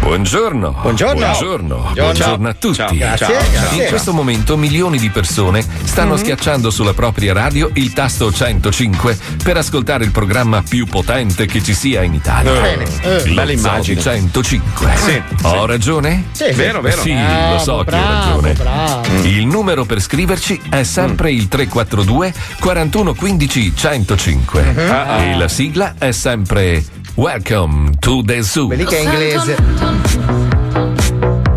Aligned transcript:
Buongiorno. 0.00 0.76
Buongiorno. 0.82 1.18
Buongiorno. 1.20 1.90
Buongiorno. 1.94 2.48
A 2.48 2.54
tutti. 2.54 2.74
Ciao. 2.74 2.94
Grazie, 2.94 3.26
grazie. 3.50 3.82
In 3.82 3.88
questo 3.88 4.12
momento 4.12 4.56
milioni 4.58 4.98
di 4.98 5.08
persone 5.08 5.64
stanno 5.84 6.16
schiacciando 6.18 6.70
sulla 6.70 6.92
propria 6.92 7.32
radio 7.32 7.70
il 7.74 7.92
tasto 7.94 8.30
105 8.30 9.16
per 9.42 9.56
ascoltare 9.56 10.04
il 10.04 10.10
programma 10.10 10.62
più 10.62 10.84
potente 10.86 11.46
che 11.46 11.62
ci 11.62 11.72
sia 11.72 12.02
in 12.02 12.12
Italia. 12.14 12.52
Bene. 12.60 12.84
Eh, 13.00 13.32
bella 13.32 13.50
immagine. 13.52 14.00
Zoo 14.00 14.12
105. 14.12 14.92
Sì, 14.96 15.22
Ho 15.42 15.64
ragione? 15.64 16.24
Sì, 16.32 16.50
Vero, 16.52 16.80
vero. 16.82 17.00
Sì, 17.00 17.12
Bravo, 17.12 17.52
lo 17.54 17.58
so 17.58 17.74
che 17.74 17.80
ho 17.80 17.84
bravo, 17.84 18.40
ragione. 18.42 18.52
bravo. 18.52 19.02
Il 19.22 19.46
numero 19.46 19.84
per 19.86 20.00
scriverci 20.00 20.60
è 20.68 20.82
sempre 20.82 21.32
il 21.32 21.48
342 21.48 22.32
41 22.60 23.14
15 23.14 23.72
105 23.74 24.74
e 24.76 25.36
la 25.36 25.48
sigla 25.48 25.94
è 25.98 26.12
sempre 26.12 26.84
Welcome 27.16 27.94
to 28.00 28.22
the 28.24 28.42
Zoo. 28.42 28.66
Quelli 28.66 28.84
che 28.84 28.98
è 28.98 29.02
inglese. 29.02 29.56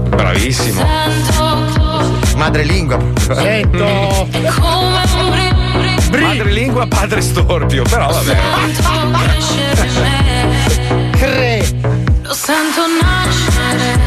Bravissimo. 0.10 0.86
Madrelingua. 2.36 3.00
Sento 3.34 4.28
Madrelingua, 6.12 6.86
padre 6.86 7.22
storpio, 7.22 7.82
però 7.84 8.12
vabbè. 8.12 8.38
Cre. 11.18 11.66
Lo 12.22 12.34
sento 12.34 12.82
nascere 13.02 13.98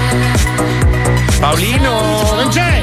Paolino, 1.41 2.33
Non 2.37 2.49
c'è 2.49 2.83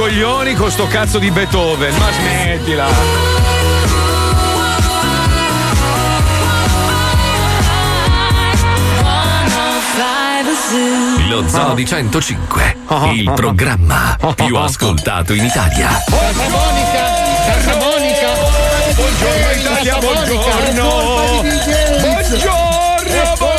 coglioni 0.00 0.54
con 0.54 0.70
sto 0.70 0.86
cazzo 0.86 1.18
di 1.18 1.30
Beethoven. 1.30 1.94
Ma 1.94 2.10
smettila. 2.10 2.86
Lo 11.28 11.46
Zoo 11.46 11.74
di 11.74 11.84
105, 11.84 12.76
il 13.12 13.30
programma 13.34 14.16
più 14.34 14.56
ascoltato 14.56 15.34
in 15.34 15.44
Italia. 15.44 15.90
Santa 16.08 16.48
Monica, 16.48 17.04
Santa 17.44 17.76
Monica. 17.76 18.28
Buongiorno 18.94 19.50
Italia, 19.52 19.98
buongiorno. 19.98 21.42
Buongiorno, 21.42 22.00
buongiorno. 22.00 23.49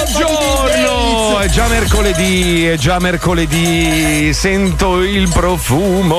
Già 1.51 1.67
mercoledì, 1.67 2.65
è 2.65 2.77
già 2.77 2.97
mercoledì. 2.99 4.33
Sento 4.33 5.01
il 5.01 5.27
profumo. 5.29 6.17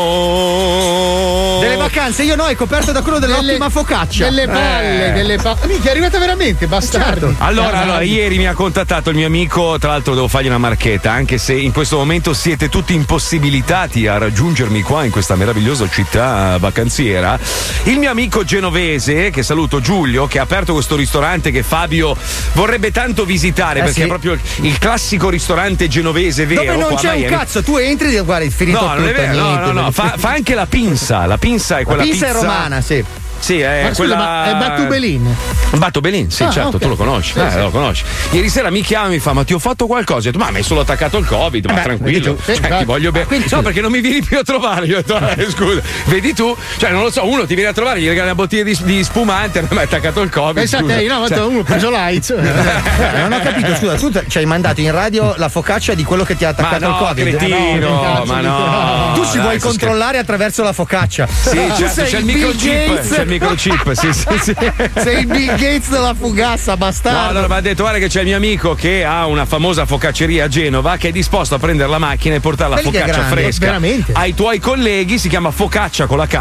Delle 1.61 1.77
vacanze, 1.77 2.23
io 2.25 2.37
no, 2.37 2.45
è 2.47 2.55
coperto 2.55 2.93
da 2.93 3.01
quello 3.01 3.19
dell'ottima 3.19 3.71
focaccia. 3.71 4.25
Delle 4.25 4.47
palle, 4.47 5.09
Eh. 5.09 5.13
delle 5.13 5.39
palle. 5.39 5.67
Minchia, 5.69 5.89
è 5.89 5.93
arrivata 5.93 6.19
veramente, 6.19 6.67
bastardo. 6.67 7.35
Allora, 7.39 7.79
Ah, 7.79 7.81
allora, 7.83 8.03
ieri 8.03 8.37
mi 8.37 8.47
ha 8.47 8.53
contattato 8.53 9.09
il 9.09 9.17
mio 9.17 9.27
amico, 9.27 9.79
tra 9.79 9.91
l'altro 9.93 10.15
devo 10.15 10.29
fargli 10.29 10.49
una 10.49 10.59
marchetta, 10.59 11.11
anche 11.13 11.39
se 11.39 11.55
in 11.55 11.73
questo 11.73 11.97
momento 11.97 12.35
siete 12.35 12.69
tutti 12.69 12.93
impossibilitati 12.93 14.07
a 14.07 14.19
raggiungermi 14.19 14.83
qua 14.83 15.05
in 15.05 15.11
questa 15.11 15.35
meravigliosa 15.35 15.89
città 15.89 16.59
vacanziera. 16.59 17.39
Il 17.85 17.97
mio 17.99 18.11
amico 18.11 18.45
genovese, 18.45 19.31
che 19.31 19.43
saluto 19.43 19.81
Giulio, 19.81 20.27
che 20.27 20.39
ha 20.39 20.43
aperto 20.43 20.75
questo 20.75 20.95
ristorante 20.95 21.51
che 21.51 21.63
Fabio 21.63 22.15
vorrebbe 22.53 22.91
tanto 22.91 23.25
visitare 23.25 23.79
Eh, 23.79 23.85
perché 23.85 24.01
sì. 24.01 24.03
è 24.03 24.07
proprio 24.09 24.37
il 24.61 24.79
classico 24.79 25.22
ristorante 25.31 25.89
genovese 25.89 26.47
vero. 26.47 26.65
Dove 26.65 26.77
non 26.77 26.95
c'è 26.95 27.13
un 27.13 27.19
Miami. 27.21 27.37
cazzo, 27.37 27.63
tu 27.63 27.77
entri 27.77 28.15
e 28.15 28.21
guarda, 28.21 28.45
è 28.45 28.51
finito 28.51 28.81
No, 28.81 28.89
tutto. 28.89 29.01
non 29.01 29.09
è 29.09 29.13
vero, 29.13 29.35
no, 29.35 29.45
niente, 29.49 29.73
no, 29.73 29.81
no, 29.81 29.91
fa, 29.91 30.15
fa 30.17 30.29
anche 30.31 30.55
la 30.55 30.67
pinza. 30.67 31.27
La 31.27 31.39
pinza 31.39 31.77
è 31.77 31.79
La 31.81 31.85
quella 31.87 32.03
pizza 32.03 32.27
è 32.27 32.33
pizza 32.33 32.41
romana, 32.41 32.81
sì. 32.81 33.05
Sì, 33.43 33.59
è 33.61 33.83
Ma 33.83 33.89
scusa, 33.89 33.97
quella. 33.97 34.17
ma 34.17 34.45
è 34.45 34.55
Battubelin. 34.55 35.35
Batto 35.73 36.01
Belin, 36.01 36.31
sì, 36.31 36.43
Ah, 36.45 36.51
certo, 36.51 36.77
ok. 36.77 36.83
tu 36.83 36.89
lo 36.89 36.97
conosci. 36.97 37.33
Sì, 37.33 37.39
eh, 37.41 37.51
sì. 37.51 37.57
lo 37.59 37.71
conosci. 37.71 38.05
Ieri 38.33 38.49
sera 38.51 38.71
mi 38.71 38.83
chiama 38.83 39.07
e 39.07 39.11
mi 39.11 39.19
fa: 39.19 39.33
Ma 39.33 39.43
ti 39.43 39.53
ho 39.55 39.59
fatto 39.59 39.87
qualcosa? 39.87 40.25
Io 40.25 40.29
ho 40.29 40.33
detto, 40.33 40.45
ma 40.45 40.51
mi 40.51 40.59
hai 40.59 40.63
solo 40.63 40.81
attaccato 40.83 41.17
il 41.19 41.27
Covid, 41.27 41.65
ma 41.67 41.73
beh, 41.73 41.83
tranquillo. 41.83 42.35
tu. 42.35 42.43
Sì, 42.45 42.55
Cioè, 42.55 42.79
ti 42.79 42.85
voglio 42.85 43.11
bene. 43.11 43.25
quindi, 43.27 43.45
no, 43.47 43.51
scusa. 43.51 43.63
perché 43.63 43.81
non 43.81 43.91
mi 43.91 44.01
vieni 44.01 44.23
più 44.23 44.39
a 44.39 44.43
trovare. 44.43 44.87
Io 44.87 44.99
ho 44.99 45.03
detto, 45.05 45.19
eh, 45.29 45.51
scusa, 45.51 45.81
vedi 46.05 46.35
tu, 46.35 46.55
cioè, 46.77 46.91
non 46.91 47.03
lo 47.03 47.11
so, 47.11 47.27
uno 47.27 47.45
ti 47.47 47.55
viene 47.55 47.71
a 47.71 47.73
trovare, 47.73 48.01
gli 48.01 48.07
regali 48.07 48.27
una 48.27 48.35
bottiglia 48.35 48.63
di, 48.65 48.79
di 48.83 49.03
spumante, 49.03 49.59
a 49.59 49.63
me 49.63 49.69
mi 49.73 49.79
ha 49.79 49.83
attaccato 49.83 50.21
il 50.21 50.31
Covid. 50.31 50.55
Pensate, 50.55 50.83
scusa. 50.85 51.01
io 51.01 51.19
no, 51.19 51.27
Cioè, 51.29 51.41
uno 51.41 51.61
ha 51.61 51.65
preso 51.65 51.91
l'AIDS. 51.91 52.31
Eh, 53.03 53.19
non 53.23 53.33
ho 53.33 53.41
capito, 53.41 53.75
scusa, 53.77 53.95
tu 53.95 54.11
ci 54.29 54.39
hai 54.39 54.45
mandato 54.47 54.81
in 54.81 54.91
radio 54.93 55.35
la 55.37 55.49
focaccia 55.49 55.95
di 55.95 56.05
quello 56.05 56.25
che 56.25 56.37
ti 56.37 56.45
ha 56.45 56.55
ma 56.57 56.69
attaccato 56.69 56.87
no, 56.89 56.99
il 56.99 57.07
Covid. 57.07 57.37
cretino, 57.37 57.89
No, 57.91 58.01
che 58.01 58.07
cazzo 58.07 58.25
ma 58.33 58.41
no. 58.41 59.13
Tu 59.15 59.25
ci 59.27 59.39
vuoi 59.39 59.59
controllare 59.59 60.19
attraverso 60.19 60.63
la 60.63 60.73
focaccia. 60.73 61.27
Sì, 61.27 61.57
certo, 61.57 61.89
sei 61.89 62.07
c'è 62.11 62.19
il 62.19 62.25
microchip, 62.25 62.87
Gates. 62.95 63.09
c'è 63.15 63.23
il 63.23 63.29
microchip, 63.33 63.93
sì, 63.93 64.13
sì, 64.13 64.27
sì. 64.41 64.55
Sei 64.97 65.21
il 65.21 65.27
Bill 65.27 65.47
Gates 65.57 65.89
della 65.89 66.15
fugassa, 66.19 66.73
No, 66.73 66.77
bastardo. 66.79 67.29
allora 67.31 67.49
mi 67.49 67.55
ha 67.55 67.61
detto 67.61 67.83
guarda 67.83 67.99
che 67.99 68.09
c'è 68.09 68.21
il 68.21 68.27
mio 68.27 68.37
amico 68.37 68.75
che 68.75 69.05
ha 69.05 69.27
una 69.27 69.45
famosa 69.47 69.87
focacceria 69.87 70.45
a 70.45 70.49
Genova 70.49 70.97
che 70.97 71.09
è 71.09 71.13
disposto 71.13 71.55
a 71.55 71.59
prendere 71.59 71.89
la 71.89 71.99
macchina 71.99 72.35
e 72.35 72.41
portare 72.41 72.71
la 72.71 72.77
focaccia 72.79 73.07
grande, 73.07 73.31
fresca 73.31 73.65
veramente. 73.67 74.13
ai 74.15 74.35
tuoi 74.35 74.59
colleghi, 74.59 75.19
si 75.19 75.29
chiama 75.29 75.51
focaccia 75.51 76.07
con 76.07 76.19
la 76.19 76.27
K 76.27 76.35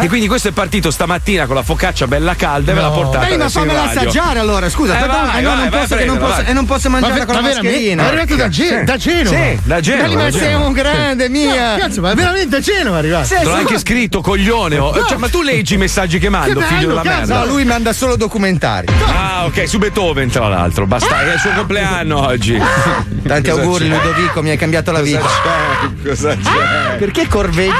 Eh? 0.00 0.04
e 0.04 0.08
quindi 0.08 0.26
questo 0.28 0.48
è 0.48 0.52
partito 0.52 0.90
stamattina 0.90 1.46
con 1.46 1.54
la 1.56 1.62
focaccia 1.62 2.06
bella 2.06 2.34
calda 2.34 2.72
e 2.72 2.74
me 2.74 2.80
l'ha 2.80 2.88
No. 2.88 2.94
portata 2.94 3.26
Dai, 3.26 3.36
ma 3.38 3.48
fammela 3.48 3.82
assaggiare 3.90 4.38
allora, 4.40 4.68
scusa. 4.68 4.94
Eh, 4.94 4.96
aspetta, 4.96 5.12
vai, 5.22 5.42
no, 5.42 5.48
vai, 5.50 5.58
non 5.58 5.68
vai 5.68 5.80
posso, 5.80 5.96
che 5.96 6.04
non 6.04 6.18
posso, 6.18 6.40
e 6.42 6.52
non 6.52 6.66
posso 6.66 6.90
mangiarla 6.90 7.18
Ma, 7.18 7.24
con 7.24 7.34
la 7.34 7.40
ma 7.40 7.48
veramente? 7.48 7.76
mascherina. 7.76 8.02
È 8.02 8.06
arrivato 8.06 8.36
da, 8.36 8.48
Ge- 8.48 8.84
da 8.84 8.96
Genova. 8.96 9.36
Sì, 9.36 9.58
da 9.64 9.80
Genova. 9.80 10.08
Ma 10.14 10.22
da 10.22 10.30
sei 10.30 10.40
Genova. 10.40 10.66
un 10.66 10.72
grande, 10.72 11.28
mia. 11.28 11.76
Cazzo, 11.78 12.00
ma 12.00 12.14
veramente 12.14 12.56
a 12.56 12.60
Genova 12.60 12.96
è 12.96 12.98
arrivato. 12.98 13.34
L'ho 13.42 13.52
anche 13.52 13.78
scritto, 13.78 14.20
coglione. 14.20 14.78
oh. 14.78 15.06
Cioè, 15.06 15.16
ma 15.18 15.28
tu 15.28 15.42
leggi 15.42 15.74
i 15.74 15.76
messaggi 15.76 16.18
che 16.20 16.28
mando, 16.28 16.60
Che 16.60 16.66
figlio 16.66 16.88
bello, 16.88 17.02
della 17.02 17.02
cazzo. 17.02 17.32
merda. 17.32 17.38
No, 17.38 17.44
lui 17.46 17.64
manda 17.64 17.92
solo 17.92 18.14
documentari. 18.16 18.86
Ah, 19.06 19.44
ok, 19.46 19.68
su 19.68 19.78
Beethoven, 19.78 20.28
tra 20.30 20.46
l'altro. 20.48 20.86
Basta, 20.86 21.22
è 21.22 21.32
il 21.34 21.40
suo 21.40 21.50
compleanno 21.56 22.18
oggi. 22.26 22.56
Tanti 23.26 23.50
Cosa 23.50 23.60
auguri, 23.62 23.88
c'è? 23.88 23.96
Ludovico, 23.96 24.42
mi 24.42 24.50
hai 24.50 24.56
cambiato 24.56 24.92
la 24.92 25.00
vita. 25.00 25.26
Cosa 26.06 26.36
c'è? 26.36 26.96
Perché 26.98 27.26
corveggi? 27.26 27.72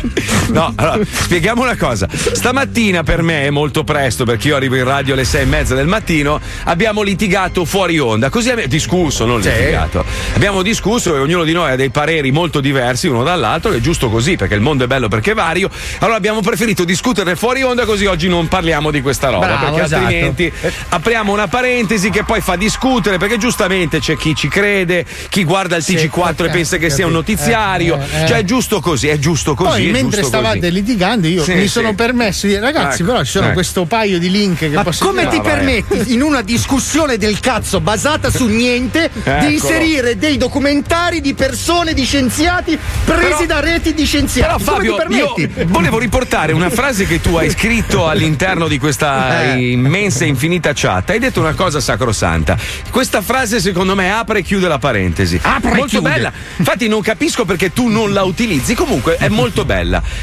No, 0.50 0.72
allora, 0.74 0.98
spieghiamo 1.04 1.62
una 1.62 1.76
cosa. 1.76 2.08
Stamattina 2.10 3.04
per 3.04 3.22
me 3.22 3.44
è 3.44 3.50
molto 3.50 3.84
presto, 3.84 4.24
perché 4.24 4.48
io 4.48 4.56
arrivo 4.56 4.74
in 4.74 4.84
radio 4.84 5.14
alle 5.14 5.24
sei 5.24 5.42
e 5.42 5.44
mezza 5.44 5.74
del 5.74 5.86
mattino. 5.86 6.40
Abbiamo 6.64 7.02
litigato 7.02 7.64
fuori 7.64 7.98
onda. 7.98 8.30
Così 8.30 8.50
abbiamo 8.50 8.68
discusso, 8.68 9.24
non 9.24 9.40
litigato. 9.40 10.04
Abbiamo 10.34 10.62
discusso 10.62 11.14
e 11.14 11.20
ognuno 11.20 11.44
di 11.44 11.52
noi 11.52 11.70
ha 11.70 11.76
dei 11.76 11.90
pareri 11.90 12.32
molto 12.32 12.60
diversi 12.60 13.06
uno 13.06 13.22
dall'altro, 13.22 13.70
che 13.70 13.76
è 13.76 13.80
giusto 13.80 14.10
così, 14.10 14.36
perché 14.36 14.54
il 14.54 14.60
mondo 14.60 14.84
è 14.84 14.86
bello 14.86 15.08
perché 15.08 15.32
è 15.32 15.34
vario. 15.34 15.70
Allora 16.00 16.16
abbiamo 16.16 16.40
preferito 16.40 16.84
discuterne 16.84 17.36
fuori 17.36 17.62
onda, 17.62 17.84
così 17.84 18.06
oggi 18.06 18.28
non 18.28 18.48
parliamo 18.48 18.90
di 18.90 19.00
questa 19.02 19.28
roba. 19.28 19.46
Bravo, 19.46 19.64
perché 19.66 19.82
esatto. 19.82 20.02
altrimenti 20.02 20.52
apriamo 20.88 21.32
una 21.32 21.48
parentesi 21.48 22.10
che 22.10 22.24
poi 22.24 22.40
fa 22.40 22.56
discutere, 22.56 23.18
perché 23.18 23.38
giustamente 23.38 24.00
c'è 24.00 24.16
chi 24.16 24.34
ci 24.34 24.48
crede, 24.48 25.04
chi 25.28 25.44
guarda 25.44 25.76
il 25.76 25.84
TG4 25.86 26.44
e 26.44 26.44
ok, 26.44 26.50
pensa 26.50 26.76
che 26.76 26.90
sia 26.90 27.06
un 27.06 27.12
capito. 27.12 27.32
notiziario. 27.32 27.98
Eh, 27.98 28.18
eh, 28.18 28.22
eh. 28.22 28.26
Cioè, 28.26 28.38
è 28.38 28.44
giusto 28.44 28.80
così, 28.80 29.08
è 29.08 29.18
giusto 29.18 29.54
così. 29.54 29.82
Poi, 29.82 29.89
mentre 29.90 30.22
stavate 30.22 30.68
litigando, 30.70 31.26
io 31.26 31.42
Sì, 31.42 31.54
mi 31.54 31.62
sì. 31.62 31.68
sono 31.68 31.94
permesso 31.94 32.46
di 32.46 32.52
dire, 32.54 32.64
ragazzi, 32.64 33.02
Ecco, 33.02 33.12
però 33.12 33.24
ci 33.24 33.30
sono 33.30 33.44
ecco. 33.46 33.54
questo 33.54 33.84
paio 33.84 34.18
di 34.18 34.30
link 34.30 34.58
che 34.58 34.68
Ma 34.68 34.82
posso 34.82 35.04
come 35.04 35.28
ti 35.28 35.36
vai. 35.38 35.40
permetti 35.54 36.12
in 36.12 36.22
una 36.22 36.42
discussione 36.42 37.16
del 37.16 37.40
cazzo 37.40 37.80
basata 37.80 38.30
su 38.30 38.46
niente 38.46 39.10
Eccolo. 39.24 39.46
di 39.46 39.52
inserire 39.54 40.16
dei 40.18 40.36
documentari 40.36 41.20
di 41.20 41.34
persone, 41.34 41.94
di 41.94 42.04
scienziati 42.04 42.78
presi 43.04 43.28
Però- 43.30 43.46
da 43.46 43.60
reti 43.60 43.88
di 43.90 43.94
Però 43.94 44.06
scienziati? 44.06 44.62
Fabio, 44.62 44.96
come 44.96 45.04
ti 45.08 45.14
io 45.16 45.34
permetti? 45.34 45.64
volevo 45.72 45.98
riportare 45.98 46.52
una 46.52 46.70
frase 46.70 47.06
che 47.06 47.20
tu 47.20 47.34
hai 47.36 47.50
scritto 47.50 48.06
all'interno 48.08 48.68
di 48.68 48.78
questa 48.78 49.52
Eh. 49.54 49.70
immensa 49.72 50.24
e 50.24 50.28
infinita 50.28 50.72
chat. 50.74 51.10
Hai 51.10 51.18
detto 51.18 51.40
una 51.40 51.54
cosa 51.54 51.80
sacrosanta. 51.80 52.56
Questa 52.90 53.22
frase 53.22 53.60
secondo 53.60 53.94
me 53.94 54.12
apre 54.12 54.40
e 54.40 54.42
chiude 54.42 54.68
la 54.68 54.78
parentesi. 54.78 55.38
Apre 55.42 55.70
molto 55.74 55.86
chiude. 55.98 56.08
bella. 56.10 56.32
Infatti 56.56 56.88
non 56.88 57.00
capisco 57.02 57.44
perché 57.44 57.72
tu 57.72 57.88
non 57.88 58.12
la 58.12 58.22
utilizzi. 58.22 58.74
Comunque 58.74 59.16
è 59.16 59.28
molto 59.28 59.64
bella. 59.64 59.79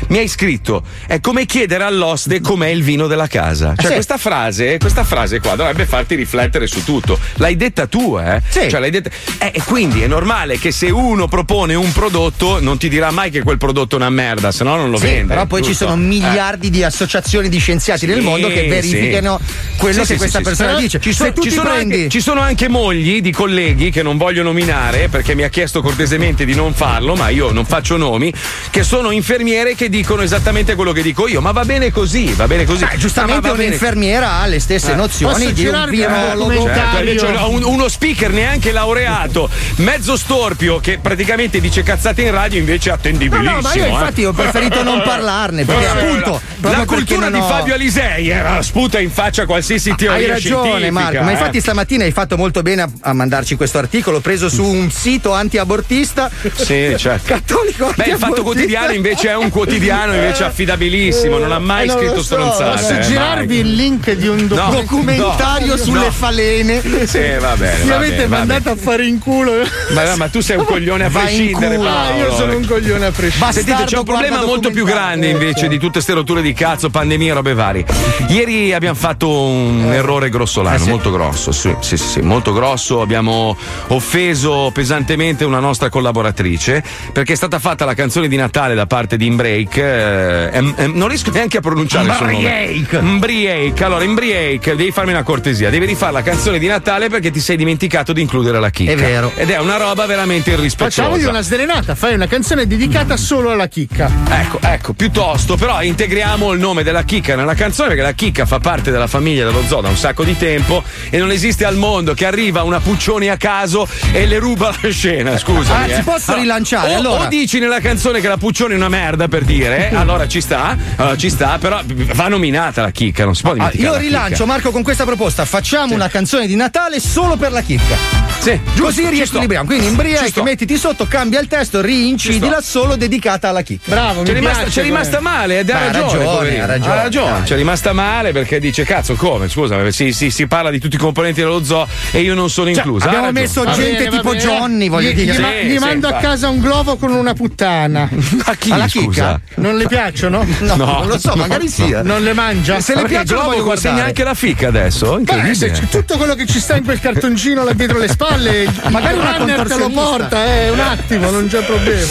Mi 0.08 0.18
hai 0.20 0.28
scritto 0.28 0.84
è 1.08 1.20
come 1.20 1.46
chiedere 1.46 1.84
all'oste 1.84 2.42
com'è 2.42 2.68
il 2.68 2.84
vino 2.84 3.08
della 3.08 3.28
casa. 3.28 3.74
Cioè 3.76 3.88
Sì. 3.88 3.94
questa 3.94 4.18
frase, 4.18 4.78
questa 4.78 5.04
frase 5.04 5.40
qua 5.40 5.56
dovrebbe 5.56 5.86
farti 5.86 6.16
riflettere 6.16 6.68
su 6.68 6.84
tutto. 6.84 7.20
L'hai 7.36 7.56
detta 7.56 7.88
tu, 7.88 8.18
eh? 8.20 8.42
Sì. 8.48 8.70
Cioè 8.70 8.80
l'hai 8.80 8.90
detta 8.92 9.10
eh, 9.40 9.52
e 9.56 9.62
quindi 9.64 10.02
è 10.02 10.08
normale 10.08 10.58
che 10.60 10.72
se 10.72 10.90
uno 10.90 11.28
propone 11.28 11.74
un 11.76 11.92
prodotto 11.92 12.60
non 12.62 12.78
ti 12.78 12.90
dirà 12.90 13.12
mai 13.12 13.30
che 13.32 13.42
quel 13.42 13.58
prodotto 13.58 13.96
è 13.96 14.00
una 14.00 14.10
merda, 14.10 14.52
se 14.52 14.64
no 14.64 14.76
non 14.76 14.90
lo 14.90 14.98
Sì, 14.98 15.06
vende. 15.06 15.34
però 15.34 15.46
poi 15.46 15.62
ci 15.62 15.70
giusto? 15.70 15.86
sono 15.86 15.96
miliardi 15.98 16.70
di 16.70 16.84
associazioni 16.84 17.50
di 17.50 17.58
scienziati 17.60 18.06
nel 18.06 18.20
Sì, 18.20 18.24
mondo 18.24 18.48
che 18.48 18.68
verificano 18.68 19.40
quello 19.78 20.04
che 20.04 20.16
questa 20.18 20.42
persona 20.42 20.76
dice. 20.76 21.00
Ci 21.00 21.14
sono, 21.14 21.34
ci 21.40 21.50
sono 21.52 21.70
prendi 21.70 21.94
anche, 21.96 22.10
ci 22.10 22.22
sono 22.22 22.42
anche 22.42 22.68
mogli 22.68 23.22
di 23.22 23.32
colleghi 23.32 23.90
che 23.92 24.04
non 24.04 24.18
voglio 24.18 24.44
nominare 24.44 25.08
perché 25.10 25.36
mi 25.36 25.44
ha 25.44 25.50
chiesto 25.50 25.82
cortesemente 25.82 26.46
di 26.46 26.54
non 26.56 26.74
farlo, 26.74 27.16
ma 27.16 27.30
io 27.30 27.52
non 27.52 27.66
faccio 27.66 27.98
nomi, 27.98 28.34
che 28.70 28.84
sono 28.84 29.12
infermiere 29.48 29.76
che 29.76 29.90
dicono 29.90 30.22
esattamente 30.24 30.76
quello 30.76 30.92
che 30.92 31.02
dico 31.02 31.28
io. 31.28 31.40
Ma 31.42 31.52
va 31.52 31.64
bene 31.64 31.92
così, 31.92 32.34
va 32.34 32.48
bene 32.48 32.66
così. 32.66 32.84
Beh, 32.86 32.98
giustamente 32.98 33.48
Ma 33.48 33.54
bene- 33.54 33.68
un'infermiera 33.68 34.32
ha 34.34 34.46
le 34.46 34.60
stesse 34.60 34.92
Eh. 34.92 34.96
nozioni 34.96 35.34
Posso 35.46 35.52
di 35.52 35.66
un 35.68 35.86
virologo. 35.90 36.66
Certo, 36.68 37.50
un- 37.50 37.64
uno 37.64 37.88
speaker 37.88 38.32
neanche 38.32 38.72
laureato, 38.72 39.50
mezzo 39.78 40.18
storpio 40.18 40.80
che 40.80 41.00
praticamente 41.02 41.60
dice 41.62 41.84
cazzate 41.84 42.24
in 42.24 42.32
radio 42.32 42.60
invece 42.60 42.90
è 42.90 42.92
No, 42.92 42.98
attendibilissimo. 42.98 43.56
no, 43.56 43.62
ma 43.62 43.74
io 43.74 43.86
eh. 43.86 43.90
infatti 43.90 44.26
ho 44.26 44.34
preferito 44.34 44.84
non 44.84 45.02
parlarne 45.04 45.64
perché 45.66 45.84
Eh, 45.84 45.88
appunto 45.88 46.42
la 46.62 46.70
perché 46.70 46.86
cultura 46.86 47.30
di 47.30 47.38
ho- 47.38 47.48
Fabio 47.48 47.74
Alisei 47.74 48.30
era 48.30 48.62
sputa 48.62 49.00
in 49.00 49.12
faccia 49.12 49.46
qualsiasi 49.46 49.94
teoria 49.96 50.16
Hai 50.18 50.28
ragione 50.28 50.64
scientifica, 50.70 50.92
Marco, 50.92 51.22
ma 51.24 51.30
eh. 51.30 51.34
infatti 51.34 51.60
stamattina 51.62 52.04
hai 52.04 52.12
fatto 52.12 52.36
molto 52.38 52.62
bene 52.62 52.82
a, 52.82 52.90
a 53.02 53.14
mandarci 53.14 53.56
questo 53.56 53.78
articolo 53.78 54.20
preso 54.20 54.50
su 54.50 54.64
un 54.64 54.92
sito 54.92 55.34
anti-abortista. 55.34 56.30
Sì, 56.56 56.94
certo. 56.98 57.26
Cattolico 57.34 57.94
Beh, 57.96 58.06
il 58.10 58.18
Fatto. 58.18 58.44
Quotidiano 58.48 58.94
invece 58.94 59.30
è 59.30 59.36
un 59.38 59.50
quotidiano 59.50 60.14
invece 60.14 60.44
affidabilissimo, 60.44 61.38
non 61.38 61.52
ha 61.52 61.60
mai 61.60 61.88
Eh, 61.88 61.92
scritto 61.92 62.16
so. 62.18 62.24
stronzate. 62.24 62.72
Posso 62.82 62.94
eh, 62.94 63.00
girarvi 63.02 63.58
il 63.58 63.74
link 63.74 64.12
di 64.14 64.28
un 64.28 64.46
No. 64.50 64.70
documentario 64.72 65.76
No. 65.76 65.78
sulle 65.78 66.06
No. 66.06 66.12
falene. 66.12 66.82
Sì, 67.06 67.20
va 67.40 67.56
bene. 67.56 67.84
Mi 67.84 67.92
avete 67.92 68.16
bene, 68.16 68.28
mandato 68.28 68.70
a 68.72 68.76
fare 68.76 69.06
in 69.06 69.20
culo. 69.20 69.54
Ma, 69.94 70.16
ma 70.16 70.28
tu 70.30 70.42
sei 70.42 70.58
un 70.58 70.66
coglione 70.66 71.06
a 71.06 71.10
prescindere. 71.10 71.76
Ah, 71.78 72.16
io 72.16 72.34
sono 72.36 72.56
un 72.58 72.66
coglione 72.66 73.06
a 73.06 73.12
prescindere. 73.12 73.52
Sentite, 73.54 73.84
c'è 73.86 73.98
un 73.98 74.04
problema 74.06 74.44
molto 74.44 74.70
più 74.72 74.86
grande 74.86 75.28
invece 75.30 75.68
di 75.68 75.78
tutte 75.78 75.94
queste 75.94 76.14
rotture 76.14 76.42
di 76.42 76.54
cazzo, 76.54 76.90
pandemia 76.90 77.32
e 77.32 77.34
robe 77.36 77.54
varie. 77.54 77.86
Ieri 78.30 78.74
abbiamo 78.74 78.96
fatto 78.96 79.30
un 79.30 79.90
errore 79.92 80.30
grossolano, 80.30 80.76
Eh, 80.76 80.80
sì. 80.80 80.90
molto 80.90 81.12
grosso, 81.12 81.52
sì, 81.52 81.74
sì, 81.80 81.98
sì, 81.98 82.06
sì, 82.08 82.22
molto 82.22 82.54
grosso. 82.54 83.02
Abbiamo 83.02 83.56
offeso 83.88 84.70
pesantemente 84.74 85.44
una 85.46 85.60
nostra 85.60 85.90
collaboratrice 85.90 86.84
perché 87.12 87.34
è 87.34 87.36
stata 87.36 87.60
fatta 87.60 87.86
la 87.86 87.94
canzone 87.94 88.28
di 88.28 88.36
Natale 88.36 88.76
da 88.76 88.86
parte 88.86 89.18
di 89.18 89.27
Inbreak. 89.28 89.78
eh, 89.78 90.50
em- 90.54 90.74
em- 90.78 90.94
non 90.96 91.08
riesco 91.08 91.30
neanche 91.32 91.58
a 91.58 91.62
pronunciare 91.62 92.08
il 92.08 92.14
suo 92.16 92.26
nome. 92.26 92.38
Embriake. 92.68 92.98
Embriake. 92.98 93.84
Allora, 93.84 94.04
Embriake, 94.04 94.76
devi 94.76 94.92
farmi 94.92 95.12
una 95.12 95.24
cortesia, 95.24 95.70
devi 95.70 95.86
rifare 95.86 96.12
la 96.14 96.22
canzone 96.22 96.60
di 96.60 96.68
Natale 96.68 97.10
perché 97.10 97.32
ti 97.32 97.40
sei 97.40 97.56
dimenticato 97.58 98.14
di 98.14 98.22
includere 98.22 98.60
la 98.60 98.70
chicca. 98.70 98.92
È 98.92 98.96
vero. 98.96 99.32
Ed 99.36 99.50
è 99.50 99.60
una 99.60 99.78
roba 99.78 100.06
veramente 100.06 100.52
irrispettosa. 100.52 101.04
Facciamogli 101.04 101.26
una 101.26 101.42
sdrenata, 101.42 101.96
fai 101.96 102.14
una 102.14 102.28
canzone 102.28 102.66
dedicata 102.68 103.16
solo 103.18 103.52
alla 103.52 103.68
chicca. 103.68 104.10
Ecco, 104.30 104.60
ecco, 104.62 104.94
piuttosto, 104.94 105.56
però 105.56 105.82
integriamo 105.82 106.52
il 106.52 106.60
nome 106.60 106.84
della 106.84 107.04
chicca 107.04 107.36
nella 107.36 107.54
canzone 107.56 107.90
perché 107.90 108.04
la 108.04 108.12
chicca 108.14 108.46
fa 108.46 108.60
parte 108.60 108.92
della 108.92 109.08
famiglia 109.08 109.46
dello 109.46 109.64
zoo 109.68 109.82
da 109.82 109.90
un 109.90 109.98
sacco 109.98 110.24
di 110.24 110.38
tempo 110.38 110.84
e 111.10 111.18
non 111.18 111.32
esiste 111.32 111.66
al 111.66 111.76
mondo 111.76 112.14
che 112.14 112.26
arriva 112.26 112.64
una 112.64 112.80
Puccioni 112.80 113.28
a 113.30 113.38
caso 113.38 113.88
e 114.12 114.26
le 114.26 114.40
ruba 114.40 114.74
la 114.82 114.90
scena, 114.90 115.38
scusami. 115.38 115.84
Ah, 115.84 115.88
eh. 115.92 115.96
si 115.96 116.02
posso 116.04 116.34
rilanciare, 116.36 116.94
O, 116.94 116.98
allora. 116.98 117.24
o 117.24 117.28
dici 117.28 117.60
nella 117.60 117.80
canzone 117.80 118.22
che 118.22 118.28
la 118.28 118.38
Puccioni 118.38 118.74
è 118.74 118.76
una 118.78 118.90
merda 118.90 119.07
per 119.16 119.44
dire, 119.46 119.90
eh, 119.90 119.96
allora 119.96 120.28
ci 120.28 120.42
sta, 120.42 120.76
allora 120.98 121.16
ci 121.16 121.30
sta, 121.30 121.58
però 121.60 121.80
va 122.14 122.28
nominata 122.28 122.82
la 122.82 122.92
chicca, 122.92 123.24
non 123.24 123.36
si 123.36 123.42
può 123.44 123.52
Ah, 123.52 123.56
dimenticare. 123.56 123.88
io 123.88 123.92
la 123.94 124.00
rilancio 124.00 124.30
chicca. 124.34 124.46
Marco 124.46 124.72
con 124.72 124.84
questa 124.84 125.06
proposta. 125.06 125.46
Facciamo 125.46 125.94
una 125.94 126.10
canzone 126.10 126.48
di 126.48 126.56
Natale 126.56 127.00
solo 127.00 127.38
per 127.38 127.52
la 127.52 127.62
chicca. 127.62 127.96
Sì, 128.40 128.60
giusto, 128.76 128.84
Così 128.84 129.10
riequilibriamo. 129.10 129.66
Quindi 129.66 129.88
sto. 130.28 130.44
mettiti 130.44 130.78
sotto, 130.78 131.06
cambia 131.08 131.40
il 131.40 131.48
testo, 131.48 131.82
rincidila 131.82 132.62
solo 132.62 132.96
dedicata 132.96 133.50
alla 133.50 133.62
chicca. 133.62 133.92
Bravo, 133.92 134.24
C'è 134.24 134.34
mi 134.34 134.40
rimasta, 134.40 134.62
piace 134.64 134.80
c'è 134.82 134.86
rimasta 134.86 135.20
male 135.20 135.60
ed 135.60 135.70
ha 135.70 135.80
ha 135.80 135.92
ragione, 135.92 136.24
ragione, 136.26 136.60
ha 136.62 136.66
ragione, 136.96 137.32
dai. 137.32 137.42
C'è 137.44 137.56
rimasta 137.56 137.94
male 137.94 138.32
perché 138.32 138.60
dice: 138.60 138.84
Cazzo, 138.84 139.16
come? 139.16 139.48
Scusa, 139.50 139.90
si, 139.92 140.12
si- 140.14 140.30
si 140.32 140.48
parla 140.48 140.70
di 140.70 140.80
tutti 140.80 140.96
i 140.96 141.00
componenti 141.00 141.42
dello 141.42 141.64
zoo 141.64 141.88
e 142.12 142.22
io 142.22 142.34
non 142.34 142.50
sono 142.50 142.70
inclusa. 142.70 143.06
Ha 143.06 143.08
abbiamo 143.10 143.26
ragione. 143.28 143.42
messo 143.46 143.64
Va 143.64 143.72
gente 143.72 144.04
bene, 144.04 144.10
tipo. 144.18 144.36
Johnny, 144.36 144.90
voglio 144.90 145.10
Gli- 145.10 145.14
dire. 145.16 145.34
Gli, 145.34 145.40
ma- 145.40 145.48
Sì, 145.62 145.68
gli 145.68 145.72
sì, 145.74 145.78
mando 145.80 146.08
a 146.08 146.14
casa 146.14 146.50
un 146.50 146.60
globo 146.60 146.96
con 146.98 147.12
una 147.12 147.34
puttana. 147.34 148.10
A 148.46 148.56
chi? 148.56 148.72
Alla 148.72 148.88
scusa? 149.04 149.40
Non 149.56 149.78
le 149.78 149.88
piacciono? 149.88 150.46
No, 150.60 150.76
No, 150.76 150.86
non 151.00 151.08
lo 151.08 151.18
so, 151.20 151.30
no, 151.30 151.36
magari 151.38 151.66
no. 151.66 151.70
sia. 151.72 152.02
Non 152.04 152.24
le 152.24 152.34
mangia? 152.34 152.80
Se 152.80 152.96
le 152.96 153.04
piacciono 153.04 153.42
Globo 153.42 153.56
voglio 153.56 153.64
consegna 153.70 154.04
anche 154.06 154.24
la 154.24 154.34
fica 154.34 154.68
adesso? 154.68 155.18
Beh, 155.22 155.54
se 155.54 155.72
c'è 155.72 155.88
tutto 155.88 156.18
quello 156.18 156.36
che 156.36 156.46
ci 156.46 156.60
sta 156.60 156.76
in 156.76 156.84
quel 156.84 157.00
cartoncino 157.00 157.64
là 157.64 157.74
dietro 157.74 157.98
le 157.98 158.08
spalle, 158.08 158.66
Magari 158.90 159.18
una 159.18 159.38
runner 159.38 159.68
te 159.68 159.78
lo 159.78 159.90
porta, 159.90 160.46
eh, 160.46 160.70
un 160.70 160.80
attimo, 160.80 161.30
non 161.30 161.48
c'è 161.48 161.64
problema. 161.64 162.06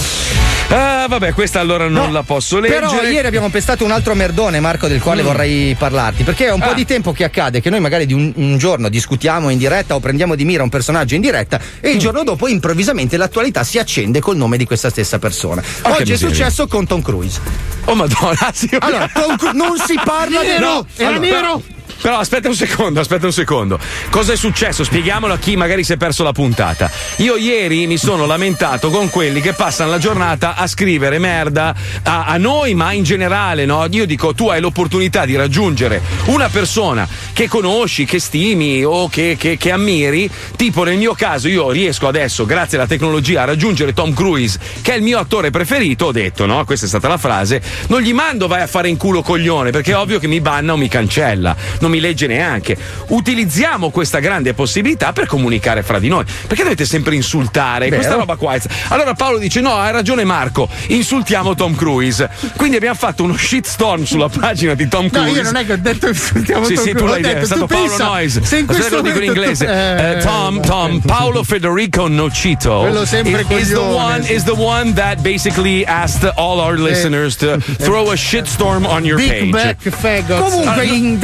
Ah, 0.68 1.06
vabbè, 1.08 1.32
questa 1.32 1.60
allora 1.60 1.84
non 1.88 2.06
No, 2.06 2.10
la 2.10 2.24
posso 2.24 2.58
leggere. 2.58 2.80
Però 2.88 3.02
ieri 3.04 3.24
abbiamo 3.26 3.48
pestato 3.50 3.84
un 3.84 3.92
altro 3.92 4.14
merdone, 4.16 4.58
Marco, 4.58 4.88
del 4.88 5.00
quale 5.00 5.22
vorrei 5.22 5.76
parlarti. 5.78 6.24
Perché 6.24 6.46
è 6.46 6.52
un 6.52 6.58
po' 6.60 6.70
Ah. 6.70 6.74
di 6.74 6.84
tempo 6.84 7.12
che 7.12 7.22
accade 7.22 7.60
che 7.60 7.70
noi 7.70 7.78
magari 7.78 8.04
di 8.04 8.12
un, 8.12 8.32
un 8.34 8.58
giorno 8.58 8.88
discutiamo 8.88 9.48
in 9.50 9.58
diretta 9.58 9.94
o 9.94 10.00
prendiamo 10.00 10.34
di 10.34 10.44
mira 10.44 10.64
un 10.64 10.68
personaggio 10.68 11.14
in 11.14 11.20
diretta 11.20 11.60
e 11.80 11.90
il 11.90 11.98
giorno 12.00 12.24
dopo 12.24 12.48
improvvisamente 12.48 13.16
l'attualità 13.16 13.62
si 13.62 13.78
accende 13.78 14.18
col 14.18 14.36
nome 14.36 14.56
di 14.56 14.64
questa 14.64 14.90
stessa 14.90 15.20
persona. 15.20 15.62
Ah, 15.82 15.92
Oggi 15.92 16.12
è 16.12 16.16
successo 16.16 16.66
con 16.76 16.86
Tom 16.86 17.00
Cruise. 17.00 17.40
Oh, 17.86 17.94
madonna, 17.94 18.50
sì, 18.52 18.68
Allora, 18.78 19.08
Tom 19.14 19.34
Cruise 19.36 19.56
non 19.56 19.78
si 19.78 19.98
parla 20.04 20.42
di 20.42 20.58
no, 20.58 20.86
era 20.96 21.16
allora, 21.16 21.20
nero. 21.20 21.62
Però 22.00 22.18
aspetta 22.18 22.48
un 22.48 22.54
secondo, 22.54 23.00
aspetta 23.00 23.26
un 23.26 23.32
secondo. 23.32 23.78
Cosa 24.10 24.32
è 24.32 24.36
successo? 24.36 24.84
Spieghiamolo 24.84 25.32
a 25.34 25.38
chi 25.38 25.56
magari 25.56 25.82
si 25.84 25.92
è 25.92 25.96
perso 25.96 26.22
la 26.22 26.32
puntata. 26.32 26.90
Io 27.16 27.36
ieri 27.36 27.86
mi 27.86 27.96
sono 27.96 28.26
lamentato 28.26 28.90
con 28.90 29.10
quelli 29.10 29.40
che 29.40 29.52
passano 29.54 29.90
la 29.90 29.98
giornata 29.98 30.54
a 30.54 30.66
scrivere 30.66 31.18
merda 31.18 31.74
a, 32.02 32.24
a 32.26 32.36
noi, 32.36 32.74
ma 32.74 32.92
in 32.92 33.02
generale, 33.02 33.64
no? 33.64 33.86
Io 33.90 34.06
dico, 34.06 34.34
tu 34.34 34.48
hai 34.48 34.60
l'opportunità 34.60 35.24
di 35.24 35.34
raggiungere 35.36 36.00
una 36.26 36.48
persona 36.48 37.08
che 37.32 37.48
conosci, 37.48 38.04
che 38.04 38.18
stimi 38.20 38.84
o 38.84 39.08
che, 39.08 39.36
che- 39.38 39.56
che 39.56 39.70
ammiri. 39.72 40.30
Tipo 40.56 40.84
nel 40.84 40.96
mio 40.98 41.14
caso, 41.14 41.48
io 41.48 41.70
riesco 41.70 42.06
adesso, 42.06 42.46
grazie 42.46 42.78
alla 42.78 42.86
tecnologia, 42.86 43.42
a 43.42 43.46
raggiungere 43.46 43.92
Tom 43.92 44.12
Cruise, 44.14 44.58
che 44.82 44.92
è 44.92 44.96
il 44.96 45.02
mio 45.02 45.18
attore 45.18 45.50
preferito. 45.50 46.06
Ho 46.06 46.12
detto, 46.12 46.46
no? 46.46 46.64
Questa 46.64 46.86
è 46.86 46.88
stata 46.88 47.08
la 47.08 47.18
frase. 47.18 47.60
Non 47.88 48.00
gli 48.00 48.12
mando 48.12 48.46
vai 48.46 48.62
a 48.62 48.66
fare 48.66 48.88
in 48.88 48.96
culo 48.96 49.22
coglione, 49.22 49.70
perché 49.70 49.92
è 49.92 49.96
ovvio 49.96 50.18
che 50.18 50.26
mi 50.28 50.40
banna 50.40 50.72
o 50.72 50.76
mi 50.76 50.88
cancella. 50.88 51.56
Non 51.80 51.85
mi 51.88 52.00
legge 52.00 52.26
neanche. 52.26 52.76
Utilizziamo 53.08 53.90
questa 53.90 54.18
grande 54.18 54.54
possibilità 54.54 55.12
per 55.12 55.26
comunicare 55.26 55.82
fra 55.82 55.98
di 55.98 56.08
noi. 56.08 56.24
Perché 56.46 56.62
dovete 56.62 56.84
sempre 56.84 57.14
insultare? 57.14 57.84
Vero. 57.88 57.96
Questa 57.96 58.14
roba 58.16 58.36
qua. 58.36 58.54
è- 58.54 58.60
Allora 58.88 59.14
Paolo 59.14 59.38
dice: 59.38 59.60
No, 59.60 59.74
hai 59.74 59.92
ragione 59.92 60.24
Marco, 60.24 60.68
insultiamo 60.88 61.54
Tom 61.54 61.74
Cruise. 61.74 62.28
Quindi 62.56 62.76
abbiamo 62.76 62.94
fatto 62.96 63.22
uno 63.22 63.36
shitstorm 63.36 64.04
sulla 64.04 64.28
pagina 64.28 64.74
di 64.74 64.88
Tom 64.88 65.04
No, 65.04 65.10
Cruise. 65.10 65.36
io 65.38 65.42
non 65.42 65.56
è 65.56 65.66
che 65.66 65.72
ho 65.72 65.78
detto 65.78 66.08
insultiamo 66.08 66.64
Sì, 66.64 66.74
Tom 66.74 66.84
sì, 66.84 66.90
tu 66.90 66.96
Cruise, 66.96 67.12
l'hai 67.12 67.22
detto, 67.22 67.42
è 67.42 67.44
stato 67.46 67.60
tu 67.60 67.66
Paolo 67.66 67.88
pensa, 67.88 68.04
Noyes. 68.04 68.40
Se 68.42 68.58
in 68.58 68.66
questo 68.66 68.94
lo 68.96 69.00
dico 69.02 69.18
in 69.18 69.24
inglese. 69.24 69.64
tu- 69.64 69.70
Eh, 69.70 70.10
eh, 70.12 70.16
Tom, 70.18 70.60
Tom, 70.62 71.00
Paolo 71.00 71.42
Federico 71.42 72.08
Nocito 72.08 72.78
Quello 72.80 73.04
sempre 73.04 73.44
is, 73.48 73.60
is 73.60 73.68
the 73.70 73.78
one 73.78 74.22
sì. 74.22 74.32
is 74.34 74.42
the 74.44 74.50
one 74.52 74.92
that 74.94 75.20
basically 75.20 75.84
asked 75.84 76.30
all 76.36 76.58
our 76.58 76.78
listeners 76.78 77.36
to 77.36 77.58
throw 77.78 78.10
a 78.10 78.16
shitstorm 78.16 78.84
on 78.86 79.04
your 79.04 79.16
Big 79.16 79.28
page. 79.28 79.50
Back. 79.50 80.24
Comunque 80.26 80.70
Allora, 80.70 80.82
in 80.82 81.18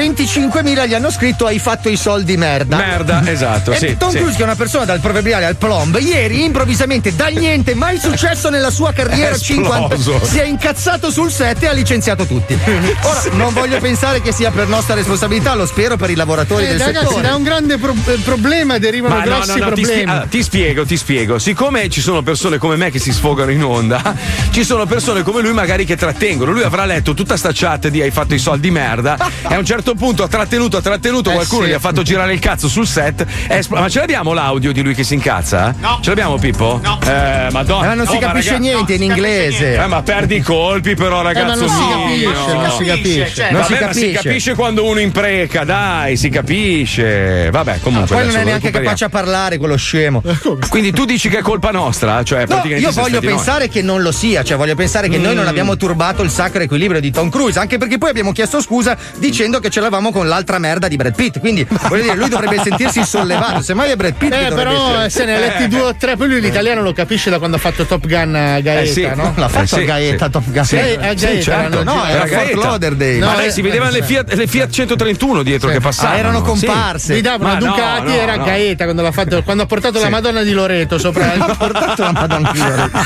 25.000 0.52 0.86
gli 0.88 0.94
hanno 0.94 1.10
scritto 1.10 1.46
hai 1.46 1.58
fatto 1.58 1.88
i 1.88 1.96
soldi 1.96 2.36
merda. 2.36 2.76
Merda, 2.76 3.22
esatto, 3.30 3.72
E 3.72 3.76
sì, 3.76 3.96
Tom 3.96 4.10
sì. 4.10 4.18
Cruise, 4.18 4.36
che 4.36 4.42
è 4.42 4.44
una 4.44 4.54
persona 4.56 4.84
dal 4.84 5.00
proverbiale 5.00 5.44
al 5.46 5.56
plomb, 5.56 5.96
ieri 6.00 6.44
improvvisamente, 6.44 7.14
dal 7.14 7.32
niente, 7.32 7.74
mai 7.74 7.98
successo 7.98 8.50
nella 8.50 8.70
sua 8.70 8.92
carriera 8.92 9.30
È 9.32 9.34
esploso. 9.34 10.12
50, 10.18 10.24
si 10.26 10.38
è 10.38 10.44
incazzato 10.44 11.10
sul 11.10 11.30
set 11.30 11.62
e 11.62 11.66
ha 11.68 11.72
licenziato 11.72 12.26
tutti. 12.26 12.56
Ora, 13.02 13.22
non 13.32 13.52
voglio 13.52 13.78
pensare 13.78 14.20
che 14.20 14.32
sia 14.32 14.50
per 14.50 14.68
nostra 14.68 14.94
responsabilità, 14.94 15.54
lo 15.54 15.66
spero 15.66 15.96
per 15.96 16.10
i 16.10 16.14
lavoratori 16.14 16.64
Eh, 16.64 16.68
del 16.68 16.78
ragazzi, 16.80 17.06
settore. 17.06 17.22
da 17.28 17.34
un 17.36 17.42
grande 17.42 17.78
pro- 17.78 17.94
eh, 18.06 18.18
problema 18.24 18.78
derivano 18.78 19.14
Ma 19.16 19.24
no, 19.24 19.26
grossi 19.36 19.58
no, 19.58 19.68
no, 19.68 19.72
ti, 19.74 19.82
spie- 19.82 19.84
problemi. 19.96 20.10
allora, 20.10 20.26
ti 20.26 20.42
spiego, 20.42 20.84
ti 20.84 20.96
spiego. 20.96 21.38
Siccome 21.38 21.88
ci 21.88 22.00
sono 22.00 22.22
persone 22.22 22.58
come 22.58 22.76
me 22.76 22.90
che 22.90 22.98
si 22.98 23.12
sfogano 23.12 23.50
in 23.50 23.62
onda, 23.62 24.14
ci 24.50 24.64
sono 24.64 24.86
persone 24.86 25.22
come 25.22 25.40
lui 25.40 25.52
magari 25.52 25.84
che 25.84 25.96
trattengono. 25.96 26.50
Lui 26.52 26.62
avrà 26.62 26.84
letto 26.84 27.14
tutta 27.14 27.36
sta 27.36 27.50
chat 27.52 27.88
di 27.88 28.00
hai 28.02 28.10
fatto 28.10 28.34
i 28.34 28.38
soldi 28.38 28.70
merda 28.70 29.16
e 29.48 29.54
a 29.54 29.58
un 29.58 29.64
certo 29.64 29.94
punto 29.94 30.22
ha 30.22 30.28
trattenuto, 30.28 30.41
ha 30.42 30.80
trattenuto, 30.80 31.30
Eh, 31.30 31.34
qualcuno 31.34 31.62
sì. 31.64 31.70
gli 31.70 31.72
ha 31.74 31.78
fatto 31.78 32.02
girare 32.02 32.32
il 32.32 32.38
cazzo 32.40 32.68
sul 32.68 32.86
set. 32.86 33.24
espl- 33.48 33.78
ma 33.78 33.88
ce 33.88 33.98
l'abbiamo 34.00 34.32
l'audio 34.32 34.72
di 34.72 34.82
lui 34.82 34.94
che 34.94 35.04
si 35.04 35.14
incazza? 35.14 35.74
No. 35.80 35.98
Ce 36.00 36.08
l'abbiamo 36.10 36.36
Pippo? 36.38 36.80
No. 36.82 36.98
Eh, 37.04 37.48
madonna. 37.50 37.84
Eh, 37.84 37.88
ma 37.88 37.94
non 37.94 38.06
si 38.06 38.16
Oh, 38.16 38.18
capisce 38.18 38.50
raga- 38.52 38.62
niente 38.62 38.96
no, 38.98 39.04
in 39.04 39.10
si 39.12 39.20
capisce 39.20 39.28
inglese. 39.28 39.64
niente. 39.66 39.82
Eh, 39.82 39.86
ma 39.86 40.02
perdi 40.02 40.36
i 40.36 40.40
colpi 40.40 40.94
però 40.94 41.20
Eh, 41.20 41.22
ma 41.22 41.32
ragazzo 41.32 41.60
non 41.60 41.68
si 41.68 41.84
mio. 41.84 41.98
capisce, 42.32 42.52
non 42.54 42.70
si 42.78 42.84
capisce. 42.84 43.32
cioè, 43.34 43.50
Non 43.52 43.60
Vabbè, 43.60 43.66
si 43.76 43.82
ma 43.84 43.92
si 43.92 44.00
capisce. 44.00 44.22
capisce 44.28 44.54
quando 44.54 44.84
uno 44.84 45.00
impreca, 45.00 45.64
dai, 45.64 46.16
si 46.16 46.28
capisce. 46.28 47.50
Vabbè, 47.50 47.80
comunque. 47.80 48.16
Poi 48.16 48.26
non 48.26 48.36
è 48.36 48.44
neanche 48.44 48.70
capace 48.70 49.04
a 49.04 49.08
parlare 49.08 49.58
quello 49.58 49.76
scemo. 49.76 50.22
Quindi 50.68 50.92
tu 50.92 51.04
dici 51.04 51.28
che 51.28 51.38
è 51.38 51.42
colpa 51.42 51.70
nostra? 51.70 52.22
Cioè, 52.22 52.40
No, 52.40 52.46
praticamente 52.46 52.88
io 52.88 52.92
voglio 53.02 53.20
pensare 53.20 53.68
che 53.68 53.82
non 53.82 54.02
lo 54.02 54.12
sia, 54.12 54.42
cioè 54.42 54.56
voglio 54.56 54.74
pensare 54.74 55.08
che 55.08 55.18
noi 55.18 55.34
non 55.34 55.46
abbiamo 55.46 55.76
turbato 55.76 56.22
il 56.22 56.30
sacro 56.30 56.62
equilibrio 56.62 57.00
di 57.00 57.10
Tom 57.10 57.28
Cruise, 57.30 57.58
anche 57.58 57.78
perché 57.78 57.98
poi 57.98 58.10
abbiamo 58.10 58.32
chiesto 58.32 58.60
scusa 58.60 58.96
dicendo 59.18 59.60
che 59.60 59.70
ce 59.70 59.80
l'avevamo 59.80 60.10
con 60.12 60.28
l'altra 60.32 60.58
merda 60.58 60.88
di 60.88 60.96
Brad 60.96 61.14
Pitt. 61.14 61.38
Quindi 61.38 61.66
voglio 61.88 62.02
dire, 62.02 62.14
lui 62.16 62.28
dovrebbe 62.28 62.60
sentirsi 62.62 63.04
sollevato. 63.04 63.62
Semmai 63.62 63.90
è 63.90 63.96
Brad 63.96 64.14
Pitt. 64.14 64.32
Eh, 64.32 64.48
dovrebbe 64.48 64.54
però 64.54 65.00
essere- 65.00 65.04
eh, 65.06 65.10
se 65.10 65.24
ne 65.24 65.34
ha 65.36 65.38
letti 65.38 65.68
due 65.68 65.80
o 65.80 65.94
tre, 65.96 66.16
poi 66.16 66.28
lui 66.28 66.40
l'italiano 66.40 66.82
lo 66.82 66.92
capisce 66.92 67.30
da 67.30 67.38
quando 67.38 67.56
ha 67.56 67.60
fatto 67.60 67.84
Top 67.84 68.06
Gun 68.06 68.34
a 68.34 68.60
Gaeta, 68.60 68.80
Eh, 68.82 68.86
sì. 68.86 69.08
no? 69.14 69.32
L'ha 69.36 69.48
fatto 69.48 69.76
Eh, 69.76 69.80
sì, 69.80 69.84
Gaeta 69.84 70.24
sì. 70.26 70.30
Top 70.30 70.50
Gun. 70.50 70.64
Sì. 70.64 70.76
Eh, 70.76 70.94
a 71.00 71.16
Sì, 71.16 71.24
Gaeta 71.26 71.42
certo. 71.42 71.82
No, 71.84 72.04
era 72.04 72.10
Era 72.10 72.26
Fort 72.26 72.44
Gaeta. 72.44 72.60
Lauderdale. 72.60 73.18
No, 73.18 73.26
Ma 73.26 73.42
eh, 73.44 73.50
si 73.50 73.62
vedevano 73.62 73.90
le 73.90 74.02
Fiat, 74.02 74.32
le 74.34 74.46
Fiat 74.46 74.70
131 74.70 75.42
dietro 75.42 75.70
che 75.70 75.80
passavano. 75.80 76.14
Ah, 76.14 76.18
erano 76.18 76.38
Sì. 76.38 76.44
comparse. 76.66 77.12
Guidava 77.12 77.44
Ma 77.44 77.50
una 77.52 77.58
no, 77.58 77.66
Ducati 77.66 78.06
no, 78.06 78.14
era 78.14 78.36
no. 78.36 78.44
Gaeta 78.44 78.84
quando, 78.84 79.02
l'ha 79.02 79.12
fatto, 79.12 79.42
quando 79.42 79.62
ha 79.62 79.66
portato 79.66 79.98
la 79.98 80.04
Sì. 80.06 80.10
Madonna 80.10 80.42
di 80.42 80.52
Loreto 80.52 80.98
sopra 80.98 81.32
Ha 81.38 81.54
portato 81.54 82.02
la 82.02 82.12
Madonna 82.12 82.50
di 82.52 82.58
Loreto. 82.58 82.98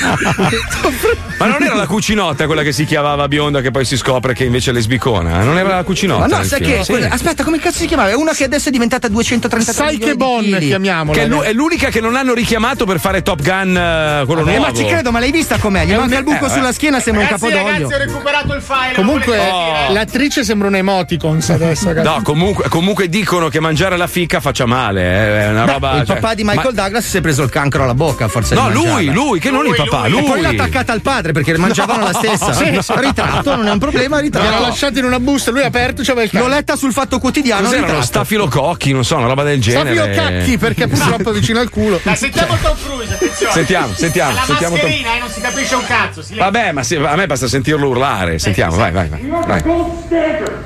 Ma 1.38 1.46
non 1.46 1.62
era 1.62 1.74
la 1.74 1.86
cucinotta 1.86 2.46
quella 2.46 2.62
che 2.62 2.72
si 2.72 2.84
chiamava 2.84 3.28
bionda 3.28 3.60
che 3.60 3.70
poi 3.70 3.84
si 3.84 3.96
scopre 3.96 4.32
che 4.34 4.44
invece 4.44 4.70
è 4.70 4.72
lesbicona? 4.72 5.42
Non 5.42 5.58
era 5.58 5.74
la 5.74 5.82
cucinotta? 5.84 6.26
Ma 6.28 6.36
no, 6.38 6.42
sai 6.44 6.60
che. 6.60 6.82
Aspetta, 7.16 7.44
come 7.44 7.58
cazzo 7.58 7.78
si 7.78 7.86
chiamava? 7.86 8.10
È 8.10 8.14
una 8.14 8.32
che 8.32 8.44
adesso 8.44 8.68
è 8.68 8.70
diventata 8.70 9.08
233 9.08 9.72
Sai 9.74 9.96
che 9.98 10.14
Bon 10.16 10.44
chiamiamola. 10.60 11.16
Che 11.16 11.24
è, 11.24 11.26
l'u- 11.26 11.42
è 11.42 11.52
l'unica 11.52 11.88
che 11.88 12.00
non 12.00 12.14
hanno 12.14 12.34
richiamato 12.34 12.84
per 12.84 13.00
fare 13.00 13.22
Top 13.22 13.40
Gun 13.42 13.74
eh, 13.76 14.22
quello 14.26 14.42
Eh, 14.42 14.44
nuovo. 14.44 14.60
ma 14.60 14.72
ci 14.74 14.84
credo, 14.84 15.10
ma 15.10 15.18
l'hai 15.18 15.30
vista 15.30 15.56
com'è? 15.56 15.86
Gli 15.86 15.92
È 15.92 15.96
manca 15.96 16.12
un- 16.18 16.18
il 16.18 16.24
buco 16.24 16.46
eh, 16.46 16.50
sulla 16.50 16.72
schiena, 16.72 17.00
sembra 17.00 17.22
un 17.22 17.28
Ragazzi, 17.30 17.46
capodoglio. 17.50 17.72
ragazzi, 17.88 17.94
ho 17.94 17.98
recuperato 18.12 18.54
il 18.54 18.62
file. 18.62 18.94
Comunque, 18.94 19.36
dire? 19.38 19.92
l'attrice 19.94 20.44
sembra 20.44 20.68
un 20.68 20.74
emoticons 20.76 21.50
adesso, 21.50 21.86
ragazzi. 21.92 22.06
No, 22.06 22.22
comunque, 22.22 22.68
comunque 22.68 23.08
dicono 23.08 23.48
che 23.48 23.60
mangiare 23.60 23.96
la 23.96 24.06
ficca 24.06 24.40
faccia 24.40 24.66
male. 24.66 25.00
eh, 25.02 25.40
È 25.46 25.48
una 25.48 25.64
Beh, 25.64 25.72
roba. 25.72 25.92
il 26.00 26.06
cioè- 26.06 26.16
papà 26.20 26.34
di 26.34 26.44
Michael 26.44 26.74
Ma- 26.74 26.82
Douglas 26.82 27.06
si 27.08 27.16
è 27.16 27.20
preso 27.22 27.42
il 27.42 27.48
cancro 27.50 27.82
alla 27.84 27.94
bocca, 27.94 28.28
forse. 28.28 28.54
No, 28.54 28.68
lui, 28.70 29.06
lui, 29.06 29.38
che 29.40 29.50
non 29.50 29.60
il 29.64 29.68
Lui, 29.74 29.76
papà, 29.88 30.02
lui. 30.08 30.10
lui. 30.20 30.20
E 30.20 30.24
poi 30.30 30.40
l'ha 30.42 30.48
attaccata 30.50 30.92
al 30.92 31.00
padre 31.00 31.32
perché 31.32 31.56
mangiavano 31.58 32.04
la 32.04 32.12
stessa. 32.12 32.52
Sì, 32.56 32.78
sì. 32.80 32.92
Ritratto, 32.96 33.54
non 33.56 33.66
è 33.68 33.70
un 33.70 33.78
problema, 33.78 34.18
ritratto. 34.18 34.60
lasciato 34.60 34.98
in 34.98 35.04
una 35.04 35.20
busta, 35.20 35.50
lui 35.50 35.62
ha 35.62 35.66
aperto, 35.66 36.02
c'aveva 36.02 36.22
il 36.24 36.30
L'ho 36.32 36.40
cazzo. 36.40 36.50
letta 36.54 36.76
sul 36.76 36.92
fatto 36.92 37.05
quotidiano. 37.18 37.68
Cos'erano? 37.68 38.02
Stafilococchi, 38.02 38.92
non 38.92 39.04
so, 39.04 39.16
una 39.16 39.26
roba 39.28 39.42
del 39.42 39.60
genere. 39.60 39.94
Stafilo 39.94 40.14
cacchi 40.14 40.58
perché 40.58 40.86
purtroppo 40.88 41.30
vicino 41.32 41.60
al 41.60 41.70
culo. 41.70 42.00
Dai, 42.02 42.16
sentiamo 42.16 42.56
Tom 42.60 42.76
Cruise, 42.84 43.14
attenzione. 43.14 43.52
Sentiamo, 43.52 43.92
sentiamo, 43.94 44.34
La 44.34 44.42
sentiamo 44.42 44.74
Tom- 44.76 44.84
mascherina, 44.84 45.14
eh, 45.16 45.18
non 45.20 45.28
si 45.28 45.40
capisce 45.40 45.74
un 45.74 45.84
cazzo. 45.86 46.22
silenzio. 46.22 46.36
Vabbè, 46.50 46.72
ma 46.72 46.82
se- 46.82 46.96
a 46.96 47.16
me 47.16 47.26
basta 47.26 47.46
sentirlo 47.48 47.88
urlare. 47.88 48.38
Sentiamo, 48.38 48.76
vai, 48.76 48.90
vai, 48.92 49.08
vai. 49.08 49.24
You're 49.24 49.46
vai. 49.46 49.62
gold 49.62 50.04
standard. 50.06 50.64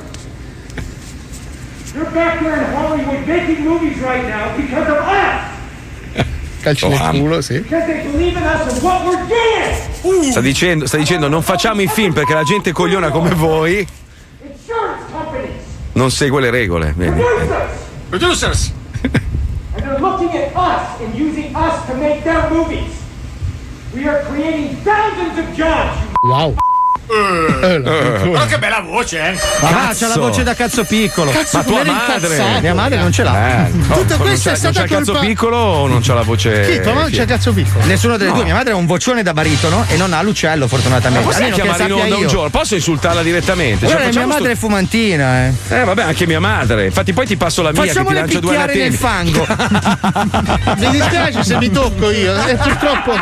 You're 1.95 2.11
back 2.13 2.39
there 2.41 2.57
in 2.57 2.75
Hollywood 2.75 3.27
making 3.27 3.65
movies 3.65 3.97
right 4.01 4.27
now 4.29 4.55
because 4.57 4.91
of 4.91 4.99
us. 5.07 6.25
Calci 6.63 6.85
Oh, 6.85 6.89
nel 6.89 6.99
am- 7.01 7.19
culo, 7.19 7.41
sì. 7.41 7.65
Sta 10.31 10.41
dicendo, 10.41 10.87
sta 10.87 10.97
dicendo 10.99 11.27
non 11.29 11.43
facciamo 11.43 11.81
i 11.83 11.87
film 11.89 12.13
perché 12.13 12.35
la 12.35 12.43
gente 12.43 12.71
cogliona 12.73 13.11
come 13.11 13.31
voi 13.35 13.87
non 15.93 16.11
segue 16.11 16.41
le 16.41 16.51
regole. 16.51 16.93
Vedi? 16.97 17.23
producers, 18.11 18.73
and 19.05 19.85
they're 19.85 20.01
looking 20.01 20.37
at 20.37 20.55
us 20.57 21.01
and 21.01 21.15
using 21.15 21.55
us 21.55 21.87
to 21.87 21.95
make 21.95 22.25
their 22.25 22.51
movies. 22.51 23.01
We 23.95 24.09
are 24.09 24.23
creating 24.25 24.77
thousands 24.83 25.39
of 25.39 25.55
jobs. 25.57 25.97
you 26.25 26.70
Wow. 27.11 28.31
Però 28.33 28.47
che 28.47 28.59
bella 28.59 28.81
voce, 28.81 29.19
eh. 29.19 29.39
Ah, 29.63 29.93
c'ha 29.99 30.07
la 30.09 30.17
voce 30.17 30.43
da 30.45 30.55
cazzo 30.55 30.85
piccolo. 30.85 31.31
Cazzo, 31.33 31.57
Ma 31.59 31.65
tua 31.65 31.85
madre? 31.85 31.91
incazzato. 32.27 32.61
Mia 32.61 32.75
madre 32.75 32.99
non 32.99 33.13
ce 33.13 33.23
l'ha. 33.25 33.67
Eh, 33.67 33.71
no, 33.73 33.95
Tutto 33.97 34.17
non 34.17 34.19
questo 34.19 34.49
c'ha- 34.51 34.55
è 34.55 34.59
stata 34.59 34.79
non 34.81 34.89
c'ha 34.89 34.95
il 34.95 34.99
cazzo 34.99 35.13
colpa- 35.13 35.27
piccolo 35.27 35.57
o 35.57 35.87
non 35.89 36.01
c'ha 36.03 36.15
la 36.15 36.23
voce? 36.23 36.61
Chi? 36.61 36.81
Tua 36.81 36.93
c'è 37.05 37.09
fiera? 37.11 37.25
cazzo 37.25 37.53
piccolo. 37.53 37.85
Nessuna 37.87 38.17
delle 38.17 38.33
due. 38.33 38.45
Mia 38.45 38.55
madre 38.55 38.73
ha 38.73 38.77
un 38.77 38.87
vocione 38.87 39.23
da 39.23 39.33
baritono 39.33 39.85
e 39.89 39.97
non 39.97 40.13
ha 40.13 40.23
l'uccello, 40.23 40.69
fortunatamente. 40.69 41.25
Possiamo 41.25 41.47
Almeno 41.53 41.57
che 41.57 41.77
chiamare 41.77 41.93
in 41.95 42.01
onda 42.01 42.15
un 42.17 42.23
io. 42.23 42.29
giorno? 42.29 42.51
Posso 42.51 42.75
insultarla 42.77 43.23
direttamente? 43.23 43.87
Cioè, 43.87 43.89
Guarda, 43.97 43.99
mia 44.05 44.13
facciamo 44.13 44.33
madre 44.35 44.53
è 44.53 44.55
sto- 44.57 44.67
fumantina, 44.67 45.47
eh. 45.47 45.53
Eh, 45.69 45.85
vabbè, 45.85 46.03
anche 46.03 46.27
mia 46.27 46.41
madre. 46.41 46.85
Infatti, 46.87 47.13
poi 47.13 47.27
ti 47.27 47.37
passo 47.37 47.63
la 47.63 47.73
mia 47.73 47.83
che 47.83 47.89
ti 47.89 47.95
Facciamole 47.95 48.21
lancia 48.21 48.39
due 48.39 48.51
picchiare 48.51 48.75
nel 48.77 48.95
fango. 48.95 49.47
Mi 50.79 50.91
dispiace 50.91 51.43
se 51.45 51.57
mi 51.57 51.71
tocco 51.71 52.11
io. 52.11 52.35
E 52.47 52.55
purtroppo, 52.57 53.13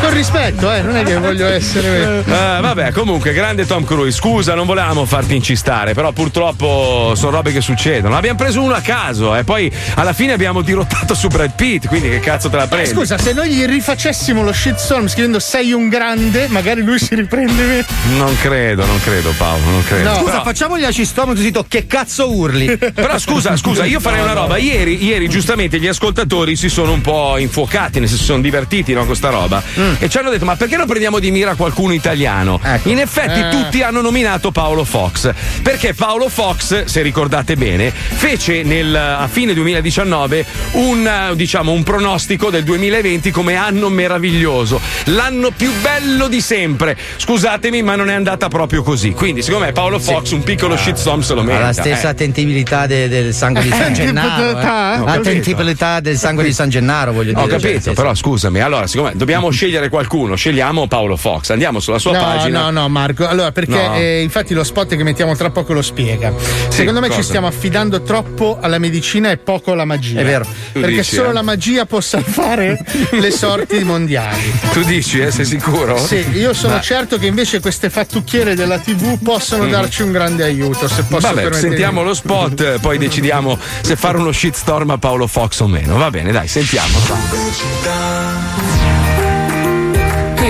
con 0.00 0.12
rispetto, 0.12 0.72
eh, 0.72 0.80
non 0.82 0.96
è 0.96 1.02
che 1.04 1.16
voglio 1.18 1.46
essere. 1.46 2.24
Eh, 2.26 2.60
vabbè, 2.60 2.90
comunque, 2.92 3.10
grande 3.18 3.66
Tom 3.66 3.84
Cruise. 3.84 4.16
Scusa, 4.16 4.54
non 4.54 4.66
volevamo 4.66 5.04
farti 5.04 5.34
incistare, 5.34 5.94
però 5.94 6.12
purtroppo 6.12 7.12
sono 7.14 7.30
robe 7.30 7.52
che 7.52 7.60
succedono. 7.60 8.16
Abbiamo 8.16 8.36
preso 8.38 8.62
uno 8.62 8.74
a 8.74 8.80
caso 8.80 9.34
e 9.36 9.44
poi 9.44 9.70
alla 9.94 10.12
fine 10.12 10.32
abbiamo 10.32 10.62
dirottato 10.62 11.14
su 11.14 11.28
Brad 11.28 11.54
Pitt, 11.54 11.86
quindi 11.88 12.08
che 12.08 12.20
cazzo 12.20 12.48
te 12.48 12.56
la 12.56 12.66
prendi? 12.66 12.90
Scusa, 12.90 13.18
se 13.18 13.32
noi 13.32 13.50
gli 13.50 13.64
rifacessimo 13.64 14.42
lo 14.42 14.52
shitstorm 14.52 15.08
scrivendo 15.08 15.38
sei 15.40 15.72
un 15.72 15.88
grande, 15.88 16.48
magari 16.48 16.82
lui 16.82 16.98
si 16.98 17.14
riprende 17.14 17.62
meno. 17.64 17.84
Non 18.16 18.36
credo, 18.38 18.84
non 18.86 19.00
credo, 19.02 19.32
Paolo, 19.36 19.64
non 19.64 19.84
credo. 19.84 20.08
No. 20.10 20.16
Scusa, 20.16 20.30
Però- 20.30 20.42
facciamogli 20.44 20.84
a 20.84 20.90
Cistom 20.92 21.34
così 21.34 21.50
to- 21.50 21.64
che 21.68 21.86
cazzo 21.86 22.30
urli? 22.30 22.76
Però 22.92 23.18
scusa, 23.18 23.56
scusa, 23.56 23.84
io 23.84 24.00
farei 24.00 24.22
una 24.22 24.32
roba. 24.32 24.56
Ieri, 24.56 25.04
ieri 25.04 25.28
giustamente 25.28 25.78
gli 25.78 25.86
ascoltatori 25.86 26.56
si 26.56 26.68
sono 26.68 26.92
un 26.92 27.00
po' 27.00 27.36
infuocati, 27.38 27.98
nel 27.98 28.08
senso 28.08 28.22
si 28.22 28.28
sono 28.28 28.42
divertiti 28.42 28.92
no, 28.92 29.04
con 29.04 29.16
sta 29.16 29.30
roba. 29.30 29.62
E 29.98 30.08
ci 30.08 30.18
hanno 30.18 30.30
detto: 30.30 30.44
ma 30.44 30.56
perché 30.56 30.76
non 30.76 30.86
prendiamo 30.86 31.18
di 31.18 31.30
mira 31.30 31.54
qualcuno 31.54 31.92
italiano? 31.92 32.60
Ecco. 32.62 32.88
In 32.88 32.98
effetti 33.02 33.40
Eh. 33.40 33.48
tutti 33.50 33.82
hanno 33.82 34.00
nominato 34.00 34.50
Paolo 34.50 34.84
Fox. 34.84 35.32
Perché 35.62 35.94
Paolo 35.94 36.28
Fox, 36.28 36.84
se 36.84 37.02
ricordate 37.02 37.56
bene, 37.56 37.90
fece 37.90 38.62
nel, 38.62 38.94
a 38.94 39.28
fine 39.28 39.52
2019 39.54 40.44
un, 40.72 41.06
eh, 41.06 41.36
diciamo, 41.36 41.72
un 41.72 41.82
pronostico 41.82 42.50
del 42.50 42.64
2020 42.64 43.30
come 43.30 43.54
anno 43.56 43.88
meraviglioso, 43.88 44.80
l'anno 45.06 45.50
più 45.50 45.70
bello 45.80 46.28
di 46.28 46.40
sempre. 46.40 46.96
Scusatemi, 47.16 47.82
ma 47.82 47.94
non 47.96 48.10
è 48.10 48.14
andata 48.14 48.48
proprio 48.48 48.82
così. 48.82 49.10
Quindi, 49.12 49.42
secondo 49.42 49.66
me, 49.66 49.72
Paolo 49.72 49.98
Fox 49.98 50.30
un 50.32 50.42
piccolo 50.42 50.76
shitstorm 50.76 51.20
se 51.20 51.34
lo 51.34 51.40
Ha 51.40 51.44
merita. 51.44 51.64
la 51.66 51.72
stessa 51.72 52.08
eh. 52.08 52.10
attendibilità 52.10 52.86
de- 52.86 53.08
del 53.08 53.34
sangue 53.34 53.62
di 53.62 53.68
San 53.70 53.92
Gennaro. 53.92 54.28
Attentibilità, 54.28 54.94
Eh. 54.94 54.98
eh? 55.02 55.18
Attentibilità 55.18 56.00
del 56.00 56.16
sangue 56.18 56.44
di 56.44 56.52
San 56.52 56.68
Gennaro, 56.68 57.12
voglio 57.12 57.32
dire. 57.32 57.40
Ho 57.40 57.48
Cioè, 57.48 57.60
capito, 57.60 57.80
sì, 57.90 57.92
però 57.92 58.14
scusami, 58.14 58.60
allora, 58.60 58.86
siccome 58.86 59.12
dobbiamo 59.14 59.50
scegliere 59.50 59.88
qualcuno, 59.88 60.34
scegliamo 60.36 60.86
Paolo 60.86 61.16
Fox, 61.16 61.50
andiamo 61.50 61.80
sulla 61.80 61.98
sua 61.98 62.12
No, 62.12 62.18
pagina. 62.20 62.62
no, 62.64 62.70
no, 62.70 62.88
Marco. 62.92 63.26
Allora, 63.26 63.50
perché 63.52 63.70
No. 63.72 63.96
eh, 63.96 64.22
infatti 64.22 64.54
lo 64.54 64.62
spot 64.64 64.94
che 64.94 65.02
mettiamo 65.02 65.34
tra 65.34 65.50
poco 65.50 65.72
lo 65.72 65.82
spiega. 65.82 66.32
Secondo 66.68 67.00
me 67.00 67.06
ci 67.08 67.16
cosa? 67.16 67.26
stiamo 67.28 67.46
affidando 67.48 68.02
troppo 68.02 68.58
alla 68.60 68.78
medicina 68.78 69.30
e 69.30 69.38
poco 69.38 69.72
alla 69.72 69.84
magia. 69.84 70.20
È 70.20 70.24
vero. 70.24 70.44
Tu 70.72 70.80
Perché 70.80 70.96
dici, 70.96 71.14
solo 71.16 71.30
eh? 71.30 71.32
la 71.32 71.42
magia 71.42 71.86
può 71.86 72.00
salvare 72.00 72.78
le 73.12 73.30
sorti 73.30 73.82
mondiali. 73.82 74.52
Tu 74.72 74.82
dici, 74.84 75.18
eh, 75.20 75.30
sei 75.30 75.44
sicuro? 75.44 75.96
Sì, 75.98 76.24
io 76.34 76.52
sono 76.54 76.80
certo 76.80 77.18
che 77.18 77.26
invece 77.26 77.60
queste 77.60 77.90
fattucchiere 77.90 78.54
della 78.54 78.78
TV 78.78 79.18
possono 79.22 79.66
darci 79.66 80.02
un 80.02 80.12
grande 80.12 80.44
aiuto. 80.44 80.86
Se 80.88 81.02
posso 81.04 81.26
Vabbè, 81.28 81.42
permettermi. 81.42 81.68
sentiamo 81.68 82.02
lo 82.02 82.14
spot, 82.14 82.60
eh, 82.60 82.78
poi 82.80 82.98
decidiamo 82.98 83.58
se 83.80 83.96
fare 83.96 84.18
uno 84.18 84.30
shitstorm 84.32 84.90
a 84.90 84.98
Paolo 84.98 85.26
Fox 85.26 85.60
o 85.60 85.66
meno. 85.66 85.96
Va 85.96 86.10
bene, 86.10 86.30
dai, 86.32 86.46
sentiamo. 86.48 86.98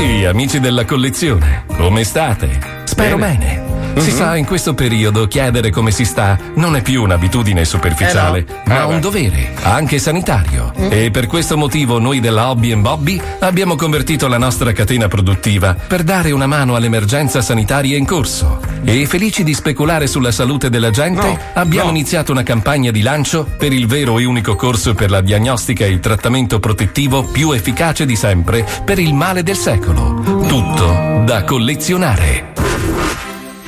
Ehi 0.03 0.25
amici 0.25 0.59
della 0.59 0.85
collezione, 0.85 1.65
come 1.77 2.03
state? 2.03 2.59
Spero 2.87 3.17
bene. 3.19 3.72
Si 3.97 4.11
sa, 4.11 4.37
in 4.37 4.47
questo 4.47 4.75
periodo 4.75 5.29
chiedere 5.29 5.71
come 5.71 5.91
si 5.91 6.05
sta 6.05 6.39
non 6.55 6.75
è 6.77 6.83
più 6.83 7.03
un'abitudine 7.03 7.65
superficiale, 7.65 8.45
ma 8.67 8.87
un 8.87 9.01
dovere, 9.01 9.53
anche 9.63 9.99
sanitario. 9.99 10.73
E 10.75 11.11
per 11.11 11.27
questo 11.27 11.57
motivo 11.57 11.99
noi 11.99 12.21
della 12.21 12.51
Hobby 12.51 12.75
Bobby 12.75 13.21
abbiamo 13.41 13.77
convertito 13.77 14.29
la 14.29 14.39
nostra 14.39 14.73
catena 14.73 15.09
produttiva 15.09 15.75
per 15.75 16.03
dare 16.03 16.31
una 16.33 16.47
mano 16.47 16.75
all'emergenza 16.75 17.43
sanitaria 17.43 17.97
in 17.97 18.07
corso. 18.07 18.61
E 18.85 19.07
felici 19.07 19.45
di 19.45 19.55
speculare 19.55 20.07
sulla 20.07 20.33
salute 20.33 20.69
della 20.71 20.91
gente, 20.91 21.27
No, 21.27 21.39
abbiamo 21.55 21.91
no. 21.91 21.97
iniziato 21.97 22.33
una 22.33 22.43
campagna 22.43 22.91
di 22.91 23.03
lancio 23.03 23.47
per 23.57 23.73
il 23.73 23.87
vero 23.87 24.19
e 24.19 24.25
unico 24.25 24.57
corso 24.57 24.95
per 24.95 25.11
la 25.11 25.21
diagnostica 25.21 25.85
e 25.85 25.91
il 25.91 26.01
trattamento 26.01 26.59
protettivo 26.59 27.23
più 27.25 27.53
efficace 27.53 28.05
di 28.07 28.17
sempre 28.17 28.67
per 28.85 28.99
il 28.99 29.15
male 29.15 29.43
del 29.43 29.57
secolo. 29.57 30.21
Tutto 30.49 31.23
da 31.25 31.45
collezionare. 31.45 32.51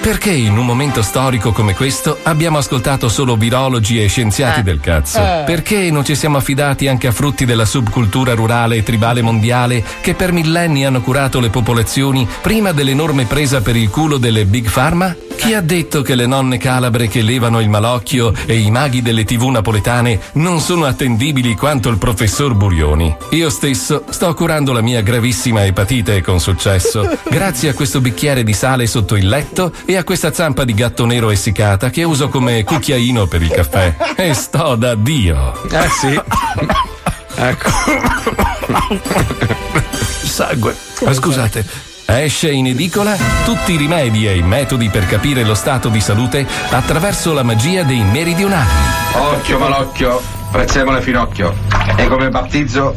Perché 0.04 0.32
in 0.32 0.58
un 0.58 0.66
momento 0.66 1.00
storico 1.00 1.50
come 1.52 1.74
questo 1.74 2.18
abbiamo 2.24 2.58
ascoltato 2.58 3.08
solo 3.08 3.36
virologi 3.36 4.02
e 4.02 4.06
scienziati 4.06 4.62
del 4.62 4.78
cazzo? 4.78 5.18
Eh. 5.18 5.44
Perché 5.46 5.90
non 5.90 6.04
ci 6.04 6.14
siamo 6.14 6.36
affidati 6.36 6.88
anche 6.88 7.06
a 7.06 7.10
frutti 7.10 7.46
della 7.46 7.64
subcultura 7.64 8.34
rurale 8.34 8.76
e 8.76 8.82
tribale 8.82 9.22
mondiale 9.22 9.82
che 10.02 10.12
per 10.12 10.32
millenni 10.32 10.84
hanno 10.84 11.00
curato 11.00 11.40
le 11.40 11.48
popolazioni 11.48 12.28
prima 12.42 12.72
dell'enorme 12.72 13.24
presa 13.24 13.62
per 13.62 13.76
il 13.76 13.88
culo 13.88 14.18
delle 14.18 14.44
big 14.44 14.70
pharma? 14.70 15.16
Chi 15.36 15.52
ha 15.52 15.60
detto 15.60 16.00
che 16.00 16.14
le 16.14 16.26
nonne 16.26 16.56
calabre 16.56 17.06
che 17.06 17.20
levano 17.20 17.60
il 17.60 17.68
malocchio 17.68 18.32
e 18.46 18.56
i 18.56 18.70
maghi 18.70 19.02
delle 19.02 19.24
tv 19.24 19.48
napoletane 19.48 20.18
non 20.34 20.58
sono 20.58 20.86
attendibili 20.86 21.54
quanto 21.54 21.90
il 21.90 21.98
professor 21.98 22.54
Burioni? 22.54 23.14
Io 23.32 23.50
stesso 23.50 24.04
sto 24.08 24.32
curando 24.32 24.72
la 24.72 24.80
mia 24.80 25.02
gravissima 25.02 25.66
epatite 25.66 26.22
con 26.22 26.40
successo, 26.40 27.18
grazie 27.28 27.68
a 27.68 27.74
questo 27.74 28.00
bicchiere 28.00 28.42
di 28.42 28.54
sale 28.54 28.86
sotto 28.86 29.16
il 29.16 29.28
letto 29.28 29.70
e 29.84 29.93
a 29.96 30.04
questa 30.04 30.32
zampa 30.32 30.64
di 30.64 30.74
gatto 30.74 31.06
nero 31.06 31.30
essiccata 31.30 31.90
che 31.90 32.02
uso 32.04 32.28
come 32.28 32.64
cucchiaino 32.64 33.26
per 33.26 33.42
il 33.42 33.50
caffè. 33.50 33.94
E 34.16 34.34
sto 34.34 34.74
da 34.76 34.94
Dio. 34.94 35.62
Eh 35.70 35.88
sì. 35.88 36.20
ecco. 37.36 37.70
Sangue. 40.24 40.76
Ma 41.04 41.12
scusate. 41.12 41.64
Esce 42.06 42.50
in 42.50 42.66
edicola 42.66 43.16
tutti 43.44 43.72
i 43.72 43.76
rimedi 43.76 44.26
e 44.26 44.36
i 44.36 44.42
metodi 44.42 44.88
per 44.90 45.06
capire 45.06 45.42
lo 45.42 45.54
stato 45.54 45.88
di 45.88 46.00
salute 46.00 46.46
attraverso 46.70 47.32
la 47.32 47.42
magia 47.42 47.82
dei 47.82 48.02
meridionali. 48.02 48.68
Occhio 49.12 49.58
malocchio, 49.58 50.22
prezzemolo 50.50 51.00
finocchio. 51.00 51.54
E 51.96 52.06
come 52.06 52.28
battizzo 52.28 52.96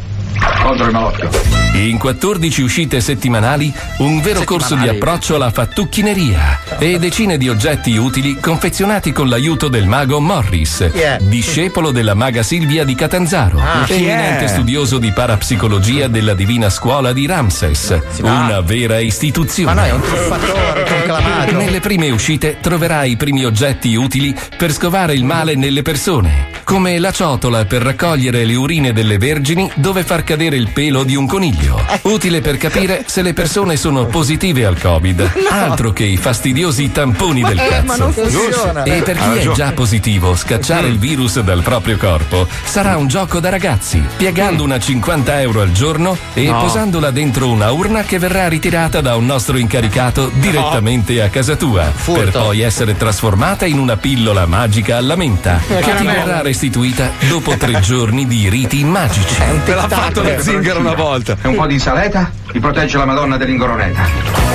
contro 0.68 0.86
il 0.86 0.92
malocchio. 0.92 1.30
In 1.76 1.98
14 2.00 2.62
uscite 2.64 3.00
settimanali, 3.00 3.72
un 4.00 4.20
vero 4.20 4.44
corso 4.44 4.76
di 4.76 4.88
approccio 4.88 5.36
alla 5.36 5.52
fattucchineria 5.52 6.60
e 6.80 6.98
decine 6.98 7.38
di 7.38 7.48
oggetti 7.50 7.96
utili 7.96 8.40
confezionati 8.40 9.12
con 9.12 9.30
l'aiuto 9.30 9.68
del 9.68 9.86
mago 9.86 10.20
Morris, 10.20 10.90
Yeah. 10.94 11.20
discepolo 11.22 11.92
della 11.92 12.16
maga 12.16 12.42
Silvia 12.44 12.84
di 12.84 12.96
Catanzaro, 12.96 13.60
Ah, 13.60 13.84
chi 13.86 13.94
eminente 13.94 14.46
è? 14.46 14.48
studioso 14.48 14.98
di 14.98 15.12
parapsicologia 15.12 16.08
della 16.08 16.34
Divina 16.34 16.70
Scuola 16.70 17.14
di 17.14 17.26
Ramses, 17.28 17.98
una 18.22 18.60
vera 18.62 19.00
istituzione. 19.00 19.74
Ma 19.74 19.82
no, 19.82 19.88
è 19.88 19.92
un 19.92 20.02
truffatore 20.02 20.84
conclamato. 20.90 21.56
Nelle 21.56 21.80
prime 21.80 22.10
uscite 22.10 22.58
troverai 22.60 23.12
i 23.12 23.18
primi 23.18 23.46
oggetti 23.46 23.94
utili 23.96 24.36
per 24.58 24.74
scovare 24.74 25.14
il 25.14 25.24
male 25.24 25.56
nelle 25.56 25.84
persone, 25.84 26.48
come 26.64 26.98
la 26.98 27.12
ciotola 27.12 27.66
per 27.66 27.84
raccogliere 27.84 28.44
le 28.46 28.56
urine 28.56 28.94
delle 28.94 29.18
vergini 29.20 29.70
dove 29.76 30.04
far 30.04 30.24
cadere 30.24 30.57
il 30.58 30.70
pelo 30.72 31.04
di 31.04 31.16
un 31.16 31.26
coniglio, 31.28 31.80
utile 32.04 32.42
per 32.42 32.58
capire 32.58 33.04
se 33.08 33.22
le 33.22 33.34
persone 33.34 33.78
sono 33.78 34.06
positive 34.08 34.66
al 34.66 34.80
Covid, 34.80 35.32
altro 35.50 35.92
che 35.94 36.04
i 36.04 36.18
fastidiosi 36.18 36.92
tamponi 36.92 37.42
del 37.44 37.58
Eh, 37.60 37.82
ma 37.84 37.94
cazzo. 37.94 38.04
non 38.04 38.14
funziona. 38.14 38.84
E 38.84 39.02
per 39.02 39.18
chi 39.18 39.38
è 39.38 39.52
già 39.52 39.72
positivo, 39.72 40.36
scacciare 40.36 40.88
il 40.88 40.98
virus 41.00 41.40
dal 41.42 41.62
proprio 41.62 41.98
corpo 41.98 42.48
sarà 42.66 42.98
un 42.98 43.08
gioco 43.08 43.40
da 43.40 43.50
ragazzi, 43.50 44.02
piegando 44.18 44.64
una 44.64 44.80
50 44.80 45.42
euro 45.42 45.62
al 45.62 45.72
giorno 45.72 46.18
e 46.34 46.46
No. 46.48 46.60
posandola 46.62 47.12
dentro 47.12 47.50
una 47.50 47.72
urna 47.72 48.04
che 48.04 48.18
verrà 48.20 48.48
ritirata 48.48 49.02
da 49.02 49.16
un 49.16 49.26
nostro 49.26 49.58
incaricato 49.58 50.32
direttamente 50.34 51.22
a 51.22 51.30
casa 51.30 51.56
tua, 51.56 51.92
per 52.06 52.32
poi 52.32 52.62
essere 52.62 52.96
trasformata 52.98 53.66
in 53.66 53.78
una 53.80 53.98
pillola 53.98 54.46
magica 54.46 54.98
alla 54.98 55.16
menta, 55.16 55.60
Eh, 55.68 55.80
che 55.82 55.96
ti 55.96 56.06
verrà 56.06 56.42
restituita 56.42 57.12
dopo 57.28 57.56
tre 57.58 57.80
giorni 57.82 58.26
di 58.26 58.50
riti 58.50 58.84
magici. 58.84 59.36
Me 59.66 59.76
l'ha 59.76 59.88
fatto 59.88 60.22
lo 60.24 60.37
zingaro 60.40 60.80
una 60.80 60.94
volta. 60.94 61.38
E 61.42 61.48
un 61.48 61.56
po' 61.56 61.66
di 61.66 61.74
insalata 61.74 62.32
ti 62.52 62.60
protegge 62.60 62.98
la 62.98 63.06
Madonna 63.06 63.38
dell'ingoroneta. 63.38 64.04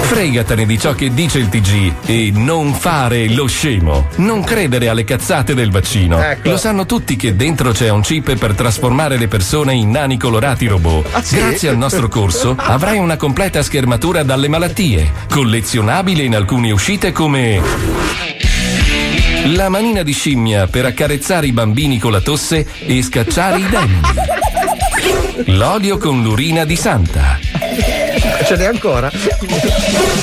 Fregatene 0.03 0.67
di 0.67 0.79
ciò 0.79 0.95
che 0.95 1.13
dice 1.15 1.39
il 1.39 1.49
TG 1.49 1.93
e 2.07 2.31
non 2.35 2.75
fare 2.75 3.29
lo 3.29 3.47
scemo. 3.47 4.09
Non 4.17 4.45
credere 4.45 4.89
alle 4.89 5.05
cazzate 5.05 5.55
del 5.55 5.71
vaccino. 5.71 6.21
Ecco. 6.21 6.51
Lo 6.51 6.57
sanno 6.57 6.87
tutti 6.87 7.17
che 7.17 7.35
dentro 7.37 7.73
c'è 7.73 7.89
un 7.89 8.03
chip 8.03 8.37
per 8.37 8.55
trasformare 8.55 9.17
le 9.17 9.29
persone 9.29 9.75
in 9.75 9.91
nani 9.91 10.19
colorati 10.19 10.67
robot. 10.67 11.07
Ah, 11.13 11.23
sì? 11.23 11.37
Grazie 11.37 11.69
al 11.71 11.77
nostro 11.77 12.09
corso 12.09 12.55
avrai 12.59 12.99
una 12.99 13.17
completa 13.17 13.63
schermatura 13.63 14.23
dalle 14.23 14.49
malattie, 14.49 15.11
collezionabile 15.29 16.23
in 16.25 16.35
alcune 16.35 16.71
uscite 16.73 17.13
come 17.13 17.61
la 19.47 19.69
manina 19.69 20.03
di 20.03 20.13
scimmia 20.13 20.67
per 20.69 20.85
accarezzare 20.85 21.47
i 21.47 21.53
bambini 21.53 21.99
con 21.99 22.13
la 22.13 22.21
tosse 22.21 22.67
e 22.87 23.03
scacciare 23.03 23.59
i 23.59 23.69
demoni. 23.69 24.42
L'olio 25.47 25.99
con 25.99 26.23
l'urina 26.23 26.65
di 26.65 26.77
Santa. 26.77 27.39
Ce 28.45 28.57
n'è 28.57 28.67
ancora? 28.67 29.11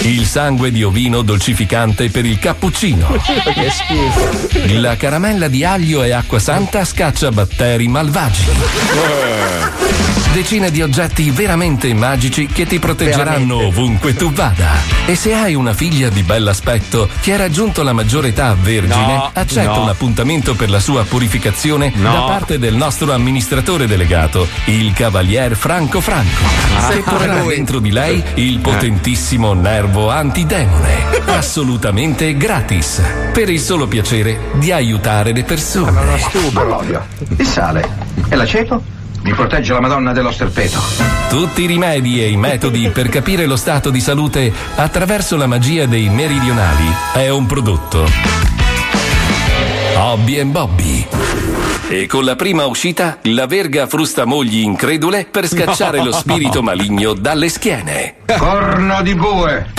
Il 0.01 0.25
sangue 0.25 0.71
di 0.71 0.83
ovino 0.83 1.21
dolcificante 1.21 2.09
per 2.09 2.25
il 2.25 2.37
cappuccino. 2.37 3.07
che 3.53 3.69
schifo. 3.69 4.79
La 4.79 4.95
caramella 4.97 5.47
di 5.47 5.63
aglio 5.63 6.03
e 6.03 6.11
acqua 6.11 6.39
santa 6.39 6.85
scaccia 6.85 7.31
batteri 7.31 7.87
malvagi. 7.87 8.45
Decine 10.33 10.69
di 10.69 10.81
oggetti 10.83 11.31
veramente 11.31 11.91
magici 11.95 12.45
che 12.45 12.65
ti 12.67 12.77
proteggeranno 12.79 13.65
ovunque 13.65 14.13
tu 14.13 14.31
vada. 14.31 14.73
E 15.07 15.15
se 15.15 15.33
hai 15.33 15.55
una 15.55 15.73
figlia 15.73 16.09
di 16.09 16.21
bell'aspetto 16.21 17.09
che 17.19 17.33
ha 17.33 17.37
raggiunto 17.37 17.81
la 17.81 17.93
maggiore 17.93 18.27
età 18.29 18.55
vergine, 18.59 19.13
No, 19.15 19.31
accetta 19.33 19.73
no. 19.73 19.81
un 19.83 19.89
appuntamento 19.89 20.53
per 20.53 20.69
la 20.69 20.79
sua 20.79 21.03
purificazione 21.03 21.91
No. 21.95 22.11
da 22.13 22.19
parte 22.21 22.59
del 22.59 22.75
nostro 22.75 23.11
amministratore 23.11 23.87
delegato, 23.87 24.47
il 24.65 24.93
cavalier 24.93 25.55
Franco 25.55 25.99
Franco. 25.99 26.43
Ah. 26.77 26.87
che 26.89 26.99
porrà 26.99 27.39
lui. 27.41 27.55
dentro 27.55 27.79
di 27.79 27.89
lei 27.91 28.23
Eh. 28.35 28.41
il 28.41 28.59
potentissimo 28.59 29.53
nervo 29.53 30.09
antidemone. 30.11 31.07
Assolutamente 31.25 32.37
gratis. 32.37 33.01
Per 33.33 33.49
il 33.49 33.59
solo 33.59 33.87
piacere 33.87 34.39
di 34.53 34.71
aiutare 34.71 35.33
le 35.33 35.43
persone. 35.43 35.91
Ma 36.53 36.63
l'olio, 36.63 37.03
il 37.35 37.45
sale 37.47 37.89
e 38.29 38.35
l'aceto 38.35 38.83
mi 39.21 39.33
protegge 39.33 39.73
la 39.73 39.79
Madonna 39.81 40.13
dello 40.13 40.31
sterpeto. 40.31 40.79
Tutti 41.29 41.63
i 41.63 41.65
rimedi 41.65 42.21
e 42.21 42.29
i 42.29 42.37
metodi 42.37 42.89
per 42.89 43.09
capire 43.09 43.45
lo 43.45 43.55
stato 43.55 43.89
di 43.89 43.99
salute 43.99 44.51
attraverso 44.75 45.35
la 45.37 45.47
magia 45.47 45.85
dei 45.85 46.09
meridionali 46.09 46.85
è 47.13 47.29
un 47.29 47.45
prodotto. 47.45 48.07
Hobby 49.95 50.39
and 50.39 50.51
Bobby. 50.51 51.05
E 51.89 52.05
con 52.05 52.23
la 52.23 52.35
prima 52.35 52.65
uscita, 52.65 53.17
la 53.23 53.47
verga 53.47 53.87
frusta 53.87 54.25
mogli 54.25 54.59
incredule 54.59 55.27
per 55.29 55.47
scacciare 55.47 55.97
No. 55.97 56.05
lo 56.05 56.11
spirito 56.11 56.61
maligno 56.63 57.13
dalle 57.13 57.49
schiene. 57.49 58.15
Corno 58.37 59.01
di 59.01 59.15
bue! 59.15 59.78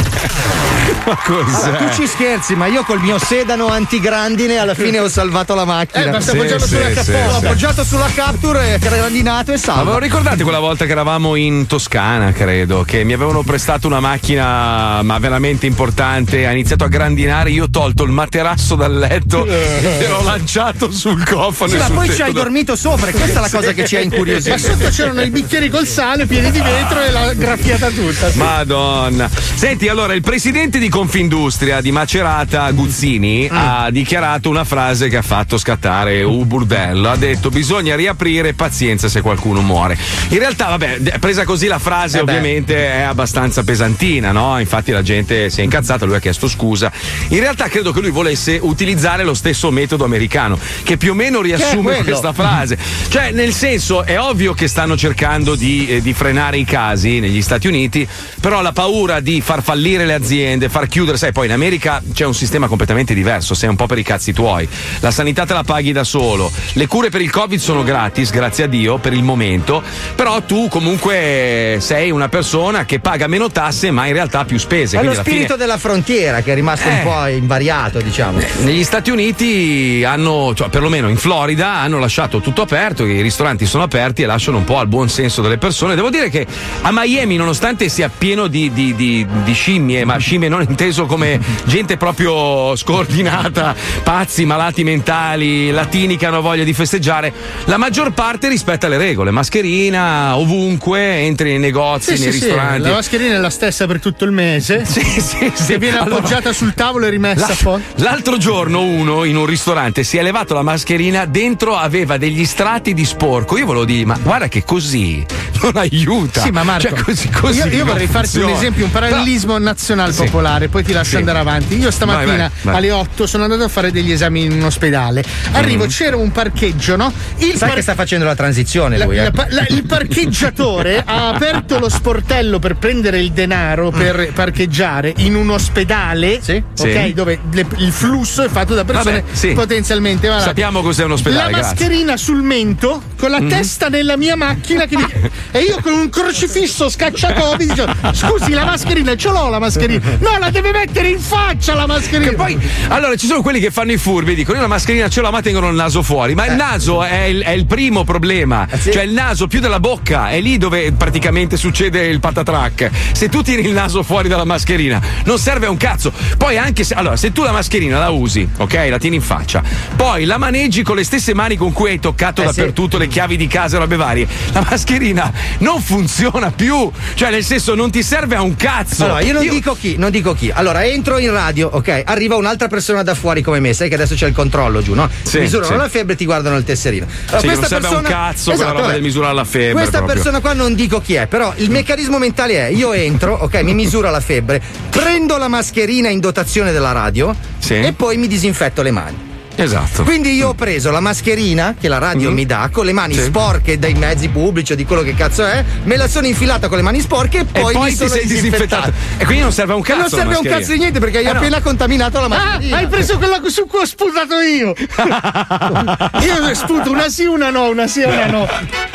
Ma 1.05 1.77
tu 1.77 1.93
ci 1.95 2.07
scherzi, 2.07 2.55
ma 2.55 2.67
io 2.67 2.83
col 2.85 3.01
mio 3.01 3.19
sedano 3.19 3.69
antigrandine 3.69 4.59
alla 4.59 4.75
fine 4.75 4.99
ho 4.99 5.09
salvato 5.09 5.55
la 5.55 5.65
macchina. 5.65 6.05
Eh, 6.07 6.11
basta 6.11 6.33
appoggiarlo 6.33 6.67
sulla 6.67 6.89
sì, 6.89 6.95
cappella. 6.95 7.19
sì, 7.29 7.33
L'ho 7.33 7.39
sì. 7.39 7.45
appoggiato 7.47 7.85
sulla 7.85 8.09
capture, 8.15 8.79
grandinato 8.79 9.51
e 9.51 9.55
Ma 9.55 9.61
salvo. 9.61 9.85
ve 9.85 9.91
lo 9.93 9.99
ricordate 9.99 10.43
quella 10.43 10.59
volta 10.59 10.85
che 10.87 10.93
eravamo 10.93 11.35
in 11.37 11.67
Toscana, 11.67 12.33
credo, 12.33 12.83
che 12.87 13.05
mi 13.05 13.13
avevano 13.13 13.43
prestato 13.43 13.87
una 13.87 14.01
macchina 14.01 15.03
ma 15.03 15.19
veramente 15.19 15.67
importante, 15.67 16.47
ha 16.47 16.53
iniziato 16.53 16.85
a 16.85 16.89
grandinare, 16.89 17.51
io 17.51 17.65
ho 17.65 17.71
tolto 17.71 18.03
il 18.05 18.11
materasso 18.11 18.75
dal 18.75 18.97
letto 18.97 19.47
e 19.47 20.07
l'ho 20.09 20.23
lanciato 20.23 20.91
sul 20.93 21.25
cofano. 21.25 21.71
Sì, 21.71 21.77
e 21.77 21.79
ma 21.79 21.89
poi 21.91 22.13
ci 22.15 22.23
hai 22.23 22.33
da- 22.33 22.41
dormito 22.43 22.77
sopra, 22.77 23.09
e 23.09 23.13
questa 23.13 23.39
è 23.39 23.43
la 23.43 23.49
Sì. 23.49 23.57
cosa 23.57 23.73
che 23.73 23.87
ci 23.87 23.97
ha 23.97 24.01
incuriosito. 24.01 24.51
Ma 24.51 24.59
sotto 24.59 24.89
c'erano 24.91 25.23
i 25.23 25.31
bicchieri 25.31 25.69
col 25.71 25.87
sale, 25.87 26.27
pieni 26.27 26.51
di 26.51 26.61
vetro 26.61 27.01
e 27.01 27.11
l'ha 27.11 27.33
graffiata 27.35 27.89
tutta. 27.91 28.31
sì. 28.31 28.39
Madonna. 28.39 29.29
Senti, 29.55 29.89
allora, 29.89 30.00
il 30.09 30.23
presidente 30.23 30.79
di 30.79 30.89
Confindustria 30.89 31.81
di 31.81 31.93
Macerata, 31.93 32.71
Guzzini, 32.73 33.49
Mm. 33.51 33.57
ha 33.57 33.91
dichiarato 33.91 34.49
una 34.49 34.65
frase 34.65 35.09
che 35.09 35.17
ha 35.17 35.23
fatto 35.23 35.59
scattare 35.59 36.23
un 36.23 36.47
burdello. 36.47 37.11
Ha 37.11 37.17
detto: 37.17 37.51
bisogna 37.51 37.95
riaprire, 37.97 38.55
pazienza 38.55 39.09
se 39.09 39.21
qualcuno 39.21 39.61
muore. 39.61 39.99
In 40.29 40.39
realtà, 40.39 40.69
vabbè, 40.69 41.19
presa 41.19 41.45
così 41.45 41.67
la 41.67 41.79
frase, 41.79 42.21
Eh 42.21 42.25
beh. 42.25 42.31
ovviamente 42.31 42.93
è 42.93 43.01
abbastanza 43.03 43.63
pesantina, 43.63 44.33
no? 44.33 44.59
Infatti 44.59 44.91
la 44.91 45.03
gente 45.03 45.51
si 45.51 45.61
è 45.61 45.65
incazzata, 45.65 46.05
lui 46.07 46.17
ha 46.17 46.21
chiesto 46.21 46.49
scusa. 46.49 46.91
In 47.29 47.41
realtà 47.41 47.69
credo 47.69 47.93
che 47.93 48.01
lui 48.01 48.11
volesse 48.11 48.59
utilizzare 48.61 49.25
lo 49.25 49.35
stesso 49.35 49.71
metodo 49.71 50.05
americano, 50.05 50.59
che 50.83 50.97
più 50.97 51.13
o 51.13 51.15
meno 51.15 51.41
riassume 51.41 52.03
questa 52.05 52.33
frase. 52.33 52.79
Cioè, 53.09 53.33
nel 53.33 53.53
senso, 53.53 54.05
è 54.05 54.19
ovvio 54.19 54.55
che 54.55 54.69
stanno 54.69 54.97
cercando 54.97 55.55
di, 55.55 55.87
eh, 55.89 56.01
di 56.03 56.13
frenare 56.13 56.59
i 56.59 56.65
casi 56.65 57.19
negli 57.21 57.43
Stati 57.43 57.67
Uniti, 57.67 58.07
però 58.41 58.63
la 58.63 58.73
paura 58.73 59.21
di 59.21 59.41
far 59.41 59.63
fallire 59.63 59.89
le 59.97 60.15
aziende, 60.15 60.69
far 60.69 60.87
chiudere, 60.89 61.17
sai, 61.19 61.33
poi 61.33 61.47
in 61.47 61.53
America 61.53 62.03
c'è 62.13 62.25
un 62.25 62.35
sistema 62.35 62.67
completamente 62.69 63.15
diverso, 63.15 63.55
sei 63.55 63.69
un 63.69 63.77
po' 63.77 63.87
per 63.87 63.99
i 63.99 64.03
cazzi 64.03 64.33
tuoi. 64.33 64.69
La 65.01 65.11
sanità 65.11 65.45
te 65.47 65.53
la 65.55 65.63
paghi 65.65 65.93
da 65.93 66.05
solo, 66.05 66.51
le 66.75 66.87
cure 66.87 67.09
per 67.11 67.21
il 67.21 67.31
Covid 67.31 67.59
sono 67.59 67.83
gratis, 67.83 68.31
grazie 68.31 68.65
a 68.65 68.67
Dio, 68.67 68.99
per 68.99 69.13
il 69.13 69.23
momento, 69.23 69.83
però 70.15 70.41
tu 70.43 70.69
comunque 70.69 71.77
sei 71.81 72.11
una 72.11 72.29
persona 72.29 72.85
che 72.85 73.01
paga 73.01 73.27
meno 73.27 73.51
tasse, 73.51 73.91
ma 73.91 74.07
in 74.07 74.13
realtà 74.13 74.45
più 74.45 74.59
spese. 74.59 74.99
È 74.99 75.03
lo 75.03 75.11
alla 75.11 75.23
fine- 75.23 75.35
spirito 75.37 75.57
della 75.57 75.79
frontiera 75.79 76.41
che 76.43 76.53
è 76.53 76.55
rimasto 76.55 76.89
Eh. 76.89 76.93
un 76.93 77.03
po' 77.03 77.27
invariato, 77.27 78.01
diciamo. 78.01 78.39
negli 78.63 78.85
Stati 78.85 79.11
Uniti 79.11 80.03
hanno, 80.07 80.53
cioè 80.55 80.69
perlomeno 80.69 81.09
in 81.09 81.17
Florida, 81.17 81.75
hanno 81.77 81.99
lasciato 81.99 82.41
tutto 82.41 82.63
aperto, 82.63 83.05
i 83.05 83.21
ristoranti 83.23 83.67
sono 83.67 83.83
aperti 83.85 84.23
e 84.23 84.27
lasciano 84.27 84.57
un 84.59 84.65
po' 84.65 84.79
al 84.79 84.87
buon 84.89 85.09
senso 85.09 85.43
delle 85.43 85.59
persone. 85.59 85.95
Devo 85.95 86.11
dire 86.11 86.29
che 86.31 86.47
a 86.83 86.91
Miami, 86.93 87.37
nonostante 87.37 87.89
sia 87.89 88.09
pieno 88.17 88.47
di, 88.47 88.73
di- 88.73 88.95
di- 88.95 89.27
di 89.45 89.53
scimmie 89.53 89.79
scimmie, 89.81 90.05
ma 90.05 90.17
scimmie 90.19 90.49
non 90.49 90.63
inteso 90.69 91.07
come 91.07 91.41
gente 91.65 91.97
proprio 91.97 92.77
scordinata, 92.77 93.75
pazzi, 94.03 94.45
malati 94.45 94.85
mentali, 94.85 95.71
latini 95.71 96.17
che 96.17 96.27
hanno 96.27 96.41
voglia 96.43 96.65
di 96.65 96.73
festeggiare, 96.75 97.33
la 97.65 97.77
maggior 97.79 98.13
parte 98.13 98.49
rispetta 98.49 98.89
le 98.89 98.99
regole. 98.99 99.31
Mascherina 99.31 100.37
ovunque, 100.37 101.01
entri 101.21 101.51
nei 101.51 101.59
negozi, 101.59 102.17
Sì, 102.17 102.23
nei 102.25 102.33
sì, 102.33 102.39
sì, 102.39 102.45
ristoranti. 102.47 102.89
La 102.89 102.95
mascherina 102.95 103.35
è 103.37 103.39
la 103.39 103.51
stessa 103.51 103.87
per 103.87 104.01
tutto 104.01 104.25
il 104.25 104.33
mese. 104.33 104.85
Sì, 104.91 105.03
sì, 105.21 105.51
sì. 105.55 105.67
Che 105.67 105.79
viene 105.79 105.99
Allora- 105.99 106.17
appoggiata 106.17 106.53
sul 106.53 106.75
tavolo 106.75 107.07
e 107.07 107.11
rimessa 107.11 107.47
La- 107.49 107.57
poi. 107.63 107.83
L'altro 107.97 108.37
giorno 108.39 108.83
uno 108.83 109.25
in 109.25 109.37
un 109.37 109.47
ristorante 109.47 110.03
si 110.03 110.17
è 110.17 110.23
levato 110.23 110.53
la 110.53 110.63
mascherina, 110.63 111.25
dentro 111.27 111.77
aveva 111.77 112.17
degli 112.17 112.45
strati 112.45 112.93
di 112.93 113.05
sporco. 113.05 113.57
Io 113.57 113.67
volevo 113.67 113.85
dire, 113.85 114.05
ma 114.05 114.19
guarda 114.21 114.49
che 114.49 114.65
così 114.65 115.25
non 115.63 115.77
aiuta. 115.77 116.43
Sì, 116.43 116.51
ma 116.51 116.65
Marco, 116.65 116.89
Cioè, 116.89 117.03
così, 117.03 117.29
così 117.31 117.59
io, 117.59 117.67
io 117.69 117.85
vorrei 117.85 118.07
farti 118.09 118.37
un 118.37 118.43
funziona. 118.43 118.53
esempio, 118.57 118.85
un 118.87 118.91
parallelismo 118.91 119.59
nazional 119.71 120.13
Sì. 120.13 120.25
popolare, 120.25 120.69
poi 120.69 120.83
ti 120.83 120.93
lascio 120.93 121.11
Sì. 121.11 121.17
andare 121.17 121.39
avanti. 121.39 121.79
Io 121.79 121.91
stamattina 121.91 122.27
Vai, 122.27 122.39
vai, 122.39 122.51
vai. 122.63 122.75
alle 122.77 122.91
8 122.91 123.27
sono 123.27 123.45
andato 123.45 123.63
a 123.65 123.69
fare 123.69 123.91
degli 123.93 124.11
esami 124.13 124.45
in 124.45 124.53
un 124.53 124.65
ospedale. 124.65 125.23
Arrivo, 125.53 125.85
Mhm. 125.85 125.91
c'era 125.91 126.17
un 126.17 126.33
parcheggio, 126.33 126.97
no? 126.97 127.13
Il 127.39 127.51
Sai 127.57 127.59
par- 127.69 127.75
che 127.75 127.83
sta 127.83 127.95
facendo 127.95 128.25
la 128.25 128.35
transizione 128.35 128.97
la- 128.99 129.05
lui, 129.05 129.17
eh? 129.17 129.31
la 129.33 129.47
la- 129.51 129.67
il 129.69 129.85
parcheggiatore 129.87 131.03
ha 131.07 131.29
aperto 131.29 131.79
lo 131.79 131.89
sportello 131.89 132.59
per 132.59 132.75
prendere 132.77 133.21
il 133.21 133.31
denaro 133.33 133.91
per 133.91 134.33
parcheggiare 134.33 135.13
in 135.19 135.35
un 135.37 135.51
ospedale, 135.51 136.35
ok? 136.43 136.53
Mm. 136.53 136.63
Sì. 136.75 137.13
Dove 137.15 137.39
le- 137.53 137.67
il 137.79 137.93
flusso 137.93 138.43
è 138.43 138.49
fatto 138.49 138.75
da 138.75 138.85
persone 138.85 139.23
Vabbè, 139.29 139.53
potenzialmente 139.55 140.27
malate. 140.29 140.45
Sappiamo 140.47 140.83
cos'è 140.83 141.05
un 141.05 141.13
ospedale, 141.13 141.51
La 141.53 141.59
grazie. 141.59 141.75
mascherina 141.87 142.17
sul 142.17 142.43
mento, 142.43 143.03
con 143.17 143.31
la 143.31 143.41
Mhm. 143.41 143.49
testa 143.49 143.89
nella 143.89 144.17
mia 144.17 144.37
macchina 144.37 144.87
che 144.87 144.97
mi- 144.97 145.07
e 145.53 145.61
io 145.61 145.79
con 145.81 145.93
un 145.93 146.09
crocifisso 146.09 146.89
scacciacovi 146.89 147.67
dicevo 147.67 147.93
scusi 148.13 148.51
la 148.53 148.65
mascherina 148.65 149.15
ce 149.17 149.29
l'ho 149.29 149.49
la 149.49 149.59
mascherina 149.61 150.01
no 150.19 150.39
la 150.39 150.51
deve 150.51 150.73
mettere 150.73 151.09
in 151.09 151.21
faccia 151.21 151.75
la 151.75 151.87
mascherina 151.87 152.31
Che 152.31 152.37
poi, 152.37 152.59
allora, 152.89 153.15
ci 153.17 153.27
sono 153.27 153.43
quelli 153.43 153.61
che 153.61 153.71
fanno 153.71 153.93
i 153.93 153.97
furbi, 153.97 154.35
dicono: 154.35 154.57
Io 154.57 154.63
la 154.63 154.69
mascherina 154.69 155.09
ce 155.09 155.21
l'ho, 155.21 155.31
ma 155.31 155.41
tengono 155.43 155.69
il 155.69 155.75
naso 155.77 156.03
fuori. 156.03 156.35
Ma 156.35 156.47
il 156.47 156.55
naso 156.55 157.03
è 157.05 157.23
il, 157.25 157.43
è 157.43 157.51
il 157.51 157.67
primo 157.67 158.03
problema. 158.05 158.67
Cioè, 158.83 159.03
il 159.03 159.13
naso 159.13 159.47
più 159.47 159.61
della 159.61 159.79
bocca, 159.81 160.29
è 160.31 160.41
lì 160.41 160.59
dove 160.59 160.91
praticamente 160.93 161.57
succede 161.57 162.07
il 162.07 162.19
patatrack. 162.21 162.91
Se 163.13 163.29
tu 163.29 163.43
tiri 163.43 163.65
il 163.65 163.73
naso 163.73 164.03
fuori 164.03 164.29
dalla 164.29 164.45
mascherina, 164.45 165.01
non 165.25 165.39
serve 165.39 165.67
a 165.67 165.71
un 165.71 165.77
cazzo. 165.77 166.13
Poi, 166.37 166.57
anche 166.59 166.83
se. 166.85 166.95
Allora, 166.95 167.17
se 167.17 167.31
tu 167.33 167.43
la 167.43 167.53
mascherina 167.53 167.99
la 167.99 168.11
usi, 168.11 168.49
ok, 168.57 168.87
la 168.89 168.99
tieni 168.99 169.17
in 169.17 169.23
faccia, 169.23 169.63
poi 169.95 170.25
la 170.25 170.39
maneggi 170.39 170.83
con 170.83 170.97
le 170.97 171.05
stesse 171.05 171.35
mani 171.35 171.57
con 171.57 171.73
cui 171.73 171.91
hai 171.91 172.01
toccato 172.01 172.43
Eh, 172.43 172.49
sì. 172.49 172.55
dappertutto 172.57 172.99
le 172.99 173.07
chiavi 173.09 173.37
di 173.37 173.47
casa 173.47 173.77
e 173.77 173.79
robe 173.81 173.97
varie, 173.97 174.27
la 174.53 174.65
mascherina 174.69 175.31
non 175.59 175.81
funziona 175.81 176.51
più. 176.51 176.91
Cioè, 177.15 177.31
nel 177.31 177.45
senso, 177.45 177.75
non 177.75 177.91
ti 177.91 178.03
serve 178.03 178.37
a 178.37 178.43
un 178.43 178.57
cazzo. 178.57 179.05
Allora, 179.05 179.21
io 179.21 179.33
non 179.35 179.43
dico 179.51 179.75
chi, 179.79 179.97
non 179.99 180.11
dico 180.11 180.33
chi. 180.35 180.51
Allora, 180.53 180.85
entro 180.87 181.19
in 181.19 181.31
radio, 181.31 181.69
ok, 181.73 182.03
arriva 182.07 182.37
un'altra 182.37 182.69
persona 182.69 183.03
da 183.03 183.15
fuori 183.15 183.43
come 183.43 183.61
me, 183.61 183.73
sai 183.75 183.89
che 183.89 183.95
adesso 183.97 184.15
c'è 184.15 184.27
il 184.27 184.33
controllo 184.35 184.81
giù, 184.83 184.95
no? 184.95 185.09
Sì, 185.23 185.41
Misurano 185.41 185.73
sì. 185.73 185.77
la 185.77 185.89
febbre 185.89 186.15
e 186.15 186.17
ti 186.17 186.25
guardano 186.25 186.57
il 186.57 186.65
tesserino. 186.65 187.07
Allora, 187.27 187.41
Sì, 187.41 187.47
non 187.47 187.65
serve 187.67 187.87
a 187.89 187.97
un 187.97 188.03
cazzo 188.03 188.53
quella 188.53 188.71
roba 188.71 188.93
del 188.93 189.03
misurare 189.03 189.35
la 189.35 189.45
febbre 189.45 189.73
Questa 189.73 189.99
proprio. 189.99 190.15
persona 190.15 190.41
qua 190.41 190.53
non 190.55 190.75
dico 190.75 191.01
chi 191.01 191.15
è, 191.15 191.27
però 191.27 191.53
il 191.57 191.71
meccanismo 191.71 192.19
mentale 192.19 192.69
è: 192.69 192.71
io 192.71 192.93
entro, 192.93 193.35
ok, 193.35 193.63
mi 193.63 193.75
misura 193.75 194.11
la 194.11 194.21
febbre, 194.21 194.63
prendo 194.91 195.37
la 195.37 195.49
mascherina 195.49 196.09
in 196.09 196.21
dotazione 196.21 196.73
della 196.73 196.93
radio 196.93 197.35
Sì. 197.59 197.75
e 197.75 197.93
poi 197.93 198.17
mi 198.17 198.27
disinfetto 198.27 198.83
le 198.83 198.91
mani. 198.91 199.29
Esatto. 199.63 200.05
Quindi 200.05 200.35
io 200.35 200.49
ho 200.49 200.55
preso 200.55 200.91
la 200.91 201.01
mascherina 201.01 201.75
che 201.79 201.89
la 201.89 201.99
radio 201.99 202.29
Mhm. 202.31 202.35
mi 202.35 202.47
dà 202.47 202.69
con 202.73 202.85
le 202.87 202.93
mani 202.93 203.15
Sì. 203.15 203.23
sporche 203.25 203.79
dai 203.79 203.95
mezzi 203.95 204.29
pubblici 204.29 204.73
o 204.73 204.77
di 204.77 204.85
quello 204.85 205.03
che 205.03 205.15
cazzo 205.15 205.45
è, 205.45 205.63
me 205.85 205.97
la 205.97 206.09
sono 206.09 206.27
infilata 206.27 206.69
con 206.69 206.77
le 206.79 206.83
mani 206.83 207.01
sporche 207.01 207.39
e 207.39 207.41
E 207.41 207.61
poi, 207.61 207.73
poi 207.75 207.85
mi 207.85 207.91
ti 207.91 207.97
sono 207.97 208.09
sei 208.11 208.27
disinfettato. 208.27 208.93
E 209.19 209.25
quindi 209.25 209.43
non 209.43 209.53
serve 209.53 209.73
a 209.73 209.77
un 209.77 209.83
E 209.83 209.85
cazzo. 209.85 209.99
non 210.01 210.09
serve 210.09 210.37
un 210.37 210.43
cazzo 210.45 210.73
di 210.73 210.79
niente 210.79 210.99
perché 210.99 211.19
hai 211.19 211.25
Eh 211.27 211.33
no. 211.33 211.39
appena 211.39 211.61
contaminato 211.61 212.19
la 212.21 212.25
Ah, 212.27 212.29
mascherina. 212.29 212.77
hai 212.79 212.87
preso 212.87 213.19
quella 213.19 213.41
su 213.47 213.67
cui 213.67 213.81
ho 213.81 213.85
sputato 213.87 214.39
io. 214.41 214.73
io 216.23 216.55
sputo 216.55 216.91
una 216.91 217.09
sì, 217.09 217.25
una 217.27 217.51
no, 217.51 217.69
una 217.69 217.87
sì, 217.87 218.03
una 218.03 218.27
no. 218.27 218.49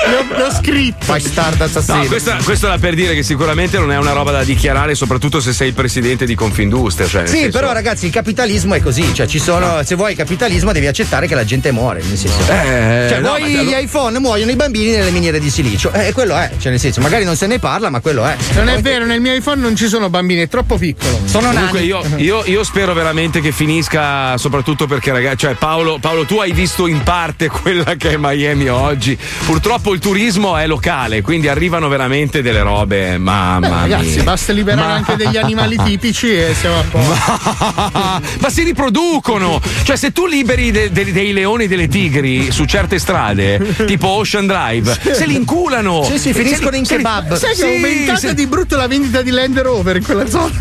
L'ho, 0.07 0.37
l'ho 0.37 0.51
scritto. 0.51 1.05
Bastardo 1.07 1.63
assassino. 1.63 1.97
No, 1.97 2.05
questa, 2.05 2.37
questo 2.43 2.67
era 2.67 2.77
per 2.77 2.93
dire 2.95 3.13
che 3.15 3.23
sicuramente 3.23 3.77
non 3.77 3.91
è 3.91 3.97
una 3.97 4.11
roba 4.13 4.31
da 4.31 4.43
dichiarare, 4.43 4.95
soprattutto 4.95 5.39
se 5.39 5.53
sei 5.53 5.69
il 5.69 5.73
presidente 5.73 6.25
di 6.25 6.35
Confindustria. 6.35 7.07
Cioè, 7.07 7.25
Sì, 7.27 7.37
senso- 7.39 7.57
però 7.59 7.71
ragazzi, 7.73 8.05
il 8.05 8.11
capitalismo 8.11 8.73
è 8.75 8.81
così, 8.81 9.13
cioè 9.13 9.25
ci 9.27 9.39
sono, 9.39 9.83
se 9.83 9.95
vuoi 9.95 10.15
capitalismo 10.15 10.53
devi 10.73 10.87
accettare 10.87 11.27
che 11.27 11.35
la 11.35 11.43
gente 11.45 11.71
muore, 11.71 12.01
nel 12.01 12.17
senso. 12.17 12.39
Eh, 12.51 13.07
cioè, 13.09 13.19
no, 13.19 13.29
vuoi 13.35 13.41
ma- 13.55 13.61
gli 13.61 13.73
iPhone 13.83 14.19
muoiono 14.19 14.51
i 14.51 14.55
bambini 14.55 14.91
nelle 14.91 15.11
miniere 15.11 15.39
di 15.39 15.49
silicio. 15.49 15.91
Eh, 15.91 16.11
quello 16.13 16.35
è, 16.35 16.51
cioè 16.57 16.71
nel 16.71 16.79
senso, 16.79 17.01
magari 17.01 17.23
non 17.23 17.35
se 17.35 17.47
ne 17.47 17.59
parla, 17.59 17.89
ma 17.89 17.99
quello 17.99 18.25
è. 18.25 18.35
Non 18.55 18.69
è 18.69 18.81
vero, 18.81 19.05
nel 19.05 19.19
mio 19.21 19.33
iPhone 19.33 19.61
non 19.61 19.75
ci 19.75 19.87
sono 19.87 20.09
bambini, 20.09 20.41
è 20.41 20.47
troppo 20.47 20.77
piccolo. 20.77 21.19
Sono 21.25 21.49
Comunque 21.49 21.81
io, 21.81 22.01
io- 22.17 22.43
io 22.45 22.63
spero 22.63 22.93
veramente 22.93 23.41
che 23.41 23.51
finisca, 23.51 24.37
soprattutto 24.37 24.87
perché 24.87 25.11
ragazzi, 25.11 25.37
cioè 25.37 25.55
Paolo, 25.55 25.97
Paolo, 25.99 26.25
tu 26.25 26.37
hai 26.37 26.51
visto 26.51 26.87
in 26.87 27.01
parte 27.03 27.47
quella 27.49 27.95
che 27.95 28.11
è 28.11 28.17
Miami 28.17 28.67
oggi. 28.67 29.17
Purtroppo 29.45 29.93
il 29.93 29.99
turismo 29.99 30.55
è 30.57 30.67
locale, 30.67 31.21
quindi 31.21 31.47
arrivano 31.47 31.87
veramente 31.87 32.41
delle 32.41 32.61
robe, 32.61 33.17
mamma 33.17 33.59
Beh, 33.67 33.69
ragazzi, 33.91 34.15
mia. 34.15 34.23
basta 34.23 34.53
liberare 34.53 34.91
anche 34.93 35.15
degli 35.15 35.37
animali 35.37 35.77
tipici 35.83 36.33
e 36.35 36.53
siamo 36.59 36.79
a 36.79 36.83
posto. 36.89 38.21
Ma 38.39 38.49
si 38.49 38.63
riproducono! 38.63 39.61
Cioè, 39.83 39.95
se 39.95 40.11
tu 40.11 40.25
liberi 40.25 40.44
de- 40.45 40.91
de- 40.91 41.11
dei 41.11 41.33
leoni 41.33 41.63
e 41.63 41.67
delle 41.67 41.87
tigri 41.87 42.51
su 42.51 42.65
certe 42.65 42.99
strade, 42.99 43.59
tipo 43.85 44.07
Ocean 44.07 44.45
Drive, 44.45 44.97
se 45.13 45.25
li 45.25 45.35
inculano! 45.35 46.03
Sì, 46.03 46.13
sì, 46.19 46.31
Se 46.31 46.33
finiscono 46.33 46.69
li- 46.71 46.77
in 46.79 46.85
se 46.85 46.97
li- 46.97 47.03
kebab. 47.03 47.35
Sai 47.35 47.49
che 47.49 47.55
Sì, 47.55 47.61
è 47.63 47.75
aumentata 47.75 48.27
sì. 48.27 48.33
di 48.33 48.47
brutto 48.47 48.75
la 48.75 48.87
vendita 48.87 49.21
di 49.21 49.31
Land 49.31 49.59
Rover 49.59 49.95
in 49.97 50.03
quella 50.03 50.25
zona. 50.29 50.51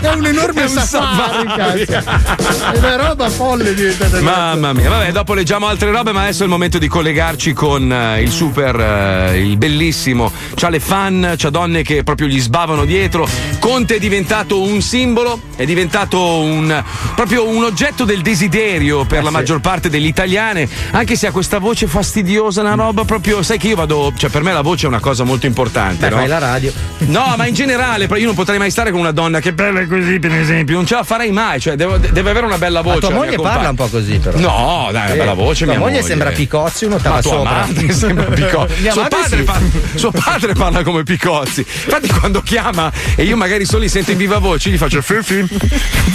È 0.00 0.08
un 0.12 0.26
enorme 0.26 0.62
È 0.62 0.64
un 0.64 0.70
safari. 0.70 1.84
È 1.84 2.78
una 2.78 2.96
roba 2.96 3.28
folle 3.30 3.74
diventata. 3.74 4.20
Mamma 4.20 4.72
mia, 4.72 4.88
vabbè, 4.88 5.12
dopo 5.12 5.34
leggiamo 5.34 5.66
altre 5.66 5.90
robe, 5.90 6.12
ma 6.12 6.22
adesso 6.22 6.42
è 6.42 6.44
il 6.44 6.50
momento 6.50 6.78
di 6.78 6.88
collegarci 6.88 7.52
con 7.52 7.92
eh, 7.92 8.22
il 8.22 8.30
super, 8.30 8.78
eh, 8.78 9.40
il 9.40 9.56
bellissimo. 9.56 10.30
C'ha 10.54 10.68
le 10.68 10.80
fan, 10.80 11.34
c'ha 11.36 11.50
donne 11.50 11.82
che 11.82 12.02
proprio 12.04 12.26
gli 12.28 12.40
sbavano 12.40 12.84
dietro. 12.84 13.28
Conte 13.58 13.96
è 13.96 13.98
diventato 13.98 14.60
un 14.62 14.80
simbolo, 14.80 15.40
è 15.56 15.64
diventato 15.64 16.20
un, 16.40 16.82
proprio 17.14 17.46
un 17.48 17.64
oggetto 17.64 18.04
del 18.04 18.20
desiderio 18.22 18.49
per 18.50 19.22
la 19.22 19.30
maggior 19.30 19.60
parte 19.60 19.88
delle 19.88 20.08
italiane, 20.08 20.68
anche 20.90 21.14
se 21.14 21.28
ha 21.28 21.30
questa 21.30 21.58
voce 21.58 21.86
fastidiosa, 21.86 22.60
una 22.62 22.74
roba 22.74 23.04
proprio. 23.04 23.42
Sai 23.42 23.58
che 23.58 23.68
io 23.68 23.76
vado, 23.76 24.12
cioè 24.16 24.28
per 24.28 24.42
me 24.42 24.52
la 24.52 24.60
voce 24.60 24.86
è 24.86 24.88
una 24.88 24.98
cosa 24.98 25.22
molto 25.22 25.46
importante. 25.46 26.08
Beh, 26.08 26.10
no? 26.10 26.16
fai 26.16 26.26
la 26.28 26.38
radio. 26.38 26.72
No, 26.98 27.34
ma 27.36 27.46
in 27.46 27.54
generale, 27.54 28.06
però 28.08 28.18
io 28.18 28.26
non 28.26 28.34
potrei 28.34 28.58
mai 28.58 28.70
stare 28.72 28.90
con 28.90 28.98
una 29.00 29.12
donna 29.12 29.38
che 29.38 29.50
è 29.50 29.52
bella 29.52 29.86
così, 29.86 30.18
per 30.18 30.32
esempio. 30.34 30.74
Non 30.74 30.84
ce 30.86 30.94
la 30.96 31.04
farei 31.04 31.30
mai. 31.30 31.60
Cioè, 31.60 31.76
devo- 31.76 31.96
deve 31.96 32.30
avere 32.30 32.44
una 32.46 32.58
bella 32.58 32.80
voce. 32.80 32.94
Ma 33.00 33.06
tua 33.06 33.10
moglie 33.16 33.36
compagna. 33.36 33.54
parla 33.54 33.70
un 33.70 33.76
po' 33.76 33.86
così, 33.88 34.18
però. 34.18 34.38
No, 34.38 34.88
dai, 34.90 35.02
una 35.04 35.12
Sì. 35.12 35.18
bella 35.18 35.34
voce. 35.34 35.64
Tua 35.64 35.74
mia 35.76 35.84
moglie 35.86 36.02
sembra 36.02 36.30
Picozzi, 36.30 36.84
un'ottava 36.86 37.14
Ma 37.16 37.22
tua 37.22 37.32
sopra. 37.32 37.50
madre 37.52 37.92
sembra 37.94 38.24
Picozzi. 38.24 38.74
Suo 38.90 39.06
padre, 39.08 39.36
sì. 39.38 39.42
parla, 39.44 39.68
suo 39.94 40.10
padre 40.10 40.52
parla 40.54 40.82
come 40.82 41.02
Picozzi. 41.04 41.60
Infatti, 41.60 42.08
quando 42.08 42.42
chiama 42.42 42.90
e 43.14 43.22
io 43.22 43.36
magari 43.36 43.64
solo 43.64 43.82
li 43.82 43.88
sento 43.88 44.10
in 44.10 44.16
viva 44.18 44.38
voce, 44.38 44.70
gli 44.70 44.76
faccio 44.76 45.00
film. 45.22 45.46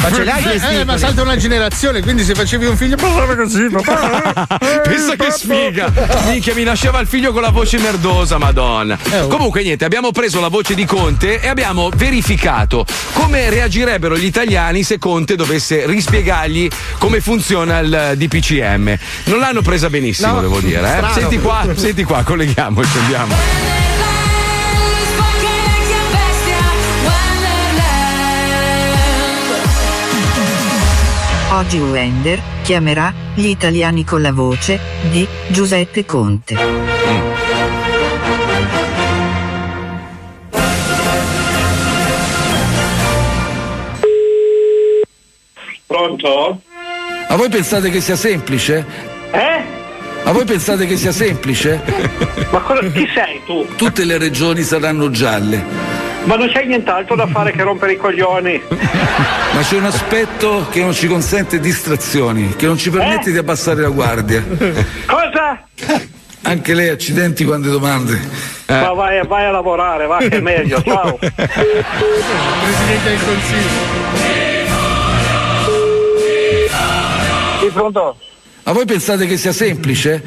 Ma 0.01 0.11
ce 0.11 0.23
l'hai 0.25 0.41
questi? 0.43 0.75
Eh, 0.75 0.83
ma 0.83 0.97
salta 0.97 1.21
una 1.21 1.37
generazione, 1.37 2.01
quindi 2.01 2.23
se 2.25 2.33
facevi 2.33 2.65
un 2.65 2.75
figlio 2.75 2.95
parlava 2.95 3.35
così, 3.35 3.69
papà. 3.69 4.47
Pensa 4.83 5.15
che 5.15 5.29
sfiga! 5.29 5.91
Minchia, 6.25 6.55
mi 6.55 6.63
nasceva 6.63 6.99
il 6.99 7.05
figlio 7.07 7.31
con 7.31 7.43
la 7.43 7.51
voce 7.51 7.77
merdosa, 7.77 8.39
madonna. 8.39 8.97
Comunque, 9.29 9.61
niente, 9.61 9.85
abbiamo 9.85 10.11
preso 10.11 10.41
la 10.41 10.47
voce 10.47 10.73
di 10.73 10.85
Conte 10.85 11.39
e 11.39 11.47
abbiamo 11.47 11.89
verificato 11.95 12.83
come 13.13 13.51
reagirebbero 13.51 14.17
gli 14.17 14.25
italiani 14.25 14.81
se 14.81 14.97
Conte 14.97 15.35
dovesse 15.35 15.85
rispiegargli 15.85 16.67
come 16.97 17.21
funziona 17.21 17.79
il 17.79 18.13
DPCM. 18.15 18.97
Non 19.25 19.39
l'hanno 19.39 19.61
presa 19.61 19.89
benissimo, 19.89 20.33
No, 20.33 20.41
devo 20.41 20.59
dire. 20.59 20.97
Eh? 20.97 21.13
Senti 21.13 21.37
qua, 21.37 21.63
senti 21.75 22.03
qua, 22.03 22.23
colleghiamoci, 22.23 22.97
andiamo. 22.97 23.84
Oggi 31.55 31.79
Wender 31.79 32.41
chiamerà 32.63 33.13
gli 33.33 33.45
italiani 33.47 34.03
con 34.03 34.21
la 34.21 34.33
voce 34.33 34.77
di 35.09 35.25
Giuseppe 35.47 36.03
Conte. 36.03 36.53
Pronto? 45.87 46.61
Ma 47.29 47.35
voi 47.37 47.47
pensate 47.47 47.89
che 47.89 48.01
sia 48.01 48.17
semplice? 48.17 48.85
Eh? 49.31 49.63
Ma 50.25 50.31
voi 50.33 50.43
pensate 50.43 50.85
che 50.85 50.97
sia 50.97 51.13
semplice? 51.13 51.81
Ma 52.51 52.59
cosa, 52.59 52.81
chi 52.89 53.07
sei 53.13 53.39
tu? 53.45 53.65
Tutte 53.77 54.03
le 54.03 54.17
regioni 54.17 54.61
saranno 54.61 55.09
gialle, 55.09 55.63
Ma 56.25 56.35
non 56.35 56.49
c'è 56.49 56.63
nient'altro 56.65 57.15
da 57.15 57.27
fare 57.27 57.51
che 57.51 57.61
rompere 57.61 57.93
i 57.93 57.97
coglioni. 57.97 58.61
ma 58.69 59.61
c'è 59.61 59.77
un 59.77 59.85
aspetto 59.85 60.65
che 60.71 60.81
non 60.81 60.91
ci 60.93 61.07
consente 61.07 61.59
distrazioni, 61.59 62.55
che 62.55 62.65
non 62.65 62.77
ci 62.77 62.89
permette 62.89 63.29
Eh? 63.29 63.31
di 63.33 63.37
abbassare 63.37 63.81
la 63.81 63.89
guardia. 63.89 64.43
Cosa? 65.05 65.67
Anche 66.41 66.73
lei 66.73 66.89
accidenti 66.89 67.43
quante 67.45 67.69
domande. 67.69 68.19
Ma 68.67 68.93
vai, 68.93 69.25
vai 69.27 69.45
a 69.45 69.51
lavorare, 69.51 70.07
va 70.07 70.17
che 70.17 70.29
è 70.29 70.39
meglio, 70.39 70.81
ciao. 70.83 71.17
Presidente 71.17 71.49
del 73.09 73.19
Consiglio. 73.23 73.93
Sì, 77.61 77.67
pronto? 77.71 78.17
Ma 78.63 78.71
voi 78.71 78.85
pensate 78.85 79.27
che 79.27 79.37
sia 79.37 79.51
semplice? 79.53 80.23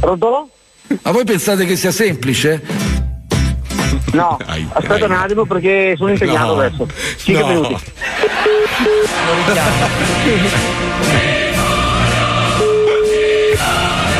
Pronto? 0.00 0.50
Ma 1.02 1.10
voi 1.10 1.24
pensate 1.24 1.64
che 1.64 1.76
sia 1.76 1.90
semplice? 1.90 2.83
No, 4.12 4.36
aspetta 4.72 5.04
un 5.06 5.12
attimo 5.12 5.44
perché 5.46 5.94
sono 5.96 6.10
impegnato 6.10 6.54
No. 6.54 6.60
adesso. 6.60 6.86
5 7.16 7.42
No. 7.42 7.48
minuti. 7.60 7.82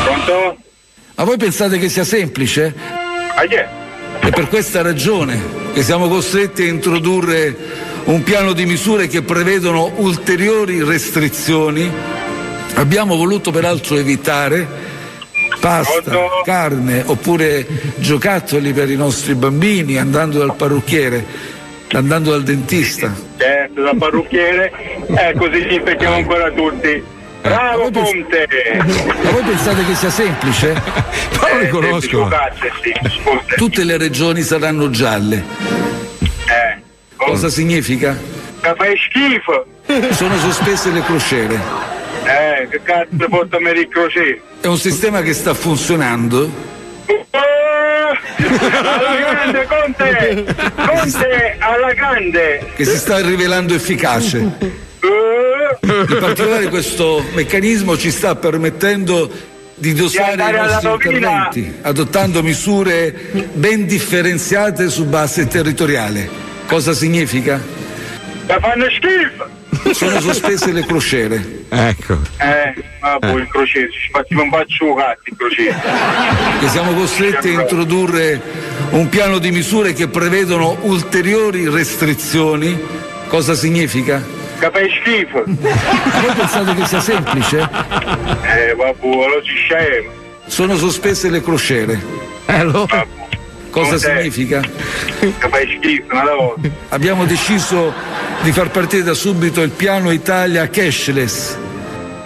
Pronto? 0.03 0.57
Ma 1.15 1.23
voi 1.23 1.37
pensate 1.37 1.77
che 1.77 1.89
sia 1.89 2.03
semplice? 2.03 2.73
Ah, 3.35 3.41
è? 3.43 3.67
È 4.19 4.29
per 4.29 4.47
questa 4.47 4.81
ragione 4.81 5.41
che 5.73 5.83
siamo 5.83 6.07
costretti 6.07 6.63
a 6.63 6.67
introdurre 6.67 7.55
un 8.05 8.23
piano 8.23 8.53
di 8.53 8.65
misure 8.65 9.07
che 9.07 9.21
prevedono 9.21 9.91
ulteriori 9.97 10.83
restrizioni. 10.83 11.89
Abbiamo 12.75 13.15
voluto 13.15 13.51
peraltro 13.51 13.97
evitare 13.97 14.67
pasta, 15.65 16.27
carne 16.43 17.01
oppure 17.03 17.65
giocattoli 17.95 18.71
per 18.71 18.91
i 18.91 18.95
nostri 18.95 19.33
bambini 19.33 19.97
andando 19.97 20.37
dal 20.37 20.53
parrucchiere, 20.55 21.25
andando 21.93 22.29
dal 22.29 22.43
dentista. 22.43 23.11
Certo, 23.35 23.81
da 23.81 23.93
parrucchiere. 23.97 24.71
Eh, 25.07 25.33
così 25.35 25.65
ci 25.67 25.73
infettiamo 25.73 26.17
ancora 26.17 26.51
tutti. 26.51 27.03
Bravo 27.41 27.89
Ponte! 27.89 28.47
Ma 29.23 29.31
voi 29.31 29.43
pensate 29.43 29.85
che 29.85 29.95
sia 29.95 30.09
semplice? 30.11 30.73
Non 31.55 31.63
li 31.63 31.69
conosco. 31.69 32.29
Sì, 32.81 32.93
scusa. 33.21 33.55
Tutte 33.55 33.83
le 33.85 33.97
regioni 33.97 34.41
saranno 34.41 34.89
gialle. 34.89 35.43
Eh. 36.19 36.81
Cosa 37.15 37.49
significa? 37.49 38.17
Che 38.59 38.73
fai 38.75 38.95
schifo! 38.97 39.65
Sono 40.13 40.37
sospese 40.37 40.91
le 40.91 41.01
crociere. 41.03 41.94
Eh, 42.65 42.67
che 42.67 42.81
cazzo 42.83 43.29
porta 43.29 43.59
me 43.59 43.73
ricrocere? 43.73 44.41
È 44.61 44.67
un 44.67 44.77
sistema 44.77 45.21
che 45.21 45.33
sta 45.33 45.53
funzionando. 45.53 46.73
Alla 48.37 49.15
grande, 49.17 49.67
Conte! 49.67 50.45
Conte, 50.75 51.55
alla 51.59 51.93
grande! 51.93 52.71
che 52.75 52.85
si 52.85 52.97
sta 52.97 53.19
rivelando 53.21 53.73
efficace. 53.73 54.37
In 54.39 56.17
particolare 56.19 56.69
questo 56.69 57.23
meccanismo 57.33 57.97
ci 57.97 58.09
sta 58.09 58.35
permettendo 58.35 59.29
di 59.75 59.93
dosare 59.93 60.29
i 60.29 60.31
andare 60.31 60.57
alla 60.57 60.79
nostri 60.81 61.13
interventi, 61.13 61.75
adottando 61.81 62.41
misure 62.41 63.13
ben 63.53 63.85
differenziate 63.85 64.89
su 64.89 65.05
base 65.05 65.47
territoriale. 65.47 66.27
Cosa 66.65 66.93
significa? 66.93 67.61
La 68.47 68.59
fanno 68.59 68.85
schifo! 68.89 69.54
Sono 69.91 70.19
sospese 70.19 70.71
le 70.71 70.85
crociere. 70.85 71.63
Ecco. 71.69 72.17
Eh, 72.37 72.83
vabbè, 72.99 73.31
il 73.33 73.47
crociere, 73.47 73.89
ci 73.91 74.09
facciamo 74.11 74.43
un 74.43 74.49
bacio 74.49 74.93
cazzo 74.93 75.21
il 75.25 75.35
crociere. 75.37 75.75
Che 76.59 76.67
siamo 76.69 76.93
costretti 76.93 77.49
a 77.49 77.61
introdurre 77.61 78.41
un 78.91 79.07
piano 79.09 79.37
di 79.37 79.51
misure 79.51 79.93
che 79.93 80.07
prevedono 80.07 80.77
ulteriori 80.81 81.69
restrizioni. 81.69 82.77
Cosa 83.27 83.53
significa? 83.53 84.21
Che 84.59 84.69
fai 84.71 84.89
schifo! 84.99 85.43
Voi 85.45 86.35
pensate 86.35 86.73
che 86.75 86.85
sia 86.85 87.01
semplice? 87.01 87.57
Eh, 87.59 88.73
vabbè, 88.75 88.95
allora 89.01 89.41
ci 89.43 89.55
scemo. 89.55 90.09
Sono 90.45 90.75
sospese 90.77 91.29
le 91.29 91.41
crociere. 91.41 91.99
Cosa 93.75 93.97
significa? 93.97 94.61
Che 94.61 95.49
fai 95.49 95.77
schifo, 95.77 96.13
una 96.13 96.33
volta. 96.33 96.69
Abbiamo 96.89 97.25
deciso 97.25 97.93
di 98.41 98.53
far 98.53 98.69
partire 98.69 99.03
da 99.03 99.13
subito 99.13 99.61
il 99.61 99.71
piano 99.71 100.11
Italia 100.11 100.69
cashless. 100.69 101.57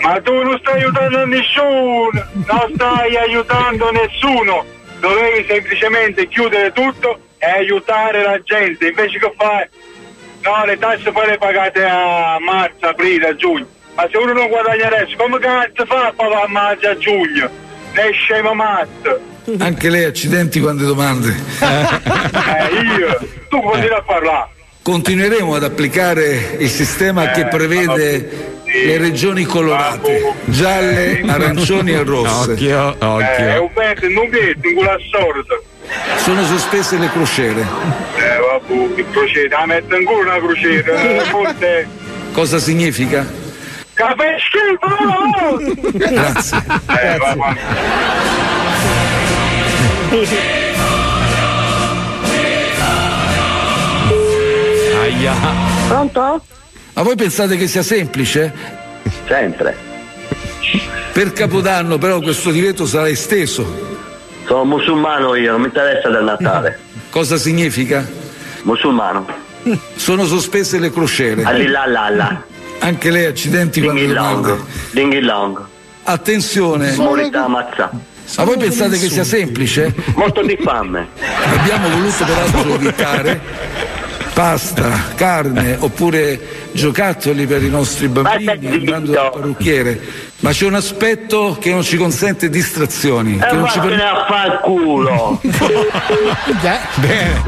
Ma 0.02 0.22
tu 0.22 0.32
non 0.32 0.60
stai 0.60 0.82
aiutando 0.82 1.26
nessuno! 1.26 2.28
Non 2.34 2.72
stai 2.76 3.18
aiutando 3.18 3.92
nessuno! 3.92 4.64
Dovevi 5.00 5.44
semplicemente 5.48 6.28
chiudere 6.28 6.72
tutto 6.72 7.20
e 7.40 7.48
aiutare 7.48 8.22
la 8.22 8.40
gente, 8.44 8.90
invece 8.90 9.18
che 9.18 9.34
fai? 9.36 9.68
No, 10.44 10.66
le 10.66 10.78
tasse 10.78 11.12
poi 11.12 11.30
le 11.30 11.38
pagate 11.40 11.84
a 11.84 12.38
marzo, 12.40 12.86
aprile, 12.86 13.30
a 13.30 13.36
giugno. 13.36 13.66
Ma 13.96 14.08
se 14.12 14.18
uno 14.18 14.34
non 14.34 14.50
guadagna 14.50 14.86
adesso, 14.86 15.16
come 15.18 15.40
cazzo 15.40 15.84
fa 15.88 16.14
poi 16.16 16.30
va 16.30 16.44
a 16.44 16.48
maggio 16.48 16.90
a 16.90 16.98
giugno? 16.98 17.50
Ne 17.94 18.12
scemo 18.12 18.54
matto! 18.54 19.38
Anche 19.58 19.90
lei 19.90 20.04
accidenti 20.06 20.60
quante 20.60 20.84
domande. 20.86 21.36
Eh, 21.60 22.84
io! 23.00 23.18
Tu 23.50 23.62
continui 23.62 23.96
a 23.96 24.04
parlare! 24.06 24.50
Continueremo 24.82 25.56
ad 25.56 25.64
applicare 25.64 26.56
il 26.60 26.70
sistema 26.70 27.32
che 27.32 27.46
prevede 27.48 28.58
le 28.64 28.98
regioni 28.98 29.44
colorate, 29.44 30.34
gialle, 30.46 31.22
arancioni 31.28 31.92
e 31.92 32.04
rosse. 32.04 32.52
Occhio, 32.52 32.96
Eh, 33.20 33.36
è 33.56 33.58
un 33.60 33.74
pezzo, 33.74 34.08
non 34.08 34.30
vedo, 34.30 34.68
un 34.68 34.74
culo 34.76 34.90
assordo! 34.92 35.64
Sono 36.18 36.46
sospese 36.46 36.98
le 36.98 37.10
crociere. 37.12 37.62
Eh, 37.62 38.40
vabbè, 38.40 38.96
che 38.96 39.06
crociere, 39.12 39.50
la 39.50 39.66
metto 39.66 39.96
ancora 39.96 40.36
una 40.36 40.40
crociere, 40.40 41.18
eh, 41.18 41.22
forse... 41.26 41.88
Cosa 42.32 42.60
significa? 42.60 43.26
Schifo! 44.38 45.98
Grazie. 45.98 46.58
Eh, 46.58 47.18
vabbè. 47.18 47.60
Aia. 55.02 55.34
Pronto? 55.88 56.44
Ma 56.94 57.02
voi 57.04 57.16
pensate 57.16 57.56
che 57.58 57.68
sia 57.68 57.84
semplice? 57.84 58.52
Sempre. 59.28 59.76
Per 61.14 61.34
Capodanno 61.34 61.98
però 61.98 62.20
questo 62.22 62.50
divieto 62.52 62.86
sarà 62.86 63.08
esteso. 63.08 63.88
Sono 64.46 64.66
musulmano 64.66 65.36
io, 65.36 65.52
non 65.52 65.62
mi 65.62 65.68
interessa 65.68 66.10
del 66.10 66.24
Natale. 66.24 66.80
Cosa 67.12 67.38
significa? 67.38 68.08
Musulmano. 68.64 69.28
Sono 69.96 70.26
sospese 70.26 70.80
le 70.80 70.92
crociere. 70.92 71.44
Allillalala. 71.44 72.44
Anche 72.80 73.12
lei 73.12 73.26
accidenti 73.26 73.82
quante 73.82 74.08
domande. 74.08 74.58
Dinghi 74.92 75.20
long. 75.22 75.64
Attenzione. 76.04 76.96
Morita 76.96 77.44
ammazza. 77.44 77.92
Ma 78.38 78.44
voi 78.44 78.58
pensate 78.58 78.98
che 78.98 79.10
sia 79.10 79.24
semplice? 79.24 79.94
Molto 80.16 80.42
di 80.44 80.58
fame. 80.62 81.08
Abbiamo 81.58 81.90
voluto 81.90 82.24
peraltro 82.26 82.74
evitare 82.76 83.42
pasta, 84.40 85.12
carne 85.16 85.76
oppure 85.78 86.40
giocattoli 86.72 87.46
per 87.46 87.62
i 87.62 87.70
nostri 87.70 88.08
bambini 88.08 88.68
andando 88.68 89.12
dal 89.12 89.32
parrucchiere. 89.32 90.00
Ma 90.40 90.52
c'è 90.52 90.66
un 90.66 90.76
aspetto 90.76 91.58
che 91.60 91.72
non 91.72 91.84
ci 91.84 91.98
consente 91.98 92.50
distrazioni. 92.50 93.36
E 93.36 93.46
che 93.46 93.54
non 93.54 93.68
ci 93.68 93.80
vattene 93.80 94.02
a 94.02 94.26
far 94.30 94.62
culo. 94.62 95.42
Bene. 96.96 97.44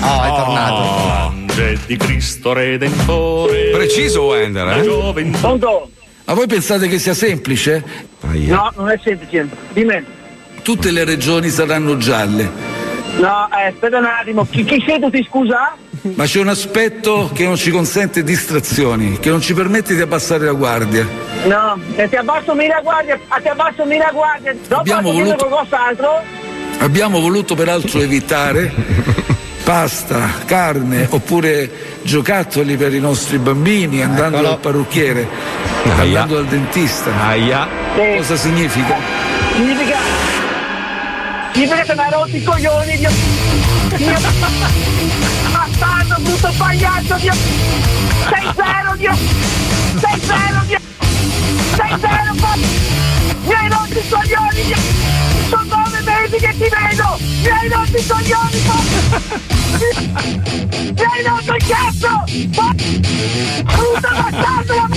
Oh, 0.00 0.22
è 0.22 0.28
tornato. 0.28 1.10
Angel 1.28 1.78
di 1.86 1.96
Cristo 1.96 2.52
Redentore. 2.52 3.70
Preciso 3.70 4.24
Wender, 4.24 4.66
eh? 4.78 5.30
Pronto? 5.40 5.90
Ma 6.26 6.34
voi 6.34 6.46
pensate 6.46 6.88
che 6.88 6.98
sia 6.98 7.14
semplice? 7.14 7.82
No, 8.20 8.72
non 8.76 8.90
è 8.90 8.98
semplice. 9.02 9.48
Dimmi. 9.72 10.04
Tutte 10.62 10.90
le 10.90 11.04
regioni 11.04 11.48
saranno 11.50 11.96
gialle. 11.96 12.50
No, 13.18 13.48
eh, 13.56 13.68
aspetta 13.68 13.98
un 13.98 14.04
attimo. 14.04 14.44
Chi, 14.50 14.64
chi 14.64 14.82
sei 14.84 14.98
tu, 15.00 15.08
ti 15.08 15.24
scusa? 15.28 15.76
Ma 16.14 16.24
c'è 16.24 16.40
un 16.40 16.48
aspetto 16.48 17.30
che 17.32 17.44
non 17.44 17.56
ci 17.56 17.70
consente 17.70 18.22
distrazioni, 18.24 19.18
che 19.20 19.30
non 19.30 19.40
ci 19.40 19.54
permette 19.54 19.94
di 19.94 20.00
abbassare 20.00 20.44
la 20.46 20.52
guardia. 20.52 21.06
No, 21.46 21.78
e 21.94 22.08
ti 22.08 22.16
abbasso 22.16 22.54
mira 22.54 22.80
guardia, 22.82 23.18
ah, 23.28 23.40
ti 23.40 23.48
abbasso 23.48 23.84
mira 23.84 24.10
guardia. 24.12 24.52
Dopo 24.52 24.80
Abbiamo 24.80 25.12
voluto- 25.12 25.46
qualcos'altro? 25.46 26.22
Abbiamo 26.78 27.20
voluto 27.20 27.54
peraltro 27.54 28.00
evitare 28.00 28.72
pasta, 29.70 30.30
carne 30.44 31.08
oppure 31.10 31.68
giocattoli 32.02 32.76
per 32.76 32.94
i 32.94 33.00
nostri 33.00 33.38
bambini 33.38 34.00
andando 34.00 34.36
Eccolo. 34.36 34.48
dal 34.50 34.58
parrucchiere, 34.60 35.28
Aia. 35.98 36.02
andando 36.22 36.34
dal 36.36 36.46
dentista. 36.46 37.10
Aia. 37.26 37.66
Cosa 38.16 38.36
significa? 38.36 38.94
Significa. 39.54 39.96
Significa 41.52 41.82
che 41.82 41.94
mi 41.94 42.00
hai 42.00 42.10
rotto 42.12 42.36
i 42.36 42.42
coglioni, 42.44 42.96
Dio. 42.96 43.10
Dio. 43.96 44.18
Bastardo, 45.50 46.14
brutto 46.20 46.52
pagliaccio, 46.56 47.14
Dio. 47.16 47.32
Sei 47.32 48.48
zero, 48.54 48.94
Dio. 48.96 49.16
Sei 49.98 50.20
zero, 50.20 50.62
Dio. 50.66 50.78
Sei 51.74 51.98
zero, 51.98 52.34
fa- 52.36 52.56
Mi 53.46 53.52
hai 53.52 53.68
rotto 53.68 53.98
i 53.98 54.08
coglioni, 54.08 54.62
Dio. 54.64 54.76
Mesi 56.26 56.38
che 56.38 56.50
ti 56.50 56.68
vedo. 56.68 57.18
Mi 57.20 57.48
hai 57.48 57.68
rotto 57.68 57.96
i 57.96 58.04
coglioni, 58.04 58.58
fa- 58.58 58.82
Mi 60.92 61.04
hai 61.04 61.22
rotto 61.22 61.54
il 61.54 61.64
cazzo. 61.66 62.24
Brutto 63.62 64.08
bastardo. 64.10 64.88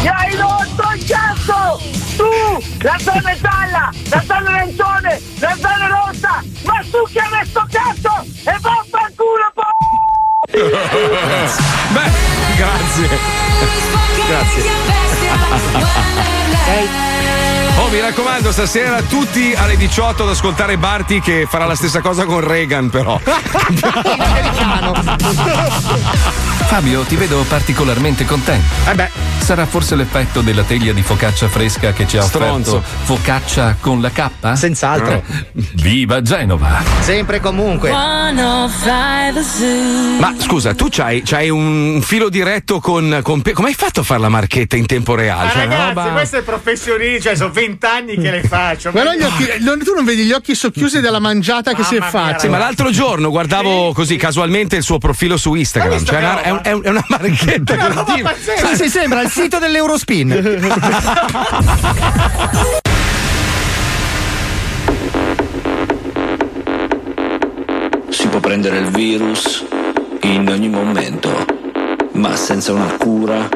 Mi 0.00 0.06
hai 0.06 0.36
rotto 0.36 0.94
il 0.94 1.04
cazzo. 1.06 1.80
Tu, 2.16 2.30
la 2.82 2.96
zona 3.00 3.36
gialla, 3.40 3.90
la 4.10 4.22
zona 4.24 4.50
arancione, 4.50 5.20
la 5.40 5.56
zona 5.60 5.86
rossa, 5.88 6.42
ma 6.62 6.84
tu 6.92 7.02
che 7.12 7.18
hai 7.18 7.30
messo 7.30 7.66
cazzo 7.68 8.24
e 8.44 8.56
vaffanculo 8.60 9.50
po'! 9.54 9.72
Beh, 11.94 12.10
grazie. 12.56 13.08
Oh, 17.76 17.88
mi 17.90 18.00
raccomando, 18.00 18.52
stasera 18.52 19.02
tutti 19.02 19.52
alle 19.56 19.76
18 19.76 20.22
ad 20.22 20.28
ascoltare 20.28 20.78
Barti 20.78 21.20
che 21.20 21.46
farà 21.48 21.66
la 21.66 21.74
stessa 21.74 22.00
cosa 22.00 22.24
con 22.24 22.40
Reagan, 22.40 22.88
però. 22.88 23.20
Fabio, 26.66 27.02
ti 27.02 27.16
vedo 27.16 27.44
particolarmente 27.48 28.24
contento. 28.24 28.64
Eh 28.90 28.94
beh. 28.94 29.32
Sarà 29.44 29.66
forse 29.66 29.94
l'effetto 29.96 30.40
della 30.40 30.62
teglia 30.62 30.92
di 30.94 31.02
focaccia 31.02 31.48
fresca 31.48 31.92
che 31.92 32.06
ci 32.06 32.16
ha 32.16 32.22
Stronzo. 32.22 32.76
offerto 32.76 33.04
focaccia 33.04 33.76
con 33.78 34.00
la 34.00 34.10
K? 34.10 34.30
Senz'altro. 34.54 35.22
Viva 35.52 36.22
Genova! 36.22 36.82
Sempre 37.00 37.36
e 37.36 37.40
comunque. 37.40 37.90
Ma 40.18 40.34
scusa, 40.38 40.74
tu 40.74 40.86
c'hai, 40.90 41.20
c'hai 41.22 41.50
un 41.50 42.00
filo 42.02 42.30
diretto 42.30 42.80
con, 42.80 43.20
con 43.22 43.42
Pe- 43.42 43.52
Come 43.52 43.68
hai 43.68 43.74
fatto 43.74 44.00
a 44.00 44.02
fare 44.02 44.20
la 44.20 44.30
marchetta 44.30 44.76
in 44.76 44.86
tempo 44.86 45.14
reale? 45.14 45.44
Ma 45.44 45.50
Cioè, 45.50 45.64
una 45.66 45.76
ragazzi, 45.76 45.94
roba- 45.98 46.10
questo 46.12 46.36
è 46.38 46.42
professionista, 46.42 47.20
cioè 47.28 47.36
sono 47.36 47.50
vent'anni 47.66 48.16
che 48.16 48.30
le 48.30 48.42
faccio. 48.42 48.90
Guarda 48.90 49.14
gli 49.14 49.22
occhi, 49.22 49.46
non- 49.60 49.78
tu 49.82 49.94
non 49.94 50.04
vedi 50.04 50.24
gli 50.24 50.32
occhi 50.32 50.54
socchiusi 50.54 51.00
della 51.00 51.18
mangiata 51.18 51.72
che 51.74 51.82
si 51.84 51.96
è 51.96 52.00
fatta. 52.00 52.38
Sì, 52.38 52.48
ma 52.48 52.58
l'altro 52.58 52.90
giorno 52.90 53.30
guardavo 53.30 53.92
così 53.92 54.16
casualmente 54.16 54.76
il 54.76 54.82
suo 54.82 54.98
profilo 54.98 55.36
su 55.36 55.54
Instagram. 55.54 56.04
Cioè, 56.04 56.18
è 56.18 56.20
una, 56.20 56.42
è 56.42 56.50
un- 56.50 56.60
è 56.62 56.72
un- 56.72 56.82
è 56.84 56.88
una 56.88 57.04
marchetta 57.08 57.76
continua. 57.76 58.32
Sì, 58.34 58.76
sì, 58.76 58.88
sembra 58.88 59.22
il 59.22 59.30
sito 59.30 59.58
dell'Eurospin. 59.58 60.62
Si 68.08 68.28
può 68.28 68.38
prendere 68.40 68.78
il 68.78 68.86
virus 68.90 69.64
in 70.22 70.48
ogni 70.48 70.68
momento, 70.68 71.30
ma 72.12 72.36
senza 72.36 72.72
una 72.72 72.92
cura, 72.96 73.48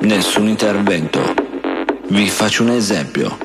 nessun 0.00 0.48
intervento. 0.48 1.44
Vi 2.08 2.28
faccio 2.28 2.62
un 2.62 2.70
esempio. 2.70 3.36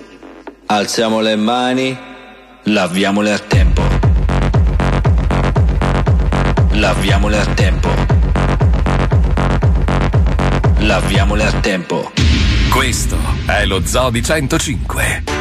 Alziamo 0.67 1.19
le 1.19 1.35
mani, 1.35 1.97
laviamole 2.63 3.33
a 3.33 3.39
tempo. 3.39 3.81
Laviamole 6.73 7.39
a 7.39 7.45
tempo. 7.45 7.89
Laviamole 10.77 11.43
a 11.43 11.51
tempo. 11.53 12.11
Questo 12.69 13.17
è 13.47 13.65
lo 13.65 13.85
Zoo 13.85 14.11
di 14.11 14.23
105. 14.23 15.40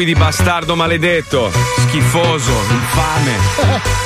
Più 0.00 0.02
i 0.02 0.04
liquidi, 0.04 0.14
bastardo 0.14 0.76
maledetto, 0.76 1.50
schifoso, 1.86 2.52
infame. 2.70 3.98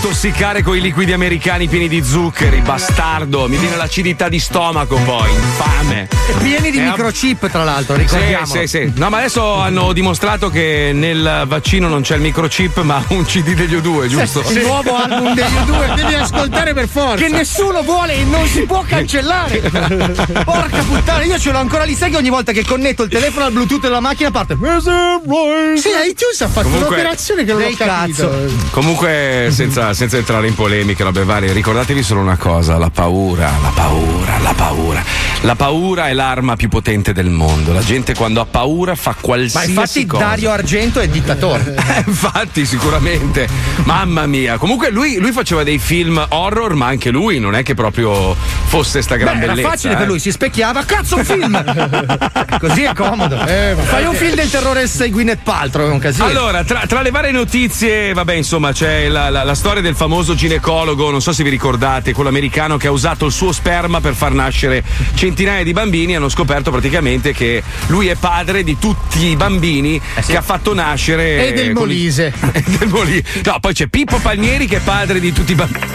Intossicare 0.00 0.62
con 0.62 0.76
i 0.76 0.80
liquidi 0.80 1.12
americani 1.12 1.66
pieni 1.66 1.88
di 1.88 2.04
zuccheri, 2.04 2.60
bastardo. 2.60 3.48
Mi 3.48 3.56
viene 3.56 3.74
l'acidità 3.74 4.28
di 4.28 4.38
stomaco 4.38 4.94
poi, 4.98 5.28
infame. 5.32 6.08
Pieni 6.40 6.70
di 6.70 6.78
Eh, 6.78 6.82
microchip, 6.82 7.50
tra 7.50 7.64
l'altro, 7.64 7.96
Sì, 7.96 8.02
ricordiamo. 8.02 8.46
sì, 8.46 8.66
sì. 8.68 8.92
No, 8.94 9.08
ma 9.08 9.16
adesso 9.18 9.54
hanno 9.56 9.92
dimostrato 9.92 10.50
che 10.50 10.92
nel 10.94 11.42
vaccino 11.48 11.88
non 11.88 12.02
c'è 12.02 12.14
il 12.14 12.20
microchip, 12.20 12.80
ma 12.82 13.02
un 13.08 13.24
CD 13.24 13.54
degli 13.54 13.74
U2, 13.74 14.06
giusto? 14.06 14.44
Il 14.50 14.60
nuovo 14.60 14.94
album 14.94 15.34
degli 15.34 15.44
U2 15.66 15.94
devi 15.96 16.14
ascoltare 16.14 16.74
per 16.74 16.86
forza. 16.86 17.16
Che 17.24 17.28
nessuno 17.32 17.82
vuole 17.82 18.14
e 18.14 18.22
non 18.22 18.46
si 18.46 18.60
può 18.62 18.84
cancellare. 18.86 19.58
Porca 19.58 20.78
puttana, 20.84 21.24
io 21.24 21.38
ce 21.40 21.50
l'ho 21.50 21.58
ancora 21.58 21.82
lì. 21.82 21.94
Sai 21.96 22.10
che 22.12 22.16
ogni 22.18 22.30
volta 22.30 22.52
che 22.52 22.64
connetto 22.64 23.02
il 23.02 23.10
telefono 23.10 23.46
al 23.46 23.52
Bluetooth 23.52 23.80
della 23.80 23.98
macchina 24.00 24.30
parte. 24.30 24.54
Sì, 24.54 25.88
iTunes 26.08 26.40
ha 26.40 26.46
fatto 26.46 26.68
Comunque- 26.68 26.86
un'operazione 26.86 27.44
che 27.44 27.52
non 27.52 27.62
ho 27.62 27.74
capito. 27.76 28.32
Comunque, 28.70 29.48
senza, 29.50 29.87
senza, 29.88 29.94
senza 29.94 30.16
entrare 30.18 30.48
in 30.48 30.54
polemiche, 30.54 31.02
robe 31.02 31.24
varie, 31.24 31.52
ricordatevi 31.52 32.02
solo 32.02 32.20
una 32.20 32.36
cosa: 32.36 32.78
la 32.78 32.90
paura, 32.90 33.50
la 33.62 33.70
paura, 33.74 34.38
la 34.38 34.54
paura. 34.54 35.26
La 35.42 35.54
paura 35.54 36.08
è 36.08 36.14
l'arma 36.14 36.56
più 36.56 36.68
potente 36.68 37.12
del 37.12 37.30
mondo. 37.30 37.72
La 37.72 37.82
gente 37.82 38.12
quando 38.14 38.40
ha 38.40 38.44
paura 38.44 38.96
fa 38.96 39.10
Ma 39.14 39.16
qualsiasi 39.20 39.68
infatti 39.70 40.06
cosa. 40.06 40.24
Dario 40.24 40.50
Argento 40.50 41.00
è 41.00 41.08
dittatore. 41.08 41.76
Eh, 41.88 42.04
infatti, 42.06 42.66
sicuramente. 42.66 43.48
Mamma 43.84 44.26
mia. 44.26 44.58
Comunque 44.58 44.90
lui, 44.90 45.16
lui 45.18 45.32
faceva 45.32 45.62
dei 45.62 45.78
film 45.78 46.24
horror, 46.28 46.74
ma 46.74 46.86
anche 46.86 47.10
lui 47.10 47.38
non 47.38 47.54
è 47.54 47.62
che 47.62 47.74
proprio 47.74 48.34
fosse 48.66 49.00
sta 49.00 49.16
gran 49.16 49.38
Beh, 49.38 49.44
era 49.44 49.52
bellezza. 49.54 49.70
facile 49.70 49.94
eh. 49.94 49.96
per 49.96 50.06
lui, 50.06 50.18
si 50.18 50.30
specchiava, 50.30 50.84
cazzo 50.84 51.16
un 51.16 51.24
film! 51.24 51.64
Così 52.60 52.82
è 52.82 52.92
comodo. 52.94 53.42
Eh, 53.46 53.74
Fai 53.80 54.04
un 54.04 54.14
film 54.14 54.34
del 54.34 54.50
terrore 54.50 54.82
e 54.82 54.86
sei 54.86 55.10
Gwyneth 55.10 55.40
Paltrow, 55.42 55.88
è 55.88 55.92
un 55.92 55.98
casino. 55.98 56.26
Allora, 56.26 56.62
tra, 56.64 56.84
tra 56.86 57.00
le 57.00 57.10
varie 57.10 57.30
notizie, 57.32 58.12
vabbè, 58.12 58.34
insomma, 58.34 58.72
c'è 58.72 59.08
la, 59.08 59.30
la- 59.30 59.44
la 59.44 59.54
storia 59.54 59.77
del 59.80 59.94
famoso 59.94 60.34
ginecologo, 60.34 61.10
non 61.10 61.20
so 61.20 61.32
se 61.32 61.42
vi 61.42 61.50
ricordate, 61.50 62.12
quello 62.12 62.28
americano 62.28 62.76
che 62.76 62.86
ha 62.86 62.90
usato 62.90 63.26
il 63.26 63.32
suo 63.32 63.52
sperma 63.52 64.00
per 64.00 64.14
far 64.14 64.32
nascere 64.32 64.82
centinaia 65.14 65.62
di 65.62 65.72
bambini. 65.72 66.16
Hanno 66.16 66.28
scoperto 66.28 66.70
praticamente 66.70 67.32
che 67.32 67.62
lui 67.88 68.08
è 68.08 68.14
padre 68.16 68.62
di 68.62 68.78
tutti 68.78 69.26
i 69.26 69.36
bambini 69.36 70.00
che 70.26 70.36
ha 70.36 70.42
fatto 70.42 70.74
nascere. 70.74 71.48
E 71.48 71.52
del 71.52 71.72
con- 71.72 71.82
Molise. 71.86 72.32
E 72.52 72.64
del 72.66 72.88
Molise. 72.88 73.24
No, 73.44 73.58
poi 73.60 73.72
c'è 73.74 73.86
Pippo 73.88 74.18
Palmieri 74.18 74.66
che 74.66 74.76
è 74.76 74.80
padre 74.80 75.20
di 75.20 75.32
tutti 75.32 75.52
i 75.52 75.54
bambini. 75.54 75.86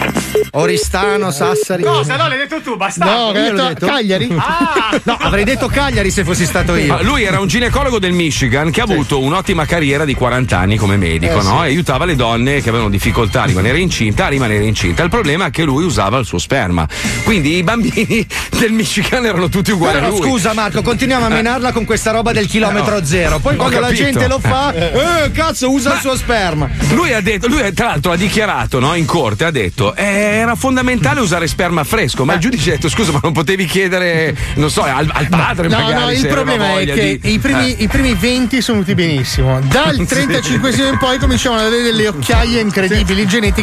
Oristano, 0.52 1.30
Sassari. 1.30 1.82
Cosa? 1.82 2.16
No, 2.16 2.28
l'hai 2.28 2.38
detto 2.38 2.60
tu, 2.62 2.76
bastardo. 2.76 3.26
No, 3.26 3.32
che 3.32 3.38
hai 3.38 3.52
detto? 3.54 3.86
Cagliari? 3.86 4.28
Ah! 4.36 4.72
No, 5.04 5.16
avrei 5.20 5.44
detto 5.44 5.66
Cagliari 5.66 6.10
se 6.10 6.24
fossi 6.24 6.46
stato 6.46 6.76
io. 6.76 7.02
Lui 7.02 7.24
era 7.24 7.40
un 7.40 7.46
ginecologo 7.48 7.98
del 7.98 8.12
Michigan 8.12 8.70
che 8.70 8.80
ha 8.80 8.84
avuto 8.84 9.20
un'ottima 9.20 9.66
carriera 9.66 10.04
di 10.04 10.14
40 10.14 10.56
anni 10.58 10.76
come 10.76 10.96
medico, 10.96 11.40
Eh, 11.40 11.42
no? 11.42 11.58
sì. 11.58 11.64
E 11.64 11.68
aiutava 11.68 12.04
le 12.04 12.14
donne 12.16 12.60
che 12.62 12.68
avevano 12.68 12.88
difficoltà 12.90 13.42
a 13.42 13.46
rimanere 13.46 13.73
incinta 13.78 14.26
a 14.26 14.28
rimanere 14.28 14.64
incinta. 14.64 15.02
Il 15.02 15.10
problema 15.10 15.46
è 15.46 15.50
che 15.50 15.64
lui 15.64 15.84
usava 15.84 16.18
il 16.18 16.26
suo 16.26 16.38
sperma. 16.38 16.86
Quindi 17.24 17.56
i 17.56 17.62
bambini 17.62 18.26
del 18.58 18.72
Michigan 18.72 19.24
erano 19.24 19.48
tutti 19.48 19.70
uguali 19.72 19.94
Però 19.98 20.06
a 20.06 20.10
lui. 20.10 20.20
scusa 20.20 20.52
Marco, 20.52 20.82
continuiamo 20.82 21.26
a 21.26 21.30
Eh. 21.30 21.32
menarla 21.34 21.72
con 21.72 21.84
questa 21.84 22.10
roba 22.10 22.32
del 22.32 22.46
chilometro 22.46 22.98
No. 22.98 23.04
zero. 23.04 23.38
Poi 23.38 23.56
quando 23.56 23.80
la 23.80 23.92
gente 23.92 24.26
lo 24.28 24.38
fa, 24.38 24.72
eh, 24.72 25.30
cazzo, 25.32 25.70
usa 25.70 25.90
Ma- 25.90 25.94
il 25.96 26.00
suo 26.00 26.16
sperma. 26.16 26.68
Lui 26.92 27.12
ha 27.12 27.20
detto, 27.20 27.48
lui 27.48 27.72
tra 27.72 27.86
l'altro 27.86 28.12
ha 28.12 28.16
dichiarato 28.16 28.78
no, 28.78 28.94
in 28.94 29.04
corte, 29.06 29.44
ha 29.44 29.50
detto 29.50 29.94
eh, 29.94 30.02
era 30.04 30.54
fondamentale 30.54 31.20
usare 31.20 31.46
sperma 31.46 31.82
fresco, 31.84 32.24
ma 32.24 32.34
il 32.34 32.40
giudice 32.40 32.70
ha 32.70 32.74
detto 32.74 32.88
scusa 32.88 33.12
ma 33.12 33.20
non 33.22 33.32
potevi 33.32 33.64
chiedere, 33.66 34.36
non 34.54 34.70
so, 34.70 34.82
al, 34.82 35.08
al 35.12 35.28
padre 35.28 35.68
No, 35.68 35.78
magari 35.78 36.00
no, 36.04 36.10
il 36.12 36.26
problema 36.26 36.78
è 36.78 36.84
che 36.84 37.18
di- 37.20 37.32
i, 37.32 37.38
primi, 37.38 37.74
Eh. 37.76 37.82
i 37.84 37.88
primi 37.88 38.14
20 38.14 38.60
sono 38.60 38.82
venuti 38.82 38.94
benissimo. 38.94 39.60
Dal 39.62 39.94
Sì. 40.04 40.06
35 40.06 40.70
in 40.70 40.98
poi 40.98 41.18
cominciavano 41.18 41.62
ad 41.62 41.66
avere 41.68 41.82
delle 41.82 42.08
occhiaie 42.08 42.60
incredibili 42.60 43.26
geneticamente 43.26 43.62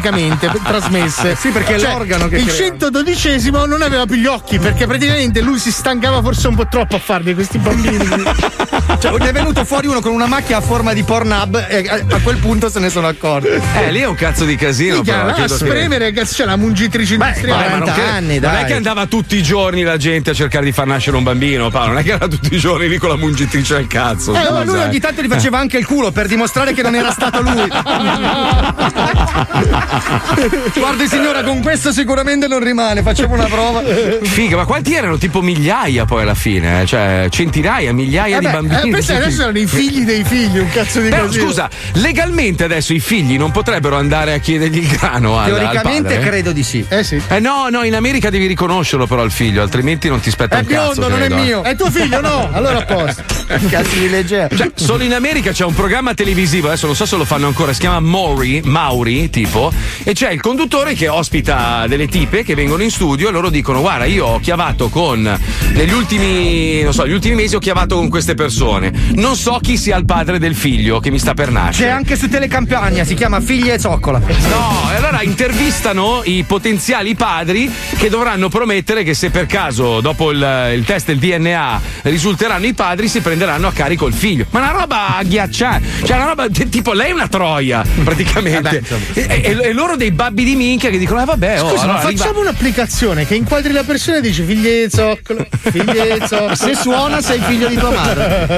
p- 0.50 0.62
trasmesse. 0.64 1.36
Sì, 1.36 1.50
perché 1.50 1.78
Cioè, 1.80 1.92
l'organo 1.92 2.28
che 2.28 2.38
Il 2.38 2.46
crea. 2.46 2.56
112 2.70 3.30
non 3.66 3.82
aveva 3.82 4.06
più 4.06 4.16
gli 4.16 4.26
occhi 4.26 4.60
perché 4.60 4.88
praticamente 4.88 5.42
lui 5.42 5.60
si 5.60 5.72
stancava 5.72 6.22
forse 6.22 6.48
un 6.48 6.56
po' 6.56 6.68
troppo 6.68 6.96
a 6.96 7.00
farli 7.00 7.34
questi 7.34 7.58
bambini. 7.58 7.98
Cioè, 9.00 9.18
ne 9.18 9.30
è 9.30 9.32
venuto 9.32 9.64
fuori 9.66 9.88
uno 9.88 10.00
con 10.02 10.12
una 10.12 10.28
macchia 10.28 10.58
a 10.58 10.62
forma 10.62 10.94
di 10.94 11.04
Pornhub 11.04 11.66
e 11.70 11.88
a, 11.88 12.16
a 12.16 12.20
quel 12.22 12.38
punto 12.38 12.70
se 12.70 12.80
ne 12.80 12.90
sono 12.90 13.08
accorti. 13.08 13.48
Eh, 13.48 13.92
lì 13.92 14.00
è 14.02 14.08
un 14.08 14.16
cazzo 14.16 14.46
di 14.46 14.56
casino. 14.56 14.96
Minchia, 14.96 15.22
però, 15.22 15.30
a 15.30 15.34
che- 15.34 15.48
spremere, 15.48 16.12
cazzo, 16.12 16.36
c'è 16.36 16.46
la 16.46 16.56
mungitrice 16.58 17.14
industriale. 17.16 17.64
Vabbè, 17.64 17.78
ma 17.78 17.86
non, 17.86 17.94
che- 17.94 18.40
non 18.40 18.56
è 18.56 18.66
che 18.66 18.74
andava 18.74 19.06
tutti 19.06 19.36
i 19.38 19.44
giorni 19.44 19.84
la 19.84 19.98
gente 19.98 20.32
a 20.32 20.34
cercare 20.34 20.66
di 20.66 20.72
far 20.72 20.86
nascere 20.88 21.18
un 21.18 21.24
bambino, 21.24 21.70
Paolo. 21.70 21.90
Non 21.90 21.98
è 22.00 22.04
che 22.04 22.12
era 22.12 22.28
tutti 22.28 22.54
i 22.54 22.58
giorni 22.60 22.88
lì 22.90 22.98
con 22.98 23.10
la 23.10 23.16
mungitrice 23.18 23.76
al 23.76 23.88
cazzo. 23.88 24.34
Eh, 24.36 24.52
ma 24.52 24.64
lui 24.64 24.80
eh. 24.80 24.84
ogni 24.84 25.00
tanto 25.00 25.22
gli 25.22 25.28
faceva 25.28 25.58
anche 25.58 25.78
il 25.78 25.86
culo 25.86 26.12
per 26.12 26.28
dimostrare 26.28 26.74
che 26.74 26.82
non 26.82 26.96
era 26.96 27.12
stato 27.12 27.42
lui. 27.42 27.68
Guardi 30.76 31.08
signora, 31.08 31.44
con 31.44 31.62
questo 31.62 31.92
sicuramente 31.92 32.48
non 32.48 32.60
rimane, 32.64 33.02
facciamo 33.02 33.34
una 33.34 33.46
prova. 33.46 33.82
Figa, 34.22 34.56
ma 34.58 34.66
quanti 34.66 34.94
erano? 34.94 35.18
Tipo 35.18 35.42
migliaia 35.42 36.06
poi 36.06 36.22
alla 36.24 36.36
fine, 36.36 36.82
eh? 36.82 36.86
cioè 36.86 37.28
centinaia, 37.30 37.94
migliaia 37.94 38.38
Eh 38.38 38.40
di 38.40 38.46
beh, 38.46 38.52
bambini. 38.52 38.71
Eh, 38.72 38.90
pensa, 38.90 39.16
adesso 39.16 39.42
erano 39.44 39.60
i 39.60 39.68
figli 39.68 40.04
dei 40.04 40.24
figli, 40.24 40.58
un 40.60 40.70
cazzo 40.70 41.00
di 41.00 41.10
Però 41.10 41.26
casino. 41.26 41.46
scusa, 41.46 41.70
legalmente 41.94 42.64
adesso 42.64 42.94
i 42.94 43.00
figli 43.00 43.38
non 43.38 43.52
potrebbero 43.52 43.98
andare 43.98 44.34
a 44.34 44.38
chiedergli 44.38 44.78
il 44.78 44.88
grano 44.88 45.38
al, 45.38 45.52
al 45.52 45.58
Teoricamente 45.60 46.14
padre? 46.16 46.30
credo 46.30 46.52
di 46.52 46.64
sì. 46.64 46.86
Eh 46.88 47.04
sì. 47.04 47.22
Eh 47.28 47.40
no, 47.40 47.68
no, 47.70 47.84
in 47.84 47.96
America 47.96 48.30
devi 48.30 48.48
riconoscerlo 48.48 49.06
però 49.08 49.24
il 49.24 49.32
figlio, 49.32 49.62
altrimenti 49.62 50.08
non 50.10 50.20
ti 50.20 50.30
spetta 50.30 50.58
È 50.58 50.60
un 50.62 50.66
cazzo. 50.66 51.00
biondo, 51.02 51.08
non 51.10 51.22
è 51.22 51.32
eh. 51.32 51.44
mio. 51.44 51.64
È 51.64 51.76
tuo 51.76 51.90
figlio, 51.92 52.22
no? 52.22 52.50
Allora 52.52 52.80
a 52.80 52.86
posto. 52.86 53.24
Cazzo 53.70 53.96
di 54.00 54.10
leggero. 54.10 54.56
Cioè, 54.56 54.72
solo 54.76 55.04
in 55.04 55.14
America 55.14 55.52
c'è 55.52 55.66
un 55.66 55.74
programma 55.74 56.14
televisivo, 56.14 56.68
adesso 56.68 56.86
non 56.86 56.96
so 56.96 57.06
se 57.06 57.18
lo 57.18 57.26
fanno 57.26 57.48
ancora, 57.48 57.74
si 57.74 57.82
chiama 57.82 58.00
Maury, 58.00 58.62
Mauri, 58.64 59.30
tipo, 59.30 59.72
e 60.04 60.14
c'è 60.14 60.32
il 60.32 60.40
conduttore 60.40 60.94
che 60.94 61.08
ospita 61.10 61.86
delle 61.88 62.08
tipe 62.08 62.44
che 62.44 62.56
vengono 62.56 62.82
in 62.84 62.92
studio 62.92 63.28
e 63.28 63.32
loro 63.32 63.50
dicono: 63.50 63.82
Guarda, 63.82 64.06
io 64.06 64.26
ho 64.26 64.40
chiavato 64.40 64.88
con 64.90 65.38
negli 65.74 65.92
ultimi, 65.92 66.82
non 66.84 66.94
so, 66.94 67.06
gli 67.08 67.12
ultimi 67.14 67.36
mesi 67.36 67.56
ho 67.56 67.60
chiavato 67.60 67.96
con 67.96 68.10
queste 68.10 68.34
persone. 68.36 68.61
Non 68.66 69.36
so 69.36 69.58
chi 69.60 69.76
sia 69.76 69.96
il 69.98 70.06
padre 70.06 70.38
del 70.38 70.54
figlio 70.56 71.00
che 71.00 71.10
mi 71.10 71.18
sta 71.18 71.34
per 71.34 71.48
C'è 71.48 71.52
nascere. 71.54 71.90
anche 71.90 72.16
su 72.16 72.30
Telecampagna, 72.30 73.04
si 73.04 73.16
chiama 73.16 73.40
Figlie 73.42 73.74
e 73.74 73.80
Zoccola. 73.80 74.20
No, 74.20 74.90
e 74.92 74.96
allora 74.98 75.24
intervistano 75.24 76.22
i 76.26 76.44
potenziali 76.46 77.16
padri 77.16 77.72
che 77.98 78.08
dovranno 78.10 78.50
promettere 78.50 79.04
che 79.04 79.16
se 79.16 79.32
per 79.32 79.48
caso 79.48 80.00
dopo 80.00 80.30
il, 80.30 80.72
il 80.76 80.84
test 80.86 81.08
del 81.08 81.18
DNA 81.18 81.82
risulteranno 82.04 82.68
i 82.68 82.74
padri 82.74 83.08
si 83.08 83.20
prenderanno 83.22 83.68
a 83.68 83.72
carico 83.72 84.06
il 84.06 84.14
figlio. 84.14 84.46
Ma 84.52 84.60
una 84.60 84.72
roba 84.72 85.18
agghiacciante, 85.18 86.06
cioè 86.06 86.18
una 86.18 86.28
roba 86.28 86.46
tipo 86.48 86.94
lei 86.94 87.10
è 87.10 87.14
una 87.14 87.28
troia 87.28 87.84
praticamente. 88.04 88.84
e, 89.14 89.26
e- 89.42 89.58
e 89.70 89.74
loro 89.74 89.96
dei 89.96 90.12
babbi 90.12 90.44
di 90.44 90.56
minchia 90.56 90.92
che 90.92 91.00
dicono 91.00 91.22
eh 91.22 91.26
vabbè, 91.26 91.62
oh, 91.64 91.70
Scusa, 91.70 91.82
allora 91.84 91.98
ma 91.98 92.04
arriva- 92.04 92.24
facciamo 92.24 92.42
un'applicazione 92.42 93.26
che 93.26 93.34
inquadri 93.36 93.72
la 93.74 93.84
persona 93.84 94.18
e 94.18 94.22
dice 94.22 94.44
figlie 94.44 94.88
zoccolo, 94.90 95.48
figlie 95.60 96.20
zoccolo. 96.28 96.56
Se 96.56 96.76
suona 96.76 97.22
sei 97.22 97.40
figlio 97.42 97.68
di 97.68 97.76
tua 97.76 97.90
madre. 97.92 98.51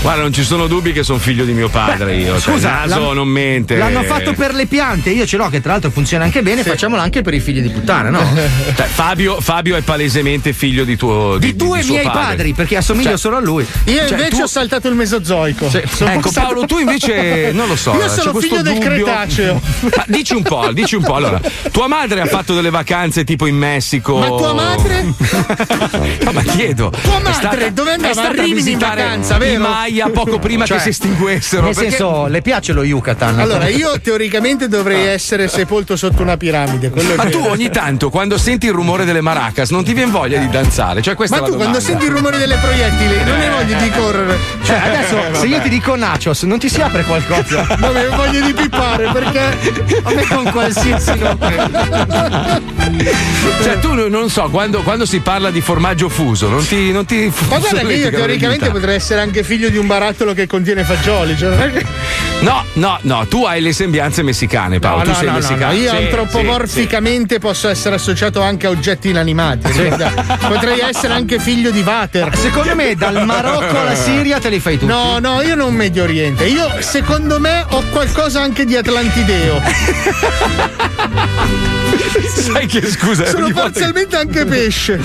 Guarda, 0.00 0.22
non 0.22 0.32
ci 0.32 0.42
sono 0.44 0.66
dubbi 0.66 0.92
che 0.92 1.02
sono 1.02 1.18
figlio 1.18 1.44
di 1.44 1.52
mio 1.52 1.68
padre 1.68 2.16
io. 2.16 2.38
Cioè, 2.40 2.52
Scusa, 2.54 2.82
il 2.84 2.90
naso 2.90 3.12
non 3.12 3.28
mente. 3.28 3.76
L'hanno 3.76 4.02
fatto 4.02 4.32
per 4.34 4.54
le 4.54 4.66
piante, 4.66 5.10
io 5.10 5.26
ce 5.26 5.36
l'ho, 5.36 5.48
che 5.48 5.60
tra 5.60 5.72
l'altro 5.72 5.90
funziona 5.90 6.24
anche 6.24 6.42
bene, 6.42 6.62
facciamolo 6.62 7.00
anche 7.00 7.22
per 7.22 7.34
i 7.34 7.40
figli 7.40 7.60
di 7.60 7.70
puttana, 7.70 8.10
no? 8.10 8.18
Cioè, 8.76 8.86
Fabio, 8.86 9.40
Fabio 9.40 9.76
è 9.76 9.80
palesemente 9.82 10.52
figlio 10.52 10.84
di 10.84 10.96
tuo 10.96 11.36
Di 11.38 11.56
tu 11.56 11.74
e 11.74 11.82
suo 11.82 11.94
miei 11.94 12.04
padre. 12.04 12.20
padri, 12.20 12.52
perché 12.52 12.76
assomiglio 12.76 13.10
Cioè, 13.10 13.18
solo 13.18 13.36
a 13.36 13.40
lui. 13.40 13.66
Io 13.84 13.94
Cioè, 13.94 14.10
invece 14.10 14.28
tu- 14.30 14.40
ho 14.42 14.46
saltato 14.46 14.88
il 14.88 14.94
mesozoico. 14.94 15.68
Sono 15.70 16.10
Ecco 16.10 16.20
passato- 16.20 16.46
Paolo, 16.46 16.66
tu 16.66 16.78
invece 16.78 17.50
non 17.54 17.68
lo 17.68 17.76
so. 17.76 17.94
Io 17.94 18.08
sono 18.08 18.38
figlio 18.38 18.62
del 18.62 18.74
dubbio. 18.74 19.04
Cretaceo. 19.04 19.60
Ma 19.96 20.04
dici 20.06 20.34
un 20.34 20.42
po', 20.42 20.70
dici 20.72 20.94
un 20.94 21.02
po'. 21.02 21.14
Allora, 21.14 21.40
tua 21.72 21.86
madre 21.88 22.20
ha 22.20 22.26
fatto 22.26 22.54
delle 22.54 22.70
vacanze 22.70 23.24
tipo 23.24 23.46
in 23.46 23.56
Messico. 23.56 24.18
Ma 24.18 24.26
tua 24.26 24.52
madre? 24.52 25.12
No, 26.22 26.32
ma 26.32 26.42
chiedo. 26.42 26.92
Tua 27.02 27.18
madre 27.18 27.32
stata- 27.32 27.70
dove 27.70 27.92
andava? 27.92 28.22
A 28.28 28.32
Rimini 28.32 28.72
in 28.72 28.78
vacanza, 28.78 29.37
i 29.46 29.50
vero? 29.56 29.68
Maya 29.68 30.08
poco 30.08 30.38
prima 30.40 30.64
Cioè, 30.64 30.76
che 30.76 30.82
si 30.84 30.88
estinguessero. 30.90 31.62
Nel 31.66 31.74
perché- 31.74 31.90
senso, 31.90 32.26
le 32.26 32.42
piace 32.42 32.72
lo 32.72 32.82
Yucatan? 32.82 33.38
Allora, 33.40 33.68
io 33.68 34.00
teoricamente 34.00 34.68
dovrei 34.68 35.06
essere 35.06 35.48
sepolto 35.48 35.96
sotto 35.96 36.22
una 36.22 36.36
piramide. 36.36 36.90
Ma 37.16 37.24
tu 37.26 37.38
ogni 37.46 37.70
tanto 37.70 38.10
quando 38.10 38.38
senti 38.38 38.66
il 38.66 38.72
rumore 38.72 39.04
delle 39.04 39.20
maracas 39.20 39.70
non 39.70 39.84
ti 39.84 39.92
viene 39.94 40.10
voglia 40.10 40.38
di 40.38 40.48
danzare? 40.48 41.02
Cioè, 41.02 41.14
questa 41.14 41.36
Ma 41.36 41.42
è 41.42 41.44
tu 41.46 41.50
la 41.52 41.56
quando 41.56 41.78
domanda. 41.78 41.98
senti 42.00 42.04
il 42.10 42.16
rumore 42.16 42.38
delle 42.38 42.56
proiettili 42.56 43.24
non 43.24 43.40
hai 43.40 43.48
voglia 43.50 43.78
di 43.78 43.90
correre. 43.90 44.38
Cioè, 44.64 44.76
adesso 44.76 45.16
se 45.40 45.46
io 45.46 45.60
ti 45.60 45.68
dico 45.68 45.94
nachos, 45.96 46.42
non 46.42 46.58
ti 46.58 46.68
si 46.68 46.80
apre 46.80 47.04
qualcosa? 47.04 47.66
Non 47.78 47.96
hai 47.96 48.08
voglia 48.08 48.40
di 48.44 48.52
pippare 48.52 49.08
perché 49.12 49.40
A 50.02 50.12
me 50.14 50.26
con 50.26 50.50
qualsiasi 50.50 51.18
nome. 51.18 51.70
Cioè, 53.62 53.78
tu 53.80 53.92
non- 54.08 54.30
so, 54.30 54.48
quando, 54.50 54.82
quando 54.82 55.06
si 55.06 55.20
parla 55.20 55.50
di 55.50 55.60
formaggio 55.60 56.08
fuso, 56.08 56.48
non 56.48 56.66
ti. 56.66 56.90
Non 56.92 57.04
ti 57.04 57.32
Ma 57.48 57.58
guarda 57.58 57.80
che 57.80 57.92
io 57.94 58.10
teoricamente 58.10 58.70
potrei 58.70 58.96
essere 58.96 59.20
anche 59.20 59.27
figlio 59.42 59.68
di 59.68 59.76
un 59.76 59.86
barattolo 59.86 60.32
che 60.34 60.46
contiene 60.46 60.84
fagioli. 60.84 61.36
Cioè 61.36 61.84
No, 62.40 62.64
no, 62.74 62.98
no, 63.02 63.26
tu 63.28 63.44
hai 63.44 63.60
le 63.60 63.72
sembianze 63.72 64.22
messicane, 64.22 64.78
Paolo. 64.78 64.98
No, 64.98 65.02
tu 65.04 65.10
no, 65.10 65.14
sei 65.16 65.24
no, 65.26 65.32
no, 65.32 65.38
messicano. 65.38 65.72
no, 65.72 65.78
Io 65.78 65.90
Sì, 65.90 65.96
antropomorficamente 65.96 67.38
posso 67.38 67.68
essere 67.68 67.94
associato 67.96 68.40
anche 68.42 68.66
a 68.66 68.70
oggetti 68.70 69.08
inanimati. 69.10 69.70
guarda. 69.72 70.38
Potrei 70.48 70.80
essere 70.80 71.14
anche 71.14 71.38
figlio 71.38 71.70
di 71.70 71.82
Vater. 71.82 72.36
Secondo 72.36 72.74
me 72.74 72.94
dal 72.94 73.24
Marocco 73.24 73.78
alla 73.80 73.94
Siria 73.94 74.38
te 74.38 74.48
li 74.50 74.60
fai 74.60 74.78
tutti. 74.78 74.86
No, 74.90 75.18
no, 75.18 75.42
io 75.42 75.54
non 75.54 75.74
Medio 75.74 76.04
Oriente. 76.04 76.44
Io, 76.46 76.68
secondo 76.80 77.38
me, 77.40 77.64
ho 77.68 77.82
qualcosa 77.90 78.40
anche 78.40 78.64
di 78.64 78.76
Atlantideo. 78.76 79.60
sì. 79.64 80.96
Sai 82.52 82.66
che 82.66 82.86
scusa, 82.86 83.26
Sono 83.26 83.46
volta 83.46 83.62
che- 83.64 83.70
parzialmente 83.70 84.16
anche 84.16 84.44
pesce. 84.44 85.00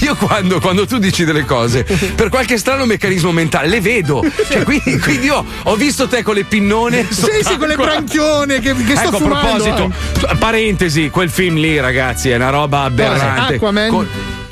Io 0.00 0.14
quando, 0.16 0.60
quando 0.60 0.86
tu 0.86 0.98
dici 0.98 1.24
delle 1.24 1.44
cose, 1.44 1.84
per 2.14 2.28
qualche 2.28 2.56
strano 2.56 2.84
meccanismo 2.86 3.32
mentale, 3.32 3.57
le 3.62 3.80
vedo. 3.80 4.24
Cioè, 4.48 4.62
quindi, 4.62 4.98
quindi 4.98 5.26
io 5.26 5.44
ho 5.62 5.76
visto 5.76 6.08
te 6.08 6.22
con 6.22 6.34
le 6.34 6.44
pinnone. 6.44 7.06
Sì, 7.10 7.42
sì, 7.42 7.56
con 7.56 7.68
le 7.68 7.76
branchione 7.76 8.60
che, 8.60 8.74
che 8.74 8.96
sto 8.96 9.08
ecco, 9.08 9.16
a 9.16 9.18
fumando. 9.18 9.62
proposito, 9.62 9.92
eh. 10.30 10.36
parentesi, 10.36 11.10
quel 11.10 11.30
film 11.30 11.56
lì, 11.56 11.78
ragazzi, 11.78 12.30
è 12.30 12.36
una 12.36 12.50
roba 12.50 12.82
aberrante. 12.82 13.54
Aquaman? 13.56 13.90
Con- 13.90 14.08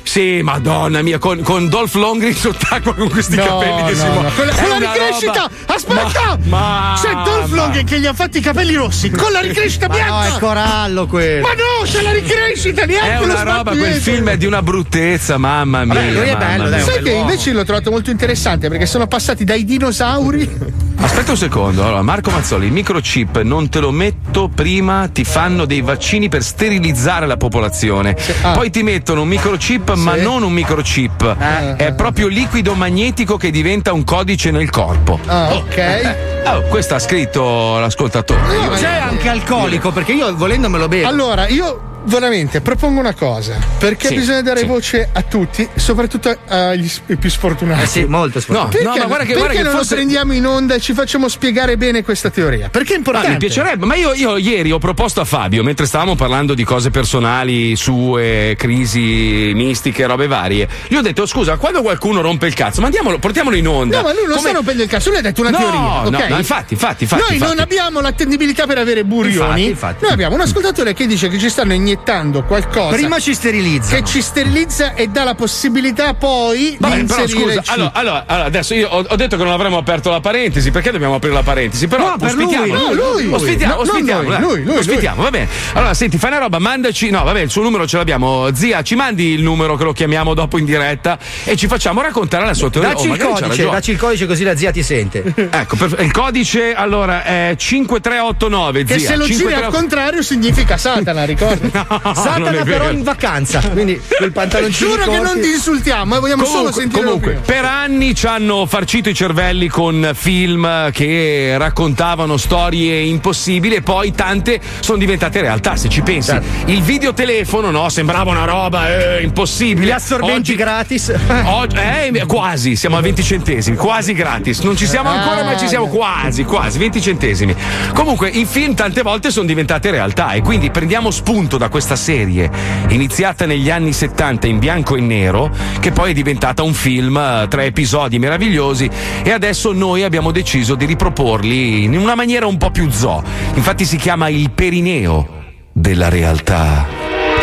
Sì, 0.07 0.41
madonna 0.41 1.03
mia, 1.03 1.19
con, 1.19 1.43
con 1.43 1.69
Dolph 1.69 1.95
Lundgren 1.95 2.33
sott'acqua 2.35 2.95
con 2.95 3.11
questi 3.11 3.35
No, 3.37 3.45
capelli 3.45 3.83
che 3.85 3.91
no, 3.91 3.97
si 3.99 4.05
no. 4.05 4.13
muovono. 4.13 4.31
Con 4.35 4.47
la, 4.47 4.53
con 4.55 4.69
la 4.69 4.77
ricrescita! 4.79 5.33
roba- 5.67 5.75
Aspetta! 5.75 6.39
Ma- 6.45 6.99
C'è 7.03 7.13
Dolph 7.13 7.49
ma- 7.49 7.57
Lundgren 7.57 7.85
che 7.85 8.01
gli 8.01 8.07
ha 8.07 8.13
fatti 8.15 8.39
i 8.39 8.41
capelli 8.41 8.75
rossi 8.75 9.11
con 9.11 9.31
la 9.33 9.41
ricrescita 9.41 9.89
Ma 9.89 9.95
no, 9.99 10.03
bianca! 10.05 10.37
è 10.37 10.39
corallo 10.39 11.07
quello. 11.07 11.47
Ma 11.47 11.53
no, 11.53 11.85
c'è 11.85 12.01
la 12.03 12.13
ricrescita, 12.13 12.85
neanche 12.87 13.11
È 13.11 13.19
lo 13.19 13.25
una 13.25 13.43
roba, 13.43 13.71
quel 13.77 13.95
film 14.01 14.29
è 14.31 14.37
di 14.39 14.47
una 14.47 14.63
bruttezza, 14.63 15.37
mamma 15.39 15.85
mia. 15.85 15.95
Vabbè, 15.95 16.11
lui 16.13 16.29
è 16.29 16.33
mamma 16.33 16.47
bello, 16.47 16.63
mia. 16.63 16.71
dai, 16.71 16.81
Sai 16.83 17.03
che 17.03 17.11
invece 17.11 17.53
l'ho 17.53 17.65
trovato 17.65 17.91
molto 17.91 18.11
interessante 18.11 18.69
perché 18.69 18.87
sono 18.87 19.07
passati 19.09 19.45
dai 19.45 19.65
dinosauri. 19.65 20.85
Aspetta 20.99 21.31
un 21.33 21.37
secondo, 21.37 21.85
allora, 21.85 22.03
Marco 22.03 22.31
Mazzoli, 22.31 22.67
il 22.67 22.73
microchip 22.73 23.43
non 23.43 23.69
te 23.69 23.81
lo 23.81 23.91
metto 23.91 24.49
prima, 24.53 25.09
ti 25.09 25.25
fanno 25.25 25.65
dei 25.65 25.81
vaccini 25.83 26.29
per 26.29 26.43
sterilizzare 26.43 27.27
la 27.27 27.37
popolazione. 27.37 28.17
ah. 28.43 28.53
Poi 28.53 28.71
ti 28.71 28.83
mettono 28.83 29.23
un 29.23 29.29
microchip, 29.29 29.95
ma 29.95 30.17
non 30.17 30.43
un 30.43 30.53
microchip. 30.53 31.37
Ah. 31.39 31.77
È 31.77 31.93
proprio 31.93 32.27
liquido 32.29 32.75
magnetico 32.75 33.37
che 33.37 33.51
diventa 33.51 33.93
un 33.93 34.05
codice 34.05 34.51
nel 34.51 34.71
corpo. 34.71 35.19
Ah, 35.27 35.55
ok. 35.55 36.17
Oh, 36.47 36.61
questo 36.69 36.95
ha 36.95 36.99
scritto 36.99 37.79
l'ascoltatore. 37.79 38.41
Io- 38.55 38.71
C'è 38.71 38.87
anche 38.99 39.29
alcolico, 39.29 39.91
perché 39.93 40.13
io 40.13 40.35
volendo 40.35 40.69
me 40.69 40.79
lo 40.79 40.89
bevo. 40.89 41.07
Allora, 41.09 41.47
io 41.49 41.95
veramente 42.07 42.61
propongo 42.61 43.01
una 43.01 43.15
cosa, 43.15 43.57
perché 43.79 44.09
Sì, 44.09 44.15
bisogna 44.17 44.43
dare 44.43 44.61
sì. 44.61 44.67
voce 44.67 45.09
a 45.13 45.23
tutti, 45.23 45.69
soprattutto 45.75 46.37
agli 46.49 46.91
più 47.19 47.31
sfortunati. 47.31 47.83
Eh 47.83 47.87
sì, 47.87 48.05
molto 48.05 48.39
No, 48.39 48.41
sfortunato. 48.43 48.69
Perché, 48.71 48.85
no, 48.87 48.95
ma 48.97 49.05
guarda 49.07 49.17
che, 49.25 49.33
perché 49.33 49.39
guarda 49.39 49.55
che 49.57 49.63
non 49.63 49.73
forse... 49.73 49.89
lo 49.91 50.01
prendiamo 50.01 50.33
in 50.33 50.47
onda 50.47 50.75
e 50.75 50.81
ci 50.81 50.93
facciamo 50.95 51.29
spiegare 51.29 51.77
bene 51.77 52.03
questa 52.03 52.31
teoria? 52.31 52.69
Perché 52.69 52.91
è 52.93 52.95
Ah, 52.95 52.99
importante. 52.99 53.29
mi 53.31 53.37
piacerebbe, 53.39 53.87
ma 53.87 53.95
io, 53.97 54.15
io 54.15 54.37
ieri 54.37 54.71
ho 54.73 54.79
proposto 54.79 55.21
a 55.21 55.25
Fabio, 55.25 55.63
mentre 55.63 55.87
stavamo 55.87 56.15
parlando 56.15 56.55
di 56.55 56.65
cose 56.65 56.91
personali, 56.91 57.75
sue, 57.77 58.55
crisi 58.57 59.53
mistiche, 59.55 60.07
robe 60.07 60.27
varie, 60.27 60.69
gli 60.89 60.95
ho 60.95 61.03
detto: 61.03 61.27
scusa, 61.27 61.57
quando 61.57 61.83
qualcuno 61.83 62.21
rompe 62.21 62.47
il 62.47 62.55
cazzo, 62.55 62.81
mandiamolo, 62.81 63.19
portiamolo 63.19 63.57
in 63.57 63.67
onda. 63.69 63.97
No, 63.99 64.03
ma 64.05 64.13
lui 64.13 64.23
non 64.27 64.37
Come- 64.37 64.41
sta 64.49 64.53
rompendo 64.53 64.83
il 64.83 64.89
cazzo, 64.89 65.09
lui 65.11 65.19
ha 65.19 65.23
detto 65.23 65.41
una 65.41 65.51
No, 65.51 65.59
teoria. 65.59 65.81
no, 65.81 66.03
ok? 66.07 66.29
no, 66.29 66.37
infatti, 66.39 66.73
infatti, 66.75 67.03
infatti, 67.05 67.23
Noi 67.23 67.33
infatti. 67.35 67.53
non 67.55 67.59
abbiamo 67.63 68.01
l'attendibilità 68.01 68.67
per 68.67 68.79
avere 68.79 69.05
burioni. 69.05 69.35
Infatti, 69.35 69.65
infatti. 69.69 70.03
Noi 70.05 70.13
abbiamo 70.13 70.35
un 70.37 70.41
ascoltatore 70.43 70.95
che 70.95 71.07
dice 71.07 71.29
che 71.29 71.39
ci 71.39 71.49
stanno 71.49 71.73
iniettando 71.73 71.95
qualcosa. 72.03 72.95
Prima 72.95 73.19
ci 73.19 73.35
sterilizza. 73.35 73.97
che 73.97 74.05
ci 74.05 74.21
sterilizza 74.23 74.95
e 74.95 75.09
dà 75.09 75.25
la 75.25 75.35
possibilità 75.35 76.15
poi 76.15 76.77
Vabbè, 76.79 76.97
di 76.97 77.05
però 77.05 77.21
inserire 77.23 77.55
scusa, 77.57 77.73
allora, 77.73 77.91
allora, 77.95 78.25
allora, 78.27 78.45
adesso 78.47 78.75
io 78.75 78.89
ho, 78.89 79.05
ho 79.09 79.17
detto 79.17 79.37
che 79.37 79.43
non 79.43 79.53
avremmo 79.53 79.77
aperto 79.79 80.11
la 80.11 80.21
parentesi, 80.21 80.71
perché 80.71 80.91
dobbiamo 80.91 81.15
aprire 81.17 81.35
la 81.35 81.43
parentesi? 81.43 81.87
Però 81.89 82.09
No, 82.11 82.17
per 82.17 82.35
lui, 82.35 82.45
ospitiamo, 82.45 82.75
no, 82.75 82.93
lui. 82.93 83.33
ospitiamo, 83.33 83.75
No, 83.75 83.81
ospitiamo, 83.81 84.23
noi, 84.29 84.41
lui, 84.41 84.65
lui, 84.65 84.77
ospitiamo, 84.77 85.23
va 85.23 85.31
bene. 85.31 85.49
Allora, 85.75 85.95
senti, 85.95 86.19
fai 86.19 86.31
una 86.31 86.41
roba, 86.41 86.59
mandaci, 86.59 87.11
no, 87.11 87.25
vabbè, 87.25 87.41
il 87.41 87.51
suo 87.51 87.63
numero 87.63 87.87
ce 87.87 87.97
l'abbiamo, 87.97 88.49
zia, 88.55 88.83
ci 88.83 88.95
mandi 88.95 89.33
il 89.33 89.43
numero 89.43 89.77
che 89.77 89.85
lo 89.85 89.93
chiamiamo 89.93 90.35
dopo 90.35 90.59
in 90.59 90.65
diretta 90.65 91.19
e 91.45 91.57
ci 91.57 91.67
facciamo 91.67 92.01
raccontare 92.03 92.45
la 92.45 92.55
sua 92.55 92.71
teoria. 92.71 92.91
Dacci 92.93 93.09
Oh, 93.09 93.15
il 93.15 93.21
codice, 93.21 93.65
dacci 93.69 93.91
il 93.93 93.99
codice 93.99 94.27
così 94.27 94.45
la 94.45 94.57
zia 94.57 94.71
ti 94.71 94.83
sente. 94.83 95.25
Ecco, 95.57 95.77
per- 95.77 95.97
il 96.01 96.11
codice 96.13 96.75
allora 96.75 97.23
è 97.25 97.55
5389, 97.57 98.85
Che 98.85 98.99
zia. 98.99 99.09
se 99.11 99.17
lo 99.17 99.25
giri 99.25 99.39
5389. 99.39 99.65
al 99.67 99.73
contrario 99.73 100.23
significa 100.23 100.77
Satana, 100.77 101.25
ricordi? 101.25 101.71
Satana 102.15 102.63
però 102.65 102.91
in 102.91 103.03
vacanza. 103.03 103.61
Quindi 103.61 104.01
quel 104.17 104.33
pantaloncino. 104.33 104.91
Giuro 104.91 105.11
che 105.11 105.19
non 105.19 105.41
ti 105.41 105.51
insultiamo, 105.51 106.17
eh, 106.17 106.21
vogliamo 106.21 106.45
solo 106.45 106.71
Comunque, 106.71 106.81
sentire 106.81 107.05
comunque, 107.05 107.41
per 107.45 107.65
anni 107.65 108.15
ci 108.15 108.27
hanno 108.27 108.67
farcito 108.67 109.09
i 109.09 109.15
cervelli 109.15 109.69
con 109.69 110.11
film 110.15 110.91
che 110.93 111.55
raccontavano 111.59 112.37
storie 112.37 113.01
impossibili 113.03 113.77
e 113.77 113.83
poi 113.83 114.13
tante 114.13 114.61
sono 114.81 114.99
diventate 114.99 115.41
realtà. 115.41 115.77
Se 115.77 115.89
ci 115.89 116.03
pensi, 116.03 116.31
Certo. 116.31 116.71
il 116.71 116.83
videotelefono 116.83 117.71
no, 117.71 117.89
sembrava 117.89 118.31
una 118.31 118.45
roba 118.45 119.17
eh, 119.17 119.23
impossibile. 119.23 119.87
Gli 119.87 119.91
assorbenti 119.91 120.53
Oggi- 120.53 120.55
gratis. 120.55 121.15
Oggi- 121.45 121.77
eh, 121.77 122.25
quasi, 122.27 122.77
siamo 122.77 122.97
a 122.97 123.01
20 123.01 123.23
centesimi, 123.23 123.77
quasi 123.77 124.13
gratis. 124.13 124.61
Non 124.61 124.77
ci 124.77 124.87
siamo 124.87 125.09
ancora, 125.11 125.45
ma 125.45 125.57
ci 125.57 125.69
siamo 125.69 125.87
quasi, 125.89 126.45
quasi, 126.45 126.79
20 126.79 127.01
centesimi. 127.01 127.55
Comunque, 127.95 128.29
i 128.29 128.45
film 128.45 128.75
tante 128.75 129.03
volte 129.03 129.31
sono 129.31 129.47
diventate 129.47 129.91
realtà 129.91 130.33
e 130.33 130.41
quindi 130.43 130.71
prendiamo 130.71 131.11
spunto 131.11 131.57
da 131.57 131.66
questa 131.69 131.97
serie, 131.97 132.51
iniziata 132.89 133.47
negli 133.47 133.71
anni 133.71 133.93
70 133.93 134.47
in 134.47 134.59
bianco 134.59 134.97
e 134.97 135.01
nero, 135.01 135.51
che 135.81 135.93
poi 135.93 136.11
è 136.11 136.15
diventata 136.15 136.63
un 136.63 136.75
film, 136.75 137.17
eh, 137.17 137.47
tre 137.49 137.65
episodi 137.65 138.19
meravigliosi, 138.19 138.91
e 139.23 139.31
adesso 139.31 139.73
noi 139.73 140.03
abbiamo 140.03 140.31
deciso 140.31 140.75
di 140.75 140.85
riproporli 140.85 141.85
in 141.85 141.97
una 141.97 142.15
maniera 142.15 142.47
un 142.47 142.57
po' 142.57 142.71
più 142.71 142.91
zoo. 142.91 143.23
Infatti 143.55 143.85
si 143.85 143.97
chiama 143.97 144.29
il 144.29 144.51
perineo 144.51 145.45
della 145.73 146.09
realtà. 146.09 146.87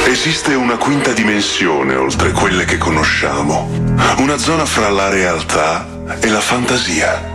Esiste 0.07 0.53
una 0.53 0.75
quinta 0.75 1.11
dimensione 1.13 1.95
oltre 1.95 2.31
quelle 2.31 2.65
che 2.65 2.77
conosciamo, 2.77 3.69
una 4.17 4.37
zona 4.37 4.65
fra 4.65 4.89
la 4.89 5.09
realtà 5.09 5.87
e 6.19 6.27
la 6.29 6.41
fantasia, 6.41 7.31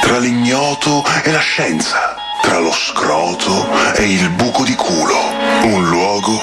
tra 0.00 0.18
l'ignoto 0.18 1.02
e 1.24 1.32
la 1.32 1.40
scienza, 1.40 2.11
tra 2.42 2.58
lo 2.58 2.72
scroto 2.72 3.68
e 3.94 4.12
il 4.12 4.28
buco 4.30 4.64
di 4.64 4.74
culo, 4.74 5.18
un 5.62 5.88
luogo 5.88 6.42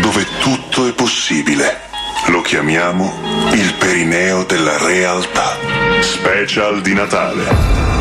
dove 0.00 0.26
tutto 0.40 0.86
è 0.86 0.92
possibile. 0.92 1.80
Lo 2.26 2.42
chiamiamo 2.42 3.50
il 3.52 3.74
perineo 3.74 4.44
della 4.44 4.76
realtà. 4.78 5.56
Special 6.00 6.82
di 6.82 6.92
Natale. 6.92 7.97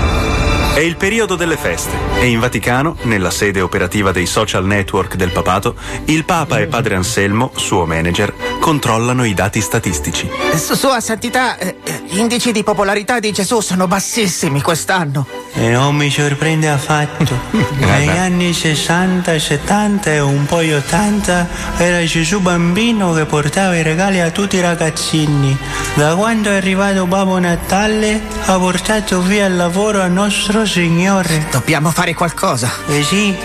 È 0.77 0.81
il 0.81 0.95
periodo 0.95 1.35
delle 1.35 1.57
feste 1.57 1.97
e 2.19 2.27
in 2.27 2.39
Vaticano, 2.39 2.97
nella 3.05 3.31
sede 3.31 3.61
operativa 3.61 4.11
dei 4.11 4.27
social 4.27 4.63
network 4.63 5.15
del 5.15 5.31
papato, 5.31 5.73
il 6.05 6.23
Papa 6.23 6.59
e 6.59 6.67
Padre 6.67 6.93
Anselmo, 6.93 7.51
suo 7.55 7.87
manager, 7.87 8.31
controllano 8.59 9.23
i 9.23 9.33
dati 9.33 9.59
statistici. 9.59 10.29
Su- 10.53 10.75
Sua 10.75 10.99
Santità, 10.99 11.57
eh, 11.57 11.77
gli 12.07 12.19
indici 12.19 12.51
di 12.51 12.61
popolarità 12.61 13.19
di 13.19 13.31
Gesù 13.31 13.59
sono 13.59 13.87
bassissimi 13.87 14.61
quest'anno. 14.61 15.25
E 15.53 15.69
non 15.69 15.95
mi 15.95 16.11
sorprende 16.11 16.69
affatto. 16.69 17.35
Negli 17.77 18.09
anni 18.09 18.53
60 18.53 19.33
e 19.33 19.39
70 19.39 20.11
e 20.11 20.19
un 20.19 20.45
po' 20.45 20.61
gli 20.61 20.73
80 20.73 21.47
era 21.77 22.03
Gesù 22.03 22.39
bambino 22.39 23.13
che 23.13 23.25
portava 23.25 23.75
i 23.75 23.81
regali 23.81 24.19
a 24.19 24.29
tutti 24.29 24.57
i 24.57 24.61
ragazzini. 24.61 25.57
Da 25.95 26.13
quando 26.13 26.51
è 26.51 26.55
arrivato 26.55 27.07
Babbo 27.07 27.39
Natale 27.39 28.21
ha 28.45 28.59
portato 28.59 29.21
via 29.21 29.47
il 29.47 29.55
lavoro 29.55 30.01
a 30.01 30.07
nostro 30.07 30.65
Signore. 30.67 31.47
Dobbiamo 31.49 31.91
fare 31.91 32.13
qualcosa. 32.13 32.69
Eh 32.87 33.01
sì. 33.01 33.35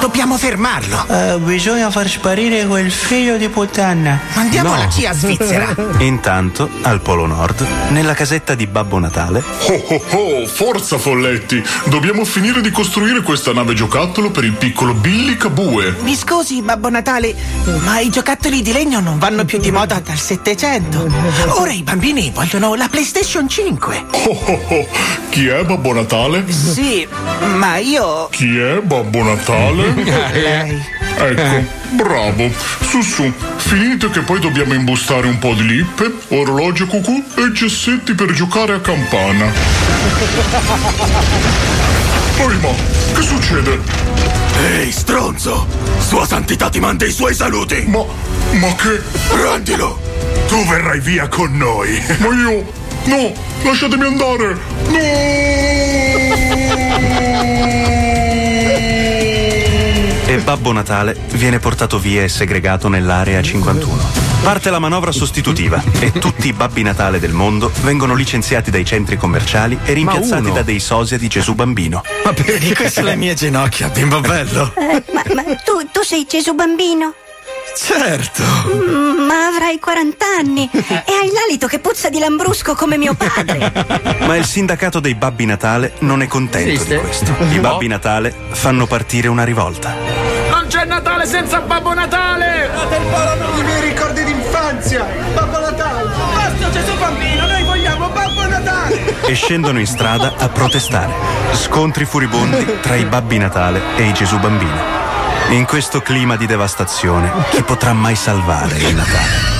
Dobbiamo 0.00 0.36
fermarlo. 0.38 1.06
Eh, 1.08 1.38
bisogna 1.38 1.90
far 1.90 2.08
sparire 2.08 2.66
quel 2.66 2.90
figlio 2.90 3.36
di 3.36 3.48
puttana. 3.48 4.18
Mandiamo 4.34 4.74
la 4.74 4.88
CIA 4.88 5.12
svizzera. 5.12 5.74
Intanto, 6.00 6.68
al 6.82 7.00
Polo 7.00 7.26
Nord, 7.26 7.66
nella 7.90 8.14
casetta 8.14 8.54
di 8.54 8.66
Babbo 8.66 8.98
Natale, 8.98 9.42
Oh 9.68 9.84
oh 9.88 10.02
oh, 10.10 10.46
forza 10.46 10.98
folletti! 10.98 11.62
Dobbiamo 11.84 12.24
finire 12.24 12.60
di 12.60 12.70
costruire 12.70 13.22
questa 13.22 13.52
nave 13.52 13.74
giocattolo 13.74 14.30
per 14.30 14.44
il 14.44 14.52
piccolo 14.52 14.94
Billy 14.94 15.36
Cabue. 15.36 15.96
Mi 16.00 16.16
scusi, 16.16 16.62
Babbo 16.62 16.88
Natale, 16.88 17.34
ma 17.84 18.00
i 18.00 18.10
giocattoli 18.10 18.62
di 18.62 18.72
legno 18.72 19.00
non 19.00 19.18
vanno 19.18 19.44
più 19.44 19.58
di 19.58 19.70
moda 19.70 20.00
dal 20.00 20.18
700. 20.18 21.08
Ora 21.58 21.70
i 21.72 21.82
bambini 21.82 22.30
vogliono 22.34 22.74
la 22.74 22.88
PlayStation 22.88 23.48
5. 23.48 24.04
Oh 24.12 24.42
oh 24.46 24.60
oh, 24.68 24.86
chi 25.28 25.46
è 25.46 25.62
Babbo 25.64 25.92
Natale? 25.92 26.44
Sì, 26.50 26.69
ma 27.56 27.76
io. 27.78 28.28
Chi 28.30 28.58
è 28.58 28.80
Babbo 28.80 29.22
Natale? 29.22 29.92
Lei. 30.32 30.82
Ecco, 31.16 31.66
bravo. 31.90 32.50
Su 32.80 33.02
su, 33.02 33.32
finite 33.56 34.10
che 34.10 34.20
poi 34.20 34.40
dobbiamo 34.40 34.74
imbustare 34.74 35.26
un 35.26 35.38
po' 35.38 35.54
di 35.54 35.66
lippe, 35.66 36.12
orologio 36.28 36.86
cucù 36.86 37.22
e 37.36 37.52
gessetti 37.52 38.14
per 38.14 38.32
giocare 38.32 38.74
a 38.74 38.80
campana. 38.80 39.52
Poi 42.36 42.56
ma, 42.58 42.68
che 43.14 43.22
succede? 43.22 43.78
Ehi, 44.56 44.90
stronzo! 44.90 45.66
Sua 45.98 46.26
Santità 46.26 46.68
ti 46.68 46.80
manda 46.80 47.04
i 47.04 47.12
suoi 47.12 47.34
saluti! 47.34 47.84
Ma. 47.86 48.04
ma 48.52 48.74
che. 48.74 49.00
Prendilo! 49.28 50.00
Tu 50.48 50.64
verrai 50.66 51.00
via 51.00 51.28
con 51.28 51.56
noi! 51.56 52.02
Ma 52.18 52.28
io. 52.28 52.79
No, 53.04 53.32
lasciatemi 53.62 54.04
andare! 54.04 55.68
e 60.30 60.38
Babbo 60.38 60.70
Natale 60.70 61.16
viene 61.32 61.58
portato 61.58 61.98
via 61.98 62.22
e 62.22 62.28
segregato 62.28 62.88
nell'area 62.88 63.42
51. 63.42 64.28
Parte 64.42 64.70
la 64.70 64.78
manovra 64.78 65.10
sostitutiva 65.10 65.82
e 65.98 66.12
tutti 66.12 66.46
i 66.46 66.52
Babbi 66.52 66.82
Natale 66.82 67.18
del 67.18 67.32
mondo 67.32 67.72
vengono 67.82 68.14
licenziati 68.14 68.70
dai 68.70 68.84
centri 68.84 69.16
commerciali 69.16 69.76
e 69.84 69.92
rimpiazzati 69.92 70.52
da 70.52 70.62
dei 70.62 70.78
sosia 70.78 71.18
di 71.18 71.26
Gesù 71.26 71.54
Bambino. 71.54 72.02
Ma 72.24 72.32
perché 72.32 72.74
queste 72.74 73.02
le 73.02 73.16
mie 73.16 73.34
ginocchia, 73.34 73.88
bimbo 73.88 74.20
bello? 74.20 74.72
Eh, 74.76 75.02
ma, 75.12 75.22
ma 75.34 75.42
tu, 75.64 75.88
tu 75.90 76.02
sei 76.02 76.24
Gesù 76.28 76.54
bambino? 76.54 77.14
Certo! 77.76 78.42
Ma 79.26 79.46
avrai 79.46 79.78
40 79.78 80.24
anni 80.38 80.68
e 80.72 81.12
hai 81.12 81.30
l'alito 81.32 81.66
che 81.66 81.78
puzza 81.78 82.08
di 82.08 82.18
lambrusco 82.18 82.74
come 82.74 82.96
mio 82.98 83.14
padre. 83.14 83.72
ma 84.26 84.36
il 84.36 84.44
sindacato 84.44 85.00
dei 85.00 85.14
Babbi 85.14 85.46
Natale 85.46 85.94
non 86.00 86.22
è 86.22 86.26
contento 86.26 86.70
Esiste? 86.70 86.94
di 86.96 87.00
questo. 87.00 87.34
I 87.50 87.54
no. 87.56 87.60
Babbi 87.60 87.86
Natale 87.88 88.34
fanno 88.50 88.86
partire 88.86 89.28
una 89.28 89.44
rivolta. 89.44 89.94
Non 90.50 90.66
c'è 90.68 90.84
Natale 90.84 91.26
senza 91.26 91.60
Babbo 91.60 91.94
Natale! 91.94 92.70
Date 92.72 92.96
il 92.96 93.06
palo 93.10 93.58
I 93.58 93.62
miei 93.62 93.80
ricordi 93.82 94.24
d'infanzia! 94.24 95.06
Babbo 95.34 95.58
Natale! 95.60 96.10
Basta 96.34 96.70
Gesù 96.70 96.96
bambino, 96.98 97.46
noi 97.46 97.62
vogliamo 97.64 98.08
Babbo 98.08 98.46
Natale! 98.46 99.18
E 99.30 99.34
scendono 99.34 99.78
in 99.78 99.86
strada 99.86 100.34
a 100.38 100.48
protestare. 100.48 101.12
Scontri 101.52 102.04
furibondi 102.04 102.78
tra 102.80 102.96
i 102.96 103.04
Babbi 103.04 103.38
Natale 103.38 103.80
e 103.96 104.08
i 104.08 104.12
Gesù 104.12 104.38
bambino. 104.38 105.08
In 105.50 105.66
questo 105.66 106.00
clima 106.00 106.36
di 106.36 106.46
devastazione, 106.46 107.28
chi 107.50 107.62
potrà 107.64 107.92
mai 107.92 108.14
salvare 108.14 108.78
il 108.78 108.94
Natale? 108.94 109.58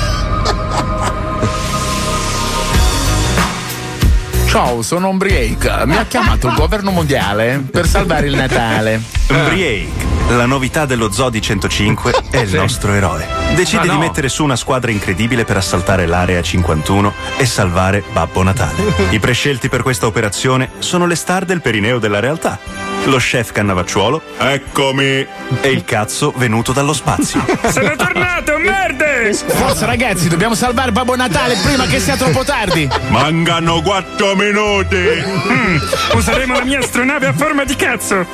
Ciao, 4.46 4.82
sono 4.82 5.08
Ombriake. 5.08 5.86
Mi 5.86 5.96
ha 5.96 6.04
chiamato 6.04 6.46
il 6.46 6.54
governo 6.54 6.92
mondiale 6.92 7.60
per 7.68 7.88
salvare 7.88 8.28
il 8.28 8.36
Natale. 8.36 9.02
Umbriake, 9.30 10.06
la 10.36 10.46
novità 10.46 10.86
dello 10.86 11.10
Zodi 11.10 11.40
105 11.40 12.14
è 12.30 12.38
il 12.38 12.54
nostro 12.54 12.92
eroe. 12.92 13.26
Decide 13.54 13.86
no. 13.86 13.92
di 13.94 13.98
mettere 13.98 14.28
su 14.28 14.44
una 14.44 14.56
squadra 14.56 14.90
incredibile 14.90 15.44
per 15.44 15.56
assaltare 15.56 16.06
l'area 16.06 16.40
51 16.40 17.12
e 17.36 17.46
salvare 17.46 18.04
Babbo 18.12 18.42
Natale. 18.42 18.94
I 19.10 19.18
prescelti 19.18 19.68
per 19.68 19.82
questa 19.82 20.06
operazione 20.06 20.70
sono 20.78 21.06
le 21.06 21.16
star 21.16 21.44
del 21.44 21.60
perineo 21.60 21.98
della 21.98 22.20
realtà. 22.20 22.58
Lo 23.04 23.16
chef 23.16 23.52
Cannavacciuolo, 23.52 24.20
eccomi, 24.38 25.26
e 25.62 25.70
il 25.70 25.84
cazzo 25.84 26.32
venuto 26.36 26.72
dallo 26.72 26.92
spazio. 26.92 27.42
Sono 27.72 27.96
tornato, 27.96 28.58
merde! 28.58 29.32
Forza 29.32 29.86
ragazzi, 29.86 30.28
dobbiamo 30.28 30.54
salvare 30.54 30.92
Babbo 30.92 31.16
Natale 31.16 31.56
prima 31.62 31.86
che 31.86 31.98
sia 31.98 32.16
troppo 32.16 32.44
tardi. 32.44 32.86
Mancano 33.08 33.80
4 33.80 34.36
minuti. 34.36 34.96
Mm, 34.96 35.76
useremo 36.14 36.52
la 36.52 36.64
mia 36.64 36.80
astronave 36.80 37.26
a 37.26 37.32
forma 37.32 37.64
di 37.64 37.74
cazzo. 37.74 38.26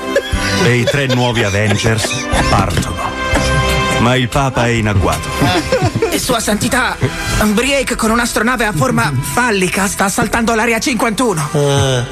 E 0.64 0.76
i 0.78 0.84
tre 0.84 1.06
nuovi 1.06 1.44
Avengers 1.44 2.08
partono. 2.48 2.96
Ma 4.00 4.14
il 4.16 4.28
Papa 4.28 4.66
è 4.66 4.70
in 4.70 4.88
agguato. 4.88 5.28
E 6.10 6.18
sua 6.18 6.40
santità, 6.40 6.96
Briake 7.44 7.94
con 7.96 8.10
un'astronave 8.10 8.66
a 8.66 8.72
forma 8.72 9.12
fallica 9.20 9.86
sta 9.86 10.04
assaltando 10.04 10.54
l'area 10.54 10.78
51. 10.78 11.48
Eh, 11.52 12.04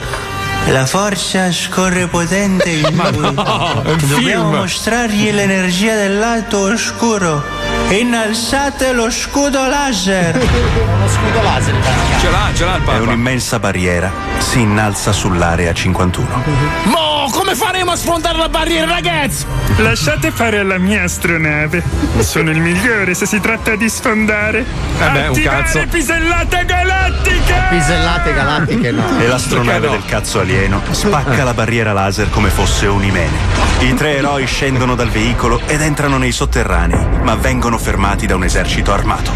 la 0.73 0.87
forza 0.87 1.53
scorre 1.53 2.07
potente 2.07 2.71
in 2.71 2.89
Ma 2.95 3.11
no, 3.11 3.83
è 3.83 3.95
Dobbiamo 3.97 4.49
film. 4.51 4.57
mostrargli 4.61 5.31
l'energia 5.31 5.95
del 5.95 6.19
lato 6.19 6.61
oscuro. 6.73 7.43
Innalzate 7.91 8.93
lo 8.93 9.11
scudo 9.11 9.67
laser. 9.67 10.35
Uno 10.41 11.09
scudo 11.09 11.43
laser. 11.43 11.75
Ce 12.21 12.31
l'ha, 12.31 12.51
ce 12.55 12.65
l'ha 12.65 12.77
il 12.77 12.83
E 12.89 12.99
un'immensa 12.99 13.59
barriera 13.59 14.11
si 14.39 14.61
innalza 14.61 15.13
sull'area 15.13 15.73
51. 15.75 16.45
Mo, 16.85 17.14
come 17.31 17.55
faremo 17.55 17.93
a 17.93 17.97
sfondare 17.97 18.39
la 18.39 18.49
barriera, 18.49 18.87
ragazzi? 18.87 19.45
Lasciate 19.77 20.31
fare 20.31 20.59
alla 20.59 20.79
mia 20.79 21.05
astronave. 21.05 21.83
Sono 22.21 22.51
il 22.51 22.61
migliore 22.61 23.15
se 23.15 23.27
si 23.27 23.41
tratta 23.41 23.75
di 23.77 23.89
sfondare. 23.89 24.61
Eh 24.61 25.09
beh, 25.11 25.21
un 25.27 25.31
Attivare 25.31 25.63
cazzo. 25.63 25.85
pisellate 25.91 26.65
galattiche! 26.65 27.55
Pisellate 27.71 28.33
galattiche 28.35 28.91
no. 28.91 29.19
E 29.21 29.27
l'astronave 29.27 29.89
del 29.89 30.05
cazzo 30.07 30.41
alieno 30.41 30.81
spacca 30.91 31.45
la 31.45 31.55
barriera 31.55 31.93
laser 31.93 32.31
come 32.31 32.51
fosse 32.51 32.87
un 32.87 33.03
imene. 33.03 33.37
I 33.81 33.95
tre 33.95 34.17
eroi 34.17 34.47
scendono 34.47 34.95
dal 34.95 35.09
veicolo 35.11 35.61
ed 35.67 35.81
entrano 35.81 36.19
nei 36.19 36.33
sotterranei, 36.33 37.05
ma 37.23 37.35
vengono 37.35 37.79
fermati 37.79 38.27
da 38.27 38.37
un 38.37 38.45
esercito 38.45 38.93
armato. 38.93 39.33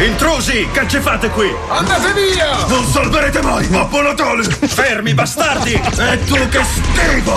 Intrusi, 0.00 0.66
che 0.72 0.88
ci 0.88 0.98
fate 1.00 1.28
qui? 1.28 1.48
Andate 1.68 2.12
via! 2.14 2.66
Non 2.66 2.84
salverete 2.86 3.42
mai! 3.42 3.68
Natale! 3.68 4.42
Fermi, 4.44 5.14
bastardi! 5.14 5.72
E 5.74 6.24
tu 6.24 6.34
che 6.48 6.60
schifo! 6.64 7.31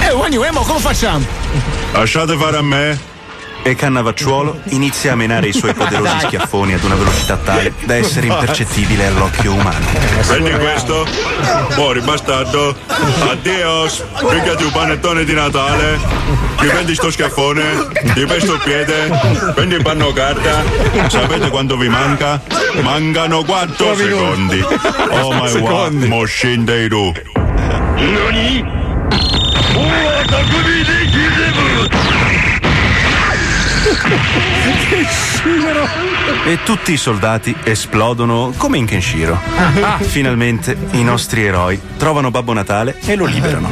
Eh, 0.00 0.12
Uemo, 0.36 0.60
come 0.60 0.78
facciamo? 0.80 1.24
Lasciate 1.92 2.36
fare 2.36 2.56
a 2.58 2.62
me. 2.62 3.12
E 3.66 3.74
Cannavacciuolo 3.74 4.60
inizia 4.70 5.12
a 5.12 5.14
menare 5.16 5.48
i 5.48 5.52
suoi 5.54 5.72
poderosi 5.74 6.26
schiaffoni 6.26 6.74
ad 6.74 6.84
una 6.84 6.96
velocità 6.96 7.38
tale 7.38 7.72
da 7.86 7.94
essere 7.94 8.26
impercettibile 8.26 9.06
all'occhio 9.06 9.54
umano. 9.54 9.86
Prendi 10.26 10.50
questo. 10.50 11.06
Fuori, 11.70 12.00
bastardo. 12.02 12.76
Addios. 13.30 14.04
Pigliati 14.28 14.64
un 14.64 14.70
panettone 14.70 15.24
di 15.24 15.32
Natale. 15.32 15.98
Ti 16.58 16.66
prendi 16.66 16.94
sto 16.94 17.10
schiaffone. 17.10 17.62
Ti 18.12 18.26
presto 18.26 18.52
il 18.52 18.60
piede. 18.62 19.18
Prendi 19.54 19.76
il 19.76 19.82
panno 19.82 20.12
carta. 20.12 20.62
Sapete 21.08 21.48
quanto 21.48 21.78
vi 21.78 21.88
manca? 21.88 22.42
Mancano 22.82 23.44
4 23.44 23.96
secondi. 23.96 24.62
Oh 25.08 25.32
my 25.32 25.60
god. 25.60 25.92
Mo 26.02 26.24
scende 26.26 26.86
tu. 26.88 27.10
Nani? 27.96 28.82
E 36.46 36.58
tutti 36.62 36.92
i 36.92 36.96
soldati 36.96 37.54
esplodono 37.64 38.52
come 38.56 38.78
in 38.78 38.86
Kenshiro. 38.86 39.38
Ah. 39.80 39.98
Finalmente 39.98 40.76
i 40.92 41.02
nostri 41.02 41.44
eroi 41.44 41.80
trovano 41.96 42.30
Babbo 42.30 42.52
Natale 42.52 42.96
e 43.04 43.14
lo 43.16 43.24
liberano. 43.24 43.70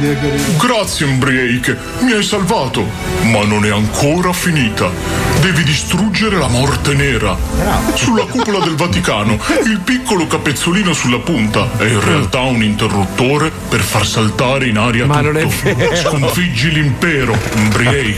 Grazie, 0.57 1.05
Umbriake. 1.05 1.77
Mi 1.99 2.11
hai 2.11 2.23
salvato. 2.23 2.83
Ma 3.23 3.43
non 3.45 3.65
è 3.65 3.69
ancora 3.69 4.33
finita. 4.33 5.32
Devi 5.43 5.63
distruggere 5.65 6.37
la 6.37 6.47
morte 6.47 6.93
nera. 6.93 7.35
Sulla 7.95 8.23
cupola 8.23 8.59
del 8.59 8.77
Vaticano, 8.77 9.37
il 9.65 9.81
piccolo 9.83 10.25
capezzolino 10.25 10.93
sulla 10.93 11.19
punta 11.19 11.69
è 11.75 11.83
in 11.83 11.99
realtà 11.99 12.39
un 12.39 12.63
interruttore 12.63 13.51
per 13.67 13.81
far 13.81 14.05
saltare 14.05 14.67
in 14.67 14.77
aria 14.77 15.05
Ma 15.05 15.17
tutto. 15.17 15.31
non 15.33 15.37
è 15.41 15.45
vero. 15.45 15.95
Sconfiggi 15.97 16.71
l'impero, 16.71 17.37
Umbriake. 17.55 18.17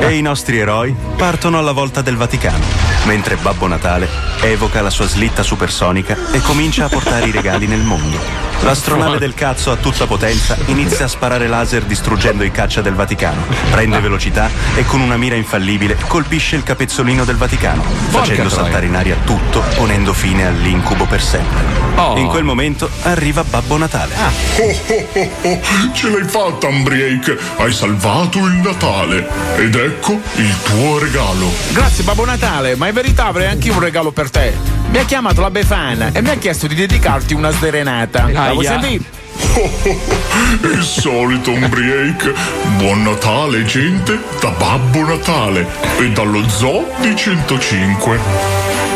E 0.00 0.16
i 0.16 0.22
nostri 0.22 0.58
eroi 0.58 0.92
partono 1.16 1.56
alla 1.56 1.70
volta 1.70 2.02
del 2.02 2.16
Vaticano, 2.16 2.64
mentre 3.04 3.36
Babbo 3.36 3.68
Natale 3.68 4.08
evoca 4.40 4.80
la 4.82 4.90
sua 4.90 5.06
slitta 5.06 5.44
supersonica 5.44 6.16
e 6.32 6.40
comincia 6.40 6.86
a 6.86 6.88
portare 6.88 7.28
i 7.28 7.30
regali 7.30 7.68
nel 7.68 7.82
mondo. 7.82 8.18
L'astronave 8.62 9.18
del 9.18 9.34
cazzo 9.34 9.70
a 9.70 9.76
tutta 9.76 10.06
potenza 10.06 10.56
inizia 10.66 11.04
a 11.04 11.08
sparare 11.08 11.46
laser 11.46 11.84
distruggendo 11.84 12.42
i 12.42 12.50
caccia 12.50 12.80
del 12.80 12.94
Vaticano, 12.94 13.44
prende 13.70 14.00
velocità 14.00 14.50
e 14.74 14.84
con 14.84 15.00
una 15.00 15.16
mira 15.16 15.36
infallibile 15.36 15.96
colpisce 16.06 16.56
il 16.56 16.62
capezzolino 16.62 17.24
del 17.24 17.36
Vaticano, 17.36 17.82
facendo 18.08 18.48
saltare 18.48 18.86
in 18.86 18.96
aria 18.96 19.16
tutto, 19.24 19.62
ponendo 19.76 20.12
fine 20.12 20.46
all'incubo 20.46 21.04
per 21.04 21.22
sempre. 21.22 21.86
Oh. 21.96 22.16
In 22.18 22.26
quel 22.26 22.44
momento 22.44 22.90
arriva 23.02 23.42
Babbo 23.42 23.76
Natale. 23.78 24.14
Oh, 24.16 24.62
oh, 24.62 25.06
oh, 25.12 25.30
oh, 25.42 25.92
ce 25.92 26.10
l'hai 26.10 26.24
fatta, 26.24 26.66
Umbriake. 26.66 27.38
Hai 27.56 27.72
salvato 27.72 28.38
il 28.38 28.52
Natale. 28.54 29.26
Ed 29.56 29.74
ecco 29.74 30.20
il 30.34 30.54
tuo 30.64 30.98
regalo. 30.98 31.50
Grazie 31.72 32.04
Babbo 32.04 32.26
Natale, 32.26 32.76
ma 32.76 32.88
in 32.88 32.94
verità 32.94 33.26
avrei 33.26 33.46
anche 33.46 33.68
io 33.68 33.74
un 33.74 33.80
regalo 33.80 34.12
per 34.12 34.30
te. 34.30 34.52
Mi 34.90 34.98
ha 34.98 35.04
chiamato 35.04 35.40
la 35.40 35.50
Befana 35.50 36.10
e 36.12 36.20
mi 36.20 36.30
ha 36.30 36.36
chiesto 36.36 36.66
di 36.66 36.74
dedicarti 36.74 37.34
una 37.34 37.50
sderenata. 37.50 38.28
Aia. 38.48 38.80
sentire? 38.80 39.04
Il 40.62 40.82
solito 40.82 41.50
Umbriake. 41.50 42.32
Buon 42.78 43.02
Natale, 43.02 43.64
gente, 43.64 44.18
da 44.40 44.50
Babbo 44.50 45.04
Natale 45.04 45.66
e 45.98 46.10
dallo 46.10 46.48
Zoo 46.48 46.86
di 47.00 47.14
105. 47.14 48.95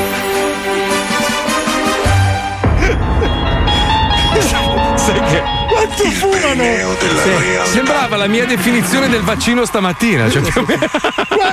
Fumano? 6.51 6.96
Sì, 6.98 7.72
sembrava 7.72 8.16
la 8.16 8.26
mia 8.26 8.46
definizione 8.46 9.09
del 9.09 9.22
vaccino 9.22 9.64
stamattina. 9.64 10.28
Cioè, 10.30 10.42
più 10.42 10.64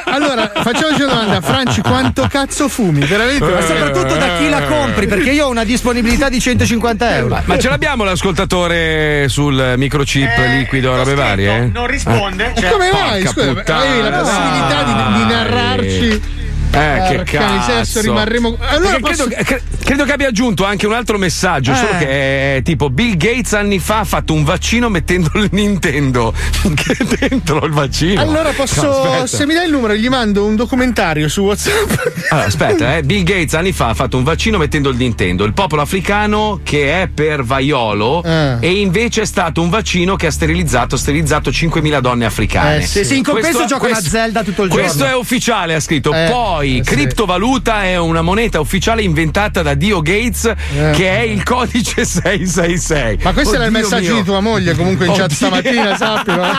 allora, 0.05 0.51
facciamoci 0.55 1.01
una 1.03 1.13
domanda, 1.13 1.41
Franci, 1.41 1.81
quanto 1.81 2.27
cazzo 2.29 2.67
fumi? 2.67 3.05
Veramente? 3.05 3.45
Ma 3.45 3.61
soprattutto 3.61 4.15
da 4.15 4.37
chi 4.37 4.49
la 4.49 4.63
compri, 4.63 5.07
perché 5.07 5.31
io 5.31 5.45
ho 5.45 5.49
una 5.49 5.63
disponibilità 5.63 6.29
di 6.29 6.39
150 6.39 7.15
euro. 7.15 7.41
Ma 7.45 7.57
ce 7.59 7.69
l'abbiamo 7.69 8.03
l'ascoltatore 8.03 9.27
sul 9.29 9.75
microchip 9.77 10.29
liquido, 10.57 10.95
robe 10.95 11.13
varie? 11.13 11.69
Non 11.71 11.87
risponde. 11.87 12.53
Eh? 12.55 12.59
Cioè, 12.61 12.69
Come 12.71 12.91
mai? 12.91 13.25
Scusa, 13.27 13.63
avevi 13.65 14.01
la 14.01 14.17
possibilità 14.17 14.83
di, 14.83 15.13
di 15.17 15.25
narrarci. 15.25 16.45
Eh, 16.78 17.23
che 17.23 17.38
cazzo. 17.38 18.01
rimarremo. 18.01 18.57
Allora 18.59 18.97
Perché 18.97 18.99
posso- 18.99 19.25
credo, 19.28 19.43
cre- 19.43 19.61
credo 19.84 20.03
che 20.05 20.11
abbia 20.11 20.28
aggiunto 20.28 20.65
anche 20.65 20.86
un 20.86 20.93
altro 20.93 21.17
messaggio, 21.17 21.71
Eh. 21.71 21.75
solo 21.75 21.97
che 21.97 22.57
è 22.57 22.61
tipo 22.63 22.89
Bill 22.89 23.15
Gates 23.17 23.53
anni 23.53 23.80
fa 23.80 23.99
ha 23.99 24.03
fatto 24.03 24.34
un 24.34 24.43
vaccino 24.43 24.89
mettendo 24.89 25.30
il 25.36 25.49
Nintendo 25.51 26.34
dentro 27.19 27.65
il 27.65 27.71
vaccino. 27.71 28.21
Allora 28.21 28.49
No, 28.49 28.53
posso, 28.55 28.89
aspetta. 29.03 29.28
se 29.28 29.45
mi 29.45 29.53
dai 29.53 29.65
il 29.65 29.71
numero, 29.71 29.93
gli 29.95 30.07
mando 30.09 30.45
un 30.45 30.55
documentario 30.55 31.28
su 31.28 31.41
WhatsApp. 31.41 32.25
Allora, 32.30 32.47
aspetta, 32.47 32.97
eh. 32.97 33.03
Bill 33.03 33.23
Gates 33.23 33.53
anni 33.53 33.71
fa 33.71 33.88
ha 33.89 33.93
fatto 33.93 34.17
un 34.17 34.23
vaccino 34.23 34.57
mettendo 34.57 34.89
il 34.89 34.97
Nintendo, 34.97 35.43
il 35.45 35.53
popolo 35.53 35.82
africano 35.82 36.59
che 36.63 37.01
è 37.03 37.07
per 37.07 37.43
vaiolo 37.43 38.21
Eh. 38.23 38.57
e 38.59 38.80
invece 38.80 39.21
è 39.21 39.25
stato 39.25 39.61
un 39.61 39.69
vaccino 39.69 40.15
che 40.15 40.28
ha 40.28 40.32
sterilizzato, 40.32 40.97
sterilizzato 40.97 41.49
5.000 41.49 41.99
donne 42.01 42.25
africane. 42.25 42.78
Eh, 42.80 42.82
sì, 42.86 43.05
sì, 43.05 43.17
in 43.17 43.23
compenso 43.23 43.59
Questo- 43.59 43.67
giocano 43.75 43.91
a 43.91 43.95
questo- 43.95 44.09
Zelda 44.09 44.43
tutto 44.43 44.63
il 44.63 44.69
Questo 44.69 44.97
giorno. 44.99 45.13
è 45.13 45.17
ufficiale, 45.17 45.75
ha 45.75 45.80
scritto. 45.80 46.13
Eh, 46.13 46.28
Poi, 46.68 46.78
eh, 46.80 46.84
sì. 46.84 46.95
criptovaluta 46.95 47.84
è 47.84 47.97
una 47.97 48.22
moneta 48.22 48.59
ufficiale 48.59 49.01
inventata 49.01 49.61
da 49.61 49.74
Dio 49.74 50.01
Gates 50.01 50.45
Eh. 50.45 50.91
che 50.93 51.09
è 51.18 51.22
il 51.22 51.43
codice 51.43 52.03
666. 52.05 53.20
Ma 53.24 53.34
questo 53.34 53.55
era 53.55 53.65
il 53.65 53.70
Oddio 53.76 53.82
messaggio 53.84 54.11
mio. 54.13 54.22
di 54.22 54.24
tua 54.24 54.39
moglie 54.41 54.76
comunque 54.76 55.05
in 55.05 55.13
chat 55.13 55.24
Oddio. 55.32 55.36
stamattina, 55.36 55.95
sappilo. 55.97 56.43
eh. 56.43 56.55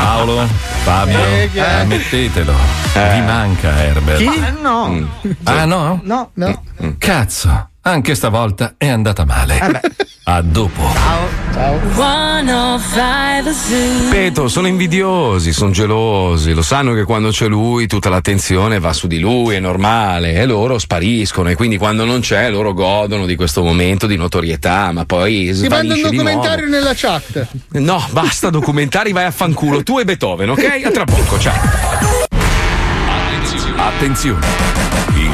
Paolo, 0.00 0.46
Fabio, 0.84 1.18
Eh, 1.18 1.48
chi 1.52 1.58
è? 1.58 1.72
ammettetelo. 1.80 2.54
Vi 2.92 3.20
manca 3.22 3.82
Herbert. 3.82 4.18
Chi? 4.18 4.30
No. 4.60 5.08
Ah 5.44 5.64
no? 5.64 6.00
No, 6.04 6.30
no. 6.34 6.62
Cazzo. 6.98 7.68
Anche 7.86 8.14
stavolta 8.14 8.76
è 8.78 8.88
andata 8.88 9.26
male. 9.26 9.60
A 10.24 10.40
dopo. 10.40 10.90
Ciao. 11.52 11.80
105 11.94 13.52
Zoo. 13.52 14.04
Ripeto, 14.04 14.48
sono 14.48 14.68
invidiosi, 14.68 15.52
sono 15.52 15.70
gelosi, 15.70 16.54
lo 16.54 16.62
sanno 16.62 16.94
che 16.94 17.04
quando 17.04 17.28
c'è 17.28 17.46
lui 17.46 17.86
tutta 17.86 18.08
l'attenzione 18.08 18.78
va 18.78 18.94
su 18.94 19.06
di 19.06 19.18
lui, 19.18 19.56
è 19.56 19.60
normale, 19.60 20.32
e 20.32 20.46
loro 20.46 20.78
spariscono 20.78 21.50
e 21.50 21.56
quindi 21.56 21.76
quando 21.76 22.06
non 22.06 22.20
c'è 22.20 22.48
loro 22.48 22.72
godono 22.72 23.26
di 23.26 23.36
questo 23.36 23.62
momento 23.62 24.06
di 24.06 24.16
notorietà, 24.16 24.90
ma 24.90 25.04
poi 25.04 25.52
Ti 25.52 25.68
mando 25.68 25.92
un 25.92 26.00
documentario 26.00 26.66
nella 26.66 26.92
chat. 26.94 27.46
No, 27.72 28.02
basta 28.12 28.48
documentari, 28.48 29.12
vai 29.12 29.26
a 29.26 29.30
fanculo, 29.30 29.82
tu 29.82 29.98
e 29.98 30.04
Beethoven, 30.04 30.48
ok? 30.48 30.82
A 30.86 30.90
tra 30.90 31.04
poco, 31.04 31.38
ciao. 31.38 31.60
Attenzione! 33.76 34.93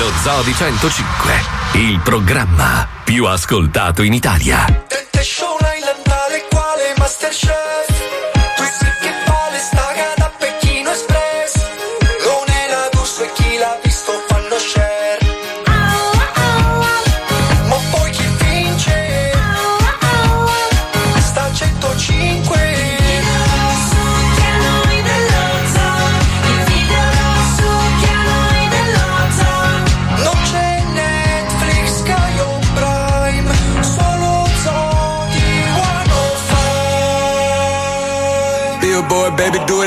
Lo 0.00 0.10
Zoo 0.22 0.40
di 0.44 0.54
105, 0.54 1.32
il 1.74 2.00
programma 2.02 2.88
più 3.04 3.26
ascoltato 3.26 4.00
in 4.00 4.14
Italia. 4.14 4.64
Te 5.10 5.22
show 5.22 5.58
l'ailandale 5.60 6.46
quale 6.48 6.94
Masterchef 6.96 7.89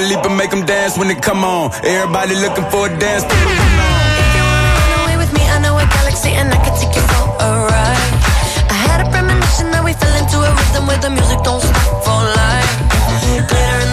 leap 0.10 0.24
and 0.26 0.38
make 0.38 0.52
them 0.52 0.66
dance 0.66 0.98
when 0.98 1.08
they 1.08 1.16
come 1.16 1.44
on. 1.44 1.72
Everybody 1.84 2.36
looking 2.36 2.66
for 2.72 2.88
a 2.88 2.92
dance. 3.00 3.24
Run 3.24 4.92
away 5.04 5.18
with 5.18 5.32
me, 5.34 5.44
I 5.56 5.60
know 5.64 5.78
a 5.78 5.86
galaxy 5.86 6.32
and 6.40 6.52
I 6.52 6.58
can 6.64 6.74
take 6.80 6.96
you 6.96 7.04
for 7.12 7.26
a 7.48 7.50
ride. 7.72 8.12
I 8.74 8.78
had 8.88 9.00
a 9.06 9.08
premonition 9.10 9.72
that 9.72 9.84
we 9.84 9.94
fell 9.94 10.16
into 10.22 10.38
a 10.48 10.50
rhythm 10.58 10.88
where 10.88 11.02
the 11.06 11.10
music 11.10 11.40
don't 11.44 11.62
stop 11.62 12.04
for 12.06 12.20
life. 12.42 12.72
Glitter 13.50 13.93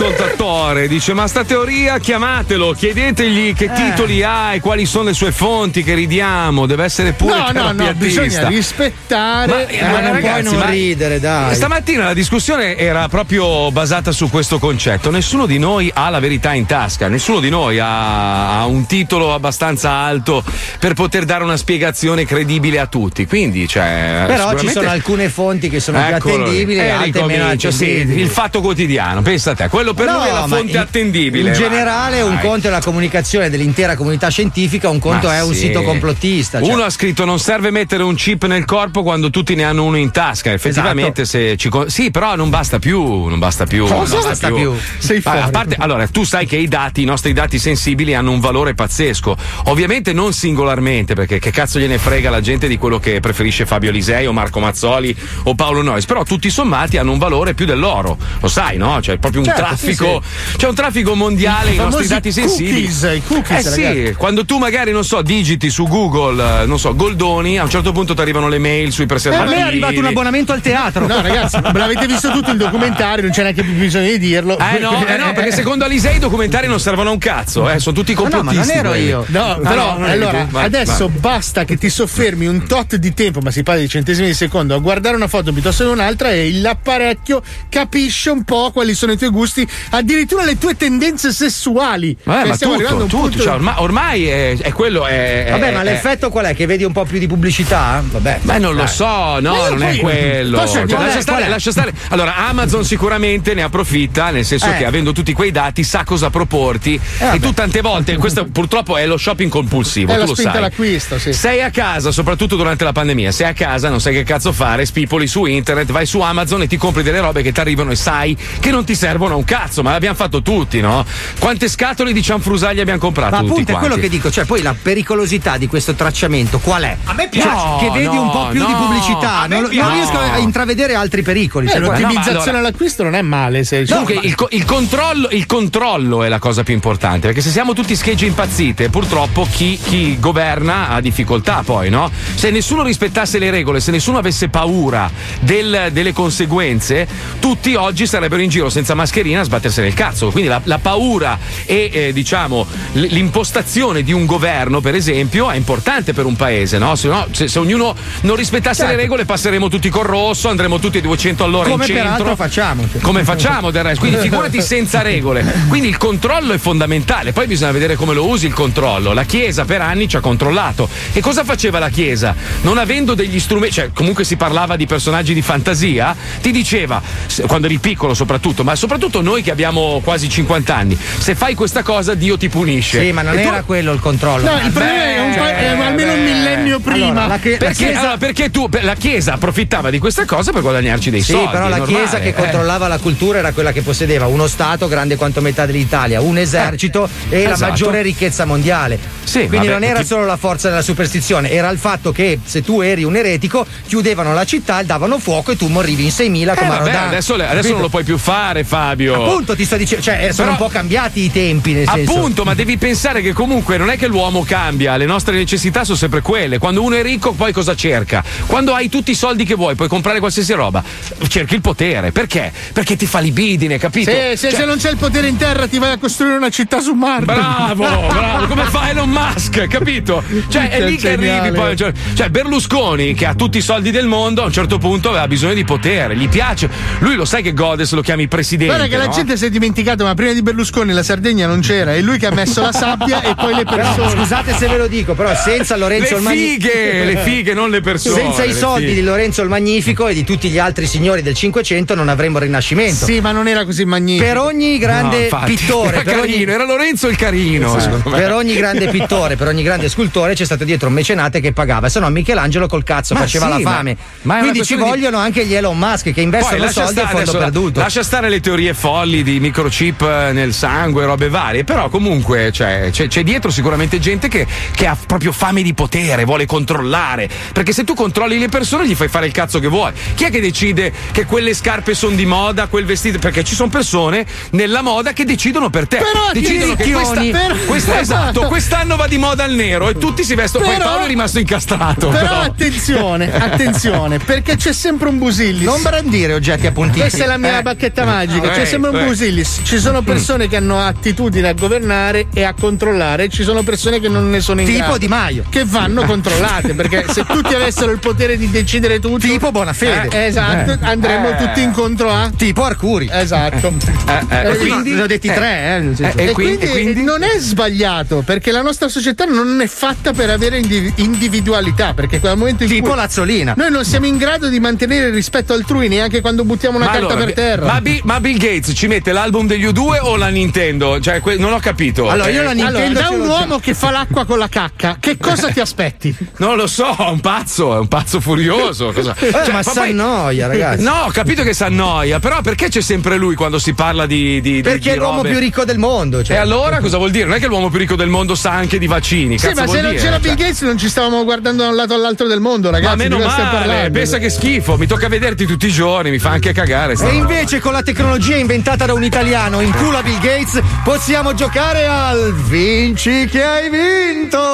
Caro 0.00 0.39
ascoltatore, 0.70 0.88
dice: 0.88 1.12
Ma 1.14 1.26
sta 1.26 1.44
teoria 1.44 1.98
chiamatelo, 1.98 2.72
chiedetegli 2.72 3.54
che 3.54 3.70
titoli 3.72 4.22
ha 4.22 4.54
e 4.54 4.60
quali 4.60 4.86
sono 4.86 5.04
le 5.04 5.14
sue 5.14 5.32
fonti, 5.32 5.82
che 5.82 5.94
ridiamo. 5.94 6.66
Deve 6.66 6.84
essere 6.84 7.12
pure 7.12 7.52
No, 7.52 7.52
no, 7.52 7.72
no, 7.72 7.94
bisogna 7.94 8.46
rispettare. 8.48 9.68
Eh, 9.68 9.82
ma 9.82 10.00
non 10.00 10.18
puoi 10.20 10.42
non 10.42 10.70
ridere, 10.70 11.20
dai. 11.20 11.54
Stamattina 11.54 12.04
la 12.04 12.14
discussione 12.14 12.76
era 12.76 13.08
proprio 13.08 13.70
basata 13.70 14.12
su 14.12 14.30
questo 14.30 14.58
concetto. 14.58 15.10
Nessuno 15.10 15.46
di 15.46 15.58
noi 15.58 15.90
ha 15.92 16.08
la 16.10 16.20
verità 16.20 16.52
in 16.54 16.66
tasca, 16.66 17.08
nessuno 17.08 17.40
di 17.40 17.50
noi 17.50 17.78
ha, 17.78 18.60
ha 18.60 18.66
un 18.66 18.86
titolo 18.86 19.34
abbastanza 19.34 19.90
alto 19.90 20.42
per 20.78 20.94
poter 20.94 21.24
dare 21.24 21.44
una 21.44 21.56
spiegazione 21.56 22.24
credibile 22.24 22.78
a 22.78 22.86
tutti. 22.86 23.26
Quindi, 23.26 23.66
cioè. 23.68 24.24
Però 24.26 24.56
ci 24.56 24.68
sono 24.68 24.88
alcune 24.88 25.28
fonti 25.28 25.68
che 25.68 25.80
sono 25.80 25.98
più 26.04 26.14
Eccolo 26.14 26.44
attendibili 26.44 26.78
e 26.78 26.84
Eh, 26.84 26.90
altre 26.90 27.20
meno 27.22 27.32
ricomincia, 27.32 27.70
sì, 27.70 27.84
attendibili. 27.84 28.20
il 28.22 28.28
fatto 28.28 28.60
quotidiano, 28.60 29.22
pensa 29.22 29.52
a 29.52 29.54
te, 29.54 29.68
quello 29.68 29.94
per 29.94 30.06
No, 30.06 30.18
lui 30.18 30.28
è 30.28 30.32
la 30.32 30.46
ma 30.46 30.56
fonte 30.60 30.72
in- 30.72 30.78
attendibile. 30.78 31.48
In 31.50 31.54
generale, 31.54 32.20
un 32.22 32.38
conto 32.40 32.68
è 32.68 32.70
la 32.70 32.80
comunicazione 32.80 33.50
dell'intera 33.50 33.96
comunità 33.96 34.28
scientifica, 34.28 34.88
un 34.88 34.98
conto 34.98 35.26
Ma 35.28 35.36
è 35.36 35.42
un 35.42 35.52
sì. 35.54 35.60
sito 35.66 35.82
complottista. 35.82 36.60
cioè. 36.62 36.72
Uno 36.72 36.82
ha 36.84 36.90
scritto: 36.90 37.24
Non 37.24 37.38
serve 37.38 37.70
mettere 37.70 38.02
un 38.02 38.14
chip 38.14 38.44
nel 38.46 38.64
corpo 38.64 39.02
quando 39.02 39.30
tutti 39.30 39.54
ne 39.54 39.64
hanno 39.64 39.84
uno 39.84 39.96
in 39.96 40.10
tasca. 40.10 40.52
Effettivamente, 40.52 41.24
se 41.24 41.56
ci. 41.56 41.68
con- 41.68 41.88
Sì, 41.90 42.10
però 42.10 42.34
non 42.36 42.50
basta 42.50 42.78
più. 42.78 43.26
Non 43.26 43.38
basta 43.38 43.66
più. 43.66 43.86
Cosa 43.86 44.14
non 44.16 44.24
basta 44.24 44.50
più? 44.50 44.74
Sei 44.98 45.20
Ma 45.24 45.30
a 45.32 45.34
fuori. 45.36 45.50
parte, 45.50 45.76
allora, 45.78 46.06
tu 46.08 46.24
sai 46.24 46.46
che 46.46 46.56
i 46.56 46.68
dati, 46.68 47.02
i 47.02 47.04
nostri 47.04 47.32
dati 47.32 47.58
sensibili 47.58 48.14
hanno 48.14 48.30
un 48.30 48.40
valore 48.40 48.74
pazzesco. 48.74 49.36
Ovviamente 49.64 50.12
non 50.12 50.32
singolarmente, 50.32 51.14
perché 51.14 51.38
che 51.38 51.50
cazzo 51.50 51.78
gliene 51.78 51.98
frega 51.98 52.30
la 52.30 52.40
gente 52.40 52.68
di 52.68 52.76
quello 52.78 52.98
che 52.98 53.20
preferisce 53.20 53.66
Fabio 53.66 53.90
Lisei 53.90 54.26
o 54.26 54.32
Marco 54.32 54.60
Mazzoli 54.60 55.14
o 55.44 55.54
Paolo 55.54 55.82
Nois. 55.82 56.04
Però 56.04 56.22
tutti 56.24 56.50
sommati 56.50 56.96
hanno 56.96 57.12
un 57.12 57.18
valore 57.18 57.54
più 57.54 57.66
dell'oro. 57.66 58.16
Lo 58.40 58.48
sai, 58.48 58.76
no? 58.76 59.00
Cioè, 59.00 59.18
proprio 59.18 59.40
un 59.40 59.46
Certo, 59.46 59.60
traffico 59.62 60.22
sì, 60.22 60.39
c'è 60.56 60.66
un 60.68 60.74
traffico 60.74 61.14
mondiale, 61.14 61.70
I 61.70 61.74
i 61.74 61.76
nostri 61.78 62.06
dati 62.06 62.32
sensibili. 62.32 62.82
cookies, 62.86 63.02
i 63.16 63.22
cookies, 63.26 63.66
eh 63.66 63.70
sì, 63.70 63.82
ragazzi. 63.82 64.14
quando 64.14 64.44
tu 64.44 64.58
magari, 64.58 64.92
non 64.92 65.04
so, 65.04 65.22
digiti 65.22 65.70
su 65.70 65.84
Google, 65.86 66.62
eh, 66.62 66.66
non 66.66 66.78
so, 66.78 66.94
Goldoni, 66.94 67.58
a 67.58 67.64
un 67.64 67.70
certo 67.70 67.92
punto 67.92 68.14
ti 68.14 68.20
arrivano 68.20 68.48
le 68.48 68.58
mail 68.58 68.92
sui 68.92 69.04
A 69.04 69.06
preservativi. 69.06 69.54
me 69.54 69.60
è 69.60 69.62
arrivato 69.66 69.98
un 69.98 70.06
abbonamento 70.06 70.52
al 70.52 70.60
teatro. 70.60 71.06
No, 71.06 71.20
ragazzi, 71.20 71.58
me 71.62 71.72
l'avete 71.78 72.06
visto 72.06 72.30
tutto 72.30 72.50
il 72.50 72.56
documentario, 72.58 73.22
non 73.24 73.32
c'è 73.32 73.42
neanche 73.42 73.62
più 73.62 73.72
bisogno 73.74 74.06
di 74.08 74.18
dirlo. 74.18 74.58
Eh 74.58 74.78
no, 74.78 75.06
eh 75.06 75.16
no, 75.16 75.32
perché 75.32 75.52
secondo 75.52 75.84
Alisei 75.84 76.16
i 76.16 76.18
documentari 76.18 76.66
non 76.66 76.78
servono 76.80 77.10
a 77.10 77.12
un 77.12 77.18
cazzo, 77.18 77.68
eh, 77.70 77.78
sono 77.78 77.94
tutti 77.96 78.14
Ma 78.14 78.20
no, 78.22 78.28
complottisti. 78.30 78.66
ma 78.66 78.74
non 78.82 78.86
ero 78.86 78.94
io. 78.94 79.24
No, 79.28 79.38
Ah, 79.50 79.56
però 79.56 79.98
non 79.98 80.04
eri 80.08 80.12
allora. 80.12 80.46
Vai, 80.50 80.64
adesso 80.64 81.08
vai. 81.08 81.18
basta 81.18 81.64
che 81.64 81.76
ti 81.76 81.88
soffermi 81.90 82.46
un 82.46 82.66
tot 82.66 82.96
di 82.96 83.12
tempo, 83.14 83.40
ma 83.40 83.50
si 83.50 83.62
parla 83.62 83.80
di 83.80 83.88
centesimi 83.88 84.28
di 84.28 84.34
secondo, 84.34 84.74
a 84.74 84.78
guardare 84.78 85.16
una 85.16 85.28
foto 85.28 85.52
piuttosto 85.52 85.84
che 85.84 85.90
un'altra 85.90 86.30
e 86.32 86.52
l'apparecchio 86.60 87.42
capisce 87.68 88.30
un 88.30 88.44
po' 88.44 88.70
quali 88.72 88.94
sono 88.94 89.12
i 89.12 89.16
tuoi 89.16 89.30
gusti, 89.30 89.66
addirittura 89.90 90.29
le 90.38 90.58
tue 90.58 90.76
tendenze 90.76 91.32
sessuali. 91.32 92.10
Eh, 92.10 92.16
Cioè, 92.24 92.44
ma 92.46 92.54
stiamo 92.54 92.74
arrivando 92.74 93.04
tutto, 93.04 93.16
a 93.16 93.20
un 93.20 93.30
tutto, 93.30 93.36
punto- 93.36 93.42
cioè, 93.42 93.54
ormai, 93.54 93.74
ormai 93.78 94.26
è, 94.28 94.56
è 94.58 94.72
quello. 94.72 95.06
È, 95.06 95.44
è- 95.46 95.50
Vabbè, 95.50 95.72
ma 95.72 95.80
è- 95.80 95.84
l'effetto 95.84 96.30
qual 96.30 96.46
è? 96.46 96.54
Che 96.54 96.66
vedi 96.66 96.84
un 96.84 96.92
po' 96.92 97.04
più 97.04 97.18
di 97.18 97.26
pubblicità? 97.26 98.02
Vabbè. 98.04 98.38
Beh, 98.42 98.58
non 98.58 98.74
lo 98.74 98.86
so, 98.86 99.04
no, 99.40 99.54
Ma 99.54 99.68
non 99.68 99.82
è 99.82 99.88
poi- 99.90 99.98
quello. 99.98 100.58
Posso- 100.58 100.72
Cioè, 100.78 100.86
qual 100.86 101.02
è- 101.02 101.06
lascia, 101.06 101.20
stare, 101.20 101.44
è? 101.44 101.48
lascia 101.48 101.70
stare. 101.70 101.92
Allora, 102.08 102.36
Amazon 102.36 102.84
sicuramente 102.84 103.54
ne 103.54 103.62
approfitta, 103.62 104.30
nel 104.30 104.44
senso 104.44 104.70
Eh. 104.70 104.76
che 104.78 104.84
avendo 104.86 105.12
tutti 105.12 105.32
quei 105.32 105.50
dati 105.50 105.82
sa 105.84 106.04
cosa 106.04 106.30
proporti. 106.30 106.98
Eh, 107.18 107.34
e 107.34 107.40
tu 107.40 107.52
tante 107.52 107.80
volte, 107.80 108.16
questo 108.16 108.44
purtroppo 108.46 108.96
è 108.96 109.06
lo 109.06 109.16
shopping 109.16 109.50
compulsivo. 109.50 110.10
È 110.10 110.14
tu 110.14 110.20
la 110.20 110.26
lo 110.26 110.32
spinta 110.34 110.50
sai. 110.52 110.58
all'acquisto, 110.60 111.18
sì. 111.18 111.32
Sei 111.32 111.62
a 111.62 111.70
casa, 111.70 112.10
soprattutto 112.12 112.56
durante 112.56 112.84
la 112.84 112.92
pandemia, 112.92 113.30
sei 113.32 113.48
a 113.48 113.52
casa, 113.52 113.88
non 113.88 114.00
sai 114.00 114.12
che 114.14 114.22
cazzo 114.24 114.52
fare, 114.52 114.84
spipoli 114.86 115.26
su 115.26 115.44
internet, 115.46 115.90
vai 115.90 116.06
su 116.06 116.20
Amazon 116.20 116.62
e 116.62 116.66
ti 116.66 116.76
compri 116.76 117.02
delle 117.02 117.20
robe 117.20 117.42
che 117.42 117.52
ti 117.52 117.60
arrivano 117.60 117.90
e 117.90 117.96
sai 117.96 118.36
che 118.60 118.70
non 118.70 118.84
ti 118.84 118.94
servono 118.94 119.34
a 119.34 119.36
un 119.36 119.44
cazzo, 119.44 119.82
ma 119.82 119.90
l'abbiamo 119.92 120.16
fatto 120.20 120.42
tutti, 120.42 120.80
no? 120.80 121.04
Quante 121.38 121.68
scatole 121.68 122.12
di 122.12 122.22
cianfrusaglie 122.22 122.82
abbiamo 122.82 122.98
comprato? 122.98 123.34
Ma 123.36 123.40
tutti 123.40 123.50
appunto 123.52 123.72
è 123.72 123.74
quello 123.76 123.96
che 123.96 124.08
dico, 124.10 124.30
cioè 124.30 124.44
poi 124.44 124.60
la 124.60 124.74
pericolosità 124.80 125.56
di 125.56 125.66
questo 125.66 125.94
tracciamento 125.94 126.58
qual 126.58 126.82
è? 126.82 126.96
A 127.04 127.14
me 127.14 127.28
piace. 127.28 127.48
che 127.80 127.90
vedi 127.90 128.16
un 128.16 128.30
po' 128.30 128.48
più 128.50 128.60
No, 128.60 128.66
di 128.66 128.72
no, 128.72 128.78
pubblicità, 128.78 129.46
non, 129.46 129.62
non 129.72 129.92
riesco 129.92 130.18
a 130.18 130.36
intravedere 130.38 130.94
altri 130.94 131.22
pericoli. 131.22 131.66
Eh, 131.66 131.70
Cioè, 131.70 131.78
l'ottimizzazione 131.80 132.32
no, 132.32 132.32
ma 132.34 132.42
allora- 132.42 132.58
all'acquisto 132.58 133.02
non 133.02 133.14
è 133.14 133.22
male. 133.22 133.64
Se 133.64 133.84
Comunque 133.86 134.18
il, 134.22 134.34
co- 134.34 134.48
il 134.50 134.64
controllo, 134.66 135.28
il 135.30 135.46
controllo 135.46 136.22
è 136.22 136.28
la 136.28 136.38
cosa 136.38 136.62
più 136.62 136.74
importante, 136.74 137.26
perché 137.26 137.40
se 137.40 137.48
siamo 137.50 137.72
tutti 137.72 137.96
schegge 137.96 138.26
impazzite, 138.26 138.90
purtroppo 138.90 139.46
chi, 139.50 139.78
chi 139.82 140.18
governa 140.20 140.88
ha 140.90 141.00
difficoltà 141.00 141.62
poi, 141.64 141.88
no? 141.88 142.10
Se 142.34 142.50
nessuno 142.50 142.82
rispettasse 142.82 143.38
le 143.38 143.50
regole, 143.50 143.80
se 143.80 143.90
nessuno 143.90 144.18
avesse 144.18 144.48
paura 144.48 145.10
del- 145.40 145.88
delle 145.92 146.12
conseguenze, 146.12 147.06
tutti 147.38 147.74
oggi 147.74 148.06
sarebbero 148.06 148.42
in 148.42 148.50
giro 148.50 148.68
senza 148.68 148.94
mascherina 148.94 149.40
a 149.40 149.44
sbattersene 149.44 149.86
il 149.86 149.94
cazzo. 149.94 150.09
Quindi 150.30 150.48
la, 150.48 150.60
la 150.64 150.78
paura 150.78 151.38
e 151.64 151.90
eh, 151.92 152.12
diciamo 152.12 152.66
l'impostazione 152.92 154.02
di 154.02 154.12
un 154.12 154.24
governo, 154.26 154.80
per 154.80 154.94
esempio, 154.94 155.50
è 155.50 155.56
importante 155.56 156.12
per 156.12 156.24
un 156.24 156.36
paese, 156.36 156.78
no? 156.78 156.94
Se, 156.96 157.08
no- 157.08 157.26
se- 157.30 157.48
se 157.48 157.58
ognuno 157.58 157.94
non 158.22 158.36
rispettasse 158.36 158.86
le 158.86 158.96
regole 158.96 159.24
passeremo 159.24 159.68
tutti 159.68 159.88
col 159.88 160.04
rosso, 160.04 160.48
andremo 160.48 160.78
tutti 160.78 160.98
a 160.98 161.00
200 161.02 161.44
all'ora 161.44 161.68
Come 161.68 161.84
in 161.86 161.94
centro. 161.94 162.34
facciamo. 162.36 162.88
Come 163.02 163.24
facciamo 163.24 163.70
del 163.70 163.82
resto? 163.82 164.00
Quindi 164.00 164.18
figurati 164.20 164.62
senza 164.62 165.02
regole. 165.02 165.44
Quindi 165.68 165.88
il 165.88 165.96
controllo 165.96 166.52
è 166.52 166.58
fondamentale. 166.58 167.32
Poi 167.32 167.46
bisogna 167.46 167.72
vedere 167.72 167.96
come 167.96 168.14
lo 168.14 168.26
usi 168.26 168.46
il 168.46 168.54
controllo. 168.54 169.12
La 169.12 169.24
Chiesa 169.24 169.64
per 169.64 169.80
anni 169.82 170.08
ci 170.08 170.16
ha 170.16 170.20
controllato. 170.20 170.88
E 171.12 171.20
cosa 171.20 171.44
faceva 171.44 171.78
la 171.78 171.88
Chiesa? 171.88 172.34
Non 172.62 172.78
avendo 172.78 173.14
degli 173.14 173.38
strumenti, 173.38 173.74
cioè 173.76 173.90
comunque 173.92 174.24
si 174.24 174.36
parlava 174.36 174.76
di 174.76 174.86
personaggi 174.86 175.34
di 175.34 175.42
fantasia, 175.42 176.16
ti 176.40 176.50
diceva, 176.50 177.00
quando 177.46 177.66
eri 177.66 177.78
piccolo 177.78 178.14
soprattutto, 178.14 178.64
ma 178.64 178.74
soprattutto 178.74 179.20
noi 179.20 179.42
che 179.42 179.50
abbiamo 179.50 179.99
quasi 180.00 180.28
50 180.28 180.74
anni, 180.74 180.98
se 181.18 181.34
fai 181.34 181.54
questa 181.54 181.82
cosa 181.82 182.14
Dio 182.14 182.36
ti 182.36 182.48
punisce. 182.48 183.00
Sì, 183.00 183.12
ma 183.12 183.22
non 183.22 183.38
E 183.38 183.42
tu- 183.42 183.48
era 183.48 183.62
quello 183.62 183.92
il 183.92 184.00
controllo. 184.00 184.48
No, 184.50 184.56
il 184.64 184.70
problema 184.70 185.04
è, 185.04 185.18
un 185.20 185.34
pa- 185.34 185.56
è 185.56 185.66
almeno 185.66 186.12
un 186.12 186.22
millennio 186.24 186.78
prima. 186.80 187.06
Allora, 187.06 187.26
la 187.26 187.38
che- 187.38 187.50
la 187.52 187.56
Perché, 187.58 187.84
Chiesa- 187.84 188.00
allora, 188.00 188.16
perché 188.16 188.50
tu, 188.50 188.68
la 188.80 188.94
Chiesa 188.94 189.32
approfittava 189.34 189.90
di 189.90 189.98
questa 189.98 190.24
cosa 190.24 190.52
per 190.52 190.62
guadagnarci 190.62 191.10
dei 191.10 191.22
Sì, 191.22 191.32
soldi. 191.32 191.48
però 191.50 191.66
è 191.66 191.68
la 191.68 191.76
normale, 191.78 191.98
Chiesa 192.02 192.18
che 192.20 192.28
eh. 192.28 192.34
controllava 192.34 192.88
la 192.88 192.98
cultura 192.98 193.38
era 193.38 193.52
quella 193.52 193.72
che 193.72 193.82
possedeva 193.82 194.26
uno 194.26 194.46
Stato 194.46 194.88
grande 194.88 195.16
quanto 195.16 195.40
metà 195.40 195.66
dell'Italia, 195.66 196.20
un 196.20 196.38
esercito 196.38 197.08
e 197.28 197.42
la 197.44 197.52
esatto. 197.54 197.70
maggiore 197.70 198.02
ricchezza 198.02 198.44
mondiale. 198.44 198.98
Sì, 199.22 199.46
Quindi 199.46 199.66
vabbè, 199.68 199.70
non 199.70 199.84
era 199.84 200.00
chi- 200.00 200.06
solo 200.06 200.24
la 200.24 200.36
forza 200.36 200.68
della 200.68 200.82
superstizione, 200.82 201.50
era 201.50 201.68
il 201.70 201.78
fatto 201.78 202.10
che 202.12 202.38
se 202.44 202.62
tu 202.62 202.80
eri 202.80 203.04
un 203.04 203.16
eretico 203.16 203.64
chiudevano 203.86 204.32
la 204.34 204.44
città, 204.44 204.82
davano 204.82 205.18
fuoco 205.18 205.52
e 205.52 205.56
tu 205.56 205.68
morivi 205.68 206.04
in 206.04 206.10
6.000 206.10 206.52
Eh, 206.52 206.56
come 206.56 206.68
vabbè, 206.70 206.80
Rodin. 206.80 206.96
adesso, 207.08 207.34
adesso 207.34 207.72
non 207.72 207.80
lo 207.82 207.88
puoi 207.88 208.04
più 208.04 208.18
fare, 208.18 208.64
Fabio. 208.64 209.14
Appunto 209.14 209.54
ti 209.54 209.64
sto 209.64 209.76
dicendo, 209.76 209.89
cioè 210.00 210.26
eh, 210.26 210.32
sono 210.32 210.50
Però- 210.50 210.50
un 210.50 210.56
po' 210.56 210.68
cambiati 210.68 211.20
i 211.24 211.32
tempi, 211.32 211.72
nel 211.72 211.88
senso. 211.88 212.12
Appunto, 212.12 212.44
ma 212.44 212.54
devi 212.54 212.76
pensare 212.76 213.22
che 213.22 213.32
comunque 213.32 213.76
non 213.76 213.90
è 213.90 213.96
che 213.96 214.06
l'uomo 214.06 214.42
cambia, 214.44 214.96
le 214.96 215.06
nostre 215.06 215.36
necessità 215.36 215.84
sono 215.84 215.96
sempre 215.96 216.20
quelle. 216.20 216.58
Quando 216.58 216.82
uno 216.82 216.96
è 216.96 217.02
ricco, 217.02 217.32
poi 217.32 217.52
cosa 217.52 217.74
cerca? 217.74 218.22
Quando 218.46 218.74
hai 218.74 218.88
tutti 218.88 219.10
i 219.10 219.14
soldi 219.14 219.44
che 219.44 219.54
vuoi, 219.54 219.74
puoi 219.74 219.88
comprare 219.88 220.18
qualsiasi 220.18 220.52
roba, 220.52 220.82
cerchi 221.28 221.54
il 221.54 221.60
potere. 221.60 222.12
Perché? 222.12 222.52
Perché 222.72 222.96
ti 222.96 223.06
fa 223.06 223.18
libidine, 223.20 223.78
capito? 223.78 224.10
Se, 224.10 224.36
se- 224.36 224.50
Cioè, 224.50 224.60
se 224.60 224.64
non 224.66 224.76
c'è 224.76 224.90
il 224.90 224.96
potere 224.96 225.28
in 225.28 225.36
terra, 225.36 225.66
ti 225.66 225.78
vai 225.78 225.92
a 225.92 225.98
costruire 225.98 226.36
una 226.36 226.50
città 226.50 226.80
su 226.80 226.92
Marte. 226.92 227.24
Bravo, 227.24 227.84
bravo, 228.08 228.46
come 228.46 228.64
fa 228.64 228.90
Elon 228.90 229.08
Musk, 229.10 229.66
capito? 229.68 230.22
Cioè, 230.48 230.70
è 230.70 230.84
lì 230.84 230.96
che 230.96 231.16
Geniale. 231.16 231.38
arrivi 231.40 231.56
poi. 231.56 231.76
Cioè, 231.76 231.92
cioè, 232.14 232.28
Berlusconi, 232.28 233.14
che 233.14 233.26
ha 233.26 233.34
tutti 233.34 233.58
i 233.58 233.62
soldi 233.62 233.90
del 233.90 234.06
mondo, 234.06 234.42
a 234.42 234.46
un 234.46 234.52
certo 234.52 234.78
punto 234.78 235.08
aveva 235.10 235.26
bisogno 235.26 235.54
di 235.54 235.64
potere, 235.64 236.16
gli 236.16 236.28
piace. 236.28 236.68
Lui 236.98 237.14
lo 237.14 237.24
sai 237.24 237.42
che 237.42 237.52
gode 237.54 237.86
se 237.86 237.94
lo 237.94 238.02
chiami 238.02 238.28
presidente. 238.28 238.74
Guarda 238.74 238.88
che 238.88 238.96
la 238.96 239.06
no? 239.06 239.12
gente 239.12 239.36
si 239.36 239.44
è 239.46 239.50
dimenticato, 239.80 240.04
ma 240.04 240.14
prima 240.14 240.32
di 240.32 240.42
Berlusconi 240.42 240.92
la 240.92 241.02
Sardegna 241.02 241.46
non 241.46 241.60
c'era. 241.60 241.94
È 241.94 242.00
lui 242.00 242.18
che 242.18 242.26
ha 242.26 242.30
messo 242.32 242.60
la 242.60 242.72
sabbia 242.72 243.22
e 243.22 243.34
poi 243.34 243.54
le 243.54 243.64
Però, 243.64 243.76
persone. 243.76 244.10
scusate 244.10 244.54
se 244.56 244.66
ve 244.68 244.76
lo 244.76 244.86
dico, 244.86 245.14
però 245.14 245.34
senza 245.34 245.76
Lorenzo 245.76 246.12
Le 246.14 246.16
il 246.18 246.22
Magnifico. 246.22 246.68
fighe, 246.68 247.04
le 247.04 247.16
fighe, 247.18 247.54
non 247.54 247.70
le 247.70 247.80
persone. 247.80 248.20
Senza 248.20 248.44
i 248.44 248.52
soldi 248.52 248.86
fighe. 248.86 248.94
di 248.94 249.02
Lorenzo 249.02 249.42
il 249.42 249.48
Magnifico 249.48 250.08
e 250.08 250.14
di 250.14 250.24
tutti 250.24 250.48
gli 250.48 250.58
altri 250.58 250.86
signori 250.86 251.22
del 251.22 251.34
Cinquecento 251.34 251.94
non 251.94 252.08
avremmo 252.08 252.38
il 252.38 252.44
Rinascimento. 252.44 253.04
Sì, 253.04 253.20
ma 253.20 253.32
non 253.32 253.48
era 253.48 253.64
così 253.64 253.84
magnifico. 253.84 254.24
Per 254.26 254.38
ogni 254.38 254.78
grande 254.78 255.16
No, 255.16 255.22
infatti, 255.24 255.54
pittore, 255.54 255.88
era 255.88 256.02
per 256.02 256.18
ogni- 256.18 256.30
carino, 256.32 256.52
era 256.52 256.64
Lorenzo 256.64 257.08
il 257.08 257.16
carino. 257.16 257.76
Esatto. 257.76 258.10
Per 258.10 258.32
ogni 258.32 258.54
grande 258.54 258.88
pittore, 258.88 259.36
per 259.36 259.48
ogni 259.48 259.62
grande 259.62 259.88
scultore 259.88 260.34
c'è 260.34 260.44
stato 260.44 260.64
dietro 260.64 260.88
un 260.88 260.94
mecenate 260.94 261.40
che 261.40 261.52
pagava, 261.52 261.88
se 261.88 262.00
no 262.00 262.08
Michelangelo 262.10 262.66
col 262.66 262.84
cazzo 262.84 263.14
Ma 263.14 263.20
faceva 263.20 263.46
sì, 263.46 263.50
la 263.50 263.58
ma- 263.58 263.76
fame. 263.76 263.96
ma 264.22 264.34
una 264.34 264.42
Quindi 264.42 264.64
ci 264.64 264.74
questione 264.74 264.84
di- 264.84 264.88
vogliono 265.00 265.18
anche 265.18 265.46
gli 265.46 265.54
Elon 265.54 265.78
Musk 265.78 266.04
che 266.04 266.12
Poi 266.12 266.22
investono 266.24 266.58
lascia 266.64 266.84
soldi 266.84 267.00
a 267.00 267.06
fondo 267.06 267.20
adesso, 267.20 267.38
perduto. 267.38 267.80
lascia 267.80 268.02
stare 268.02 268.28
le 268.28 268.40
teorie 268.40 268.74
folli 268.74 269.22
di 269.22 269.38
microchip 269.70 270.02
eh, 270.02 270.32
nel 270.32 270.52
sangue, 270.52 271.04
robe 271.04 271.28
varie, 271.28 271.64
però 271.64 271.88
comunque 271.88 272.50
cioè, 272.52 272.88
c'è, 272.90 273.06
c'è 273.06 273.22
dietro 273.22 273.50
sicuramente 273.50 273.98
gente 274.00 274.28
che, 274.28 274.46
che 274.74 274.86
ha 274.86 274.96
proprio 275.06 275.32
fame 275.32 275.62
di 275.62 275.72
potere, 275.72 276.24
vuole 276.24 276.44
controllare. 276.44 277.28
Perché 277.52 277.72
se 277.72 277.84
tu 277.84 277.94
controlli 277.94 278.38
le 278.38 278.48
persone 278.48 278.86
gli 278.86 278.94
fai 278.94 279.08
fare 279.08 279.26
il 279.26 279.32
cazzo 279.32 279.60
che 279.60 279.68
vuoi. 279.68 279.92
Chi 280.14 280.24
è 280.24 280.30
che 280.30 280.40
decide 280.40 280.92
che 281.12 281.24
quelle 281.24 281.54
scarpe 281.54 281.94
sono 281.94 282.16
di 282.16 282.26
moda, 282.26 282.66
quel 282.66 282.84
vestito? 282.84 283.18
Perché 283.18 283.44
ci 283.44 283.54
sono 283.54 283.68
persone 283.70 284.26
nella 284.50 284.82
moda 284.82 285.12
che 285.12 285.24
decidono 285.24 285.70
per 285.70 285.86
te. 285.86 285.98
Però 285.98 286.32
decidono 286.32 286.74
che 286.74 286.90
questa. 286.90 287.20
Però- 287.20 287.54
questa- 287.66 288.00
esatto, 288.00 288.42
quest'anno 288.48 288.96
va 288.96 289.06
di 289.06 289.18
moda 289.18 289.44
il 289.44 289.54
nero 289.54 289.88
e 289.88 289.94
tutti 289.96 290.24
si 290.24 290.34
vestono. 290.34 290.64
Poi 290.64 290.76
Però- 290.76 290.88
Paolo 290.90 291.04
è 291.04 291.08
rimasto 291.08 291.38
incastrato. 291.38 292.08
Però 292.08 292.26
però. 292.26 292.40
attenzione, 292.40 293.32
attenzione, 293.32 294.18
perché 294.18 294.56
c'è 294.56 294.72
sempre 294.72 295.08
un 295.08 295.18
busillis. 295.18 295.64
Non 295.64 295.80
brandire 295.82 296.34
oggetti 296.34 296.66
appuntiti. 296.66 297.00
Questa 297.00 297.24
è 297.24 297.26
la 297.26 297.38
mia 297.38 297.58
Eh. 297.58 297.62
bacchetta 297.62 298.04
magica. 298.04 298.52
Eh, 298.52 298.56
C'è 298.56 298.64
sempre 298.64 298.90
un 298.90 298.96
eh. 298.96 299.04
busillis. 299.04 299.59
Ci 299.62 299.78
sono 299.78 300.02
persone 300.02 300.48
che 300.48 300.56
hanno 300.56 300.80
attitudine 300.80 301.48
a 301.48 301.52
governare 301.52 302.26
e 302.34 302.42
a 302.42 302.54
controllare, 302.58 303.28
ci 303.28 303.44
sono 303.44 303.62
persone 303.62 304.00
che 304.00 304.08
non 304.08 304.28
ne 304.28 304.40
sono 304.40 304.60
in 304.60 304.66
Tipo 304.66 304.78
grado. 304.80 304.98
Di 304.98 305.06
Maio. 305.06 305.44
Che 305.48 305.64
vanno 305.64 306.02
controllate. 306.04 306.74
Perché 306.74 307.04
se 307.12 307.24
tutti 307.24 307.54
avessero 307.54 307.92
il 307.92 308.00
potere 308.00 308.36
di 308.36 308.50
decidere 308.50 308.98
tutto. 308.98 309.18
Tipo 309.18 309.52
Bonafede. 309.52 310.08
Eh, 310.10 310.26
esatto, 310.26 310.72
Eh. 310.72 310.78
andremmo 310.80 311.30
Eh. 311.30 311.36
tutti 311.36 311.62
incontro 311.62 312.10
a. 312.10 312.30
Tipo 312.36 312.64
Arcuri. 312.64 313.08
Esatto. 313.12 313.68
Eh, 314.06 314.24
eh, 314.28 314.50
Eh, 314.50 314.56
quindi- 314.56 314.90
ne 314.90 315.02
ho 315.02 315.06
detti 315.06 315.28
tre, 315.28 315.92
eh, 315.96 316.04
E, 316.16 316.24
e 316.28 316.32
quindi- 316.32 316.66
quindi, 316.68 317.00
e 317.00 317.04
non 317.04 317.22
è 317.22 317.38
sbagliato 317.38 318.22
perché 318.26 318.50
la 318.50 318.62
nostra 318.62 318.88
società 318.88 319.24
non 319.24 319.60
è 319.60 319.66
fatta 319.68 320.12
per 320.12 320.30
avere 320.30 320.58
indiv- 320.58 320.98
individualità. 320.98 321.94
Perché 321.94 322.18
dal 322.18 322.36
momento 322.36 322.64
in 322.64 322.68
Tipo 322.70 322.88
cui 322.88 322.96
Lazzolina. 322.96 323.54
noi 323.56 323.70
non 323.70 323.84
siamo 323.84 324.06
in 324.06 324.16
grado 324.16 324.48
di 324.48 324.58
mantenere 324.58 325.08
il 325.08 325.14
rispetto 325.14 325.52
altrui 325.52 325.86
neanche 325.88 326.20
quando 326.20 326.44
buttiamo 326.44 326.76
una 326.76 326.86
Ma 326.86 326.90
carta 326.92 327.06
allora, 327.06 327.24
per 327.26 327.34
terra. 327.34 327.66
Ma, 327.66 327.80
Bi- 327.80 328.00
ma 328.04 328.18
Bill 328.20 328.36
Gates 328.38 328.72
ci 328.74 328.88
mette 328.88 329.12
l'album 329.12 329.39
degli 329.46 329.64
U2 329.66 329.98
o 330.02 330.16
la 330.16 330.28
Nintendo? 330.28 331.00
Cioè, 331.00 331.20
que- 331.20 331.36
non 331.36 331.52
ho 331.52 331.58
capito. 331.58 332.08
Allora, 332.08 332.28
io 332.30 332.40
Eh, 332.40 332.44
la 332.44 332.52
Nintendo 332.52 332.98
Allora, 333.00 333.00
da 333.02 333.10
un 333.24 333.28
uomo 333.28 333.58
che 333.58 333.74
fa 333.74 333.90
l'acqua 333.90 334.24
con 334.24 334.38
la 334.38 334.48
cacca, 334.48 334.96
che 335.00 335.16
cosa 335.18 335.48
ti 335.50 335.60
aspetti? 335.60 336.14
Non 336.40 336.56
lo 336.56 336.66
so, 336.66 336.94
è 336.98 337.08
un 337.08 337.20
pazzo, 337.20 337.74
è 337.74 337.78
un 337.78 337.88
pazzo 337.88 338.20
furioso. 338.20 338.92
Cosa... 338.92 339.14
Eh, 339.18 339.30
ma 339.52 339.62
poi- 339.62 339.62
s'annoia, 339.62 340.46
ragazzi. 340.46 340.82
No, 340.82 341.04
ho 341.06 341.10
capito 341.10 341.42
che 341.42 341.52
si 341.54 341.62
annoia, 341.62 342.18
però 342.18 342.40
perché 342.40 342.68
c'è 342.68 342.80
sempre 342.80 343.16
lui 343.16 343.34
quando 343.34 343.58
si 343.58 343.72
parla 343.74 344.06
di. 344.06 344.40
di- 344.40 344.60
Perché 344.62 344.78
di 344.78 344.88
è 344.90 344.96
l'uomo 344.96 345.16
robe? 345.18 345.30
più 345.30 345.38
ricco 345.38 345.64
del 345.64 345.78
mondo. 345.78 346.22
Cioè. 346.22 346.36
E 346.36 346.38
allora 346.38 346.78
cosa 346.80 346.96
vuol 346.96 347.10
dire? 347.10 347.26
Non 347.26 347.34
è 347.36 347.38
che 347.40 347.46
l'uomo 347.46 347.68
più 347.68 347.78
ricco 347.78 347.96
del 347.96 348.08
mondo 348.08 348.34
sa 348.34 348.52
anche 348.52 348.78
di 348.78 348.86
vaccini. 348.86 349.38
Sì, 349.38 349.52
ma 349.54 349.66
se 349.66 349.80
non 349.80 349.90
dire? 349.90 350.02
c'era 350.02 350.18
Bill 350.18 350.36
Cioè, 350.36 350.46
Gates 350.46 350.62
non 350.62 350.78
ci 350.78 350.88
stavamo 350.88 351.22
guardando 351.24 351.62
da 351.64 351.68
un 351.68 351.76
lato 351.76 351.94
all'altro 351.94 352.26
del 352.26 352.40
mondo, 352.40 352.70
ragazzi. 352.70 352.96
ma 352.96 353.02
meno 353.02 353.18
male, 353.18 353.42
parlando? 353.50 353.90
pensa 353.90 354.18
che 354.18 354.30
schifo, 354.30 354.76
mi 354.76 354.86
tocca 354.86 355.08
vederti 355.08 355.44
tutti 355.46 355.66
i 355.66 355.70
giorni, 355.70 356.10
mi 356.10 356.18
fa 356.18 356.30
anche 356.30 356.52
cagare. 356.52 356.92
E 356.92 356.96
roba. 356.96 357.10
invece 357.12 357.60
con 357.60 357.72
la 357.72 357.82
tecnologia 357.82 358.36
inventata 358.36 358.86
da 358.86 358.94
un 358.94 359.02
italiano 359.04 359.28
in 359.32 359.72
culo 359.76 359.98
a 359.98 360.02
Bill 360.02 360.18
Gates 360.18 360.60
possiamo 360.82 361.34
giocare 361.34 361.86
al 361.86 362.34
Vinci 362.34 363.26
che 363.26 363.44
hai 363.44 363.70
vinto! 363.70 364.50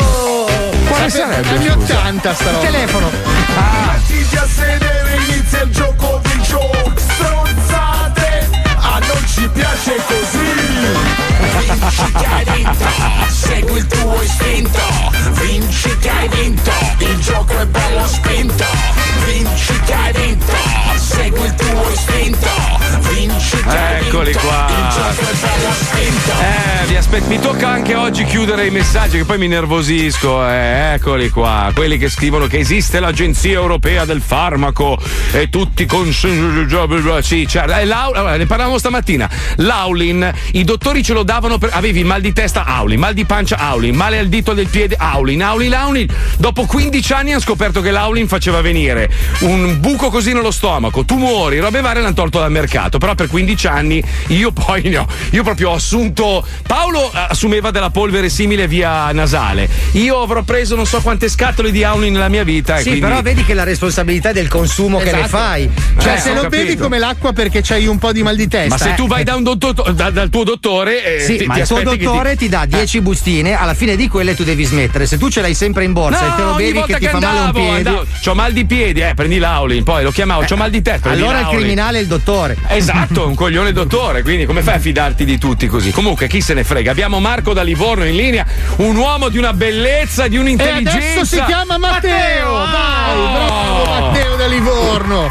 Quale 0.86 1.08
sarebbe? 1.08 1.48
Anni 1.48 1.68
80 1.68 2.34
sta 2.34 2.44
Il 2.44 2.50
roba. 2.50 2.64
telefono. 2.66 3.10
Mettiti 3.10 4.36
a 4.36 4.46
sedere, 4.46 5.16
inizia 5.28 5.62
il 5.62 5.70
gioco 5.70 6.20
di 6.24 6.38
Joe 6.40 6.92
Stronzate, 6.94 8.50
a 8.76 8.98
non 8.98 9.26
ci 9.26 9.48
piace 9.48 9.94
così 10.06 11.25
Vinto, 11.78 12.88
segui 13.28 13.78
il 13.78 13.86
tuo 13.86 14.22
istinto 14.22 14.80
Vinci 15.42 15.96
che 15.98 16.08
hai 16.08 16.28
vinto, 16.28 16.70
il 16.98 17.18
gioco 17.18 17.58
è 17.58 17.66
bello 17.66 18.06
spinto 18.06 18.64
Vinci 19.26 19.78
che 19.84 19.92
hai 19.92 20.12
vinto, 20.12 20.52
segui 20.96 21.44
il 21.44 21.54
tuo 21.54 21.90
istinto 21.92 22.48
Vinci 23.12 23.56
che 23.62 23.68
hai 23.68 24.00
vinto, 24.00 24.06
Eccoli 24.06 24.32
qua. 24.32 24.66
il 24.68 24.88
gioco 24.94 25.30
è 25.30 25.34
bello 25.34 25.72
spinto 25.74 26.32
Eh, 26.40 26.86
vi 26.86 26.96
aspetto. 26.96 27.26
Mi 27.26 27.38
tocca 27.40 27.68
anche 27.68 27.94
oggi 27.94 28.24
chiudere 28.24 28.66
i 28.66 28.70
messaggi 28.70 29.18
che 29.18 29.24
poi 29.24 29.38
mi 29.38 29.48
nervosisco. 29.48 30.46
Eh, 30.48 30.92
eccoli 30.94 31.28
qua. 31.30 31.70
Quelli 31.74 31.98
che 31.98 32.08
scrivono 32.08 32.46
che 32.46 32.58
esiste 32.58 33.00
l'Agenzia 33.00 33.52
Europea 33.52 34.04
del 34.04 34.20
Farmaco 34.24 34.98
e 35.32 35.48
tutti 35.50 35.84
con. 35.86 36.12
Sì, 36.12 37.46
certo. 37.48 37.72
Eh, 37.74 37.84
ne 38.38 38.46
parlavamo 38.46 38.78
stamattina. 38.78 39.28
L'aulin, 39.56 40.30
i 40.52 40.64
dottori 40.64 41.02
ce 41.02 41.12
lo 41.12 41.22
davano 41.22 41.58
per. 41.58 41.65
Avevi 41.70 42.04
mal 42.04 42.20
di 42.20 42.32
testa, 42.32 42.64
Aulin, 42.64 42.98
mal 42.98 43.14
di 43.14 43.24
pancia, 43.24 43.56
Aulin, 43.56 43.94
male 43.94 44.18
al 44.18 44.28
dito 44.28 44.52
del 44.54 44.68
piede, 44.68 44.96
Aulin, 44.98 45.42
Aulin, 45.42 45.74
Aulin. 45.74 46.06
Dopo 46.38 46.64
15 46.64 47.12
anni 47.12 47.30
hanno 47.32 47.40
scoperto 47.40 47.80
che 47.80 47.90
l'Aulin 47.90 48.28
faceva 48.28 48.60
venire 48.60 49.10
un 49.40 49.78
buco 49.80 50.10
così 50.10 50.32
nello 50.32 50.50
stomaco, 50.50 51.04
tumori, 51.04 51.58
robe 51.58 51.80
varie 51.80 52.02
l'hanno 52.02 52.14
tolto 52.14 52.38
dal 52.38 52.50
mercato. 52.50 52.98
Però 52.98 53.14
per 53.14 53.28
15 53.28 53.66
anni 53.66 54.02
io 54.28 54.50
poi 54.52 54.82
ne 54.82 54.98
ho. 54.98 55.06
Io 55.30 55.42
proprio 55.42 55.70
ho 55.70 55.74
assunto. 55.74 56.44
Paolo 56.66 57.10
eh, 57.12 57.26
assumeva 57.28 57.70
della 57.70 57.90
polvere 57.90 58.28
simile 58.28 58.66
via 58.68 59.10
nasale. 59.12 59.68
Io 59.92 60.20
avrò 60.20 60.42
preso 60.42 60.74
non 60.76 60.86
so 60.86 61.00
quante 61.00 61.28
scatole 61.28 61.70
di 61.70 61.84
Aulin 61.84 62.12
nella 62.12 62.28
mia 62.28 62.44
vita. 62.44 62.74
e 62.76 62.78
Sì, 62.78 62.88
quindi- 62.90 63.00
però 63.00 63.22
vedi 63.22 63.44
che 63.44 63.54
la 63.54 63.64
responsabilità 63.64 64.30
è 64.30 64.32
del 64.32 64.48
consumo 64.48 64.98
che 64.98 65.04
ne 65.12 65.18
Esatto. 65.24 65.28
fai. 65.28 65.70
Cioè, 65.98 66.14
Eh, 66.14 66.18
se 66.18 66.28
lo 66.34 66.42
capito. 66.42 66.48
bevi 66.62 66.76
come 66.76 66.98
l'acqua 66.98 67.32
perché 67.32 67.60
c'hai 67.62 67.86
un 67.86 67.98
po' 67.98 68.12
di 68.12 68.22
mal 68.22 68.36
di 68.36 68.48
testa. 68.48 68.68
Ma 68.68 68.78
se 68.78 68.90
eh. 68.90 68.94
tu 68.94 69.06
vai 69.06 69.24
da 69.24 69.34
un 69.34 69.42
dottor- 69.42 69.92
da- 69.92 70.10
dal 70.10 70.28
tuo 70.30 70.44
dottore, 70.44 71.16
eh, 71.16 71.20
Sì, 71.20 71.36
ti, 71.36 71.46
ti 71.64 71.72
il 71.72 71.78
aspetti 71.78 71.96
che 71.96 72.04
dottore 72.04 72.36
ti, 72.36 72.48
dà 72.48 72.64
10 72.66 73.00
bustine, 73.00 73.58
alla 73.58 73.74
fine 73.74 73.96
di 73.96 74.08
quelle 74.08 74.34
tu 74.34 74.44
devi 74.44 74.64
smettere. 74.64 75.06
Se 75.06 75.18
tu 75.18 75.28
ce 75.28 75.40
l'hai 75.40 75.54
sempre 75.54 75.84
in 75.84 75.92
borsa 75.92 76.32
e 76.32 76.36
te 76.36 76.42
lo 76.42 76.54
bevi 76.54 76.82
che 76.82 76.96
ti 76.98 77.06
fa 77.06 77.12
andavo, 77.12 77.34
male 77.34 77.46
un 77.46 77.52
piede. 77.52 77.88
andavo, 77.88 78.06
c'ho 78.22 78.34
mal 78.34 78.52
di 78.52 78.64
piedi, 78.64 79.00
eh, 79.00 79.14
prendi 79.14 79.38
l'Aulin, 79.38 79.82
poi 79.82 80.02
lo 80.02 80.10
chiamavo, 80.10 80.44
c'ho 80.44 80.56
mal 80.56 80.70
di 80.70 80.82
testa. 80.82 81.10
Allora 81.10 81.40
il 81.40 81.48
criminale 81.48 81.98
è 81.98 82.00
il 82.02 82.06
dottore. 82.06 82.56
Esatto, 82.68 83.26
un 83.26 83.34
coglione 83.34 83.72
dottore, 83.72 84.22
quindi 84.22 84.44
come 84.46 84.62
fai 84.62 84.74
a 84.74 84.78
fidarti 84.78 85.24
di 85.24 85.38
tutti 85.38 85.66
così? 85.66 85.90
Comunque, 85.90 86.28
chi 86.28 86.40
se 86.40 86.54
ne 86.54 86.64
frega? 86.64 86.90
Abbiamo 86.90 87.20
Marco 87.20 87.52
da 87.52 87.62
Livorno 87.62 88.04
in 88.04 88.16
linea, 88.16 88.44
un 88.76 88.96
uomo 88.96 89.28
di 89.28 89.38
una 89.38 89.52
bellezza, 89.52 90.28
di 90.28 90.36
E 90.36 90.38
un'intelligenza. 90.38 90.96
adesso 90.96 91.24
si 91.24 91.42
chiama 91.44 91.78
Matteo! 91.78 92.52
Vai, 92.52 93.32
bravo 93.32 93.84
Matteo 93.84 94.36
da 94.36 94.46
Livorno! 94.46 95.30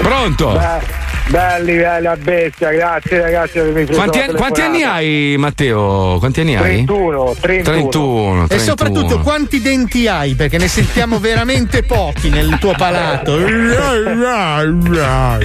Pronto? 0.00 1.00
Belli, 1.28 1.76
bella 1.78 2.14
bestia, 2.16 2.70
grazie 2.72 3.22
ragazzi. 3.22 3.58
Quanti, 3.94 4.18
anni- 4.20 4.34
quanti 4.34 4.60
anni 4.60 4.82
hai, 4.82 5.34
Matteo? 5.38 6.16
Quanti 6.18 6.40
anni 6.40 6.56
hai? 6.56 6.84
31, 6.84 7.36
31. 7.40 7.62
31, 7.62 8.42
E 8.44 8.46
31. 8.48 8.58
soprattutto 8.58 9.18
quanti 9.20 9.62
denti 9.62 10.06
hai? 10.08 10.34
Perché 10.34 10.58
ne 10.58 10.68
sentiamo 10.68 11.18
veramente 11.20 11.84
pochi 11.84 12.28
nel 12.28 12.58
tuo 12.58 12.72
palato. 12.76 13.38
No, 14.22 14.64
no, 14.64 15.38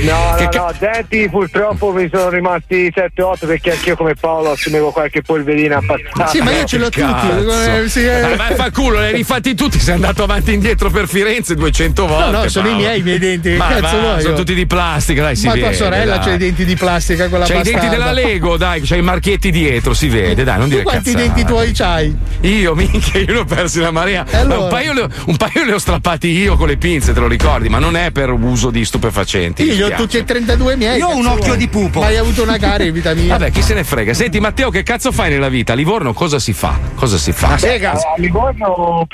ca- 0.50 0.60
no, 0.60 0.74
denti 0.78 1.30
purtroppo 1.30 1.92
mi 1.92 2.10
sono 2.12 2.30
rimasti 2.30 2.92
7-8 2.94 3.46
perché 3.48 3.72
anch'io 3.72 3.96
come 3.96 4.14
Paolo 4.14 4.52
assumevo 4.52 4.92
qualche 4.92 5.22
polverina 5.22 5.80
passata. 5.86 6.28
Sì, 6.28 6.40
ma 6.42 6.52
io 6.52 6.66
ce 6.66 6.78
l'ho 6.78 6.90
tutti. 6.90 7.02
Cazzo. 7.02 7.88
sì, 7.88 8.06
eh. 8.06 8.36
Ma 8.36 8.46
fa 8.56 8.72
culo, 8.72 9.00
li 9.00 9.06
hai 9.06 9.14
rifatti 9.14 9.56
tutti, 9.56 9.80
sei 9.80 9.96
andato 9.96 10.24
avanti 10.24 10.52
e 10.52 10.54
indietro 10.56 10.90
per 10.90 11.08
Firenze 11.08 11.56
200 11.56 12.08
volte. 12.08 12.32
no, 12.32 12.48
sono 12.50 12.68
i 12.68 12.72
Paolo. 12.72 12.86
miei, 12.86 13.00
i 13.00 13.04
miei 13.04 13.20
denti, 13.20 13.50
Ma 13.52 13.68
cazzo 13.68 14.02
va, 14.02 14.20
Sono 14.20 14.30
io? 14.32 14.36
tutti 14.36 14.54
di 14.54 14.66
plastica, 14.68 15.22
dai, 15.24 15.36
si 15.36 15.46
ma 15.48 15.54
vede. 15.54 15.66
Sorella 15.78 16.16
dai. 16.18 16.26
c'ha 16.26 16.34
i 16.34 16.38
denti 16.38 16.66
di 16.66 16.76
plastica 16.76 17.28
con 17.30 17.40
la 17.40 17.46
C'hai 17.46 17.60
i 17.60 17.64
denti 17.64 17.80
bastarda. 17.80 17.98
della 17.98 18.12
Lego, 18.28 18.58
dai, 18.58 18.82
c'hai 18.82 19.00
i 19.00 19.02
marchietti 19.02 19.52
dietro, 19.52 19.94
si 19.94 20.08
vede, 20.10 20.44
dai, 20.44 20.58
non 20.58 20.66
Tu 20.68 20.72
dire 20.74 20.84
quanti 20.84 21.12
cazzate. 21.12 21.34
denti 21.34 21.44
tuoi 21.46 21.72
c'hai? 21.72 22.16
Io, 22.42 22.76
minchia, 22.76 23.20
io 23.22 23.34
ne 23.34 23.40
ho 23.40 23.46
persi 23.46 23.80
la 23.80 23.92
marea. 23.92 24.26
Allora? 24.32 24.64
Un, 24.64 24.70
paio 24.70 24.94
le 24.94 25.02
ho, 25.02 25.10
un 25.26 25.36
paio 25.38 25.64
le 25.66 25.74
ho 25.74 25.78
strappati 25.80 26.28
io 26.30 26.56
con 26.58 26.68
le 26.68 26.78
pinze, 26.78 27.14
te 27.14 27.20
lo 27.20 27.28
ricordi, 27.28 27.70
ma 27.70 27.80
non 27.80 27.96
è 27.96 28.12
per 28.12 28.32
uso 28.32 28.70
di 28.70 28.84
stupefacenti. 28.86 29.64
Io 29.64 29.74
li 29.74 29.82
ho 29.84 29.96
tutti 29.96 30.18
e 30.18 30.24
32 30.24 30.76
miei. 30.76 30.98
Io 30.98 31.08
ho 31.08 31.16
un 31.16 31.26
occhio 31.26 31.56
di 31.56 31.68
pupo. 31.68 32.00
Ma 32.00 32.08
hai 32.08 32.18
avuto 32.18 32.44
una 32.44 32.58
gara 32.58 32.84
in 32.84 32.92
vita 32.94 33.14
mia. 33.14 33.38
Vabbè, 33.38 33.52
chi 33.52 33.62
se 33.62 33.74
ne 33.74 33.84
frega. 33.84 34.14
Senti, 34.14 34.40
Matteo, 34.40 34.70
che 34.70 34.84
cazzo 34.84 35.12
fai 35.12 35.30
nella 35.30 35.50
vita? 35.50 35.74
A 35.74 35.76
Livorno 35.76 36.14
cosa 36.14 36.40
si 36.40 36.54
fa? 36.54 36.78
Cosa 36.96 37.18
si 37.18 37.32
fa? 37.32 37.54
A 37.56 38.14
Livorno 38.18 39.06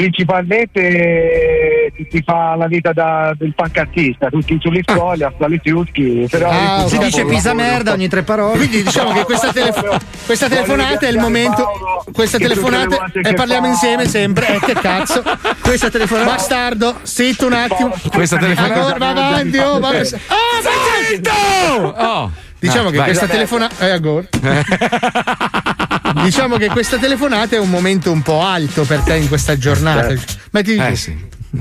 principalmente 0.73 1.91
si 2.09 2.21
fa 2.25 2.55
la 2.55 2.67
vita 2.67 2.91
da, 2.93 3.33
del 3.37 3.53
pancartista, 3.55 4.29
tutti 4.29 4.57
sugli 4.61 4.81
scogli, 4.83 5.23
a 5.23 5.33
fare 5.37 5.59
fiuschi, 5.61 6.25
però 6.47 6.83
Ah, 6.83 6.87
Si 6.87 6.97
dice 6.97 7.25
pisa 7.25 7.53
merda 7.53 7.91
ogni 7.93 8.07
tre 8.07 8.23
parole. 8.23 8.57
Quindi 8.57 8.83
diciamo 8.83 9.11
che 9.13 9.23
questa, 9.23 9.51
telefo- 9.53 9.97
questa 10.25 10.47
telefonata 10.49 11.05
è 11.05 11.09
il 11.09 11.17
momento. 11.17 12.03
Questa 12.11 12.37
telefonata 12.37 13.05
e 13.13 13.21
che 13.21 13.33
parliamo 13.33 13.67
insieme 13.67 14.07
sempre. 14.07 14.55
Eh, 14.55 14.59
che 14.59 14.73
cazzo? 14.73 15.23
Questa 15.61 15.89
telefonata. 15.89 16.29
Bastardo, 16.31 16.99
zitto 17.03 17.45
un 17.47 17.53
attimo. 17.53 17.95
Questa 18.11 18.37
telefonata- 18.37 18.73
Allora, 18.73 18.97
va 18.97 19.09
avanti, 19.09 19.57
oh, 19.57 19.79
va 19.79 19.91
zitto! 20.03 21.31
Oh. 21.97 22.31
Diciamo 22.59 22.83
No, 22.85 22.89
che 22.91 22.97
vai. 22.97 23.05
questa 23.07 23.27
telefonata. 23.27 23.85
Eh, 23.85 23.89
Agor. 23.89 24.27
Diciamo 26.23 26.57
che 26.57 26.67
questa 26.67 26.97
telefonata 26.97 27.55
è 27.55 27.59
un 27.59 27.69
momento 27.69 28.11
un 28.11 28.21
po' 28.21 28.41
alto 28.41 28.83
per 28.83 28.99
te 28.99 29.15
in 29.15 29.27
questa 29.27 29.57
giornata. 29.57 30.13
Metti 30.51 30.75
Eh 30.75 30.95
sì. 30.95 31.17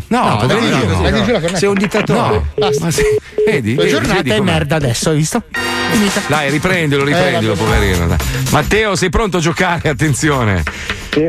No, 0.08 0.38
No, 0.40 0.46
giù, 0.46 0.86
no. 0.86 1.02
la 1.02 1.10
cornetta. 1.10 1.56
Sei 1.56 1.68
un 1.68 1.74
dittatore. 1.74 2.18
No, 2.36 2.46
Basta. 2.56 2.84
ma 2.84 2.90
sì. 2.90 3.02
Vedi? 3.46 3.74
La 3.74 3.82
vedi, 3.82 3.90
giornata 3.92 4.14
vedi 4.14 4.30
è 4.30 4.36
com'è. 4.38 4.50
merda 4.50 4.76
adesso, 4.76 5.10
hai 5.10 5.16
visto? 5.16 5.42
Finita. 5.90 6.22
Dai, 6.28 6.50
riprendilo, 6.50 7.02
Eh, 7.02 7.06
riprendilo, 7.06 7.54
vabbè. 7.54 7.64
poverino. 7.66 8.06
dai. 8.06 8.16
Matteo, 8.50 8.94
sei 8.96 9.10
pronto 9.10 9.36
a 9.36 9.40
giocare? 9.40 9.90
Attenzione. 9.90 10.62
Sì. 11.10 11.28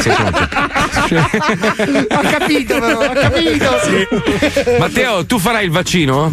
Sei 0.00 0.12
pronto? 0.14 0.38
ho 2.16 2.20
capito, 2.38 2.78
però, 2.80 3.04
ho 3.04 3.12
capito. 3.12 3.70
Matteo, 4.78 5.24
tu 5.26 5.38
farai 5.38 5.64
il 5.64 5.70
vaccino? 5.70 6.32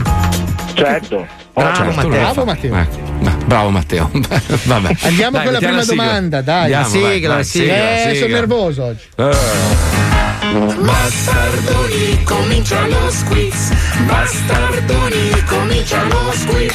Certo. 0.74 1.28
Bravo, 1.60 1.76
certo, 1.76 1.94
Matteo. 1.96 2.10
Bravo, 2.10 2.34
fa. 2.34 2.46
Matteo. 2.46 2.76
Ecco. 2.76 2.98
Ma- 3.22 3.38
Bravo 3.46 3.70
Matteo. 3.70 4.12
Vabbè. 4.64 4.96
Andiamo 5.02 5.32
Dai, 5.38 5.44
con 5.44 5.54
la 5.54 5.60
prima 5.60 5.82
sigla. 5.82 6.04
domanda, 6.04 6.42
dai. 6.42 6.74
Andiamo, 6.74 6.84
La 6.84 6.90
sigla, 6.90 7.08
vai, 7.10 7.38
la 7.38 7.44
sigla. 7.44 7.74
eh, 7.74 7.98
sigla. 8.14 8.20
sono 8.20 8.34
nervoso 8.34 8.84
oggi. 8.86 9.04
Eh. 9.18 10.78
Bastardoni, 10.80 12.24
comincia 12.24 12.80
lo 12.88 13.10
squiz. 13.12 13.72
Bastardoni, 14.06 15.44
comincia 15.46 16.02
lo 16.04 16.32
squiz. 16.34 16.74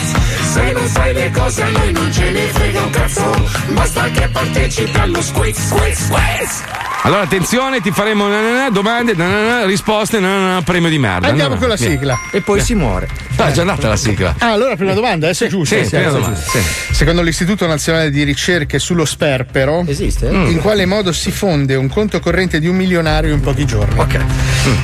Se 0.55 0.73
non 0.73 0.87
sai 0.87 1.13
le 1.13 1.31
cose 1.33 1.63
a 1.63 1.69
noi 1.69 1.91
non 1.93 2.13
ce 2.13 2.31
ne 2.31 2.47
frega 2.53 2.81
un 2.83 2.91
cazzo. 2.91 3.49
Basta 3.73 4.09
che 4.11 4.29
partecipi 4.29 4.97
allo 4.99 5.21
squiz, 5.21 5.59
squiz, 5.59 6.05
squiz. 6.05 6.63
Allora, 7.03 7.23
attenzione, 7.23 7.81
ti 7.81 7.91
faremo 7.91 8.29
na 8.29 8.41
na 8.41 8.53
na, 8.63 8.71
domande, 8.71 9.15
na 9.15 9.27
na 9.27 9.43
na, 9.43 9.65
risposte, 9.65 10.21
na 10.21 10.29
na 10.29 10.53
na, 10.55 10.63
premio 10.63 10.89
di 10.89 10.99
merda. 10.99 11.27
Andiamo 11.27 11.57
con 11.57 11.67
la 11.67 11.75
via. 11.75 11.89
sigla. 11.91 12.19
E 12.31 12.41
poi 12.41 12.61
si 12.61 12.77
muore. 12.77 13.09
Ah, 13.35 13.49
è 13.49 13.53
già 13.53 13.63
andata 13.63 13.89
la 13.89 13.97
sigla. 13.97 14.37
Ah, 14.39 14.53
allora 14.53 14.77
prima 14.77 14.93
domanda, 14.95 15.27
adesso 15.27 15.45
è 15.45 15.49
giusto. 15.49 15.75
Sì, 15.75 15.83
sì, 15.83 15.97
prima 15.97 16.13
domanda, 16.13 16.39
giusto. 16.39 16.59
Secondo 16.93 17.23
l'Istituto 17.23 17.67
Nazionale 17.67 18.11
di 18.11 18.23
Ricerche 18.23 18.79
sullo 18.79 19.05
Sperpero, 19.05 19.85
Esiste? 19.89 20.29
in 20.29 20.61
quale 20.63 20.87
modo 20.87 21.11
si 21.11 21.33
fonde 21.33 21.75
un 21.75 21.89
conto 21.89 22.21
corrente 22.21 22.61
di 22.61 22.69
un 22.69 22.77
milionario 22.77 23.35
in 23.35 23.41
pochi 23.41 23.67
giorni? 23.67 23.99
Ok. 23.99 24.21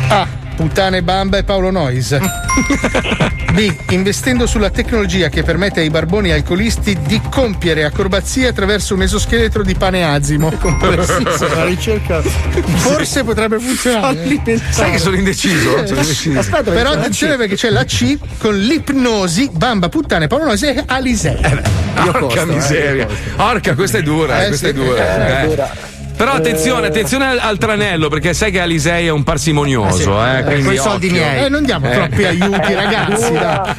A. 0.08 0.26
Puttane 0.64 1.02
Bamba 1.02 1.38
e 1.38 1.42
Paolo 1.42 1.70
Nois. 1.70 2.18
B. 3.54 3.74
Investendo 3.92 4.46
sulla 4.46 4.68
tecnologia 4.68 5.30
che 5.30 5.42
permette 5.42 5.80
ai 5.80 5.88
barboni 5.88 6.32
alcolisti 6.32 6.98
di 7.06 7.18
compiere 7.30 7.84
acrobazie 7.84 8.48
attraverso 8.48 8.92
un 8.94 9.00
esoscheletro 9.00 9.62
di 9.62 9.74
pane 9.74 10.04
azimo. 10.04 10.52
la 10.60 11.64
ricerca. 11.64 12.20
Forse 12.20 13.24
potrebbe 13.24 13.58
funzionare. 13.58 14.38
Sai 14.68 14.90
che 14.90 14.98
sono 14.98 15.16
indeciso? 15.16 15.82
Sono 15.86 16.00
indeciso. 16.00 16.38
Aspetta, 16.38 16.70
Però 16.72 16.90
attenzione 16.90 17.36
perché 17.38 17.54
c'è 17.56 17.70
la 17.70 17.84
C 17.84 18.18
con 18.36 18.54
l'ipnosi, 18.54 19.48
Bamba, 19.50 19.88
puttane, 19.88 20.26
Paolo 20.26 20.44
Nois 20.44 20.62
e 20.62 20.84
Alisei. 20.86 21.38
Io 21.40 22.12
Porca 22.12 22.18
costo, 22.18 22.40
eh, 22.42 22.44
miseria. 22.44 23.06
costo. 23.06 23.20
Porca, 23.34 23.74
questa 23.74 23.96
è 23.96 24.02
dura, 24.02 24.40
eh, 24.42 24.44
Eh, 24.44 24.48
questa 24.48 24.66
sì, 24.66 24.72
è 24.72 24.76
dura. 24.76 25.26
eh, 25.40 25.42
eh. 25.42 25.46
Dura. 25.48 25.98
Però 26.20 26.32
attenzione, 26.32 26.88
attenzione 26.88 27.28
al, 27.28 27.38
al 27.40 27.56
tranello, 27.56 28.08
perché 28.08 28.34
sai 28.34 28.50
che 28.50 28.60
Alisei 28.60 29.06
è 29.06 29.10
un 29.10 29.22
parsimonioso, 29.22 30.22
eh. 30.22 30.42
quindi 30.44 30.64
Coi 30.64 30.76
soldi 30.76 31.06
occhio. 31.06 31.18
miei. 31.18 31.44
Eh, 31.44 31.48
non 31.48 31.64
diamo 31.64 31.88
troppi 31.88 32.24
aiuti, 32.26 32.74
ragazzi, 32.76 33.32
dai. 33.32 33.74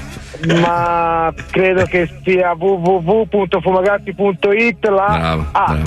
Ma 0.59 1.31
credo 1.51 1.83
che 1.83 2.09
sia 2.23 2.55
www.fumagazzi.it 2.57 4.87
la 4.87 5.05
Bravo, 5.19 5.45
A. 5.51 5.77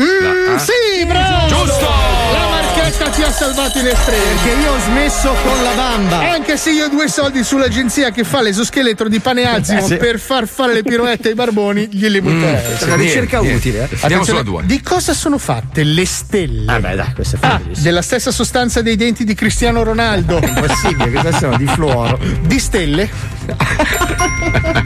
Mm, 0.00 0.54
sì, 0.56 1.04
bravo! 1.04 1.46
Giusto! 1.48 2.53
Marchetta 2.84 3.08
ti 3.10 3.22
ha 3.22 3.30
salvato 3.32 3.78
in 3.78 3.86
estremo. 3.86 4.22
Perché 4.42 4.60
io 4.60 4.72
ho 4.74 4.78
smesso 4.80 5.34
con 5.42 5.62
la 5.62 5.70
bamba. 5.74 6.30
Anche 6.32 6.58
se 6.58 6.70
io 6.70 6.84
ho 6.84 6.88
due 6.90 7.08
soldi 7.08 7.42
sull'agenzia 7.42 8.10
che 8.10 8.24
fa 8.24 8.42
l'esoscheletro 8.42 9.08
di 9.08 9.20
Paneazimo 9.20 9.80
Eh, 9.80 9.82
sì. 9.84 9.96
per 9.96 10.18
far 10.18 10.46
fare 10.46 10.74
le 10.74 10.82
piroette 10.82 11.28
ai 11.28 11.34
barboni, 11.34 11.88
glieli 11.90 12.20
butterei. 12.20 12.76
È 12.78 12.84
una 12.84 12.96
ricerca 12.96 13.40
utile. 13.40 13.78
eh. 13.78 13.82
Andiamo 13.82 13.94
Attenzione, 14.02 14.24
sulla 14.24 14.42
due. 14.42 14.62
Di 14.66 14.82
cosa 14.82 15.14
sono 15.14 15.38
fatte 15.38 15.82
le 15.82 16.04
stelle? 16.04 16.70
Ah, 16.70 16.78
beh, 16.80 16.94
dai, 16.94 17.12
questo 17.14 17.36
è 17.36 17.38
A. 17.46 17.48
facilissimo. 17.52 17.84
Della 17.84 18.02
stessa 18.02 18.30
sostanza 18.30 18.82
dei 18.82 18.96
denti 18.96 19.24
di 19.24 19.34
Cristiano 19.34 19.82
Ronaldo. 19.82 20.38
Impossibile, 20.44 21.10
cosa 21.10 21.32
sono? 21.38 21.56
Di 21.56 21.66
fluoro. 21.66 22.18
Di 22.42 22.58
stelle. 22.58 23.08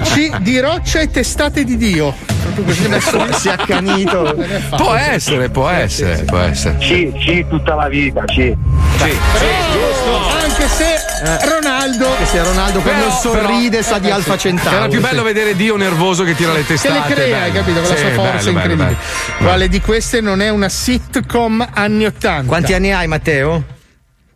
C. 0.03 0.38
Di 0.38 0.61
roccia 0.61 1.01
e 1.01 1.11
testate 1.11 1.64
di 1.64 1.76
Dio. 1.76 2.14
Proprio 2.42 2.64
così 2.64 2.88
messo 2.88 3.32
Si 3.34 3.49
è 3.49 3.53
accanito. 3.53 4.36
Può 4.76 4.94
essere, 4.94 5.49
può 5.51 5.68
essere, 5.68 6.22
può 6.24 6.38
essere. 6.38 6.76
C, 6.78 7.12
C 7.12 7.46
tutta 7.49 7.74
la 7.74 7.88
vita, 7.89 8.24
C. 8.24 8.34
Sì, 8.34 8.55
Bravo! 9.32 10.28
Anche 10.43 10.68
se 10.68 11.47
Ronaldo. 11.49 12.07
Che 12.18 12.26
se 12.26 12.43
Ronaldo 12.43 12.80
quando 12.80 13.07
Però- 13.07 13.16
sorride 13.20 13.82
sa 13.82 13.99
di 13.99 14.09
Eh, 14.09 14.12
Alfa 14.12 14.32
sì. 14.34 14.49
Centauro. 14.49 14.76
Era 14.76 14.89
più 14.89 15.01
bello 15.01 15.22
vedere 15.22 15.55
Dio 15.57 15.76
nervoso 15.76 16.24
che 16.24 16.34
tira 16.34 16.53
le 16.53 16.61
Che 16.61 16.74
testate. 16.74 16.95
le 17.09 17.14
crea, 17.14 17.43
hai 17.43 17.51
bello. 17.51 17.64
capito? 17.64 17.80
Con 17.80 17.89
la 17.91 17.97
Sì, 17.97 18.03
sua 18.03 18.11
forza 18.11 18.30
bello, 18.30 18.39
bello, 18.39 18.51
incredibile. 18.51 18.97
bello. 19.36 19.47
Quale 19.49 19.68
di 19.68 19.80
queste 19.80 20.20
non 20.20 20.41
è 20.41 20.49
una 20.49 20.68
sitcom 20.68 21.66
anni 21.74 22.05
80? 22.07 22.47
Quanti 22.47 22.72
anni 22.74 22.93
hai, 22.93 23.07
Matteo? 23.07 23.64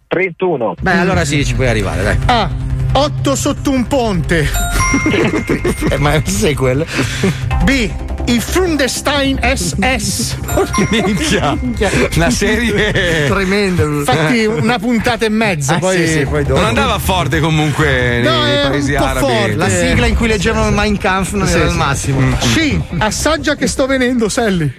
31. 0.09 0.75
Beh, 0.81 0.99
allora 0.99 1.25
sì, 1.25 1.45
ci 1.45 1.55
puoi 1.55 1.69
arrivare, 1.69 2.03
dai. 2.03 2.19
A. 2.27 2.51
8 2.95 3.35
sotto 3.37 3.71
un 3.71 3.87
ponte. 3.87 4.49
Eh, 5.89 5.97
ma 5.97 6.13
è 6.13 6.17
un 6.17 6.27
sequel. 6.27 6.85
B. 7.65 7.91
I 8.27 8.41
Frundestein 8.41 9.39
SS. 9.43 10.37
Minchia. 10.91 11.59
Una 12.17 12.31
serie. 12.31 13.27
Tremendo. 13.29 13.85
Infatti, 13.85 14.45
una 14.47 14.79
puntata 14.79 15.25
e 15.25 15.29
mezza. 15.29 15.75
Ah, 15.75 15.79
poi... 15.79 15.97
sì, 15.97 16.13
sì, 16.13 16.25
poi 16.27 16.45
dopo. 16.45 16.59
Non 16.61 16.69
andava 16.69 16.99
forte 16.99 17.41
comunque 17.41 17.87
nei, 17.87 18.23
No, 18.23 18.43
nei 18.45 18.69
paesi 18.69 18.95
arabi. 18.95 19.19
forte. 19.21 19.55
La 19.57 19.69
sigla 19.69 20.07
in 20.07 20.15
cui 20.17 20.29
leggevano 20.29 20.69
il 20.69 20.75
Mein 20.75 20.97
Kampf 20.99 21.33
non 21.33 21.47
Sì, 21.47 21.55
era 21.57 21.65
il 21.65 21.71
sì. 21.73 21.77
massimo. 21.77 22.37
C. 22.39 22.79
Assaggia 22.99 23.55
che 23.57 23.67
sto 23.67 23.87
venendo, 23.87 24.29
Sally. 24.29 24.73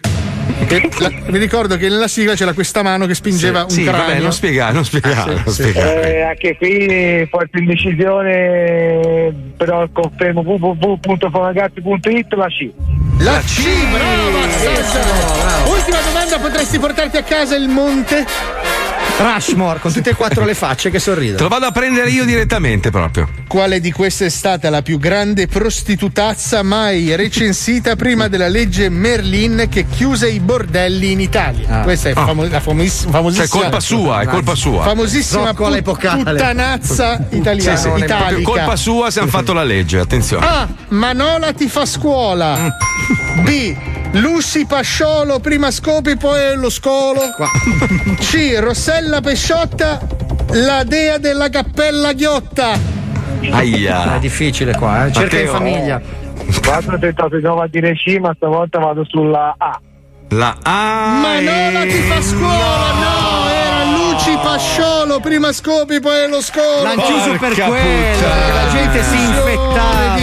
La- 0.99 1.11
mi 1.27 1.37
ricordo 1.39 1.77
che 1.77 1.87
nella 1.89 2.07
sigla 2.07 2.33
c'era 2.35 2.53
questa 2.53 2.81
mano 2.83 3.05
che 3.05 3.13
spingeva 3.15 3.65
Sì, 3.67 3.79
un 3.79 3.85
vabbè, 3.85 3.97
cranio. 4.05 4.21
non 4.23 4.31
spiegare, 4.33 4.73
non 4.73 4.85
spiegare, 4.85 5.33
non 5.43 5.53
sì. 5.53 5.61
spiegare. 5.63 6.15
Eh, 6.15 6.21
anche 6.21 6.55
qui 6.57 7.27
forte 7.29 7.57
indecisione, 7.59 9.33
però 9.57 9.87
confermo 9.91 10.41
www.fumagazzi.it 10.41 12.33
la 12.33 12.47
C. 12.47 12.69
La 13.19 13.39
C, 13.45 13.61
brava. 13.91 15.69
Ultima 15.69 15.99
domanda, 16.05 16.39
potresti 16.39 16.79
portarti 16.79 17.17
a 17.17 17.23
casa 17.23 17.55
il 17.55 17.67
monte? 17.67 18.25
Rushmore 19.17 19.79
con 19.79 19.93
tutte 19.93 20.09
e 20.09 20.15
quattro 20.15 20.43
le 20.43 20.55
facce 20.55 20.89
che 20.89 20.97
Te 20.97 21.03
sorridono. 21.03 21.43
lo 21.43 21.47
vado 21.47 21.65
a 21.67 21.71
prendere 21.71 22.09
io 22.09 22.25
direttamente 22.25 22.89
proprio. 22.89 23.29
Quale 23.47 23.79
di 23.79 23.91
queste 23.91 24.25
è 24.25 24.29
stata 24.29 24.69
la 24.69 24.81
più 24.81 24.97
grande 24.97 25.47
prostitutazza 25.47 26.63
mai 26.63 27.15
recensita 27.15 27.95
prima 27.95 28.27
della 28.27 28.47
legge 28.47 28.89
Merlin 28.89 29.67
che 29.69 29.85
chiuse 29.87 30.29
i 30.29 30.39
bordelli 30.39 31.11
in 31.11 31.19
Italia? 31.21 31.81
Questa 31.81 32.09
è 32.09 32.13
famo- 32.13 32.45
la 32.47 32.59
famoiss- 32.59 33.07
famosissima. 33.09 33.47
Cioè, 33.47 33.61
colpa 33.61 33.79
sua, 33.79 34.21
è 34.21 34.25
colpa 34.25 34.55
sua. 34.55 34.83
Famosissima 34.83 35.53
put- 35.53 35.81
puttanazza 35.83 37.25
italiana. 37.29 37.75
Sì, 37.77 37.81
sì, 37.83 37.87
proprio 37.89 38.05
italica. 38.05 38.49
colpa 38.49 38.75
sua 38.75 39.11
se 39.11 39.19
hanno 39.19 39.29
fatto 39.29 39.53
la 39.53 39.63
legge, 39.63 39.99
attenzione. 39.99 40.45
A. 40.45 40.67
Manola 40.89 41.53
ti 41.53 41.69
fa 41.69 41.85
scuola. 41.85 42.75
B. 43.41 43.75
Lucy 44.13 44.65
Pasciolo, 44.65 45.39
prima 45.39 45.71
scopi, 45.71 46.15
poi 46.17 46.55
lo 46.55 46.69
scolo. 46.69 47.21
C. 48.19 48.57
Rossella 48.59 49.21
Pesciotta, 49.21 49.99
la 50.51 50.83
dea 50.83 51.17
della 51.17 51.49
cappella 51.49 52.13
ghiotta. 52.13 52.79
Aia. 53.51 54.15
È 54.15 54.19
difficile 54.19 54.75
qua, 54.75 55.07
eh. 55.07 55.11
Cerca 55.11 55.39
in 55.39 55.45
Matteo. 55.45 55.57
famiglia. 55.59 56.01
Quando 56.63 56.93
ho 56.93 56.99
tentato 56.99 57.35
di 57.37 57.41
nuovo 57.41 57.61
a 57.61 57.67
dire 57.67 57.93
C, 57.93 58.17
ma 58.19 58.33
stavolta 58.35 58.79
vado 58.79 59.03
sulla 59.07 59.55
A. 59.57 59.79
La 60.29 60.57
A. 60.61 61.19
Manola 61.21 61.81
ti 61.83 62.01
fa 62.01 62.21
scuola, 62.21 62.91
no, 62.93 63.49
era 63.49 63.83
Luci 63.91 64.37
Pasciolo, 64.41 65.19
prima 65.19 65.51
scopi, 65.51 65.99
poi 65.99 66.27
lo 66.29 66.41
scolo. 66.41 66.83
L'hanno 66.83 67.01
chiuso 67.01 67.31
per 67.31 67.53
quello, 67.53 67.71
puttana. 67.71 67.81
perché 67.81 68.53
la 68.53 68.67
gente 68.71 69.03
si 69.03 69.15
Di 69.15 69.23
infettava. 69.23 70.15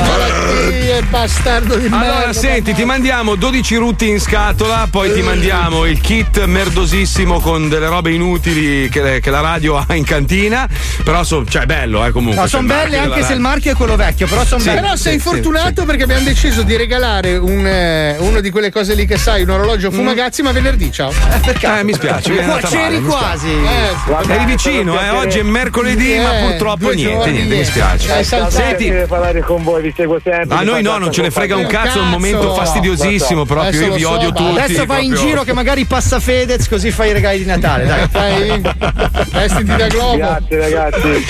Malattie, 0.91 1.03
bastardo 1.09 1.77
di 1.77 1.87
Allora, 1.87 2.19
merda. 2.19 2.33
senti, 2.33 2.75
ti 2.75 2.85
mandiamo 2.85 3.35
12 3.37 3.77
rutti 3.77 4.09
in 4.09 4.21
scatola, 4.21 4.89
poi 4.91 5.13
ti 5.13 5.23
mandiamo 5.23 5.87
il 5.87 6.01
kit 6.01 6.45
merdosissimo 6.45 7.41
con 7.41 7.69
delle 7.69 7.89
robe 7.89 8.11
inutili 8.13 8.89
che, 8.89 9.21
che 9.21 9.31
la 9.31 9.41
radio 9.41 9.77
ha 9.77 9.95
in 9.95 10.05
cantina. 10.05 10.69
Però, 11.05 11.23
so, 11.23 11.45
cioè, 11.47 11.67
bello, 11.67 12.05
eh, 12.05 12.11
comunque. 12.11 12.37
No, 12.41 12.49
Cioè, 12.49 12.61
sono 12.61 12.67
belle 12.67 12.99
anche 12.99 13.23
se 13.23 13.33
il 13.35 13.41
marchio 13.41 13.73
è 13.73 13.75
quello 13.75 13.97
vecchio, 13.97 14.27
però 14.27 14.45
sono 14.45 14.63
belle. 14.63 14.81
Però 14.81 14.97
sei 14.97 15.15
sì, 15.15 15.21
fortunato 15.21 15.85
perché 15.85 16.03
abbiamo 16.03 16.25
deciso 16.25 16.63
di 16.63 16.77
regalare 16.77 17.37
un, 17.37 17.67
eh, 17.67 18.17
uno 18.19 18.41
di 18.41 18.51
quelle 18.51 18.71
cose 18.71 18.95
lì 18.95 19.07
che 19.07 19.17
sai, 19.17 19.43
un 19.43 19.51
orologio 19.51 19.91
fumagazzi, 19.91 20.43
ma 20.43 20.53
venerdì, 20.53 20.91
ciao. 20.91 21.13
Eh, 21.61 21.85
mi 21.85 21.93
spiace, 21.93 22.33
c'eri 22.69 23.03
quasi. 23.03 23.49
Eh, 23.49 24.33
Eri 24.33 24.45
vicino, 24.45 25.01
eh? 25.01 25.11
Oggi 25.11 25.39
è 25.39 25.43
mercoledì, 25.43 26.15
Eh, 26.15 26.23
ma 26.23 26.31
purtroppo 26.49 26.85
due 26.87 26.95
niente, 26.95 27.31
niente, 27.31 27.55
mi 27.57 27.65
spiace. 27.65 28.25
Senti, 28.51 28.93
parlare 29.07 29.41
con 29.41 29.63
voi, 29.63 29.83
vi 29.83 29.93
seguo 29.97 30.21
sempre. 30.23 30.57
a 30.57 30.63
noi 30.63 30.80
fa 30.83 30.91
no, 30.91 30.99
non 30.99 31.13
ce 31.13 31.23
ne 31.23 31.31
frega 31.31 31.57
un 31.57 31.67
Cazzo. 31.67 31.99
è 31.99 32.03
un 32.03 32.11
momento 32.11 32.55
fastidiosissimo 32.55 33.45
proprio. 33.45 33.87
Io 33.87 33.93
vi 33.95 34.01
so, 34.01 34.11
odio 34.11 34.33
tutti. 34.33 34.59
Adesso 34.59 34.87
vai 34.87 35.07
in 35.07 35.15
giro 35.15 35.43
che 35.43 35.53
magari 35.53 35.85
passa 35.85 36.21
Fedez 36.21 36.69
così 36.69 36.91
fai 36.91 37.11
i 37.11 37.13
regali 37.13 37.39
di 37.39 37.45
Natale, 37.45 37.87
dai. 37.87 38.09
Fai, 38.09 38.61
vestiti 39.33 39.77
da 39.77 39.87
globo. 39.89 40.17
Grazie 40.17 40.59
ragazzi. 40.59 41.27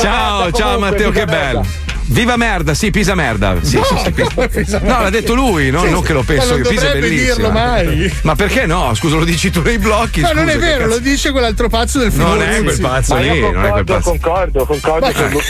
Ciao, 0.00 0.50
ciao 0.52 0.78
Matteo, 0.78 1.10
che 1.10 1.24
bello. 1.24 1.84
Viva 2.06 2.36
merda, 2.36 2.74
sì, 2.74 2.90
Pisa 2.90 3.14
merda. 3.14 3.56
Sì, 3.62 3.80
sì, 3.82 3.96
sì, 4.04 4.12
Pisa- 4.12 4.80
No, 4.82 5.00
l'ha 5.02 5.10
detto 5.10 5.34
lui, 5.34 5.70
no? 5.70 5.82
Sì, 5.84 5.90
non 5.90 6.02
che 6.02 6.12
lo 6.12 6.22
penso 6.22 6.48
Ma 6.48 6.52
non 6.56 6.60
io. 6.62 6.68
Pisa 6.68 6.92
è 6.92 6.98
bellissimo. 6.98 7.34
dirlo 7.34 7.50
mai. 7.50 8.12
Ma 8.22 8.34
perché 8.34 8.66
no? 8.66 8.94
Scusa, 8.94 9.16
lo 9.16 9.24
dici 9.24 9.50
tu 9.50 9.62
nei 9.62 9.78
blocchi. 9.78 10.20
Ma 10.20 10.32
non 10.32 10.44
scusa, 10.44 10.50
è 10.56 10.58
che 10.58 10.64
vero, 10.66 10.78
cazzo- 10.80 10.88
lo 10.90 10.98
dice 10.98 11.30
quell'altro 11.32 11.68
pazzo 11.68 11.98
del 11.98 12.12
film. 12.12 12.24
Non 12.24 12.42
è 12.42 12.62
quel 12.62 12.80
pazzo 12.80 13.14
Ma 13.14 13.20
lì, 13.20 13.26
io 13.30 13.50
non 13.50 13.64
è 13.64 13.70
quel 13.70 13.84
concordo, 13.84 13.94
pazzo. 13.94 14.10
concordo, 14.10 14.64
concordo 14.66 15.12
con 15.12 15.30
lui. 15.30 15.40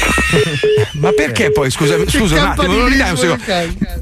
Ma 1.00 1.10
perché 1.12 1.50
poi, 1.50 1.70
scusa, 1.70 1.96
scusa 2.06 2.34
un 2.36 2.46
attimo, 2.46 2.72
non 2.72 2.88
ridai 2.88 3.10
un 3.10 3.16
secondo. 3.16 3.42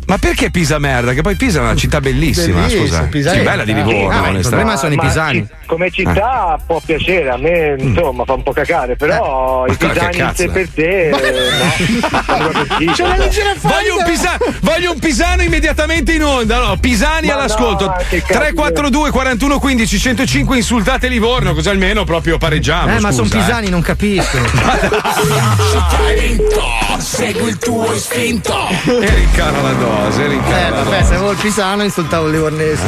Ma 0.06 0.18
perché 0.18 0.50
Pisa 0.50 0.78
merda? 0.78 1.14
Che 1.14 1.22
poi 1.22 1.34
Pisa 1.36 1.60
è 1.60 1.62
una 1.62 1.74
città 1.74 2.00
bellissima, 2.00 2.60
Bellissima, 2.60 2.84
scusa. 2.84 3.02
Pisani. 3.04 3.38
Sì, 3.38 3.44
bella 3.44 3.64
di 3.64 3.74
Livorno, 3.74 3.98
Ah, 3.98 3.98
il 3.98 4.06
onestamente. 4.08 4.48
problema 4.48 4.76
sono 4.76 4.92
i 4.92 4.96
Ma 4.96 5.02
pisani. 5.02 5.38
ci- 5.46 5.54
come 5.66 5.90
città 5.90 6.58
può 6.66 6.80
piacere, 6.84 7.30
a 7.30 7.38
me 7.38 7.76
insomma 7.78 8.24
fa 8.24 8.34
un 8.34 8.42
po' 8.42 8.52
cacare, 8.52 8.94
però 8.96 9.64
Ma 9.66 9.72
i 9.72 9.76
pisani 9.76 10.18
è? 10.18 10.48
per 10.50 10.68
sé 10.74 11.10
eh. 12.80 12.92
C'è 12.92 13.02
una 13.04 13.16
leggera 13.16 13.54
Voglio 13.60 13.96
un, 13.98 14.04
pisa- 14.04 14.36
voglio 14.60 14.92
un 14.92 14.98
pisano 14.98 15.42
immediatamente 15.42 16.12
in 16.12 16.24
onda. 16.24 16.58
No, 16.58 16.76
pisani 16.76 17.28
Ma 17.28 17.34
all'ascolto. 17.34 17.86
no, 17.86 17.96
che 18.08 18.20
cazzo 18.22 18.32
342 18.38 19.10
41 19.10 19.58
15 19.58 19.98
105 19.98 20.56
insultate 20.56 21.08
Livorno, 21.08 21.54
così 21.54 21.68
almeno 21.68 22.04
proprio 22.04 22.38
pareggiamo. 22.38 22.96
Eh, 22.96 23.00
ma 23.00 23.10
sono 23.12 23.26
scusa, 23.26 23.36
eh. 23.38 23.40
pisani, 23.40 23.68
non 23.70 23.82
capiscono. 23.82 24.44
Segui 26.98 27.48
il 27.50 27.58
tuo 27.58 27.92
istinto. 27.92 28.54
E 28.84 29.14
rincara 29.14 29.60
la 29.60 29.72
dose, 29.72 30.26
rincara 30.26 30.66
Eh, 30.66 30.70
la 30.70 30.76
vabbè, 30.82 30.96
dose. 30.98 31.04
se 31.04 31.14
avevo 31.14 31.30
il 31.32 31.36
pisano 31.38 31.82
insultavo 31.82 32.26
il 32.26 32.32
livornese. 32.32 32.82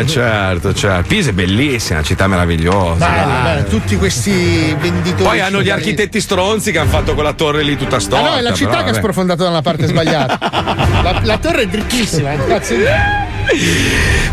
Eh, 0.00 0.04
certo, 0.08 0.74
certo. 0.74 1.06
Pisa 1.08 1.30
è 1.30 1.32
bellissima, 1.32 1.98
una 1.98 2.06
città 2.06 2.26
meravigliosa. 2.26 3.06
Dai. 3.06 3.42
bene, 3.42 3.64
tutti 3.64 3.96
questi 3.96 4.74
venditori. 4.78 5.22
Poi 5.22 5.40
hanno 5.40 5.62
gli 5.62 5.70
architetti 5.70 6.20
stronzi 6.20 6.72
che 6.72 6.78
hanno 6.78 6.90
fatto 6.90 7.14
quella 7.14 7.32
torre 7.32 7.62
lì 7.62 7.76
tutta 7.76 7.96
Ah 7.96 8.00
storta. 8.00 8.28
no, 8.30 8.36
è 8.36 8.40
la 8.40 8.52
città 8.54 8.70
però, 8.70 8.84
che 8.84 8.90
ha. 8.90 8.99
Sprofondato 9.00 9.42
dalla 9.44 9.62
parte 9.62 9.86
sbagliata. 9.86 10.38
La, 11.02 11.20
la 11.24 11.38
torre 11.38 11.62
è 11.62 11.66
drittissima, 11.66 12.34
cazzo 12.46 12.74
di- 12.74 12.84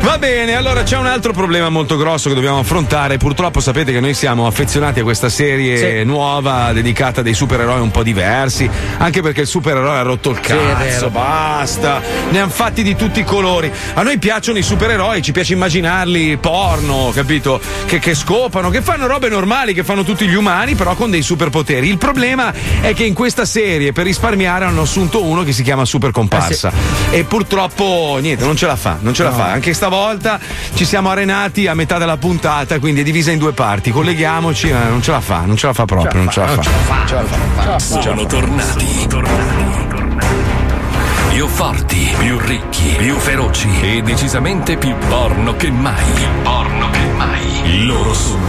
Va 0.02 0.18
bene, 0.20 0.56
allora 0.56 0.84
c'è 0.84 0.96
un 0.96 1.08
altro 1.08 1.34
problema 1.34 1.70
molto 1.70 1.98
grosso 1.98 2.30
che 2.30 2.36
dobbiamo 2.36 2.60
affrontare. 2.60 3.18
Purtroppo 3.18 3.60
sapete 3.60 3.92
che 3.92 4.00
noi 4.00 4.14
siamo 4.14 4.46
affezionati 4.46 5.00
a 5.00 5.04
questa 5.04 5.28
serie 5.30 6.04
nuova 6.04 6.72
dedicata 6.72 7.22
a 7.22 7.24
dei 7.24 7.34
supereroi 7.34 7.82
un 7.82 7.90
po' 7.90 8.04
diversi, 8.04 8.70
anche 8.98 9.22
perché 9.22 9.42
il 9.42 9.48
supereroe 9.48 9.98
ha 9.98 10.02
rotto 10.04 10.30
il 10.30 10.40
cazzo, 10.40 10.78
vero. 10.78 11.10
basta. 11.10 12.02
Ne 12.30 12.40
hanno 12.40 12.52
fatti 12.52 12.84
di 12.84 12.96
tutti 12.96 13.20
i 13.22 13.24
colori. 13.24 13.72
A 13.96 14.04
noi 14.04 14.20
piacciono 14.20 14.60
i 14.60 14.64
supereroi, 14.64 15.22
ci 15.22 15.32
piace 15.32 15.54
immaginarli 15.54 16.38
porno, 16.38 17.12
capito? 17.14 17.60
Che, 17.86 18.00
che 18.00 18.14
scopano, 18.14 18.70
che 18.70 18.82
fanno 18.82 19.08
robe 19.08 19.30
normali, 19.30 19.74
che 19.74 19.84
fanno 19.84 20.04
tutti 20.04 20.28
gli 20.28 20.36
umani, 20.36 20.76
però 20.76 20.94
con 20.94 21.10
dei 21.10 21.24
superpoteri. 21.24 21.88
Il 21.88 21.98
problema 21.98 22.54
è 22.82 22.94
che 22.94 23.04
in 23.04 23.16
questa 23.16 23.46
serie, 23.46 23.92
per 23.94 24.06
risparmiare, 24.06 24.66
hanno 24.66 24.82
assunto 24.84 25.24
uno 25.24 25.44
che 25.44 25.54
si 25.54 25.64
chiama 25.64 25.86
Super 25.86 26.12
Comparsa. 26.12 26.72
E 27.10 27.24
purtroppo 27.24 28.20
niente, 28.22 28.46
non 28.46 28.56
ce 28.56 28.68
la 28.68 28.76
fa. 28.76 28.98
Non 29.08 29.16
ce 29.16 29.24
la 29.24 29.32
fa. 29.32 29.46
Anche 29.46 29.74
stavolta 29.74 30.38
ci 30.74 30.84
siamo 30.84 31.10
arenati 31.10 31.66
a 31.68 31.74
metà 31.74 31.98
della 31.98 32.18
puntata, 32.18 32.78
quindi 32.78 33.00
è 33.02 33.04
divisa 33.04 33.32
in 33.32 33.38
due 33.38 33.54
parti. 33.54 33.90
Colleghiamoci, 33.90 34.70
ma 34.70 34.84
non 34.90 35.02
ce 35.02 35.12
la 35.12 35.22
fa, 35.22 35.44
non 35.46 35.56
ce 35.56 35.68
la 35.68 35.74
fa 35.74 35.86
proprio, 35.86 36.22
non 36.22 36.30
ce 36.30 36.40
la 36.42 36.48
fa. 36.48 37.80
Sono 37.80 38.26
tornati. 38.26 39.08
Più 41.30 41.48
forti, 41.48 42.14
più 42.18 42.38
ricchi, 42.40 42.96
più 42.98 43.16
feroci 43.16 43.70
e 43.82 44.02
decisamente 44.02 44.76
più 44.76 44.94
porno 45.08 45.56
che 45.56 45.72
mai. 45.72 46.04
Più 46.14 46.28
porno 46.44 46.90
che 46.90 47.06
mai. 47.16 47.86
Loro 47.86 48.14
sono 48.14 48.46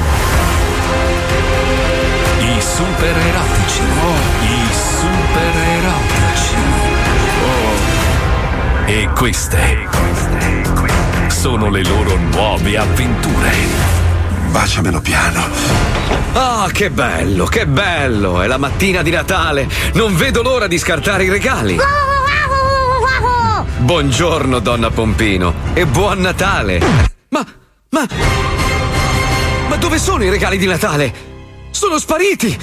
i 2.41 2.61
super 2.61 3.17
erotici. 3.17 3.83
I 4.43 4.58
E 8.91 9.07
queste 9.15 9.87
sono 11.29 11.69
le 11.69 11.85
loro 11.85 12.17
nuove 12.17 12.79
avventure. 12.79 13.51
Baciamelo 14.51 15.03
piano. 15.03 15.45
Ah, 16.33 16.71
che 16.73 16.89
bello, 16.89 17.45
che 17.45 17.67
bello! 17.67 18.41
È 18.41 18.47
la 18.47 18.57
mattina 18.57 19.03
di 19.03 19.11
Natale. 19.11 19.69
Non 19.93 20.17
vedo 20.17 20.41
l'ora 20.41 20.67
di 20.67 20.79
scartare 20.79 21.25
i 21.25 21.29
regali. 21.29 21.77
Buongiorno, 23.77 24.59
donna 24.59 24.89
Pompino. 24.89 25.53
E 25.75 25.85
buon 25.85 26.21
Natale. 26.21 26.81
Ma, 27.29 27.45
ma. 27.91 28.07
Ma 29.69 29.77
dove 29.77 29.99
sono 29.99 30.25
i 30.25 30.31
regali 30.31 30.57
di 30.57 30.67
Natale? 30.67 31.13
Sono 31.73 31.99
spariti! 31.99 32.59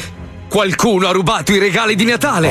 Qualcuno 0.56 1.10
ha 1.10 1.12
rubato 1.12 1.52
i 1.52 1.58
regali 1.60 1.96
di 1.96 2.06
Natale! 2.06 2.50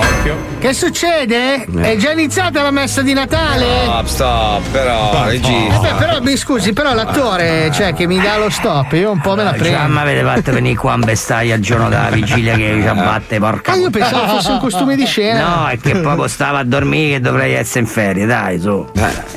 Che 0.59 0.75
succede? 0.75 1.65
Eh. 1.65 1.93
È 1.93 1.97
già 1.97 2.11
iniziata 2.11 2.61
la 2.61 2.71
messa 2.71 3.01
di 3.01 3.15
Natale? 3.15 3.65
Stop, 3.85 4.07
stop, 4.07 4.63
però, 4.71 5.25
Eh 5.27 5.31
regista. 5.31 5.79
beh, 5.81 5.93
però 5.95 6.21
mi 6.21 6.37
scusi, 6.37 6.75
però 6.75 6.93
l'attore, 6.93 7.71
cioè, 7.73 7.95
che 7.95 8.07
mi 8.07 8.21
dà 8.21 8.37
lo 8.37 8.51
stop, 8.51 8.93
io 8.93 9.11
un 9.11 9.23
po' 9.23 9.35
me 9.37 9.45
la 9.45 9.53
prendo. 9.53 9.89
Ma 9.91 10.03
avete 10.03 10.23
fatto 10.23 10.53
venire 10.53 10.75
qua 10.75 10.93
in 10.97 11.01
bestaia 11.01 11.55
il 11.55 11.63
giorno 11.63 11.89
della 11.89 12.11
vigilia 12.11 12.55
che 12.57 12.79
ci 12.83 12.87
abbatte, 12.87 13.39
porca 13.39 13.73
Ah, 13.73 13.77
io 13.77 13.89
pensavo 13.89 14.27
fosse 14.37 14.51
un 14.51 14.59
costume 14.59 14.97
di 14.97 15.07
scena. 15.07 15.61
No, 15.63 15.69
è 15.69 15.79
che 15.79 15.97
proprio 15.97 16.29
stava 16.29 16.59
a 16.59 16.65
dormire 16.65 17.13
che 17.15 17.21
dovrei 17.21 17.55
essere 17.55 17.81
in 17.81 17.87
ferie, 17.87 18.27
dai, 18.27 18.61
su. 18.61 18.87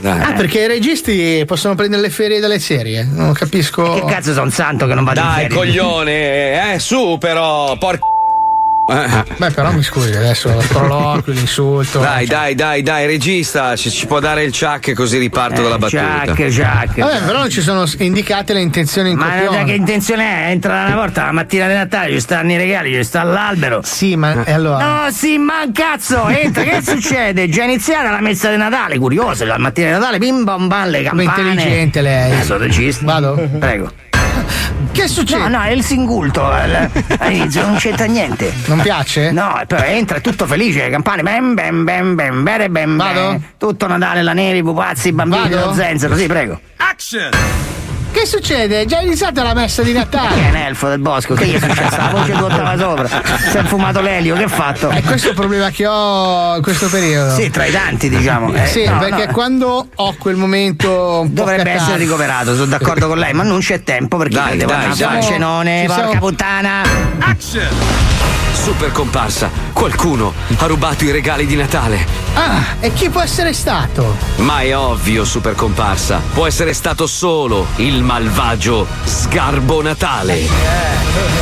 Ah, 0.04 0.34
perché 0.36 0.64
i 0.64 0.68
registi 0.68 1.42
possono 1.48 1.74
prendere 1.76 2.02
le 2.02 2.10
ferie 2.10 2.42
dalle 2.42 2.60
serie? 2.60 3.08
Non 3.10 3.32
capisco. 3.32 3.94
Che 3.94 4.04
cazzo 4.04 4.34
sono 4.34 4.44
un 4.48 4.52
santo 4.52 4.88
che 4.88 4.94
non 4.94 5.06
vado 5.06 5.22
in 5.22 5.26
Dai, 5.26 5.42
ferie? 5.44 5.56
coglione, 5.56 6.74
eh, 6.74 6.80
su, 6.80 7.16
però, 7.18 7.78
porca. 7.78 8.04
Beh, 9.38 9.52
però 9.52 9.72
mi 9.74 9.84
scusi, 9.84 10.16
adesso 10.16 10.52
lo 10.52 10.62
sproloquio, 10.62 11.34
l'insulto. 11.34 12.00
Dai, 12.00 12.26
dai, 12.26 12.56
dai, 12.56 12.82
dai, 12.82 13.06
regista, 13.06 13.76
ci, 13.76 13.92
ci 13.92 14.06
può 14.08 14.20
dare 14.20 14.44
il 14.44 14.52
ciak 14.54 14.94
così 14.94 15.18
riparto 15.18 15.62
dalla 15.62 15.78
battuta. 15.78 16.24
Vabbè, 16.26 17.22
però 17.26 17.40
non 17.40 17.50
ci 17.50 17.62
sono 17.62 17.86
indicate 17.98 18.54
le 18.54 18.62
intenzioni 18.62 19.12
in 19.12 19.18
Ma 19.18 19.30
copione. 19.32 19.58
da 19.58 19.64
che 19.66 19.74
intenzione 19.74 20.24
è? 20.46 20.50
Entra 20.52 20.86
una 20.86 20.96
volta 20.96 21.26
la 21.26 21.32
mattina 21.34 21.68
di 21.68 21.74
Natale, 21.74 22.12
ci 22.14 22.20
stanno 22.22 22.52
i 22.54 22.58
regali, 22.58 22.94
ci 22.94 23.04
sta 23.04 23.24
l'albero. 23.24 23.82
Sì, 23.84 24.16
ma 24.16 24.44
e 24.46 24.54
allora? 24.54 25.04
No, 25.04 25.12
sì, 25.12 25.38
ma 25.38 25.66
cazzo, 25.74 26.28
entra, 26.30 26.64
che 26.64 26.82
succede? 26.86 27.44
È 27.44 27.50
già 27.50 27.64
iniziata 27.64 28.10
la 28.10 28.22
messa 28.22 28.50
di 28.50 28.58
Natale, 28.58 28.98
curioso, 28.98 29.44
la 29.44 29.58
mattina 29.58 29.88
di 29.88 29.94
Natale, 29.94 30.18
bim 30.18 30.44
bam 30.46 30.68
bam, 30.68 30.90
le 30.90 31.04
campane. 31.04 31.24
intelligente 31.24 32.02
lei. 32.02 32.40
Eh, 32.40 32.44
sono 32.44 32.60
regista. 32.60 33.04
Vado? 33.06 33.34
Prego. 33.60 33.92
Che 34.92 35.08
succede? 35.08 35.42
No, 35.48 35.58
no, 35.58 35.64
è 35.64 35.70
il 35.72 35.84
singulto. 35.84 36.46
al- 36.46 36.90
All'inizio 37.20 37.66
non 37.66 37.76
c'entra 37.76 38.06
niente. 38.06 38.54
Non 38.66 38.80
piace? 38.82 39.32
No, 39.32 39.62
poi 39.68 39.98
entra 39.98 40.20
tutto 40.20 40.46
felice, 40.46 40.84
le 40.84 40.90
campane, 40.90 41.22
bem 41.24 41.54
bem 41.54 41.84
bem 41.84 42.16
bem, 42.16 42.44
bere 42.44 42.70
bem 42.70 42.98
Vado? 42.98 43.40
Tutto 43.58 43.88
Natale, 43.88 44.24
la 44.24 44.34
neve, 44.34 44.58
i 44.60 44.64
pupazzi, 44.64 45.10
i 45.10 45.12
bambini, 45.14 45.50
Vado? 45.50 45.66
lo 45.68 45.74
zenzero, 45.74 46.16
sì, 46.16 46.26
prego. 46.28 46.60
Action! 46.78 47.30
Che 48.20 48.26
succede? 48.26 48.82
È 48.82 48.86
già 48.86 49.00
iniziata 49.02 49.44
la 49.44 49.54
messa 49.54 49.84
di 49.84 49.92
Che 49.92 49.98
è 50.00 50.00
Natale. 50.00 50.42
un 50.50 50.56
elfo 50.56 50.88
del 50.90 50.98
bosco, 50.98 51.36
che 51.36 51.46
gli 51.46 51.54
è 51.54 51.60
successo? 51.60 51.98
La 51.98 52.10
voce 52.12 52.32
dottava 52.34 52.76
sopra. 52.76 53.08
Si 53.08 53.58
è 53.58 53.64
fumato 53.64 54.02
l'elio, 54.02 54.36
che 54.36 54.44
ha 54.46 54.48
fatto? 54.48 54.90
È 54.90 55.04
questo 55.04 55.30
il 55.30 55.36
problema 55.36 55.70
che 55.70 55.86
ho 55.86 56.56
in 56.56 56.64
questo 56.64 56.88
periodo. 56.88 57.36
Sì, 57.36 57.52
tra 57.52 57.66
i 57.66 57.72
tanti, 57.72 58.10
diciamo. 58.10 58.52
Eh, 58.56 58.66
sì, 58.66 58.86
no, 58.86 58.98
perché 58.98 59.28
no. 59.28 59.32
quando 59.34 59.88
ho 59.94 60.16
quel 60.18 60.36
momento 60.36 61.20
un 61.22 61.28
po' 61.32 61.42
Dovrebbe 61.42 61.62
catartico- 61.62 61.84
essere 61.92 62.04
ricoverato, 62.04 62.54
sono 62.56 62.66
d'accordo 62.66 63.08
con 63.08 63.20
lei, 63.20 63.34
ma 63.34 63.44
non 63.44 63.60
c'è 63.60 63.84
tempo 63.84 64.18
perché 64.18 64.34
Dai, 64.34 64.58
devo 64.58 64.72
dai, 64.72 64.84
andare 64.86 64.94
a 64.94 64.96
dai. 64.96 65.06
fare 65.08 65.20
il 65.20 65.26
cenone, 65.26 65.84
porca 65.86 66.02
siamo- 66.10 66.20
puttana. 66.20 66.82
Action! 67.20 68.17
Super 68.68 68.92
comparsa, 68.92 69.50
qualcuno 69.72 70.34
ha 70.58 70.66
rubato 70.66 71.06
i 71.06 71.12
regali 71.12 71.46
di 71.46 71.56
Natale. 71.56 72.06
Ah, 72.34 72.76
e 72.82 72.92
chi 72.92 73.08
può 73.08 73.22
essere 73.22 73.54
stato? 73.54 74.18
Ma 74.40 74.60
è 74.60 74.76
ovvio, 74.76 75.24
super 75.24 75.56
comparsa. 75.56 76.22
Può 76.34 76.46
essere 76.46 76.74
stato 76.74 77.08
solo 77.08 77.68
il 77.78 78.04
malvagio 78.04 78.86
Sgarbo 79.06 79.82
Natale. 79.82 81.37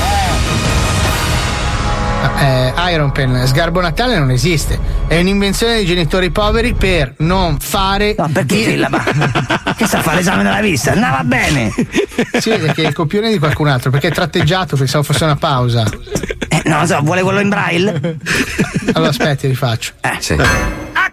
Eh, 2.37 2.73
Iron 2.91 3.11
Pen, 3.11 3.45
sgarbo 3.47 3.81
Natale 3.81 4.17
non 4.17 4.29
esiste. 4.31 4.79
È 5.07 5.17
un'invenzione 5.19 5.75
dei 5.75 5.85
genitori 5.85 6.31
poveri 6.31 6.73
per 6.73 7.13
non 7.17 7.59
fare. 7.59 8.15
No, 8.17 8.29
perché 8.31 8.55
Filla, 8.55 8.89
ma 8.89 9.03
che 9.75 9.85
sta 9.87 9.99
a 9.99 10.01
fare 10.01 10.17
l'esame 10.17 10.43
della 10.43 10.61
vista? 10.61 10.91
Andava 10.91 11.23
bene. 11.23 11.71
Si 12.39 12.49
vede 12.49 12.73
che 12.73 12.83
è 12.83 12.87
il 12.87 12.93
copione 12.93 13.31
di 13.31 13.39
qualcun 13.39 13.67
altro, 13.67 13.89
perché 13.89 14.09
è 14.09 14.11
tratteggiato, 14.11 14.75
pensavo 14.75 15.03
fosse 15.03 15.23
una 15.23 15.35
pausa. 15.37 15.85
Eh, 16.49 16.61
no, 16.65 16.81
lo 16.81 16.85
so, 16.85 16.99
vuole 17.01 17.21
quello 17.21 17.39
in 17.39 17.49
braille? 17.49 18.17
Allora 18.93 19.09
aspetti, 19.09 19.47
rifaccio. 19.47 19.93
Eh. 20.01 20.17
Sì. 20.19 20.35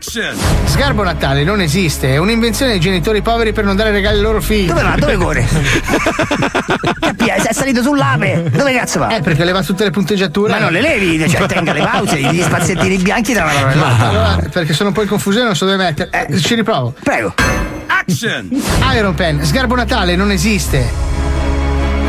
Action! 0.04 0.36
Sgarbo 0.64 1.04
Natale 1.04 1.44
non 1.44 1.60
esiste, 1.60 2.08
è 2.08 2.16
un'invenzione 2.16 2.72
dei 2.72 2.80
genitori 2.80 3.22
poveri 3.22 3.52
per 3.52 3.62
non 3.62 3.76
dare 3.76 3.92
regali 3.92 4.16
ai 4.16 4.22
loro 4.22 4.40
figli. 4.40 4.66
Dove 4.66 4.82
va? 4.82 4.96
Dove 4.96 5.14
corre? 5.14 5.46
Cappia, 6.98 7.34
è 7.36 7.52
salito 7.52 7.82
sull'ape. 7.82 8.50
Dove 8.50 8.74
cazzo 8.74 8.98
va? 8.98 9.14
Eh, 9.14 9.20
perché 9.20 9.44
leva 9.44 9.62
tutte 9.62 9.84
le 9.84 9.90
punteggiature. 9.90 10.50
Ma 10.50 10.58
non 10.58 10.72
le 10.72 10.80
levi, 10.80 11.30
cioè 11.30 11.46
tenga 11.46 11.72
le 11.72 11.82
pause, 11.82 12.20
gli 12.20 12.42
spaziettini 12.42 12.96
bianchi 12.96 13.32
tra 13.32 13.44
una 13.44 13.52
parola 13.52 13.72
e 13.72 13.76
l'altra. 13.76 14.08
Allora, 14.08 14.48
perché 14.50 14.72
sono 14.72 14.88
un 14.88 14.94
po' 14.96 15.02
in 15.02 15.08
confusione, 15.08 15.46
non 15.46 15.54
so 15.54 15.66
dove 15.66 15.76
mettere. 15.76 16.10
Eh, 16.10 16.36
ci 16.40 16.56
riprovo. 16.56 16.94
Prego. 17.00 17.34
Action! 17.86 18.48
Iron 18.96 19.14
Pen, 19.14 19.44
sgarbo 19.44 19.76
Natale 19.76 20.16
non 20.16 20.32
esiste. 20.32 21.11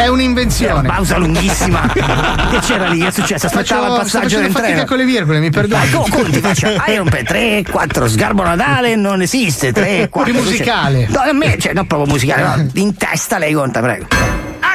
È 0.04 0.08
un'invenzione. 0.08 0.86
Pausa 0.90 1.18
lunghissima. 1.18 1.88
che 1.94 2.60
c'era 2.60 2.88
lì? 2.90 3.00
Che 3.00 3.08
è 3.08 3.12
successo? 3.12 3.46
Aspettava 3.46 3.86
il 3.88 3.92
Faccio- 3.94 4.18
passaggio 4.20 4.40
del 4.42 4.52
treno. 4.52 4.84
con 4.84 4.98
le 4.98 5.06
virgole, 5.06 5.40
mi 5.40 5.50
perdoni. 5.50 5.90
Co- 5.92 6.06
conti, 6.10 6.40
faccia 6.40 6.74
Iron 6.92 7.08
Per 7.08 7.24
3, 7.24 7.64
4, 7.72 8.08
Sgarbo 8.10 8.44
Natale 8.44 8.96
non 8.98 9.22
esiste, 9.22 9.72
3, 9.72 10.10
4. 10.10 10.32
Più 10.34 10.42
musicale. 10.42 11.08
No, 11.10 11.20
a 11.22 11.32
me, 11.32 11.58
cioè, 11.58 11.72
non 11.74 11.88
proprio 11.88 12.10
musicale, 12.12 12.44
no, 12.64 12.70
in 12.82 12.98
testa 12.98 13.38
lei 13.38 13.54
conta, 13.54 13.80
prego. 13.80 14.32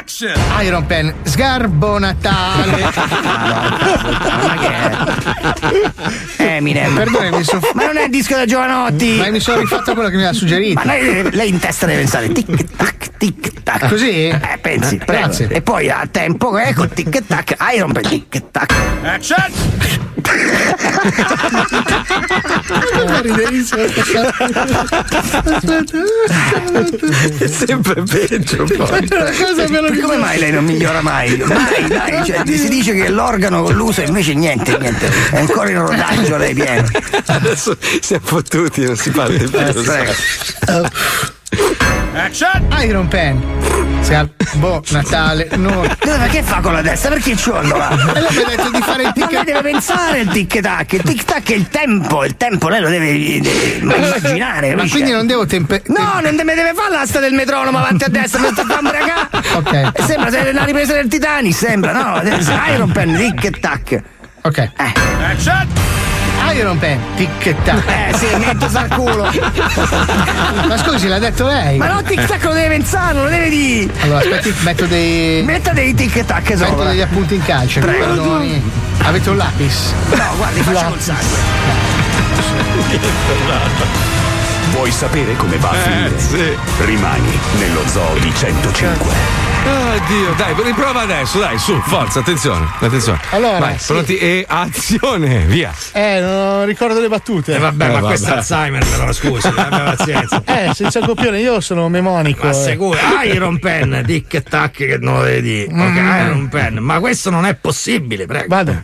Action! 0.09 0.33
Iron 0.65 0.87
Pen, 0.87 1.13
sgarbo 1.21 1.99
Natale. 1.99 2.81
Ma 2.81 4.57
che 4.59 4.67
è? 6.37 6.55
Eminem. 6.55 6.95
Perdoni, 6.95 7.29
mi 7.29 7.43
sono. 7.43 7.61
Ma 7.75 7.85
non 7.85 7.97
è 7.97 8.05
il 8.05 8.09
disco 8.09 8.35
da 8.35 8.45
Giovanotti. 8.45 9.17
Ma 9.19 9.29
mi 9.29 9.39
sono 9.39 9.59
rifatto 9.59 9.93
quello 9.93 10.09
che 10.09 10.15
mi 10.15 10.25
ha 10.25 10.33
suggerito. 10.33 10.81
Ma 10.83 10.93
lei, 10.93 11.29
lei 11.31 11.49
in 11.49 11.59
testa 11.59 11.85
deve 11.85 11.99
pensare 11.99 12.31
tic 12.31 12.75
tac 12.75 13.09
tic 13.19 13.61
tac. 13.61 13.87
Così? 13.87 14.29
Eh, 14.29 14.57
pensi, 14.59 14.95
Eh, 14.95 15.05
prego. 15.05 15.21
grazie. 15.27 15.47
E 15.47 15.61
poi 15.61 15.91
a 15.91 16.07
tempo, 16.09 16.57
ecco, 16.57 16.87
tic 16.87 17.27
tac, 17.27 17.55
Iron 17.75 17.91
Per 17.91 18.07
tic 18.07 18.49
tac. 18.49 18.73
Action! 19.03 20.08
È 27.37 27.47
sempre 27.47 28.03
peggio 28.03 28.63
poi. 28.65 29.07
Come 30.01 30.17
mai 30.17 30.39
lei 30.39 30.51
non 30.51 30.65
migliora 30.65 31.01
mai? 31.01 31.37
Mai, 31.45 31.87
mai. 31.87 32.25
Cioè, 32.25 32.43
si 32.57 32.69
dice 32.69 32.93
che 32.93 33.09
l'organo 33.09 33.63
con 33.63 33.73
l'uso, 33.73 34.01
invece 34.01 34.33
niente, 34.33 34.77
niente. 34.77 35.09
È 35.31 35.39
ancora 35.39 35.69
in 35.69 35.79
rodaggio 35.79 36.37
lei 36.37 36.53
pieno. 36.53 36.87
Adesso 37.25 37.77
siamo 38.01 38.25
fottuti, 38.25 38.85
non 38.85 38.95
si 38.95 39.09
parla 39.11 39.37
di 39.37 39.47
più. 39.47 39.59
Action! 42.13 42.67
Iron 42.81 43.07
Pen, 43.07 43.41
sgarbo 44.01 44.81
Natale. 44.89 45.47
Dove, 45.49 46.17
ma 46.17 46.27
che 46.27 46.41
fa 46.41 46.59
con 46.59 46.73
la 46.73 46.81
testa? 46.81 47.09
Perché 47.09 47.35
va? 47.43 47.89
E 48.13 48.19
lei 48.19 48.31
mi 48.31 48.43
ha 48.43 48.55
detto 48.55 48.69
di 48.71 48.81
fare 48.81 49.03
il 49.03 49.13
Ma 49.15 49.27
lei 49.27 49.37
tic 49.37 49.43
deve 49.43 49.61
pensare 49.61 50.19
il 50.19 50.29
tic 50.29 50.59
tac, 50.59 50.93
il 50.93 51.01
tic 51.03 51.23
tac 51.23 51.51
è 51.51 51.55
il 51.55 51.69
tempo, 51.69 52.25
il 52.25 52.35
tempo 52.35 52.67
lei 52.69 52.81
lo 52.81 52.89
deve, 52.89 53.39
deve 53.41 53.77
immaginare, 53.81 54.75
Ma 54.75 54.87
quindi 54.87 55.11
non 55.11 55.27
devo 55.27 55.45
tempe. 55.45 55.83
No, 55.87 56.19
non 56.21 56.35
deve, 56.35 56.55
deve 56.55 56.73
fare 56.73 56.91
l'asta 56.91 57.19
del 57.19 57.33
metronomo 57.33 57.77
avanti 57.77 58.03
a 58.05 58.09
destra, 58.09 58.41
non 58.41 58.53
sta 58.53 58.63
a 58.63 58.79
imbracare. 58.79 59.27
Ok. 59.55 60.03
Sembra 60.03 60.31
se 60.31 60.49
una 60.51 60.63
ripresa 60.65 60.93
del 60.93 61.07
Titanic, 61.07 61.53
sembra, 61.53 61.91
no? 61.91 62.21
Iron 62.73 62.91
Pen, 62.91 63.15
tic 63.15 63.43
e 63.43 63.51
tac. 63.51 64.01
Ok. 64.41 64.71
Action! 64.75 65.98
Iron 66.53 66.77
Pen, 66.79 66.99
tic 67.15 67.55
tac. 67.63 67.83
Eh 68.09 68.17
sì, 68.17 68.25
metto 68.37 68.67
al 68.73 68.87
culo. 68.89 69.29
Ma 70.67 70.77
scusi, 70.77 71.07
l'ha 71.07 71.19
detto 71.19 71.45
lei? 71.45 71.77
Ma 71.77 71.87
no, 71.93 72.01
tic 72.03 72.25
tac 72.25 72.43
lo 72.43 72.53
deve 72.53 72.67
pensare, 72.69 73.13
non 73.13 73.23
lo 73.23 73.29
deve 73.29 73.49
dire. 73.49 73.93
Allora, 74.01 74.19
aspetti, 74.19 74.53
metto 74.61 74.85
dei. 74.85 75.43
Metta 75.43 75.71
dei 75.73 75.93
tic 75.93 76.25
tac 76.25 76.49
Metto 76.49 76.65
sopra. 76.65 76.85
degli 76.89 77.01
appunti 77.01 77.35
in 77.35 77.43
calcio. 77.43 77.79
Prego. 77.81 78.05
Perdoni. 78.05 78.61
Avete 79.03 79.29
un 79.29 79.37
lapis? 79.37 79.93
No, 80.15 80.25
guardi, 80.37 80.59
faccia 80.61 80.85
col 80.85 80.99
sangue. 80.99 81.37
Vuoi 84.71 84.91
sapere 84.91 85.35
come 85.35 85.57
va 85.57 85.69
a 85.69 85.75
Eh, 85.75 85.79
finire? 85.79 86.19
sì. 86.19 86.57
Rimani 86.85 87.39
nello 87.57 87.81
zoo 87.87 88.17
di 88.19 88.31
105. 88.33 89.48
Oddio, 89.65 90.33
dai, 90.37 90.53
riprova 90.63 91.01
adesso, 91.01 91.39
dai, 91.39 91.57
su, 91.59 91.77
forza, 91.81 92.19
attenzione, 92.19 92.65
attenzione. 92.79 93.19
Allora, 93.31 93.59
Vai, 93.59 93.77
sì. 93.77 93.91
pronti 93.91 94.17
e 94.17 94.45
azione, 94.47 95.45
via. 95.45 95.73
Eh, 95.91 96.19
non 96.21 96.65
ricordo 96.65 96.99
le 97.01 97.07
battute. 97.09 97.55
Eh, 97.55 97.59
vabbè, 97.59 97.83
Eh, 97.83 97.87
ma 97.87 97.93
vabbè. 97.95 98.05
questo 98.07 98.29
è 98.29 98.37
Alzheimer, 98.37 98.85
però 98.87 99.11
scusi, 99.11 99.47
abbia 99.47 99.93
pazienza. 99.95 100.41
Eh, 100.49 100.71
senza 100.73 100.99
copione, 101.01 101.39
io 101.39 101.59
sono 101.61 101.87
memonico. 101.89 102.45
Ma 102.45 102.51
eh. 102.51 102.53
sicuro, 102.53 102.97
Iron 103.25 103.59
Pen, 103.59 104.01
dic 104.05 104.33
e 104.33 104.41
tac 104.43 104.71
che 104.71 104.97
non 104.99 105.15
lo 105.15 105.21
vedi. 105.21 105.65
Ok, 105.69 105.77
Mm. 105.79 106.25
Iron 106.25 106.47
Pen, 106.49 106.77
ma 106.77 106.99
questo 106.99 107.29
non 107.29 107.45
è 107.45 107.53
possibile, 107.55 108.25
prego. 108.25 108.45
Vado. 108.47 108.81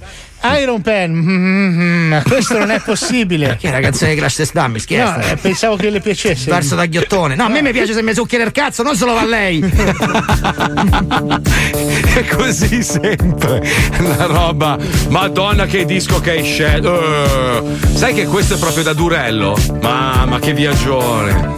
Iron 0.54 0.82
Pen, 0.82 1.12
mm, 1.12 2.14
mm, 2.14 2.18
questo 2.24 2.58
non 2.58 2.72
è 2.72 2.80
possibile. 2.80 3.58
Che 3.60 3.68
è 3.68 3.72
la 3.72 3.80
canzone 3.80 4.14
di 4.14 4.18
Crash 4.20 4.36
Test 4.36 4.54
Dummies? 4.54 4.86
Chi 4.86 4.96
è 4.96 5.04
No, 5.04 5.18
eh, 5.20 5.36
pensavo 5.38 5.76
che 5.76 5.90
le 5.90 6.00
piacesse. 6.00 6.50
Verso 6.50 6.76
da 6.76 6.86
ghiottone. 6.86 7.36
No, 7.36 7.46
a 7.46 7.50
me 7.50 7.62
mi 7.62 7.72
piace 7.72 7.94
se 7.94 8.02
mi 8.02 8.14
succhia 8.14 8.38
nel 8.38 8.52
cazzo, 8.52 8.84
non 8.84 8.96
solo 8.96 9.18
a 9.18 9.26
lei. 9.26 9.60
È 12.16 12.26
così 12.36 12.84
sempre. 12.84 13.62
Una 14.00 14.26
roba. 14.26 14.78
Madonna 15.10 15.66
che 15.66 15.86
disco 15.86 16.20
che 16.22 16.32
hai 16.32 16.44
scelto. 16.44 17.02
Eh, 17.02 17.78
sai 17.96 18.14
che 18.14 18.26
questo 18.26 18.56
è 18.56 18.58
proprio 18.58 18.84
da 18.84 18.94
durello? 18.94 19.58
Mamma 19.82 20.40
che 20.40 20.54
viaggione. 20.54 21.54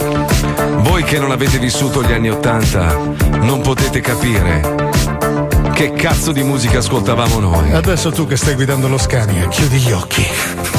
Voi 0.80 1.04
che 1.04 1.20
non 1.20 1.32
avete 1.32 1.58
vissuto 1.60 2.04
gli 2.04 2.12
anni 2.12 2.30
Ottanta 2.30 2.98
non 3.42 3.62
potete 3.62 4.02
capire 4.02 5.07
che 5.78 5.94
cazzo 5.94 6.32
di 6.32 6.42
musica 6.42 6.80
ascoltavamo 6.80 7.38
noi. 7.40 7.72
Adesso 7.72 8.12
tu 8.12 8.26
che 8.26 8.36
stai 8.36 8.56
guidando 8.56 8.88
lo 8.88 8.98
Scania, 8.98 9.48
chiudi 9.48 9.78
gli 9.78 9.92
occhi. 9.92 10.26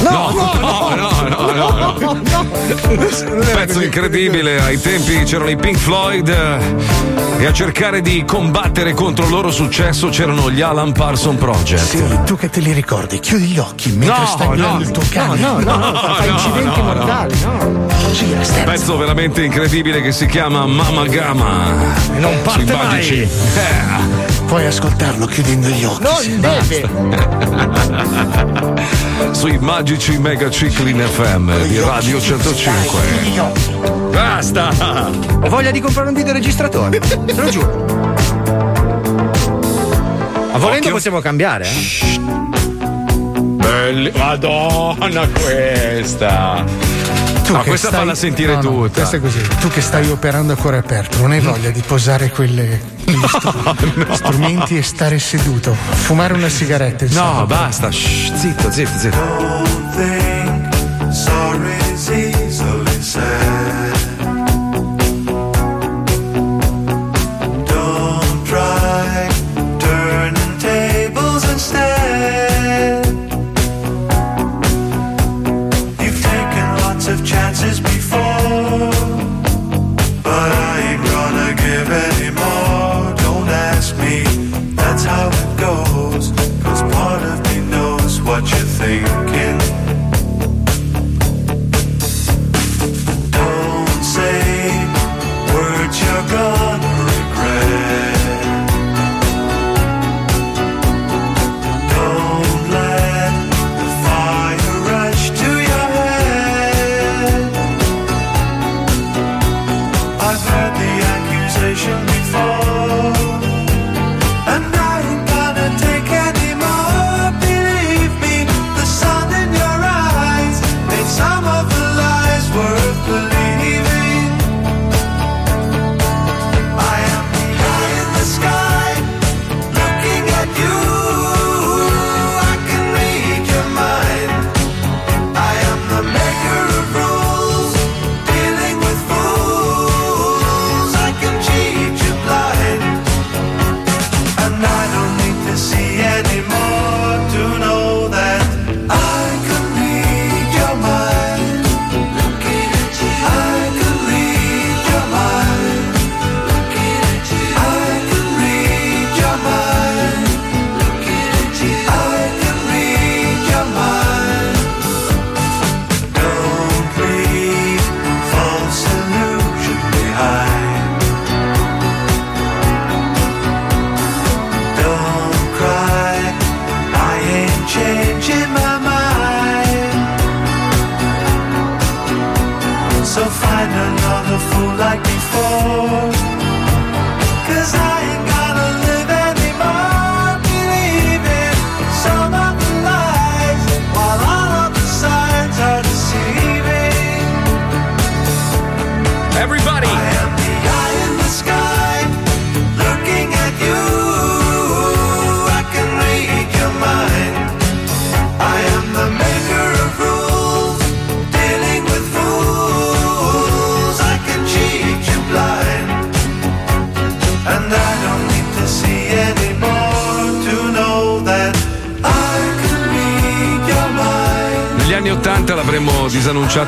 No, 0.01 0.33
no, 0.35 0.53
no, 0.59 0.95
no, 0.97 1.53
no, 1.53 1.93
no. 2.01 2.11
Un 2.11 3.49
pezzo 3.55 3.81
incredibile, 3.81 4.61
ai 4.61 4.81
tempi 4.81 5.23
c'erano 5.23 5.51
i 5.51 5.57
Pink 5.57 5.77
Floyd 5.79 6.29
eh, 6.29 7.43
e 7.43 7.47
a 7.47 7.53
cercare 7.53 8.01
di 8.01 8.25
combattere 8.25 8.93
contro 8.93 9.25
il 9.27 9.31
loro 9.31 9.53
successo 9.53 10.09
c'erano 10.09 10.51
gli 10.51 10.62
Alan 10.62 10.91
Parson 10.91 11.37
Project. 11.39 11.85
Sì, 11.85 12.03
tu 12.25 12.37
che 12.37 12.51
te 12.51 12.59
li 12.59 12.73
ricordi, 12.73 13.20
chiudi 13.20 13.45
gli 13.47 13.59
occhi 13.59 13.91
mentre 13.93 14.19
No, 14.19 14.27
stai 14.27 14.47
no, 14.49 14.53
guidando 14.55 14.83
il 14.83 14.91
tuo 14.91 15.03
cane. 15.11 15.39
no, 15.39 15.59
no, 15.61 15.77
no, 15.77 15.95
fa- 15.95 16.15
fa 16.15 16.27
incidenti 16.27 16.81
mortali, 16.83 17.39
no. 17.45 17.87
Pezzo 18.65 18.97
veramente 18.97 19.45
incredibile 19.45 20.03
che 20.03 20.11
si 20.11 20.27
chiama 20.27 20.66
Mama 20.66 21.07
Gama. 21.07 21.95
E 22.16 22.19
non 22.19 22.37
parte 22.43 22.66
Sui 22.66 22.75
mai. 22.75 23.09
Eh. 23.23 24.38
Puoi 24.49 24.65
ascoltarlo 24.65 25.27
chiudendo 25.27 25.69
gli 25.69 25.85
occhi. 25.85 26.03
Non 26.03 26.41
deve. 26.41 26.89
Sui 29.33 29.59
magici 29.59 30.16
Mega 30.19 30.49
Ciclin 30.49 30.99
FM 30.99 31.66
di 31.66 31.79
Radio 31.79 32.19
105. 32.19 33.01
Basta! 34.11 34.70
Ho 35.43 35.49
voglia 35.51 35.70
di 35.70 35.81
comprare 35.81 36.09
un 36.09 36.15
videoregistratore, 36.15 36.99
te 36.99 37.35
lo 37.35 37.49
giuro. 37.51 37.85
Ma 40.51 40.57
volendo 40.57 40.79
Occhio. 40.79 40.93
possiamo 40.93 41.20
cambiare, 41.20 41.66
eh? 41.66 42.19
Belli. 43.37 44.11
Madonna 44.16 45.29
questa! 45.29 46.65
Tu 47.49 47.55
Ma 47.55 47.61
che 47.62 47.69
questa 47.70 47.87
stai- 47.89 48.01
falla 48.01 48.15
sentire 48.15 48.57
no, 48.57 48.61
no, 48.61 48.69
tutta. 48.69 48.91
Questa 49.01 49.16
è 49.16 49.20
così. 49.20 49.41
Tu 49.59 49.69
che 49.69 49.81
stai 49.81 50.11
operando 50.11 50.53
a 50.53 50.57
cuore 50.57 50.77
aperto, 50.77 51.16
non 51.23 51.31
hai 51.31 51.41
voglia 51.41 51.70
di 51.70 51.81
posare 51.81 52.29
quelle 52.29 52.79
str- 53.27 54.12
strumenti 54.12 54.77
e 54.77 54.83
stare 54.83 55.19
seduto, 55.19 55.73
fumare 55.73 56.35
una 56.35 56.51
sigaretta. 56.51 57.07
No, 57.09 57.47
basta, 57.47 57.91
shh, 57.91 58.35
zitto, 58.35 58.70
zitto, 58.70 58.99
zitto. 58.99 59.16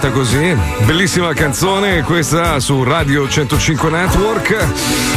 Disannunciata 0.01 0.11
così. 0.11 0.57
Bellissima 0.85 1.33
canzone, 1.35 2.03
questa 2.03 2.59
su 2.59 2.83
Radio 2.83 3.29
105 3.29 3.91
Network. 3.91 4.67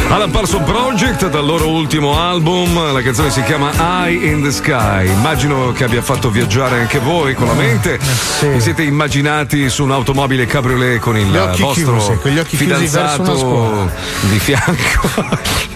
Alan 0.10 0.30
Parson 0.30 0.64
Project 0.64 1.30
dal 1.30 1.46
loro 1.46 1.70
ultimo 1.70 2.20
album. 2.20 2.92
La 2.92 3.02
canzone 3.02 3.32
si 3.32 3.42
chiama 3.44 3.72
Eye 4.06 4.30
in 4.30 4.44
the 4.44 4.52
Sky. 4.52 5.10
Immagino 5.10 5.72
che 5.72 5.86
abbia 5.86 6.02
fatto 6.02 6.30
viaggiare 6.30 6.82
anche 6.82 7.00
voi 7.00 7.34
con 7.34 7.48
la 7.48 7.54
mente. 7.54 7.98
Vi 8.42 8.60
siete 8.60 8.84
immaginati 8.84 9.70
su 9.70 9.84
un'automobile 9.84 10.46
cabriolet 10.46 11.00
con 11.00 11.18
il 11.18 11.32
vostro 11.32 11.72
chiusi, 11.72 12.18
con 12.22 12.46
fidanzato 12.46 13.90
di 14.30 14.40
fianco. 14.40 15.73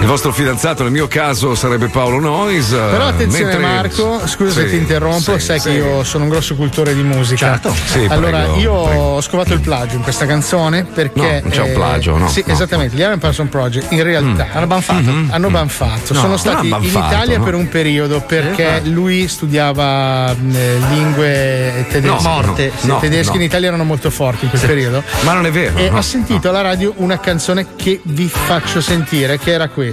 Il 0.00 0.06
vostro 0.06 0.32
fidanzato, 0.32 0.84
nel 0.84 0.92
mio 0.92 1.08
caso, 1.08 1.54
sarebbe 1.56 1.88
Paolo 1.88 2.20
Nois. 2.20 2.68
Però 2.68 3.06
attenzione 3.08 3.56
mentre- 3.56 3.60
Marco, 3.60 4.26
scusa 4.26 4.52
Sì, 4.52 4.60
se 4.60 4.70
ti 4.70 4.76
interrompo, 4.76 5.38
sì, 5.38 5.44
sai 5.44 5.58
sì. 5.58 5.68
che 5.70 5.74
io 5.76 6.04
sono 6.04 6.24
un 6.24 6.30
grosso 6.30 6.54
cultore 6.54 6.94
di 6.94 7.02
musica. 7.02 7.58
Certo. 7.60 7.74
Allora, 8.08 8.38
prego, 8.42 8.56
io 8.58 8.82
prego. 8.84 9.00
ho 9.02 9.20
scovato 9.20 9.52
il 9.54 9.60
plagio 9.60 9.96
in 9.96 10.02
questa 10.02 10.24
canzone 10.24 10.84
perché. 10.84 11.20
No, 11.20 11.40
non 11.42 11.50
c'è 11.50 11.62
un 11.62 11.68
eh, 11.70 11.72
plagio, 11.72 12.16
no, 12.16 12.28
Sì, 12.28 12.44
no. 12.46 12.52
esattamente. 12.52 12.94
Gli 12.96 13.02
Alan 13.02 13.18
Parson 13.18 13.48
Project 13.48 13.90
in 13.92 14.02
realtà 14.04 14.44
Mm. 14.50 14.56
hanno 14.56 14.66
banfato. 14.66 15.00
Mhm. 15.02 15.28
Hanno 15.32 15.50
banfato. 15.50 16.14
No, 16.14 16.20
Sono 16.20 16.36
stati 16.36 16.56
hanno 16.56 16.64
in 16.64 16.70
banfato, 16.92 17.14
Italia 17.14 17.38
no. 17.38 17.44
per 17.44 17.54
un 17.54 17.68
periodo 17.68 18.20
perché 18.20 18.80
lui 18.84 19.26
studiava 19.28 20.30
eh, 20.30 20.76
lingue 20.90 21.86
tedesche. 21.90 22.06
No, 22.06 22.20
Morte. 22.22 22.72
no, 22.82 22.96
I 22.96 23.00
tedeschi 23.00 23.32
no. 23.34 23.40
in 23.40 23.42
Italia 23.46 23.68
erano 23.68 23.84
molto 23.84 24.10
forti 24.10 24.44
in 24.44 24.50
quel 24.50 24.62
periodo. 24.62 25.02
Ma 25.22 25.32
non 25.32 25.44
è 25.44 25.50
vero. 25.50 25.76
E 25.76 25.90
no. 25.90 25.98
ho 25.98 26.02
sentito 26.02 26.48
alla 26.48 26.60
radio 26.62 26.92
una 26.96 27.18
canzone 27.18 27.66
che 27.76 28.00
vi 28.04 28.28
faccio 28.28 28.80
sentire, 28.80 29.38
che 29.38 29.50
era 29.50 29.66
questa. 29.68 29.86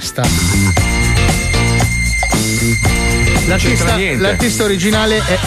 L'artista, 3.48 3.58
c'entra 3.58 3.96
niente. 3.96 4.22
l'artista 4.22 4.64
originale 4.64 5.18
è. 5.26 5.40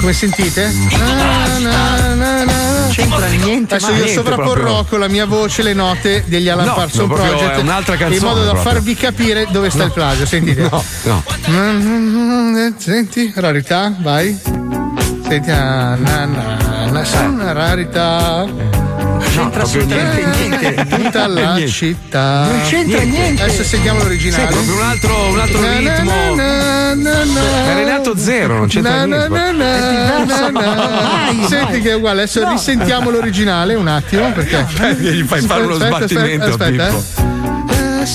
Come 0.00 0.12
sentite? 0.12 0.72
Na, 0.98 1.58
na, 1.58 2.14
na, 2.14 2.44
na. 2.44 2.86
c'entra 2.90 3.26
niente, 3.26 3.74
Adesso 3.76 3.90
io 3.90 3.96
niente 3.96 4.12
sovrapporrò 4.12 4.52
proprio. 4.54 4.84
con 4.84 4.98
la 5.00 5.08
mia 5.08 5.26
voce 5.26 5.62
le 5.62 5.72
note 5.72 6.22
degli 6.26 6.48
Alan 6.48 6.66
No, 6.66 6.74
Parson 6.74 7.08
no, 7.08 7.14
Project 7.14 7.58
un'altra 7.58 7.94
in 7.94 8.00
canzone 8.00 8.20
modo 8.28 8.44
da 8.44 8.50
proprio. 8.52 8.72
farvi 8.72 8.94
capire 8.94 9.46
dove 9.50 9.70
sta 9.70 9.78
No. 9.78 9.84
il 9.86 9.92
plagio. 9.92 10.26
Sentite. 10.26 10.68
No, 10.70 10.84
no. 11.04 12.72
Senti, 12.76 13.32
rarità, 13.34 13.94
vai. 14.00 14.38
Senti, 15.28 15.50
ah, 15.50 15.94
na, 15.96 16.24
na, 16.26 16.90
na, 16.90 17.26
una 17.28 17.52
rarità. 17.52 18.77
C'entra 19.18 19.62
assolutamente 19.62 20.24
niente. 20.24 20.86
Tutta 20.88 21.26
la 21.26 21.52
Niente. 21.54 21.70
città. 21.70 22.44
Non 22.46 22.60
c'entra 22.68 23.00
niente. 23.02 23.42
Adesso 23.42 23.64
sentiamo 23.64 24.02
l'originale. 24.02 24.52
Sì, 24.52 24.58
un 24.70 24.82
altro, 24.82 25.28
un 25.28 25.38
altro 25.38 25.60
Na, 25.60 25.76
ritmo. 25.76 26.34
na, 26.34 26.94
na, 26.94 27.24
na. 27.24 27.40
È 27.70 27.74
Renato 27.74 28.16
Zero, 28.16 28.56
non 28.58 28.68
c'entra 28.68 29.04
niente. 29.04 29.28
na. 29.28 31.46
Senti 31.48 31.80
che 31.80 31.90
è 31.90 31.94
uguale, 31.94 32.22
adesso 32.22 32.46
risentiamo 32.48 33.10
l'originale 33.10 33.74
un 33.74 33.88
attimo 33.88 34.30
perché. 34.32 34.66
Gli 34.98 35.22
fai 35.24 35.40
fare 35.42 35.62
uno 35.62 35.74
Aspetta, 35.74 35.96
sbattimento 35.96 36.46
aspetta, 36.46 36.86
aspetta, 36.86 37.22
eh. 37.22 37.26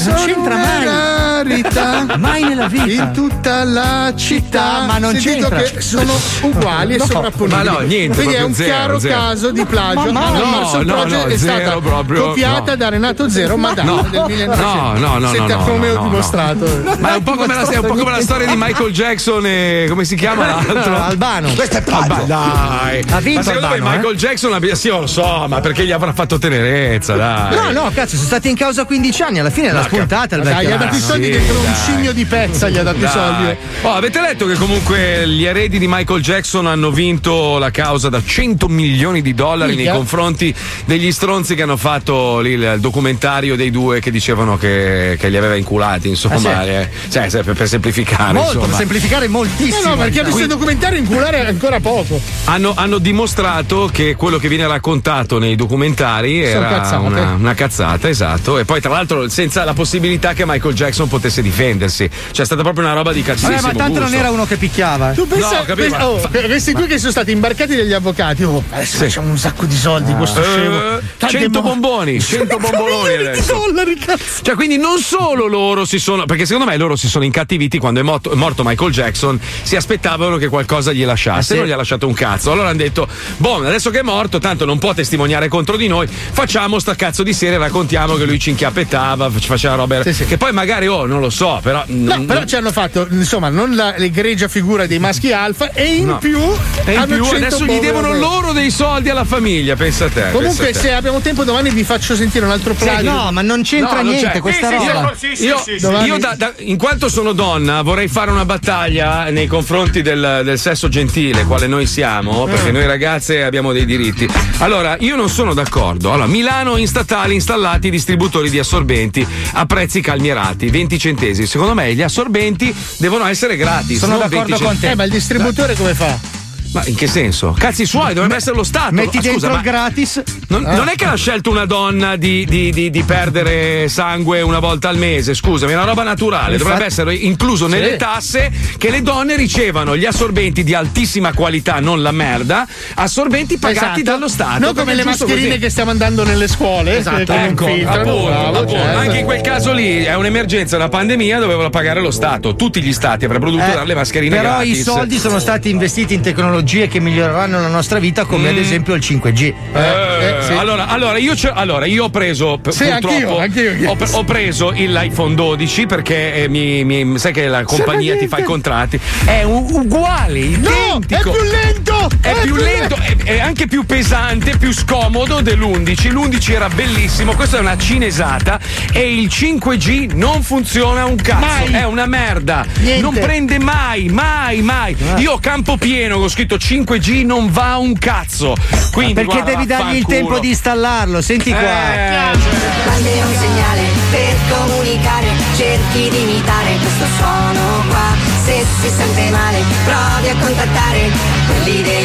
Non 0.06 0.16
c'entra 0.26 0.56
mai. 0.58 1.23
Rarità. 1.44 2.06
Mai 2.18 2.44
nella 2.44 2.68
vita. 2.68 3.04
In 3.04 3.12
tutta 3.14 3.64
la 3.64 4.14
città. 4.16 4.86
ma 4.88 4.98
non 4.98 5.12
Sentito 5.14 5.50
c'entra. 5.50 5.62
che 5.62 5.82
sono 5.82 6.14
uguali 6.42 6.94
e 6.96 6.98
No, 6.98 7.06
sovrapponibili. 7.06 7.64
ma 7.64 7.72
no, 7.72 7.80
niente, 7.80 8.16
Quindi 8.16 8.34
è 8.36 8.42
un 8.44 8.54
zero, 8.54 8.68
chiaro 8.70 9.00
zero. 9.00 9.14
caso 9.20 9.52
di 9.52 9.66
plagio. 9.66 10.12
Ma- 10.12 10.26
Alan 10.28 10.42
no, 10.42 10.52
Parsons 10.60 10.86
no, 10.86 10.94
Project 10.94 11.26
no, 11.28 11.32
è 11.34 11.38
stata 11.38 11.80
proprio, 11.80 12.24
copiata 12.28 12.72
no. 12.72 12.76
da 12.78 12.90
Renato 12.90 13.30
Zero 13.30 13.58
Madama 13.58 13.92
No. 13.92 14.08
del 14.10 14.24
1900. 14.28 14.62
No, 14.64 14.94
no, 14.98 15.18
no, 15.20 15.30
Senta 15.32 15.56
no, 15.56 15.64
come 15.64 15.88
no, 15.88 15.94
ho 16.00 16.04
no, 16.04 16.10
dimostrato. 16.10 16.82
Ma 17.00 17.14
è 17.14 17.16
un 17.18 17.24
po' 17.24 17.34
come 17.36 17.54
la, 17.54 17.68
è 17.70 17.78
un 17.78 17.86
po' 17.88 17.96
come 17.96 18.12
la 18.12 18.22
storia 18.22 18.48
di 18.48 18.56
Michael 18.56 18.92
Jackson 18.92 19.46
e 19.46 19.86
come 19.90 20.06
si 20.06 20.16
chiama 20.16 20.46
l'altro? 20.48 20.96
Albano. 20.96 21.50
Questo 21.54 21.78
è 21.78 21.82
plagio. 21.84 22.24
Dai. 22.26 23.04
Ha 23.10 23.20
vinto 23.20 23.40
ma 23.40 23.44
secondo 23.44 23.68
Albano, 23.68 23.84
me 23.90 23.94
eh? 23.94 23.98
Michael 23.98 24.16
Jackson 24.16 24.54
abbia- 24.54 24.76
sì, 24.76 24.88
lo 24.90 25.08
so, 25.08 25.46
ma 25.48 25.60
perché 25.62 25.86
gli 25.86 25.92
avrà 25.92 26.14
fatto 26.14 26.38
tenerezza, 26.38 27.16
dai. 27.16 27.56
No, 27.56 27.72
no, 27.84 27.92
cazzo, 27.94 28.16
sono 28.16 28.28
stati 28.28 28.50
in 28.50 28.56
causa 28.56 28.86
15 28.86 29.22
anni, 29.24 29.40
alla 29.40 29.50
fine 29.50 29.72
l'ha 29.72 29.80
Ma 29.80 29.86
spuntata 29.86 30.36
il 30.36 30.44
Dai, 30.44 30.54
vecchio. 30.54 30.70
gli 30.70 30.72
ha 30.72 30.78
dato 30.78 30.96
i 30.96 31.00
soldi 31.00 31.30
dentro 31.38 31.60
un 31.60 31.74
cigno 31.86 32.12
di 32.12 32.26
pezza, 32.26 32.70
gli 32.70 32.78
ha 32.78 32.84
dato 32.84 33.04
i 33.04 33.08
soldi. 33.08 33.56
Oh, 33.82 33.92
avete 33.94 34.22
letto 34.22 34.46
che 34.46 34.56
comunque 34.56 35.28
gli 35.28 35.44
eredi 35.46 35.80
di 35.80 35.88
Michael 35.88 36.22
Jackson 36.22 36.68
hanno 36.68 36.92
vinto 36.92 37.58
la 37.58 37.72
causa 37.72 38.10
da 38.10 38.22
100 38.24 38.68
milioni 38.68 39.22
di 39.22 39.34
dollari 39.34 39.72
Minchia. 39.72 39.92
nei 39.92 39.98
confronti 40.00 40.54
degli 40.86 41.12
stronzi 41.12 41.56
che 41.56 41.64
hanno 41.64 41.78
fatto 41.78 42.40
lì 42.40 42.52
il 42.52 42.78
documentario 42.80 43.56
dei 43.56 43.72
due 43.72 44.00
che 44.00 44.12
dicevano 44.12 44.58
che, 44.58 45.18
che 45.20 45.30
li 45.30 45.38
aveva 45.38 45.56
inculati, 45.56 46.08
insomma, 46.10 46.36
Ah, 46.36 46.64
sì? 46.64 46.70
eh, 46.70 46.90
cioè, 47.10 47.44
per, 47.44 47.54
per 47.56 47.68
semplificare. 47.68 48.34
Molto, 48.34 48.48
insomma. 48.50 48.68
per 48.68 48.76
semplificare 48.78 49.28
moltissimo. 49.28 49.90
no, 49.90 49.98
perché 49.98 50.20
ha 50.20 50.24
visto 50.24 50.42
il 50.42 50.48
documentario 50.48 51.00
inculare 51.00 51.46
ancora 51.46 51.80
poco. 51.80 52.20
Hanno, 52.46 52.74
hanno 52.76 52.98
dimostrato 53.00 53.90
che 53.92 54.16
quello 54.16 54.38
che 54.38 54.48
viene 54.48 54.68
raccontato 54.68 55.40
nei 55.40 55.56
documentari 55.56 56.46
Sono 56.46 56.66
era 56.66 56.68
cazzate. 56.80 57.06
una, 57.06 57.34
una 57.34 57.54
cazzata, 57.54 58.08
esatto. 58.10 58.60
E 58.60 58.66
poi, 58.66 58.82
tra 58.82 58.92
l'altro, 58.92 59.28
senza 59.30 59.64
la 59.64 59.74
possibilità 59.74 60.34
che 60.34 60.46
Michael 60.46 60.74
Jackson 60.74 61.08
potesse 61.08 61.23
difendersi. 61.42 62.10
Cioè, 62.32 62.42
è 62.42 62.46
stata 62.46 62.62
proprio 62.62 62.86
una 62.86 62.94
roba 62.94 63.12
di 63.14 63.22
Vabbè, 63.22 63.34
cazzissimo 63.40 63.68
ma 63.72 63.74
tanto 63.74 64.00
non 64.00 64.10
gusto. 64.10 64.18
era 64.18 64.30
uno 64.32 64.46
che 64.46 64.58
picchiava. 64.58 65.12
Tu 65.12 65.28
pensa, 65.28 65.64
No, 65.68 65.76
pensa- 65.76 65.98
ma- 65.98 66.08
oh, 66.10 66.30
questi 66.30 66.74
qui 66.74 66.86
che 66.88 66.98
sono 66.98 67.12
stati 67.12 67.32
imbarcati 67.32 67.76
dagli 67.76 67.94
avvocati. 67.94 68.44
Oh, 68.44 68.64
adesso 68.72 68.98
Sì. 68.98 69.04
facciamo 69.04 69.30
un 69.30 69.38
sacco 69.38 69.66
di 69.66 69.76
soldi, 69.76 70.14
questo 70.14 70.42
Eh, 70.42 70.44
scemo. 70.44 70.80
Tante 71.18 71.38
100 71.40 71.62
mo- 71.62 71.70
bomboni, 71.70 72.20
100 72.22 72.58
bomboloni 72.58 72.92
milioni 73.02 73.18
di 73.24 73.28
adesso. 73.28 73.54
dollari, 73.54 73.96
cazzo. 73.98 74.44
Cioè, 74.44 74.56
quindi 74.56 74.78
non 74.78 75.00
solo 75.00 75.48
loro 75.48 75.86
si 75.86 76.00
sono. 76.00 76.26
Perché 76.26 76.46
secondo 76.46 76.70
me 76.70 76.78
loro 76.78 76.96
si 76.96 77.08
sono 77.08 77.24
incattiviti 77.26 77.78
quando 77.78 78.00
è 78.00 78.04
morto, 78.04 78.32
è 78.32 78.36
morto 78.36 78.64
Michael 78.64 78.92
Jackson. 78.92 79.40
Si 79.64 79.76
aspettavano 79.76 80.38
che 80.38 80.48
qualcosa 80.48 80.92
gli 80.92 81.06
lasciasse. 81.06 81.40
Ah, 81.40 81.42
sì? 81.44 81.56
Non 81.58 81.66
gli 81.68 81.72
ha 81.72 81.76
lasciato 81.78 82.08
un 82.08 82.14
cazzo. 82.14 82.52
Allora 82.52 82.70
hanno 82.70 82.78
detto: 82.78 83.08
Boh, 83.38 83.58
adesso 83.66 83.90
che 83.90 84.00
è 84.00 84.04
morto, 84.04 84.40
tanto 84.40 84.66
non 84.66 84.78
può 84.80 84.94
testimoniare 84.94 85.48
contro 85.48 85.78
di 85.78 85.88
noi. 85.88 86.08
Facciamo 86.08 86.80
sta 86.80 86.96
cazzo 86.96 87.24
di 87.24 87.34
serie, 87.34 87.58
raccontiamo 87.58 88.16
che 88.16 88.26
lui 88.26 88.40
ci 88.40 88.50
inchiappettava, 88.52 89.30
ci 89.40 89.48
faceva 89.48 89.76
roba. 89.76 90.02
Sì, 90.04 90.14
sì. 90.14 90.26
Che 90.26 90.38
poi 90.38 90.52
magari, 90.52 90.88
oh, 90.88 91.06
non 91.14 91.22
lo 91.22 91.30
so, 91.30 91.60
però. 91.64 91.84
No, 91.88 92.16
non- 92.16 92.26
però 92.26 92.44
ci 92.46 92.56
hanno 92.56 92.72
fatto, 92.72 93.08
insomma, 93.10 93.50
non 93.50 93.76
la 93.76 93.94
l'egregia 93.98 94.48
figura 94.48 94.86
dei 94.86 95.00
maschi 95.00 95.32
alfa 95.32 95.72
e 95.72 95.96
in 95.96 96.06
No. 96.08 96.18
più. 96.18 96.40
E 96.86 96.92
in 96.94 96.98
hanno 96.98 97.16
più 97.16 97.24
100 97.26 97.36
adesso 97.46 97.66
gli 97.66 97.80
devono 97.80 98.08
ormai. 98.10 98.20
loro 98.20 98.52
dei 98.52 98.70
soldi 98.72 99.10
alla 99.10 99.24
famiglia, 99.24 99.76
pensa 99.76 100.06
a 100.06 100.10
te. 100.10 100.32
Comunque, 100.32 100.66
pensa 100.66 100.80
a 100.80 100.82
te. 100.82 100.88
se 100.90 100.94
abbiamo 100.94 101.20
tempo, 101.22 101.44
domani 101.44 101.70
vi 101.70 101.84
faccio 101.84 102.16
sentire 102.16 102.44
un 102.46 102.52
altro 102.52 102.74
plagio. 102.74 103.10
no, 103.10 103.32
ma 103.32 103.42
non 103.42 103.62
c'entra 103.64 103.98
No, 103.98 104.02
non 104.02 104.12
niente 104.12 104.32
c'è. 104.34 104.40
questa 104.40 104.70
Sì, 104.70 104.78
sì, 104.80 104.88
roba. 104.92 105.14
sì, 105.16 105.36
sì, 105.36 105.46
io, 105.46 105.58
sì, 105.58 105.72
sì. 105.78 105.80
Domani- 105.80 106.08
io 106.08 106.18
da- 106.18 106.36
da- 106.36 106.54
in 106.58 106.78
quanto 106.78 107.08
sono 107.10 107.32
donna 107.34 107.82
vorrei 107.82 108.08
fare 108.08 108.32
una 108.32 108.46
battaglia 108.46 109.30
nei 109.30 109.48
confronti 109.48 110.02
del, 110.02 110.42
del 110.44 110.60
sesso 110.60 110.90
gentile, 110.90 111.46
quale 111.46 111.68
noi 111.68 111.86
siamo, 111.86 112.46
perché 112.46 112.72
noi 112.72 112.86
ragazze 112.86 113.44
abbiamo 113.44 113.72
dei 113.72 113.86
diritti. 113.86 114.28
Allora, 114.60 114.98
io 115.00 115.16
non 115.16 115.30
sono 115.30 115.54
d'accordo. 115.54 116.12
Allora, 116.12 116.28
Milano 116.28 116.78
in 116.78 116.88
statali 116.88 117.34
installati 117.36 117.90
distributori 117.90 118.50
di 118.50 118.60
assorbenti 118.60 119.26
a 119.54 119.66
prezzi 119.66 120.02
calmierati, 120.02 120.70
20 120.70 120.98
centesimi. 121.04 121.46
Secondo 121.48 121.74
me 121.74 121.94
gli 121.94 122.02
assorbenti 122.02 122.74
devono 122.98 123.26
essere 123.26 123.58
gratis. 123.58 124.00
Sono 124.00 124.18
d'accordo 124.18 124.56
20 124.56 124.64
con 124.64 124.80
te. 124.80 124.92
Eh, 124.92 124.96
ma 124.96 125.04
il 125.04 125.12
distributore 125.12 125.76
come 125.76 125.94
fa? 125.94 126.43
Ma 126.74 126.84
in 126.86 126.96
che 126.96 127.08
senso? 127.08 127.56
Cazzi 127.58 127.86
suoi, 127.86 128.14
dovrebbe 128.14 128.36
essere 128.36 128.56
lo 128.56 128.64
Stato. 128.64 128.94
Metti 128.94 129.18
Ah, 129.18 129.22
scusa, 129.22 129.48
dentro 129.48 129.62
gratis. 129.62 130.22
non, 130.48 130.64
non 130.64 130.88
è 130.88 130.96
che 130.96 131.06
ha 131.06 131.16
scelto 131.16 131.52
una 131.52 131.66
donna 131.66 132.16
di, 132.16 132.46
di- 132.46 132.72
di- 132.72 132.90
di 132.90 133.04
perdere 133.04 133.88
sangue 133.88 134.42
una 134.42 134.60
volta 134.60 134.90
al 134.90 134.98
mese, 134.98 135.34
scusami, 135.36 135.72
è 135.72 135.76
una 135.76 135.86
roba 135.86 136.04
naturale. 136.04 136.54
Infatti- 136.54 136.64
Dovrebbe 136.64 136.86
essere 136.86 137.16
incluso 137.16 137.68
nelle 137.68 137.92
Sì. 137.92 137.98
tasse 137.98 138.52
che 138.78 138.90
le 138.90 139.02
donne 139.02 139.36
ricevano 139.36 139.96
gli 139.96 140.06
assorbenti 140.06 140.64
di 140.64 140.74
altissima 140.74 141.32
qualità, 141.34 141.80
non 141.80 142.02
la 142.02 142.12
merda, 142.12 142.68
assorbenti 142.96 143.58
pagati 143.58 143.86
Esatto. 143.86 144.02
dallo 144.02 144.28
Stato. 144.28 144.60
Non 144.60 144.74
come 144.74 144.96
le 144.96 145.04
mascherine 145.04 145.48
così. 145.50 145.60
che 145.60 145.70
stiamo 145.70 145.92
andando 145.92 146.24
nelle 146.24 146.48
scuole. 146.48 146.98
Esatto. 146.98 147.24
che 147.26 147.34
non 147.36 147.46
Ecco, 147.50 147.66
appunto, 147.66 147.92
Bravo, 147.92 148.28
appunto. 148.58 148.72
certo. 148.74 148.98
anche 148.98 149.18
in 149.20 149.26
quel 149.26 149.42
caso 149.42 149.72
lì 149.74 150.04
è 150.04 150.16
un'emergenza, 150.16 150.76
una 150.76 150.90
pandemia, 150.90 151.40
doveva 151.40 151.70
pagare 151.70 152.02
lo 152.02 152.12
Stato. 152.12 152.56
Tutti 152.56 152.82
gli 152.82 152.94
stati 152.94 153.26
avrebbero 153.26 153.52
dovuto 153.52 153.70
Eh, 153.70 153.74
dare 153.74 153.86
le 153.86 153.96
mascherine 153.96 154.36
però 154.38 154.50
gratis. 154.56 154.80
i 154.80 154.82
soldi 154.82 155.18
sono 155.20 155.40
stati 155.40 155.70
investiti 155.70 156.14
in 156.16 156.22
tecnologie 156.64 156.88
che 156.88 157.00
miglioreranno 157.00 157.60
la 157.60 157.68
nostra 157.68 158.00
vita, 158.00 158.26
come 158.26 158.50
ad 158.50 158.58
esempio 158.58 158.94
il 158.96 159.02
5G. 159.06 159.42
Eh, 159.42 159.80
eh, 159.80 160.36
sì. 160.44 160.54
allora, 160.54 160.88
allora, 160.88 161.18
io 161.18 161.34
allora, 161.54 161.86
io 161.86 162.06
ho 162.06 162.10
preso 162.10 162.58
p- 162.62 162.70
Sì, 162.70 162.86
purtroppo 162.86 163.40
anch'io, 163.40 163.70
anch'io. 163.72 163.90
Ho, 163.92 163.98
ho 164.12 164.24
preso 164.24 164.70
l'iPhone 164.72 165.36
12 165.36 165.86
perché 165.86 166.44
eh, 166.44 166.50
mi, 166.50 166.84
mi- 166.84 167.20
sai 167.20 167.34
che 167.34 167.48
la 167.48 167.64
compagnia 167.64 168.16
ti 168.16 168.28
fa 168.28 168.40
i 168.40 168.44
contratti 168.44 169.00
è 169.26 169.44
u- 169.44 169.68
uguale 169.72 170.40
No, 170.40 170.70
identico 170.70 171.34
è 171.34 171.38
più 171.38 171.44
lento! 171.44 172.10
è 172.22 172.34
più 172.44 172.56
lento, 172.56 172.96
è, 172.96 173.16
è 173.24 173.40
anche 173.40 173.68
più 173.68 173.86
pesante, 173.86 174.58
più 174.58 174.72
scomodo 174.74 175.42
dell'11. 175.42 176.12
L'11 176.12 176.52
era 176.54 176.70
bellissimo, 176.70 177.34
questa 177.34 177.58
è 177.58 177.60
una 177.60 177.78
cinesata 177.78 178.60
e 178.92 179.14
il 179.20 179.28
5G 179.28 180.14
non 180.16 180.42
funziona 180.44 181.06
un 181.06 181.16
cazzo. 181.16 181.40
Mai. 181.46 181.72
È 181.74 181.84
una 181.86 182.06
merda. 182.06 182.66
Niente. 182.80 183.02
Non 183.02 183.14
prende 183.14 183.60
mai, 183.60 184.08
mai, 184.10 184.62
mai. 184.62 184.96
Io 185.18 185.34
ho 185.34 185.40
campo 185.40 185.78
pieno 185.78 186.18
ho 186.18 186.28
scritto 186.30 186.53
5G 186.56 187.26
non 187.26 187.52
va 187.52 187.78
un 187.78 187.98
cazzo. 187.98 188.56
Quindi 188.92 189.14
Perché 189.14 189.42
guarda, 189.42 189.52
devi 189.52 189.66
dargli 189.66 189.96
il 189.96 190.06
tempo 190.06 190.40
di 190.40 190.50
installarlo, 190.50 191.22
senti 191.22 191.52
qua. 191.52 191.60
Eh, 191.60 192.38
Mandi 192.86 193.10
un 193.10 193.36
segnale 193.36 193.82
per 194.12 194.36
comunicare, 194.50 195.28
cerchi 195.56 196.10
di 196.10 196.22
imitare 196.22 196.78
questo 196.78 197.06
suono 197.18 197.84
qua. 197.88 198.16
Se 198.44 198.66
si 198.82 198.90
sente 198.90 199.30
male, 199.30 199.64
provi 199.86 200.30
a 200.30 200.36
contattare 200.40 201.10
quelli 201.48 201.82
del 201.82 202.04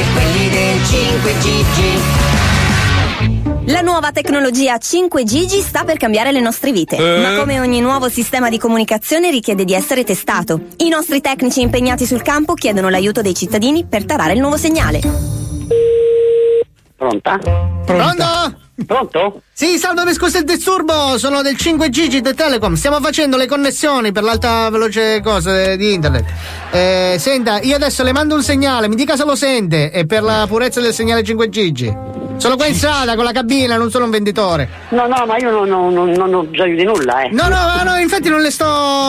La 3.69 3.83
nuova 3.83 4.13
tecnologia 4.13 4.77
5G 4.77 5.61
sta 5.61 5.85
per 5.85 5.99
cambiare 5.99 6.33
le 6.33 6.41
nostre 6.41 6.73
vite, 6.73 6.97
Eh? 6.97 7.21
ma 7.21 7.37
come 7.39 7.61
ogni 7.61 7.81
nuovo 7.81 8.09
sistema 8.09 8.49
di 8.49 8.57
comunicazione 8.57 9.31
richiede 9.31 9.67
di 9.67 9.75
essere 9.75 10.05
testato. 10.05 10.69
I 10.79 10.89
nostri 10.89 11.21
tecnici 11.21 11.61
impegnati 11.61 12.07
sul 12.07 12.23
campo 12.23 12.55
chiedono 12.55 12.89
l'aiuto 12.89 13.21
dei 13.21 13.35
cittadini 13.35 13.85
per 13.85 14.07
tarare 14.07 14.33
il 14.33 14.41
nuovo 14.41 14.57
segnale. 14.57 15.01
Pronta? 16.97 17.39
Pronto? 17.85 18.59
Pronto? 18.87 19.43
Sì, 19.53 19.77
salve, 19.77 20.05
mi 20.07 20.15
scusi 20.15 20.39
il 20.39 20.45
disturbo, 20.45 21.19
sono 21.19 21.43
del 21.43 21.55
5G 21.55 22.21
di 22.21 22.35
Telecom, 22.35 22.73
stiamo 22.75 23.01
facendo 23.01 23.37
le 23.37 23.47
connessioni 23.47 24.13
per 24.13 24.23
l'alta 24.23 24.71
veloce 24.71 25.21
cosa 25.21 25.73
eh, 25.73 25.77
di 25.77 25.93
internet. 25.93 26.25
Eh, 26.71 27.17
senta, 27.19 27.61
io 27.61 27.77
adesso 27.77 28.03
le 28.03 28.13
mando 28.13 28.35
un 28.35 28.43
segnale, 28.43 28.89
mi 28.89 28.95
dica 28.95 29.15
se 29.15 29.25
lo 29.27 29.37
sente, 29.37 29.91
e 29.91 30.07
per 30.07 30.23
la 30.23 30.47
purezza 30.49 30.81
del 30.81 30.95
segnale 30.95 31.21
5G. 31.21 32.28
Sono 32.39 32.57
qua 32.57 32.67
in 32.67 32.75
strada 32.75 33.15
con 33.17 33.25
la 33.25 33.33
cabina, 33.33 33.77
non 33.77 33.91
sono 33.91 34.05
un 34.05 34.11
venditore. 34.11 34.69
No, 34.91 35.07
no, 35.07 35.25
ma 35.27 35.37
io 35.39 35.51
non, 35.51 35.69
non, 35.69 35.93
non, 35.93 36.11
non 36.11 36.33
ho 36.35 36.43
bisogno 36.45 36.77
di 36.77 36.85
nulla, 36.85 37.23
eh. 37.23 37.29
No, 37.33 37.45
no, 37.45 37.51
ma 37.57 37.83
no, 37.83 37.97
infatti 37.97 38.29
non 38.29 38.41
le 38.41 38.51
sto. 38.51 38.65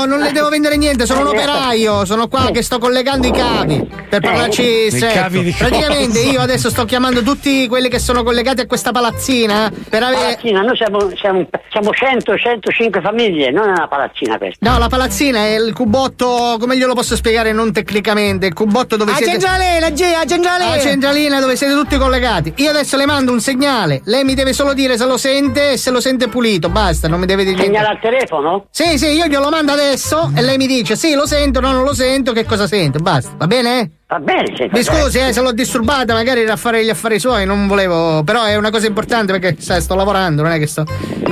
non 0.06 0.20
le 0.20 0.32
devo 0.32 0.50
vendere 0.50 0.78
niente, 0.78 1.06
sono 1.06 1.22
un 1.22 1.28
operaio, 1.28 2.06
sono 2.06 2.28
qua 2.28 2.50
che 2.52 2.62
sto 2.64 2.80
collegando 2.80 3.28
i 3.28 3.32
cavi 3.32 3.88
per 4.10 4.20
parlarci 4.22 4.62
I 4.86 4.92
stretto. 4.92 5.20
cavi 5.20 5.44
di 5.44 5.52
Praticamente 5.58 6.20
io 6.22 6.42
adesso 6.42 6.70
sto 6.70 6.86
chiamando 6.86 7.22
tutti 7.22 7.68
quelli 7.68 7.88
che 7.90 8.00
sono 8.00 8.24
collegati 8.24 8.62
a 8.62 8.66
questa 8.66 8.92
palazzina 8.92 9.72
per 9.90 10.02
avere. 10.04 10.22
Palazzina, 10.22 10.62
noi 10.62 10.76
siamo, 10.76 11.12
siamo, 11.16 11.48
siamo 11.70 11.92
100, 11.92 12.36
105 12.38 13.02
famiglie, 13.02 13.52
non 13.52 13.68
è 13.68 13.72
una 13.72 13.88
palazzina 13.88 14.38
questa. 14.38 14.70
No, 14.70 14.78
la 14.80 14.88
palazzina 14.88 15.40
è 15.46 15.56
il 15.60 15.74
cubotto, 15.74 16.58
come 16.60 16.76
glielo 16.78 16.94
posso 16.96 17.16
spiegare 17.16 17.52
non 17.52 17.72
tecnicamente? 17.72 18.48
Il 18.48 18.54
cubotto 18.54 18.98
dove 18.98 19.12
La 19.12 19.18
siete. 19.18 19.34
centralina, 19.34 19.90
G, 19.92 20.00
la 20.00 20.26
centralina. 20.26 20.76
La 20.76 20.80
centralina 20.82 21.40
dove 21.40 21.56
siete 21.56 21.74
tutti 21.74 21.98
collegati. 21.98 22.54
Io 22.58 22.70
adesso 22.72 22.98
le 22.98 23.06
mando 23.06 23.18
un 23.28 23.42
segnale. 23.42 24.02
Lei 24.06 24.24
mi 24.24 24.34
deve 24.34 24.54
solo 24.54 24.74
dire 24.74 24.98
se 24.98 25.06
lo 25.06 25.18
sente 25.18 25.74
e 25.74 25.78
se 25.78 25.92
lo 25.92 26.00
sente 26.00 26.28
pulito. 26.28 26.70
Basta, 26.70 27.08
non 27.08 27.20
mi 27.20 27.26
deve 27.26 27.44
dire 27.44 27.56
niente. 27.56 27.78
Segnale 27.78 27.96
al 27.96 28.02
telefono? 28.02 28.66
Sì, 28.72 28.98
sì, 28.98 29.08
io 29.08 29.28
glielo 29.28 29.50
mando 29.50 29.72
adesso 29.74 30.32
e 30.36 30.42
lei 30.42 30.58
mi 30.58 30.68
dice 30.68 30.96
sì, 30.96 31.14
lo 31.14 31.26
sento, 31.26 31.60
no, 31.60 31.72
non 31.72 31.84
lo 31.84 31.94
sento, 31.94 32.32
che 32.32 32.46
cosa 32.46 32.68
sento. 32.68 33.00
Basta, 33.00 33.32
va 33.38 33.48
bene? 33.48 33.92
Va 34.08 34.20
bene, 34.20 34.56
sì. 34.56 34.70
Mi 34.72 34.82
scusi, 34.84 35.20
eh, 35.20 35.34
se 35.34 35.42
l'ho 35.42 35.52
disturbata, 35.52 36.14
magari 36.14 36.42
era 36.42 36.54
a 36.54 36.58
fare 36.58 36.84
gli 36.84 36.90
affari 36.90 37.20
suoi, 37.20 37.46
non 37.46 37.68
volevo. 37.68 38.24
Però 38.24 38.44
è 38.44 38.56
una 38.56 38.72
cosa 38.72 38.88
importante 38.88 39.38
perché 39.38 39.62
sai, 39.62 39.82
sto 39.82 39.96
lavorando, 39.96 40.42
non 40.42 40.52
è 40.52 40.58
che 40.58 40.68
sto 40.68 40.84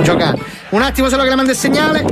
giocando. 0.02 0.44
Un 0.70 0.82
attimo 0.82 1.08
solo 1.08 1.22
che 1.24 1.28
le 1.30 1.34
mando 1.34 1.50
il 1.50 1.56
segnale. 1.56 2.04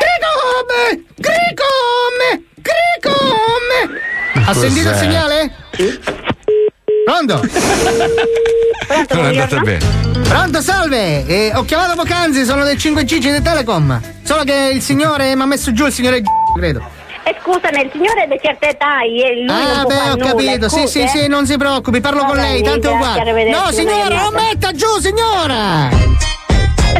Cricome! 0.00 1.04
Cricome! 1.20 2.44
Cricome! 2.62 4.00
Ha 4.46 4.54
sentito 4.54 4.90
il 4.90 4.94
segnale? 4.94 5.52
Pronto? 7.10 7.40
Non 9.14 9.24
è 9.24 9.28
andata 9.28 9.58
bene. 9.58 9.84
Pronto, 10.28 10.60
salve! 10.60 11.26
Eh, 11.26 11.52
ho 11.54 11.64
chiamato 11.64 11.96
poc'anzi, 11.96 12.44
sono 12.44 12.62
del 12.62 12.76
5G 12.76 13.18
di 13.18 13.42
Telecom. 13.42 14.00
Solo 14.22 14.44
che 14.44 14.70
il 14.72 14.80
signore 14.80 15.34
mi 15.34 15.42
ha 15.42 15.46
messo 15.46 15.72
giù 15.72 15.86
il 15.86 15.92
signore 15.92 16.22
credo. 16.54 16.80
Eh, 17.24 17.36
scusami, 17.42 17.82
il 17.82 17.90
signore 17.92 18.24
è 18.24 18.26
di 18.28 18.38
certa 18.40 18.68
età 18.68 19.02
e 19.02 19.44
lui 19.44 19.48
Ah, 19.48 19.84
beh, 19.84 20.10
ho 20.10 20.14
nulla, 20.14 20.24
capito. 20.24 20.68
Sì, 20.68 20.80
scusi, 20.82 20.88
sì, 20.88 21.02
eh. 21.02 21.08
sì, 21.08 21.26
non 21.26 21.46
si 21.46 21.56
preoccupi, 21.56 22.00
parlo 22.00 22.20
Va 22.20 22.26
con 22.28 22.36
lei, 22.36 22.62
tanto 22.62 22.90
è 22.90 22.92
uguale. 22.92 23.50
No, 23.50 23.72
signora, 23.72 24.14
non 24.14 24.32
metta 24.32 24.70
giù, 24.72 24.86
signora! 25.00 25.88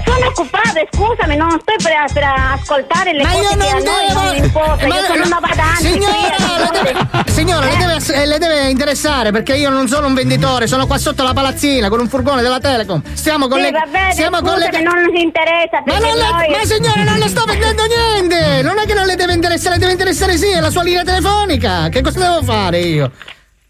Sono 0.04 0.26
occupata, 0.26 0.80
scusami, 0.92 1.36
non 1.36 1.50
sto 1.50 1.74
per, 1.82 2.12
per 2.12 2.22
ascoltare 2.58 3.12
le 3.12 3.22
Ma 3.22 3.30
cose 3.30 3.42
io 3.42 3.48
che 3.50 3.56
non 3.56 3.66
a 3.66 3.72
noi 3.72 4.06
devo- 4.08 4.20
non 4.22 4.36
importa, 4.36 4.86
Ma- 4.86 4.94
io 4.96 5.04
sono 5.04 5.24
una 5.24 5.40
badante 5.40 5.78
Signora, 5.80 6.36
le 6.58 6.70
deve, 6.72 7.30
signora, 7.30 7.66
le 7.66 7.76
deve, 7.76 8.22
eh, 8.22 8.26
le 8.26 8.38
deve 8.38 8.68
interessare 8.70 9.30
perché 9.32 9.54
io 9.56 9.70
non 9.70 9.88
sono 9.88 10.06
un 10.06 10.14
venditore, 10.14 10.66
sono 10.66 10.86
qua 10.86 10.98
sotto 10.98 11.22
la 11.22 11.32
palazzina 11.32 11.88
con 11.88 12.00
un 12.00 12.08
furgone 12.08 12.42
della 12.42 12.58
Telecom. 12.60 13.02
Stiamo 13.14 13.48
con 13.48 13.58
Sì, 13.58 13.64
le. 13.64 13.70
va 13.70 13.86
bene, 13.90 14.12
stiamo 14.12 14.36
scusami, 14.38 14.60
collega- 14.70 14.78
non 14.80 15.14
ci 15.14 15.22
interessa 15.22 15.82
Ma, 15.84 15.98
non 15.98 16.14
le- 16.16 16.30
noi... 16.30 16.50
ma 16.50 16.64
signora, 16.64 17.02
non 17.02 17.18
le 17.18 17.28
sto 17.28 17.44
vendendo 17.44 17.82
niente! 17.86 18.62
Non 18.62 18.78
è 18.78 18.86
che 18.86 18.94
non 18.94 19.06
le 19.06 19.14
deve 19.16 19.32
interessare, 19.34 19.78
deve 19.78 19.92
interessare 19.92 20.36
sì, 20.36 20.50
è 20.50 20.60
la 20.60 20.70
sua 20.70 20.82
linea 20.82 21.02
telefonica! 21.04 21.88
Che 21.88 22.00
cosa 22.02 22.18
devo 22.20 22.42
fare 22.42 22.78
io? 22.80 23.10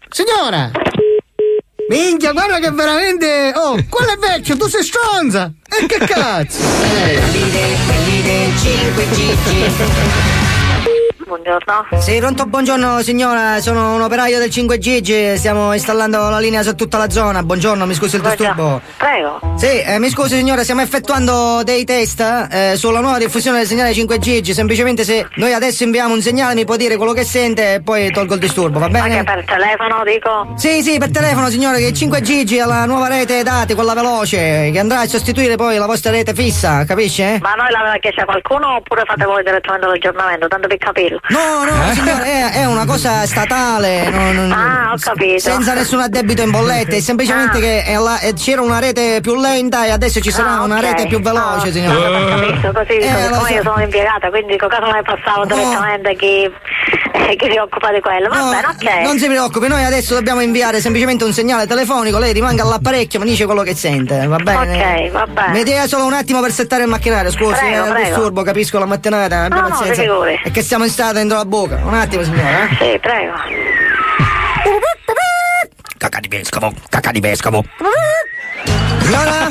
Signora! 0.09 0.69
Minchia, 1.91 2.31
guarda 2.31 2.59
che 2.59 2.71
veramente. 2.71 3.51
Oh, 3.53 3.77
quello 3.89 4.13
è 4.13 4.17
vecchio, 4.17 4.55
tu 4.55 4.65
sei 4.69 4.81
stronza! 4.81 5.51
E 5.67 5.85
che 5.87 5.97
cazzo? 6.05 6.59
Buongiorno. 11.31 11.87
Sì, 11.99 12.17
pronto, 12.17 12.45
buongiorno 12.45 13.01
signora, 13.01 13.61
sono 13.61 13.95
un 13.95 14.01
operaio 14.01 14.37
del 14.37 14.49
5G, 14.49 15.35
stiamo 15.35 15.71
installando 15.71 16.29
la 16.29 16.39
linea 16.39 16.61
su 16.61 16.75
tutta 16.75 16.97
la 16.97 17.09
zona. 17.09 17.41
Buongiorno, 17.41 17.85
mi 17.85 17.93
scusi 17.93 18.17
il 18.17 18.21
disturbo. 18.21 18.81
Prego. 18.97 19.39
Sì, 19.55 19.79
eh, 19.79 19.97
mi 19.97 20.09
scusi 20.09 20.35
signora, 20.35 20.63
stiamo 20.63 20.81
effettuando 20.81 21.63
dei 21.63 21.85
test 21.85 22.19
eh, 22.51 22.73
sulla 22.75 22.99
nuova 22.99 23.17
diffusione 23.17 23.59
del 23.59 23.67
segnale 23.67 23.91
5G. 23.91 24.51
Semplicemente 24.51 25.05
se 25.05 25.25
noi 25.35 25.53
adesso 25.53 25.83
inviamo 25.83 26.13
un 26.13 26.21
segnale 26.21 26.53
mi 26.53 26.65
può 26.65 26.75
dire 26.75 26.97
quello 26.97 27.13
che 27.13 27.23
sente 27.23 27.75
e 27.75 27.81
poi 27.81 28.11
tolgo 28.11 28.33
il 28.33 28.39
disturbo, 28.41 28.79
va 28.79 28.89
bene? 28.89 29.19
Anche 29.19 29.31
per 29.33 29.45
telefono, 29.45 30.03
dico? 30.03 30.53
Sì, 30.57 30.83
sì, 30.83 30.97
per 30.97 31.11
telefono 31.11 31.47
signore, 31.47 31.77
che 31.77 31.87
il 31.87 31.93
5G 31.93 32.59
è 32.61 32.65
la 32.65 32.83
nuova 32.83 33.07
rete 33.07 33.41
dati, 33.41 33.73
quella 33.73 33.93
veloce, 33.93 34.69
che 34.69 34.79
andrà 34.79 34.99
a 34.99 35.07
sostituire 35.07 35.55
poi 35.55 35.77
la 35.77 35.85
vostra 35.85 36.11
rete 36.11 36.33
fissa, 36.33 36.83
capisce? 36.83 37.39
Ma 37.41 37.53
noi 37.53 37.71
l'aveva 37.71 37.95
chiesto 37.99 38.19
a 38.19 38.25
qualcuno 38.25 38.75
oppure 38.75 39.03
fate 39.05 39.23
voi 39.23 39.41
direttamente 39.43 39.87
l'aggiornamento, 39.87 40.49
tanto 40.49 40.67
per 40.67 40.77
capirlo? 40.77 41.20
No, 41.29 41.63
no, 41.63 41.93
signore, 41.93 42.23
è, 42.25 42.51
è 42.61 42.65
una 42.65 42.85
cosa 42.85 43.25
statale. 43.27 44.09
no, 44.09 44.31
no, 44.31 44.47
no, 44.47 44.53
Ah, 44.55 44.91
ho 44.91 44.97
capito. 44.99 45.39
Senza 45.39 45.73
nessun 45.73 45.99
addebito 46.01 46.41
in 46.41 46.49
bolletta, 46.49 46.95
è 46.95 46.99
semplicemente 46.99 47.59
che 47.59 47.83
è 47.83 47.95
la- 47.97 48.17
è- 48.19 48.33
c'era 48.33 48.61
una 48.61 48.79
rete 48.79 49.19
più 49.21 49.35
lenta 49.39 49.85
e 49.85 49.91
adesso 49.91 50.19
ci 50.19 50.31
sarà 50.31 50.53
Ah, 50.57 50.61
una 50.63 50.79
rete 50.79 51.05
più 51.07 51.21
veloce, 51.21 51.69
Ah, 51.69 51.71
signore. 51.71 52.07
ho 52.07 52.27
capito, 52.27 52.71
così, 52.73 52.97
Eh, 52.97 53.29
così 53.29 53.45
so. 53.45 53.53
io 53.53 53.61
sono 53.63 53.81
impiegata, 53.81 54.29
quindi 54.29 54.53
dico 54.53 54.67
caso 54.67 54.91
me 54.91 55.01
passavo 55.03 55.45
direttamente 55.45 56.09
a 56.09 56.13
chi, 56.15 56.51
eh, 57.29 57.35
chi 57.35 57.49
si 57.51 57.57
occupa 57.57 57.91
di 57.93 58.01
quello. 58.01 58.27
Va 58.27 58.37
No, 58.39 58.49
bene, 58.49 58.65
ok. 58.99 59.05
Non 59.05 59.19
si 59.19 59.27
preoccupi, 59.27 59.67
noi 59.67 59.83
adesso 59.83 60.15
dobbiamo 60.15 60.41
inviare 60.41 60.81
semplicemente 60.81 61.23
un 61.23 61.33
segnale 61.33 61.67
telefonico, 61.67 62.17
lei 62.17 62.33
rimanga 62.33 62.63
all'apparecchio, 62.63 63.19
mi 63.19 63.25
dice 63.27 63.45
quello 63.45 63.61
che 63.61 63.75
sente, 63.75 64.25
va 64.25 64.37
bene? 64.37 65.05
Ok, 65.05 65.11
va 65.11 65.27
bene. 65.27 65.51
Mi 65.51 65.63
dia 65.63 65.85
solo 65.87 66.05
un 66.05 66.13
attimo 66.13 66.41
per 66.41 66.51
settare 66.51 66.81
il 66.83 66.89
macchinario, 66.89 67.29
scusi, 67.31 67.53
Prego, 67.59 67.75
è 67.75 67.81
un 67.87 67.93
prego. 67.93 68.07
disturbo, 68.09 68.41
capisco 68.41 68.79
la 68.79 68.85
mattinata, 68.87 69.43
abbia 69.43 69.55
No, 69.61 69.61
no, 69.61 69.69
pazienza. 69.69 69.93
si 70.01 70.07
figuri. 70.07 70.39
È 70.43 70.51
che 70.51 70.61
siamo 70.63 70.83
in 70.83 70.89
strada 71.11 71.19
dentro 71.19 71.37
la 71.37 71.45
bocca. 71.45 71.79
Un 71.83 71.93
attimo, 71.93 72.23
signora. 72.23 72.67
eh. 72.67 72.75
Sì, 72.79 72.99
prego. 72.99 73.33
Cacca 75.97 76.19
di 76.19 76.27
vescovo, 76.29 76.73
cacca 76.89 77.11
di 77.11 77.19
vescovo. 77.19 77.63
Signora? 79.01 79.49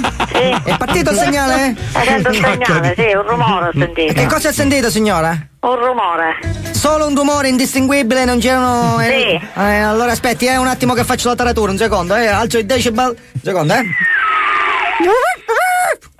È 0.64 0.76
partito 0.76 1.10
il 1.10 1.16
segnale? 1.18 1.76
Hai 1.92 2.06
sento 2.06 2.28
un 2.30 2.34
segnale, 2.34 2.94
sì, 2.96 3.14
un 3.14 3.22
rumore 3.26 3.66
ho 3.66 3.68
E 3.68 3.78
sentito. 3.78 4.12
che 4.14 4.26
cosa 4.26 4.48
ha 4.48 4.52
sentito, 4.52 4.90
signora? 4.90 5.36
Un 5.60 5.76
rumore. 5.76 6.38
Solo 6.72 7.06
un 7.06 7.14
rumore 7.14 7.48
indistinguibile, 7.48 8.24
non 8.24 8.40
c'erano. 8.40 8.96
Sì. 8.98 9.04
Eh, 9.04 9.40
eh, 9.54 9.80
allora 9.80 10.12
aspetti, 10.12 10.46
eh, 10.46 10.56
un 10.56 10.66
attimo 10.66 10.94
che 10.94 11.04
faccio 11.04 11.28
la 11.28 11.34
taratura, 11.36 11.70
un 11.70 11.78
secondo, 11.78 12.16
eh. 12.16 12.26
Alzo 12.26 12.58
il 12.58 12.66
decibel. 12.66 13.08
Un 13.32 13.40
secondo, 13.42 13.74
eh. 13.74 13.82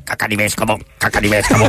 Cacca 0.05 0.27
di 0.27 0.35
vescovo, 0.35 0.79
cacca 0.99 1.21
di 1.21 1.29
vescovo. 1.29 1.67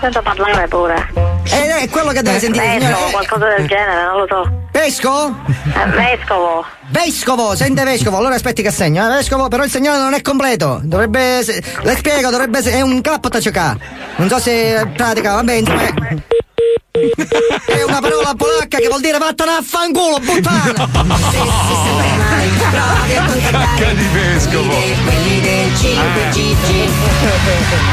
Sento 0.00 0.22
parlare 0.22 0.68
pure. 0.68 1.12
Ed 1.44 1.70
è 1.70 1.88
quello 1.88 2.10
che 2.12 2.22
deve 2.22 2.38
sentire, 2.38 2.78
Vescovo, 2.78 3.10
qualcosa 3.10 3.46
del 3.56 3.66
genere, 3.66 4.04
non 4.04 4.16
lo 4.20 4.26
so. 4.28 4.50
Vescovo? 4.72 5.36
Eh, 5.46 5.86
vescovo. 5.88 6.64
Vescovo, 6.88 7.54
sente 7.56 7.84
vescovo, 7.84 8.16
allora 8.18 8.34
aspetti 8.34 8.62
che 8.62 8.70
segno, 8.70 9.06
eh, 9.06 9.08
vescovo, 9.08 9.48
però 9.48 9.64
il 9.64 9.70
segnale 9.70 9.98
non 9.98 10.14
è 10.14 10.20
completo. 10.22 10.80
Dovrebbe. 10.82 11.42
se- 11.42 11.62
le 11.82 11.96
spiego, 11.96 12.30
dovrebbe 12.30 12.58
essere. 12.58 12.76
È 12.76 12.80
un 12.82 13.00
KTCK. 13.00 13.76
Non 14.16 14.28
so 14.28 14.38
se 14.38 14.86
pratica, 14.94 15.34
vabbè, 15.34 15.52
insomma. 15.54 15.82
È, 15.82 15.92
è 17.66 17.82
una 17.82 18.00
parola 18.00 18.34
polacca 18.36 18.78
che 18.78 18.86
vuol 18.88 19.00
dire 19.00 19.18
vattene 19.18 19.50
a 19.50 19.62
fanculo, 19.62 20.18
puttana! 20.20 20.72
Cacca 23.50 23.92
di 23.94 24.06
vescovo. 24.12 24.72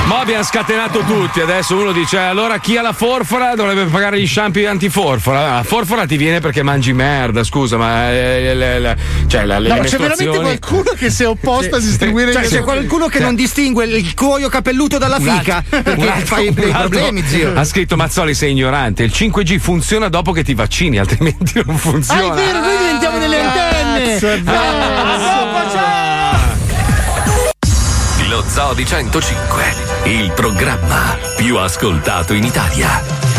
Ma 0.05 0.19
abbiamo 0.19 0.43
scatenato 0.43 0.99
tutti. 0.99 1.39
Adesso 1.39 1.77
uno 1.77 1.91
dice: 1.93 2.17
allora 2.17 2.57
chi 2.59 2.75
ha 2.77 2.81
la 2.81 2.91
forfora 2.93 3.55
dovrebbe 3.55 3.85
pagare 3.85 4.19
gli 4.19 4.27
shampoo 4.27 4.67
antiforfora. 4.67 5.55
La 5.57 5.63
forfora 5.63 6.05
ti 6.05 6.17
viene 6.17 6.39
perché 6.41 6.63
mangi 6.63 6.91
merda, 6.93 7.43
scusa, 7.43 7.77
ma 7.77 8.11
eh, 8.11 8.53
le, 8.53 8.79
le- 8.79 8.97
cioè, 9.27 9.45
la- 9.45 9.59
le 9.59 9.69
No, 9.69 9.79
c'è 9.83 9.97
veramente 9.97 10.39
qualcuno 10.39 10.91
che 10.97 11.09
si 11.09 11.23
è 11.23 11.27
opposto 11.27 11.77
a 11.77 11.79
Sì, 11.79 11.85
distribuire 11.87 12.33
cioè, 12.33 12.43
C'è 12.47 12.61
qualcuno 12.61 13.07
che 13.07 13.19
non 13.19 13.35
distingue 13.35 13.85
il 13.85 14.13
cuoio 14.13 14.49
capelluto 14.49 14.97
dalla 14.97 15.17
Un 15.17 15.23
fica 15.23 15.57
altro- 15.57 15.81
perché 15.81 16.01
un 16.01 16.07
altro- 16.09 16.35
fai 16.35 16.53
dei 16.53 16.71
problemi, 16.71 17.23
zio. 17.25 17.53
Ha 17.55 17.63
scritto 17.63 17.95
Mazzoli, 17.95 18.33
sei 18.33 18.51
ignorante. 18.51 19.03
Il 19.03 19.11
5G 19.15 19.57
funziona 19.59 20.09
dopo 20.09 20.31
che 20.33 20.43
ti 20.43 20.53
vaccini, 20.53 20.97
altrimenti 20.97 21.53
non 21.65 21.75
Ah, 21.75 21.77
funziona. 21.77 22.33
è 22.33 22.35
vero, 22.35 22.59
noi 22.59 22.77
diventiamo 22.77 23.17
delle 23.17 23.39
antenne. 23.41 23.70
Cazzo, 24.01 24.27
è! 24.29 24.41
Lo 28.27 28.43
Zoo 28.47 28.73
di 28.73 28.83
105, 28.83 29.63
il 30.05 30.31
programma 30.31 31.15
più 31.35 31.57
ascoltato 31.57 32.33
in 32.33 32.43
Italia. 32.43 33.30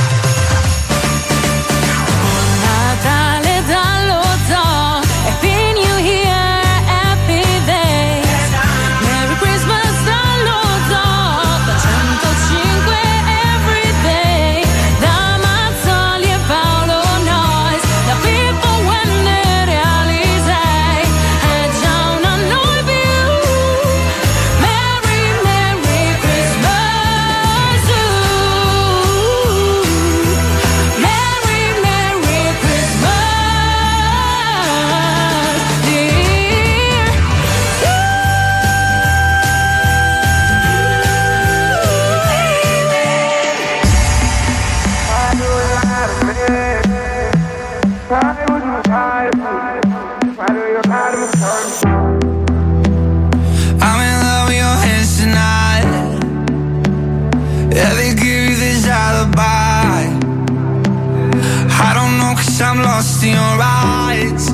Lost 63.03 63.24
in 63.24 63.31
your 63.31 63.59
eyes. 63.61 64.49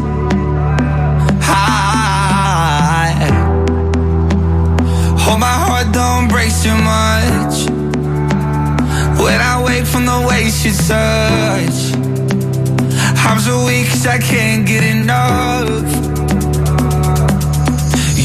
High. 1.51 3.29
Hold 5.25 5.41
my 5.41 5.57
heart, 5.65 5.93
don't 5.93 6.29
break 6.29 6.51
too 6.65 6.79
much. 6.95 7.57
When 9.23 9.39
I 9.53 9.55
wake 9.67 9.87
from 9.93 10.05
the 10.07 10.21
waist 10.29 10.65
you 10.65 10.73
touch, 10.91 11.79
I'm 13.27 13.39
so 13.47 13.55
weak 13.67 13.87
'cause 13.89 14.07
I 14.07 14.19
can't 14.19 14.65
get 14.67 14.83
enough. 14.97 15.91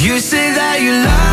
You 0.06 0.20
say 0.32 0.46
that 0.60 0.78
you 0.86 0.94
love 1.08 1.33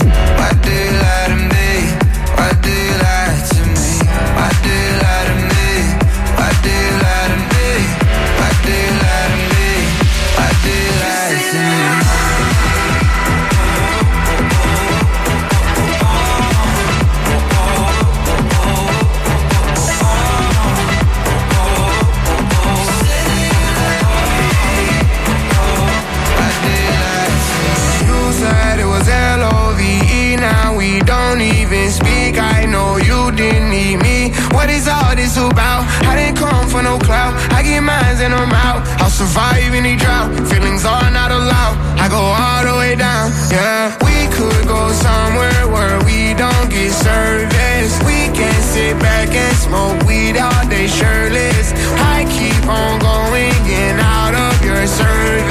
We 30.91 30.99
don't 31.01 31.39
even 31.39 31.89
speak. 31.89 32.35
I 32.37 32.65
know 32.65 32.97
you 32.97 33.31
didn't 33.31 33.69
need 33.69 33.97
me. 34.03 34.31
What 34.51 34.69
is 34.69 34.87
all 34.87 35.15
this 35.15 35.37
about? 35.37 35.87
I 36.09 36.15
didn't 36.19 36.37
come 36.37 36.67
for 36.67 36.81
no 36.83 36.97
clout. 36.99 37.33
I 37.55 37.63
get 37.63 37.79
mines 37.81 38.19
and 38.19 38.33
I'm 38.33 38.51
out. 38.51 38.81
I'll 38.99 39.09
survive 39.09 39.71
any 39.73 39.95
drought. 39.95 40.29
Feelings 40.49 40.83
are 40.83 41.11
not 41.11 41.31
allowed. 41.31 41.75
I 42.03 42.09
go 42.09 42.19
all 42.19 42.63
the 42.67 42.75
way 42.81 42.95
down. 42.95 43.31
Yeah, 43.51 43.95
we 44.03 44.17
could 44.35 44.67
go 44.67 44.91
somewhere 44.91 45.61
where 45.73 45.97
we 46.03 46.33
don't 46.33 46.67
get 46.69 46.91
service. 46.91 47.93
We 48.03 48.19
can 48.35 48.57
sit 48.73 48.99
back 48.99 49.29
and 49.31 49.55
smoke 49.55 49.97
weed 50.07 50.35
all 50.37 50.63
day 50.67 50.87
shirtless. 50.87 51.71
I 52.15 52.27
keep 52.35 52.63
on 52.67 52.99
going 52.99 53.61
in 53.83 53.95
out 53.99 54.35
of 54.35 54.65
your 54.65 54.83
cervix. 54.87 55.50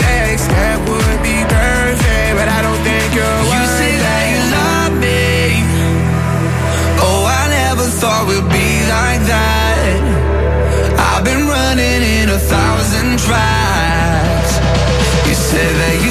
You 15.28 15.34
said 15.34 15.74
that 15.76 15.96
you 16.02 16.09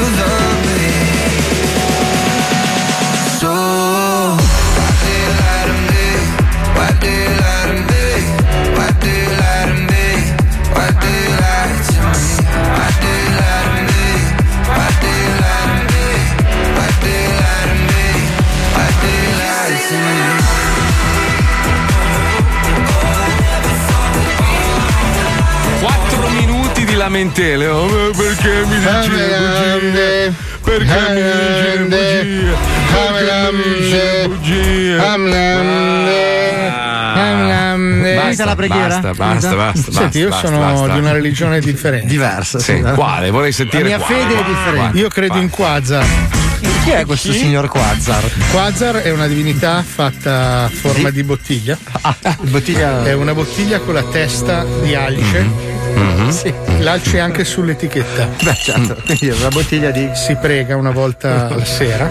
lamentele. 27.09 27.67
Oh, 27.67 28.11
perché 28.15 28.63
mi 28.65 28.77
dici 28.77 29.09
le 29.09 29.79
bugie? 29.79 30.33
Perché 30.63 30.99
mi 31.09 31.21
dici 31.21 31.63
le 31.63 31.77
bugie? 31.79 32.55
Perché 32.93 33.51
mi 33.51 33.63
dici 33.79 33.91
le 33.91 34.27
bugie? 34.27 34.97
Finita 38.21 38.45
la 38.45 38.55
preghiera? 38.55 38.87
Basta, 38.99 39.13
basta, 39.13 39.55
basta. 39.55 39.91
Senti, 39.91 40.19
io 40.19 40.29
basta, 40.29 40.47
sono 40.47 40.59
basta. 40.59 40.93
di 40.93 40.99
una 40.99 41.11
religione 41.11 41.59
differente. 41.59 42.05
Diversa. 42.07 42.59
Sì, 42.59 42.79
quale? 42.93 43.31
Vorrei 43.31 43.51
sentire 43.51 43.83
La 43.83 43.87
mia 43.89 43.97
quale. 43.97 44.21
fede 44.21 44.33
è 44.33 44.43
differente. 44.43 44.77
Quale? 44.79 44.99
Io 44.99 45.07
credo 45.09 45.37
in 45.37 45.49
Quasar. 45.49 46.05
Chi 46.83 46.89
è 46.91 47.05
questo 47.05 47.31
signor 47.31 47.67
Quazzar? 47.69 48.23
Quasar 48.51 48.95
è 48.97 49.11
una 49.11 49.27
divinità 49.27 49.83
fatta 49.83 50.63
a 50.65 50.69
forma 50.69 51.09
di 51.09 51.23
bottiglia. 51.23 51.77
bottiglia- 52.41 53.03
È 53.03 53.13
una 53.13 53.33
bottiglia 53.33 53.79
con 53.79 53.93
la 53.95 54.03
testa 54.03 54.65
di 54.81 54.93
alce. 55.95 56.31
Sì, 56.31 56.53
l'alce 56.83 57.17
è 57.17 57.19
anche 57.19 57.43
sull'etichetta. 57.43 58.27
Beh, 58.43 58.55
certo, 58.55 58.97
quindi 59.05 59.29
una 59.29 59.49
bottiglia 59.49 59.89
di. 59.91 60.09
Si 60.13 60.35
prega 60.35 60.75
una 60.75 60.91
volta 60.91 61.47
alla 61.51 61.65
sera. 61.65 62.05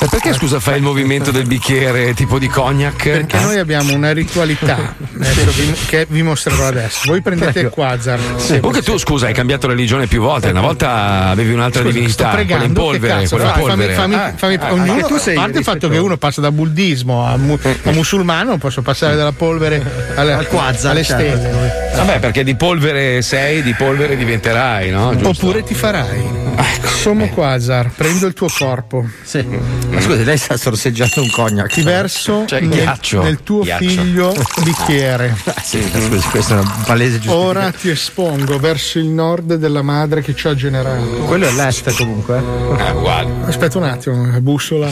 Ma 0.00 0.06
perché 0.08 0.32
scusa 0.34 0.60
fai 0.60 0.76
il 0.76 0.82
movimento 0.82 1.30
del 1.30 1.46
bicchiere 1.46 2.14
tipo 2.14 2.38
di 2.38 2.48
cognac? 2.48 3.02
Perché 3.02 3.38
noi 3.40 3.58
abbiamo 3.58 3.94
una 3.94 4.12
ritualità 4.12 4.94
vi- 4.98 5.74
che 5.86 6.06
vi 6.08 6.22
mostrerò 6.22 6.66
adesso. 6.66 7.00
Voi 7.06 7.20
prendete 7.22 7.52
Prego. 7.52 7.68
il 7.68 7.72
Quasar. 7.74 8.18
Comunque 8.60 8.82
tu 8.82 8.96
scusa, 8.98 9.26
hai 9.26 9.34
cambiato 9.34 9.66
religione 9.66 10.06
più 10.06 10.20
volte. 10.20 10.48
Una 10.50 10.60
volta 10.60 11.26
avevi 11.28 11.52
un'altra 11.52 11.82
Scusa, 11.82 11.92
divinità, 11.94 12.30
quella 12.30 12.64
in 12.64 12.72
polvere, 12.72 13.20
cazzo, 13.20 13.36
quella 13.36 13.50
in 13.50 13.56
dai, 13.56 13.66
polvere. 13.68 13.92
fammi- 13.94 14.14
fammi- 14.14 14.24
Ah, 14.24 14.32
fammi- 14.36 14.56
ah, 14.60 14.72
ognuno- 14.72 14.92
anche 14.92 15.04
tu 15.06 15.16
sei 15.18 15.36
a 15.36 15.40
parte 15.40 15.58
il 15.58 15.64
fatto 15.64 15.88
che 15.88 15.98
uno 15.98 16.16
passa 16.16 16.40
da 16.40 16.50
buddismo 16.50 17.26
a, 17.26 17.36
mu- 17.36 17.58
a 17.62 17.90
musulmano, 17.92 18.56
posso 18.58 18.82
passare 18.82 19.16
dalla 19.16 19.32
polvere 19.32 19.82
alle, 20.14 20.32
Al 20.32 20.46
quasar, 20.48 20.92
alle 20.92 21.02
certo. 21.02 21.36
stelle. 21.36 21.82
Vabbè, 21.94 22.18
perché 22.18 22.42
di 22.44 22.54
polvere 22.56 23.13
sei, 23.22 23.62
di 23.62 23.74
polvere 23.74 24.16
diventerai, 24.16 24.90
no? 24.90 25.14
Giusto? 25.16 25.46
Oppure 25.46 25.62
ti 25.62 25.74
farai. 25.74 26.43
Sono 26.84 27.28
Quasar, 27.28 27.90
prendo 27.94 28.26
il 28.26 28.32
tuo 28.34 28.48
corpo. 28.56 29.04
Sì. 29.22 29.44
Ma 29.90 30.00
scusi, 30.00 30.24
lei 30.24 30.36
sta 30.38 30.56
sorseggiando 30.56 31.20
un 31.22 31.30
cognac. 31.30 31.72
Ti 31.72 31.82
verso 31.82 32.44
Cioè, 32.46 32.60
nel, 32.60 32.68
ghiaccio. 32.80 33.22
nel 33.22 33.42
tuo 33.42 33.62
Ghiaccio. 33.62 33.84
figlio 33.88 34.34
bicchiere. 34.64 35.36
Sì, 35.62 35.82
scusi, 35.82 36.28
questa 36.28 36.56
è 36.56 36.60
una 36.60 36.82
palese 36.86 37.18
giustificazione. 37.20 37.58
Ora 37.58 37.70
ti 37.72 37.90
espongo 37.90 38.58
verso 38.58 38.98
il 38.98 39.06
nord 39.06 39.54
della 39.54 39.82
madre 39.82 40.22
che 40.22 40.34
ci 40.34 40.46
ha 40.48 40.54
generato. 40.54 41.04
Quello 41.26 41.46
è 41.46 41.52
l'est 41.52 41.94
comunque. 41.96 42.38
Eh, 42.78 42.90
uguale. 42.90 43.30
Aspetta 43.46 43.78
un 43.78 43.84
attimo, 43.84 44.24
bussola. 44.40 44.88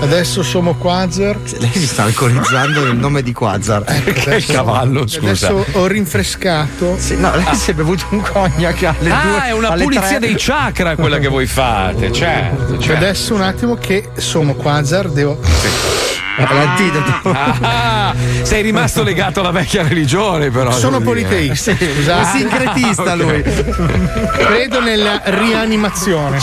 Adesso 0.00 0.42
sono 0.42 0.74
Quasar. 0.76 1.38
Lei 1.58 1.70
si 1.72 1.86
sta 1.86 2.02
alcolizzando 2.02 2.84
nel 2.84 2.96
nome 2.96 3.22
di 3.22 3.32
Quasar. 3.32 3.82
Perché 4.04 4.34
il 4.36 4.46
cavallo, 4.46 5.06
scusa. 5.06 5.48
Adesso 5.48 5.66
ho 5.78 5.86
rinfrescato. 5.86 6.98
no, 7.16 7.34
lei 7.36 7.54
si 7.54 7.70
è 7.70 7.74
bevuto 7.74 8.04
un 8.10 8.20
cognac 8.20 8.82
alle 8.82 9.10
Ah, 9.10 9.22
due. 9.22 9.44
è 9.46 9.50
una 9.52 9.72
pulizia 9.72 10.18
tre. 10.18 10.18
dei 10.18 10.36
chakra 10.56 10.96
quella 10.96 11.18
che 11.18 11.28
voi 11.28 11.46
fate, 11.46 12.10
certo. 12.12 12.78
certo. 12.78 13.04
Adesso 13.04 13.34
un 13.34 13.42
attimo 13.42 13.74
che 13.74 14.08
sono 14.16 14.54
Quasar, 14.54 15.10
devo. 16.36 16.54
L'antidoto. 16.54 17.30
Ah, 17.62 18.14
sei 18.42 18.62
rimasto 18.62 19.02
legato 19.02 19.40
alla 19.40 19.50
vecchia 19.50 19.82
religione, 19.86 20.50
però. 20.50 20.70
Sono 20.72 21.00
politeista, 21.00 21.74
Sì. 21.76 21.88
Ah, 22.08 22.24
sincretista 22.24 23.02
ok. 23.02 23.16
lui. 23.16 23.42
Credo 23.42 24.80
nella 24.80 25.20
rianimazione. 25.24 26.38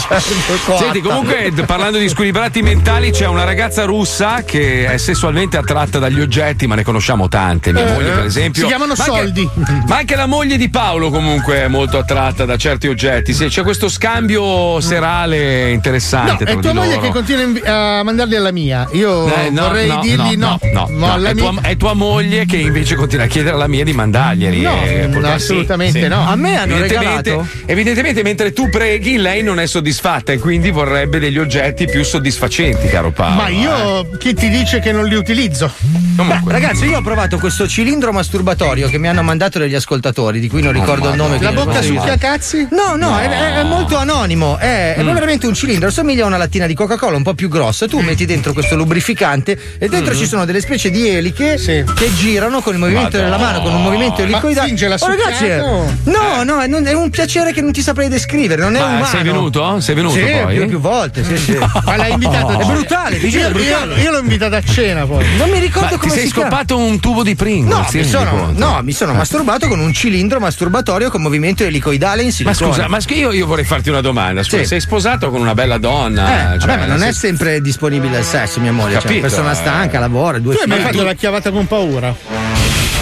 Senti, 0.78 1.00
comunque, 1.00 1.52
parlando 1.66 1.98
di 1.98 2.08
squilibrati 2.08 2.62
mentali, 2.62 3.10
c'è 3.10 3.26
una 3.26 3.44
ragazza 3.44 3.84
russa 3.84 4.42
che 4.44 4.86
è 4.86 4.96
sessualmente 4.96 5.56
attratta 5.56 5.98
dagli 5.98 6.20
oggetti, 6.20 6.66
ma 6.66 6.74
ne 6.74 6.82
conosciamo 6.82 7.28
tante. 7.28 7.72
Mia 7.72 7.86
Eh, 7.86 7.92
moglie, 7.92 8.10
per 8.10 8.24
esempio. 8.24 8.62
si 8.62 8.66
chiamano 8.68 8.94
Ma 8.96 9.04
anche- 9.04 9.18
soldi. 9.20 9.48
ma 9.86 9.96
anche 9.96 10.16
la 10.16 10.26
moglie 10.26 10.56
di 10.56 10.68
Paolo, 10.68 11.10
comunque, 11.10 11.62
è 11.64 11.68
molto 11.68 11.98
attratta 11.98 12.44
da 12.44 12.56
certi 12.56 12.88
oggetti. 12.88 13.32
Sì, 13.32 13.46
c'è 13.46 13.62
questo 13.62 13.88
scambio 13.88 14.80
serale 14.80 15.64
No, 15.64 15.70
interessante. 15.70 16.44
è 16.44 16.46
tra 16.52 16.60
tua 16.60 16.72
moglie 16.72 16.94
loro. 16.96 17.00
che 17.00 17.10
continua 17.12 17.98
a 17.98 18.02
mandarli 18.02 18.36
alla 18.36 18.52
mia. 18.52 18.86
Io 18.92 19.26
Eh, 19.34 19.50
no, 19.50 19.62
vorrei 19.68 19.83
potrei 19.86 20.16
no, 20.16 20.24
dirgli 20.24 20.36
no. 20.38 20.58
no, 20.72 20.88
no, 20.90 21.06
No, 21.16 21.24
è, 21.26 21.34
tua, 21.34 21.54
è 21.62 21.76
tua 21.76 21.94
moglie 21.94 22.44
che 22.46 22.56
invece 22.56 22.94
continua 22.94 23.24
a 23.24 23.28
chiedere 23.28 23.54
alla 23.54 23.66
mia 23.66 23.84
di 23.84 23.92
mandarglieli. 23.92 24.60
No, 24.60 24.82
Eh, 24.84 25.10
assolutamente 25.24 25.98
sì, 25.98 26.04
sì. 26.04 26.08
no. 26.08 26.26
A 26.26 26.36
me 26.36 26.56
hanno 26.56 26.76
Evidentemente, 26.76 27.30
regalato. 27.30 27.48
evidentemente, 27.66 28.22
mentre 28.22 28.52
tu 28.52 28.68
preghi, 28.68 29.16
lei 29.16 29.42
non 29.42 29.60
è 29.60 29.66
soddisfatta 29.66 30.32
e 30.32 30.38
quindi 30.38 30.70
vorrebbe 30.70 31.18
degli 31.18 31.38
oggetti 31.38 31.86
più 31.86 32.02
soddisfacenti, 32.04 32.88
caro 32.88 33.10
Paolo. 33.10 33.34
Ma 33.34 33.48
io 33.48 34.08
chi 34.18 34.34
ti 34.34 34.48
dice 34.48 34.80
che 34.80 34.92
non 34.92 35.06
li 35.06 35.14
utilizzo? 35.14 35.70
Beh, 36.14 36.42
ragazzi, 36.46 36.84
io 36.86 36.98
ho 36.98 37.02
provato 37.02 37.38
questo 37.38 37.66
cilindro 37.66 38.12
masturbatorio 38.12 38.88
che 38.88 38.98
mi 38.98 39.08
hanno 39.08 39.22
mandato 39.22 39.58
degli 39.58 39.74
ascoltatori, 39.74 40.38
di 40.38 40.48
cui 40.48 40.62
non 40.62 40.72
ricordo 40.72 41.08
il 41.10 41.16
nome. 41.16 41.40
La 41.40 41.50
bocca 41.52 41.82
succhia 41.82 42.16
cazzi? 42.16 42.68
No, 42.70 42.94
no, 42.96 43.02
No. 43.14 43.18
È, 43.18 43.28
è- 43.28 43.54
è 43.58 43.62
molto 43.64 43.96
anonimo. 43.98 44.56
È, 44.56 44.94
è 44.94 45.02
Mm. 45.02 45.12
veramente 45.12 45.46
un 45.46 45.54
cilindro. 45.54 45.90
Somiglia 45.90 46.24
a 46.24 46.26
una 46.26 46.36
lattina 46.38 46.66
di 46.66 46.74
Coca-Cola 46.74 47.16
un 47.16 47.22
po' 47.22 47.34
più 47.34 47.48
grossa. 47.48 47.86
Tu 47.86 48.00
metti 48.00 48.24
dentro 48.24 48.52
questo 48.54 48.76
lubrificante 48.76 49.58
e 49.78 49.88
dentro 49.88 50.14
Mm. 50.14 50.16
ci 50.16 50.26
sono 50.26 50.44
delle 50.46 50.60
specie 50.60 50.90
di 50.90 51.06
eliche 51.08 51.56
che 51.56 52.14
girano 52.14 52.60
con 52.62 52.72
il 52.74 52.78
movimento 52.78 53.16
Madonna. 53.18 53.36
della 53.36 53.50
mano, 53.52 53.62
con 53.62 53.74
un 53.74 53.82
movimento 53.82 54.22
Ma 54.22 54.28
elicoidale. 54.28 54.68
finge 54.68 54.88
la 54.88 54.96
Oh, 54.98 55.06
ragazzi, 55.06 55.34
succhiata 55.36 55.64
o- 55.64 55.92
no, 56.04 56.42
no, 56.44 56.60
è, 56.60 56.66
non- 56.66 56.86
è 56.86 56.92
un 56.94 57.10
piacere 57.10 57.52
che 57.52 57.60
non 57.60 57.72
ti 57.72 57.82
saprei 57.82 58.08
descrivere. 58.08 58.62
Non 58.62 58.74
è 58.76 58.80
Ma 58.80 58.86
umano. 58.86 59.04
sei 59.06 59.22
venuto? 59.22 59.80
Sei 59.80 59.94
venuto 59.94 60.14
Sì, 60.14 60.22
poi? 60.42 60.54
più, 60.56 60.68
più 60.68 60.80
volte. 60.80 61.22
Sì, 61.24 61.36
sì. 61.36 61.58
Ma 61.84 61.96
l'hai 61.96 62.12
invitato 62.12 62.58
È 62.58 62.64
brutale, 62.64 63.18
ti 63.18 63.28
giuro, 63.28 63.42
è 63.44 63.46
io, 63.48 63.52
brutale. 63.52 63.94
io- 63.96 64.02
io 64.02 64.10
l'ho 64.12 64.18
invitato 64.20 64.54
a 64.56 64.62
cena 64.62 65.04
poi. 65.06 65.24
Non 65.36 65.50
mi 65.50 65.58
ricordo 65.58 65.96
Ma 65.96 65.98
ti 66.04 66.10
sei 66.20 66.30
chiama. 66.30 66.48
scoppato 66.50 66.76
un 66.78 67.00
tubo 67.00 67.22
di 67.22 67.34
Pringles? 67.34 67.76
No, 67.76 67.86
mi 67.92 68.04
sono, 68.04 68.52
no, 68.54 68.80
mi 68.82 68.92
sono 68.92 69.12
Eh. 69.12 69.16
masturbato 69.16 69.68
con 69.68 69.78
un 69.80 69.92
cilindro 69.92 70.40
masturbatorio 70.40 71.10
con 71.10 71.22
movimento 71.22 71.64
elicoidale 71.64 72.20
in 72.22 72.28
Ma 72.28 72.32
silicone. 72.34 72.72
scusa, 72.72 72.88
ma 72.88 72.98
io, 73.08 73.32
io 73.32 73.46
vorrei 73.46 73.64
farti 73.64 73.88
una 73.90 74.00
domanda. 74.00 74.42
Scusa, 74.42 74.58
Sì. 74.62 74.66
sei 74.66 74.80
sposato 74.80 75.30
con 75.30 75.40
una 75.40 75.54
bella 75.54 75.78
donna? 75.78 76.54
Eh, 76.54 76.58
cioè, 76.58 76.68
vabbè, 76.68 76.80
ma 76.80 76.86
non 76.86 77.02
è 77.02 77.04
nel 77.06 77.14
sempre 77.14 77.60
disponibile 77.60 78.18
il 78.18 78.24
sesso, 78.24 78.60
mia 78.60 78.72
moglie. 78.72 78.92
Cioè, 78.94 79.02
Capito, 79.02 79.18
una 79.20 79.28
persona 79.28 79.54
stanca, 79.54 79.98
lavora, 79.98 80.38
due 80.38 80.54
Tu 80.54 80.60
hai 80.62 80.66
mai 80.68 80.78
figli. 80.78 80.90
fatto 80.90 81.04
la 81.04 81.12
chiavata 81.14 81.50
con 81.50 81.66
paura? 81.66 82.14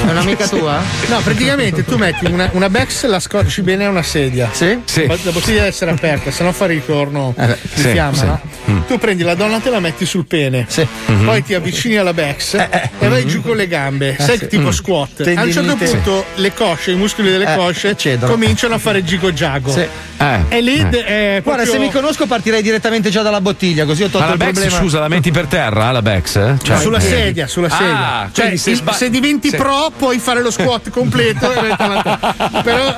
È 0.04 0.10
un'amica 0.10 0.48
tua? 0.48 0.80
No, 1.08 1.20
praticamente 1.20 1.84
tu 1.84 1.96
metti 1.96 2.26
una, 2.26 2.48
una 2.52 2.68
Bex, 2.68 3.06
la 3.06 3.20
scocci 3.20 3.62
bene 3.62 3.84
a 3.86 3.88
una 3.88 4.02
sedia. 4.02 4.48
Sì? 4.52 4.78
Sì. 4.84 5.06
La 5.06 5.16
bottiglia 5.30 5.58
deve 5.58 5.66
essere 5.68 5.90
aperta, 5.92 6.30
se 6.30 6.42
no 6.42 6.52
fa 6.52 6.66
ritorno 6.66 7.32
Eh, 7.38 7.46
di 7.60 7.82
sì, 7.82 7.88
fiamma. 7.90 8.16
sì. 8.16 8.24
no? 8.24 8.40
Mm. 8.70 8.80
Tu 8.86 8.98
prendi 8.98 9.22
la 9.22 9.34
donna, 9.34 9.58
te 9.58 9.70
la 9.70 9.80
metti 9.80 10.04
sul 10.04 10.26
pene. 10.26 10.66
Mhm. 11.06 11.24
Poi 11.24 11.42
ti 11.44 11.54
avvicini 11.54 11.96
alla 11.96 12.12
Bex 12.12 12.54
e 12.54 13.08
vai 13.08 13.26
giù 13.26 13.42
con 13.42 13.56
le 13.56 13.66
gambe. 13.68 14.16
Eh, 14.18 14.22
Sai 14.22 14.38
sì. 14.38 14.46
tipo 14.48 14.68
Mm. 14.68 14.70
squat. 14.70 15.08
Tendinite. 15.22 15.40
A 15.58 15.62
un 15.62 15.68
certo 15.68 15.86
Sì. 15.86 15.92
punto 15.92 16.24
le 16.34 16.54
cosce, 16.54 16.90
i 16.90 16.96
muscoli 16.96 17.30
delle 17.30 17.52
Eh, 17.52 17.56
cosce 17.56 17.96
cedono. 17.96 18.32
cominciano 18.32 18.74
a 18.74 18.78
fare 18.78 19.04
gigo 19.04 19.32
giago. 19.32 19.70
Sì. 19.72 19.80
Eh, 20.16 20.38
E 20.48 20.60
lì 20.60 20.76
eh. 20.78 20.88
è 21.04 21.40
Guarda, 21.42 21.62
proprio- 21.64 21.72
se 21.72 21.78
mi 21.78 21.90
conosco 21.90 22.26
partirei 22.26 22.62
direttamente 22.62 23.08
già 23.10 23.22
dalla 23.22 23.40
bottiglia, 23.40 23.84
così 23.84 24.02
ho 24.02 24.08
tolto 24.08 24.18
Ma 24.20 24.26
la 24.26 24.32
il 24.32 24.38
Bex, 24.38 24.50
problema. 24.52 24.76
scusa, 24.78 24.98
la 25.00 25.08
metti 25.08 25.30
per 25.30 25.46
terra? 25.46 25.90
La 25.90 26.02
Bex? 26.02 26.36
eh? 26.36 26.54
Cioè- 26.62 26.78
sulla 26.78 27.00
sedia, 27.00 27.46
sulla 27.46 27.68
Ah, 27.68 27.76
sedia. 27.76 28.30
Cioè, 28.32 28.56
se 28.56 28.74
sba- 28.74 28.92
se 28.92 29.10
diventi 29.10 29.48
se- 29.50 29.56
pro 29.56 29.91
puoi 29.97 30.19
fare 30.19 30.43
lo 30.43 30.51
squat 30.51 30.90
completo. 30.90 31.51
Però 32.62 32.94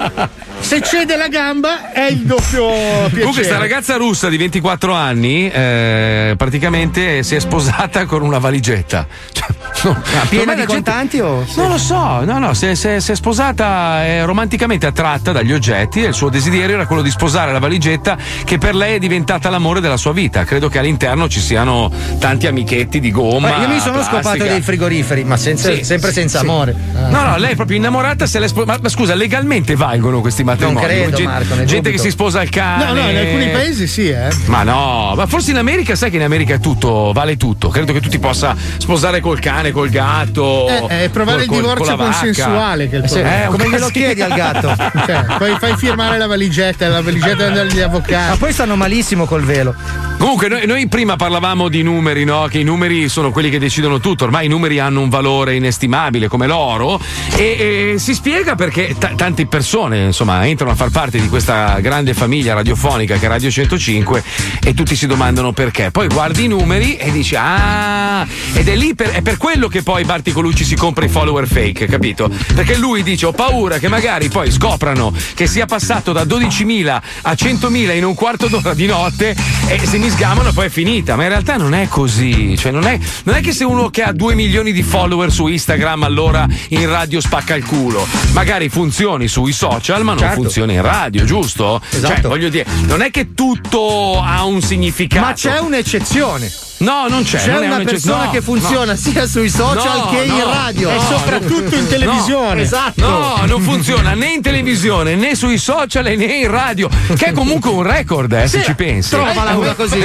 se 0.65 0.81
cede 0.81 1.17
la 1.17 1.29
gamba 1.29 1.93
è 1.93 2.05
il 2.07 2.21
doppio 2.21 2.67
piacere. 2.69 3.19
Comunque, 3.19 3.45
sta 3.45 3.59
ragazza 3.59 3.97
russa 3.97 4.29
di 4.29 4.37
24 4.39 4.93
anni 4.95 5.51
eh, 5.51 6.35
praticamente 6.37 7.23
si 7.23 7.35
è 7.35 7.39
sposata 7.39 8.07
con 8.07 8.23
una 8.23 8.39
valigetta. 8.39 9.07
Cioè, 9.33 9.47
no, 9.85 10.03
Ma 10.15 10.21
piena 10.29 10.55
di 10.55 10.65
contanti 10.65 11.21
o? 11.21 11.45
Non 11.57 11.69
lo 11.69 11.79
so, 11.79 12.25
no, 12.25 12.39
no, 12.39 12.55
si 12.55 12.67
è, 12.67 12.75
si 12.75 12.89
è- 12.89 13.01
si 13.01 13.13
è 13.13 13.15
sposata 13.17 14.05
è 14.05 14.25
romanticamente 14.25 14.87
attratta 14.87 15.33
dagli 15.33 15.53
oggetti 15.53 16.03
e 16.03 16.07
il 16.09 16.15
suo 16.15 16.29
desiderio 16.31 16.77
era 16.77 16.87
quello 16.87 17.03
di 17.03 17.11
sposare 17.11 17.53
la 17.53 17.59
valigetta 17.59 18.17
che 18.45 18.57
per 18.57 18.75
lei 18.75 18.95
è 18.95 18.99
diventata 18.99 19.51
l'amore 19.51 19.81
della 19.81 19.97
sua 19.99 20.13
vita. 20.13 20.45
Credo 20.45 20.69
che 20.69 20.79
all'interno 20.79 21.29
ci 21.29 21.41
siano 21.41 21.93
tanti 22.19 22.47
amichetti 22.47 23.01
di 23.01 23.11
gomma. 23.11 23.49
Ma 23.51 23.63
io 23.63 23.69
mi 23.69 23.81
sono 23.81 23.95
plastica. 23.95 24.23
scopato 24.23 24.45
dei 24.45 24.63
frigoriferi, 24.63 25.25
ma 25.25 25.37
senza- 25.37 25.73
Sì, 25.75 25.85
sempre 25.85 26.09
sì, 26.09 26.21
senza 26.21 26.39
sì. 26.39 26.45
amore. 26.47 26.75
No, 27.11 27.23
no, 27.23 27.37
lei 27.37 27.53
è 27.53 27.55
proprio 27.57 27.77
innamorata. 27.77 28.27
Se 28.27 28.39
l'è 28.39 28.49
spo- 28.49 28.65
ma, 28.65 28.79
ma 28.81 28.89
scusa, 28.89 29.15
legalmente 29.15 29.75
valgono 29.77 30.21
questi 30.21 30.45
matrimoni? 30.55 30.87
credo, 30.87 31.17
Gen- 31.17 31.27
Marco, 31.27 31.55
gente 31.55 31.65
dubito. 31.67 31.91
che 31.91 31.99
si 31.99 32.11
sposa 32.11 32.41
al 32.41 32.49
cane. 32.49 32.85
No, 32.85 32.93
no, 32.93 33.09
in 33.11 33.17
alcuni 33.17 33.49
paesi 33.51 33.87
sì, 33.87 34.09
eh. 34.09 34.29
Ma 34.47 34.63
no, 34.63 35.13
ma 35.17 35.27
forse 35.27 35.51
in 35.51 35.57
America 35.59 35.95
sai 35.95 36.11
che 36.11 36.17
in 36.17 36.23
America 36.23 36.55
è 36.55 36.61
tutto, 36.61 37.13
vale 37.13 37.37
tutto. 37.37 37.69
Credo 37.69 37.93
che 37.93 38.01
tu 38.01 38.09
ti 38.09 38.19
possa 38.19 38.55
sposare 38.79 39.21
col 39.21 39.39
cane, 39.41 39.71
col 39.73 39.89
gatto. 39.91 40.69
Eh, 40.89 41.05
è 41.05 41.09
provare 41.11 41.45
col- 41.45 41.45
il 41.45 41.49
col- 41.49 41.61
divorzio 41.61 41.97
vacca. 41.97 42.11
consensuale 42.19 42.89
che 42.89 42.97
è 42.97 42.99
il 42.99 43.05
Eh, 43.05 43.09
problema. 43.09 43.43
eh, 43.43 43.47
Come 43.47 43.65
glielo 43.65 43.87
casino. 43.87 43.91
chiedi 44.05 44.23
al 44.23 44.33
gatto? 44.33 44.73
Cioè, 45.05 45.25
poi 45.39 45.57
fai 45.59 45.77
firmare 45.77 46.19
la 46.19 46.27
valigetta, 46.27 46.89
la 46.89 47.03
valigetta 47.03 47.49
dagli 47.51 47.79
Ma 47.79 47.85
avvocati. 47.85 48.39
poi 48.39 48.53
stanno 48.53 48.77
malissimo 48.77 49.25
col 49.27 49.43
velo. 49.43 49.75
Comunque, 50.19 50.49
noi, 50.49 50.67
noi 50.67 50.89
prima 50.89 51.17
parlavamo 51.17 51.69
di 51.69 51.83
numeri, 51.83 52.25
no? 52.25 52.47
Che 52.49 52.59
i 52.59 52.63
numeri 52.63 53.09
sono 53.09 53.31
quelli 53.31 53.51
che 53.51 53.59
decidono 53.59 53.99
tutto. 54.01 54.25
Ormai 54.25 54.47
i 54.47 54.49
numeri 54.49 54.79
hanno 54.79 55.01
un 55.01 55.09
valore 55.11 55.55
inestimabile 55.57 56.29
come 56.29 56.47
l'oro. 56.47 56.99
E, 57.37 57.93
e 57.95 57.99
si 57.99 58.15
spiega 58.15 58.55
perché 58.55 58.95
t- 58.99 59.15
tante 59.17 59.47
persone, 59.47 60.05
insomma, 60.05 60.44
entrano 60.47 60.73
a 60.73 60.75
far 60.75 60.91
parte 60.91 61.21
di 61.21 61.29
questa 61.29 61.79
grande 61.81 62.15
famiglia 62.15 62.55
radiofonica 62.55 63.17
che 63.17 63.27
è 63.27 63.29
Radio 63.29 63.51
105 63.51 64.23
e 64.63 64.75
tutti 64.75 64.97
si 64.97 65.07
domandano 65.07 65.53
perché. 65.53 65.91
Poi 65.91 66.09
guardi 66.09 66.45
i 66.45 66.49
numeri 66.49 66.97
e 66.97 67.11
dici: 67.11 67.35
Ah, 67.37 68.27
ed 68.53 68.69
è 68.69 68.77
lì 68.77 68.95
per, 68.95 69.11
è 69.11 69.23
per 69.23 69.37
quello 69.37 69.69
che 69.69 69.83
poi 69.83 70.05
Barti 70.05 70.33
Colucci 70.33 70.65
si 70.65 70.77
compra 70.77 71.05
i 71.05 71.09
follower 71.09 71.47
fake, 71.47 71.87
capito? 71.87 72.31
Perché 72.55 72.77
lui 72.77 73.03
dice: 73.03 73.27
Ho 73.27 73.33
paura 73.33 73.79
che 73.79 73.89
magari 73.89 74.29
poi 74.29 74.51
scoprano 74.51 75.13
che 75.35 75.47
sia 75.47 75.67
passato 75.67 76.13
da 76.13 76.25
12.000 76.25 77.01
a 77.23 77.33
100.000 77.33 77.97
in 77.97 78.05
un 78.05 78.15
quarto 78.15 78.49
d'ora 78.49 78.75
di 78.75 78.87
notte 78.87 79.35
e 79.67 79.87
se 79.87 79.99
mi 79.99 80.11
sgamano 80.11 80.53
poi 80.53 80.67
è 80.67 80.71
finita. 80.71 81.17
Ma 81.17 81.23
in 81.25 81.29
realtà 81.31 81.57
non 81.57 81.75
è 81.75 81.89
così. 81.89 82.57
Cioè, 82.57 82.73
non 82.73 82.87
è, 82.87 82.99
non 83.25 83.37
è 83.37 83.41
che 83.41 83.53
se 83.53 83.65
uno 83.65 83.91
che 83.91 84.03
ha 84.03 84.13
2 84.13 84.35
milioni 84.35 84.73
di 84.73 84.83
follower 84.83 85.31
su 85.31 85.47
Instagram 85.47 86.03
allora 86.03 86.47
in 86.69 86.89
radio 86.89 87.21
spacca 87.21 87.55
il 87.55 87.65
culo. 87.65 88.07
Magari 88.33 88.69
funzioni 88.69 89.29
sui 89.29 89.53
social, 89.53 90.03
ma 90.03 90.15
non 90.15 90.24
Certo. 90.27 90.43
funzioni 90.43 90.75
in 90.75 90.83
radio, 90.83 91.25
giusto? 91.25 91.81
Esatto. 91.91 92.15
Cioè, 92.15 92.21
voglio 92.23 92.49
dire, 92.49 92.67
non 92.87 93.03
è 93.03 93.11
che 93.11 93.35
tutto 93.35 94.21
ha 94.23 94.45
un 94.45 94.61
significato. 94.63 95.25
Ma 95.27 95.33
c'è 95.33 95.59
un'eccezione. 95.59 96.51
No, 96.79 97.07
non 97.09 97.23
c'è. 97.23 97.39
C'è 97.39 97.53
non 97.53 97.63
una 97.71 97.79
persona 97.85 98.25
no, 98.25 98.31
che 98.31 98.43
funziona 98.43 98.93
no. 98.93 98.99
sia 98.99 99.27
sui 99.27 99.49
social 99.49 99.97
No, 99.99 100.09
che 100.11 100.25
in 100.25 100.45
radio. 100.45 100.91
no, 100.91 100.97
e 100.97 101.01
soprattutto 101.01 101.75
in 101.77 101.87
televisione. 101.87 102.55
no, 102.57 102.61
esatto. 102.61 103.09
No, 103.09 103.41
non 103.47 103.61
funziona 103.63 104.15
né 104.15 104.27
in 104.33 104.43
televisione 104.43 105.15
né 105.15 105.35
sui 105.37 105.57
social 105.57 106.05
né 106.05 106.25
in 106.25 106.51
radio, 106.51 106.89
che 107.17 107.27
è 107.27 107.33
comunque 107.33 107.71
un 107.71 107.83
record, 107.85 108.33
eh, 108.33 108.49
se 108.49 108.59
Sì, 108.59 108.65
ci 108.65 108.75
pensi. 108.75 109.11
trovala 109.11 109.57
una 109.57 109.73
così. 109.75 110.01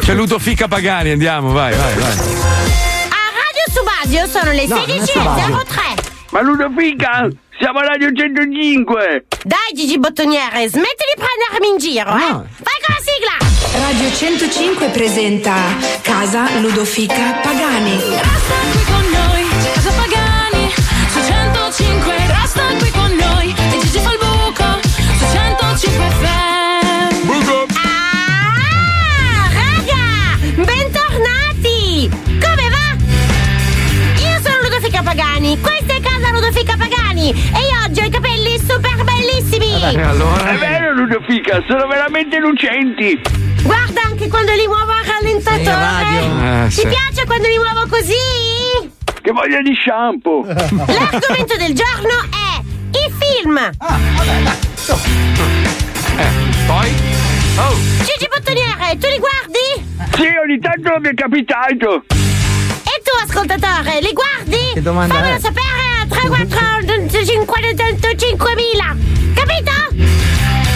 C'è 0.00 0.14
Ludofica 0.14 0.66
Pagani, 0.68 1.10
andiamo, 1.10 1.52
vai, 1.52 1.74
vai, 1.74 1.94
vai. 1.94 2.10
A 2.10 3.22
Radio 3.32 3.64
Subasio 3.72 4.26
sono 4.26 4.50
le 4.52 4.66
No, 4.66 4.76
non 4.76 4.84
è 4.88 5.06
Subasio. 5.06 5.64
16.03. 5.64 6.03
Ma 6.34 6.40
Ludovica, 6.40 7.28
siamo 7.60 7.78
a 7.78 7.84
Radio 7.84 8.10
105! 8.12 9.26
Dai 9.44 9.72
Gigi 9.72 10.00
Bottoniere, 10.00 10.68
smetti 10.68 11.04
di 11.14 11.22
prendermi 11.22 11.68
in 11.68 11.78
giro, 11.78 12.10
eh? 12.10 12.32
Vai 12.32 12.78
con 12.82 12.88
la 12.88 12.98
sigla! 12.98 13.86
Radio 13.86 14.10
105 14.12 14.88
presenta 14.88 15.54
Casa 16.02 16.58
Ludofica 16.58 17.34
Pagani. 17.40 18.83
Casa 36.24 36.30
Ludofica 36.32 36.74
Pagani 36.78 37.28
e 37.28 37.34
io 37.34 37.84
oggi 37.86 38.00
ho 38.00 38.04
i 38.04 38.08
capelli 38.08 38.58
super 38.58 39.04
bellissimi! 39.04 39.78
È 39.92 40.56
vero 40.56 40.94
Ludovica, 40.94 41.62
sono 41.68 41.86
veramente 41.86 42.38
lucenti! 42.38 43.20
Guarda 43.62 44.00
anche 44.06 44.28
quando 44.28 44.52
li 44.52 44.66
muovo 44.66 44.90
al 44.90 45.04
rallentatore! 45.04 46.64
Eh, 46.64 46.68
Ti 46.68 46.74
sì. 46.76 46.86
piace 46.86 47.26
quando 47.26 47.46
li 47.48 47.58
muovo 47.58 47.86
così? 47.90 48.14
Che 49.20 49.32
voglia 49.32 49.60
di 49.60 49.74
shampoo! 49.84 50.44
L'argomento 50.48 51.56
del 51.58 51.74
giorno 51.74 52.16
è 52.32 52.62
i 52.96 53.12
film! 53.20 53.70
Poi? 56.66 56.94
Oh! 57.58 57.76
Gigi 57.98 58.28
Bottoniere, 58.32 58.96
tu 58.98 59.08
li 59.08 59.18
guardi? 59.18 60.16
Sì, 60.16 60.26
ogni 60.42 60.58
tanto 60.58 60.98
mi 61.00 61.08
è 61.10 61.14
capitato! 61.14 62.04
E 62.08 63.02
tu, 63.02 63.12
ascoltatore, 63.22 64.00
li 64.00 64.12
guardi? 64.12 64.72
Che 64.72 64.80
domanda 64.80 65.14
Fammelo 65.14 65.36
è? 65.36 65.40
sapere 65.40 65.83
a 66.04 66.06
348 66.06 68.16
50 68.16 68.96
Capito? 69.34 69.70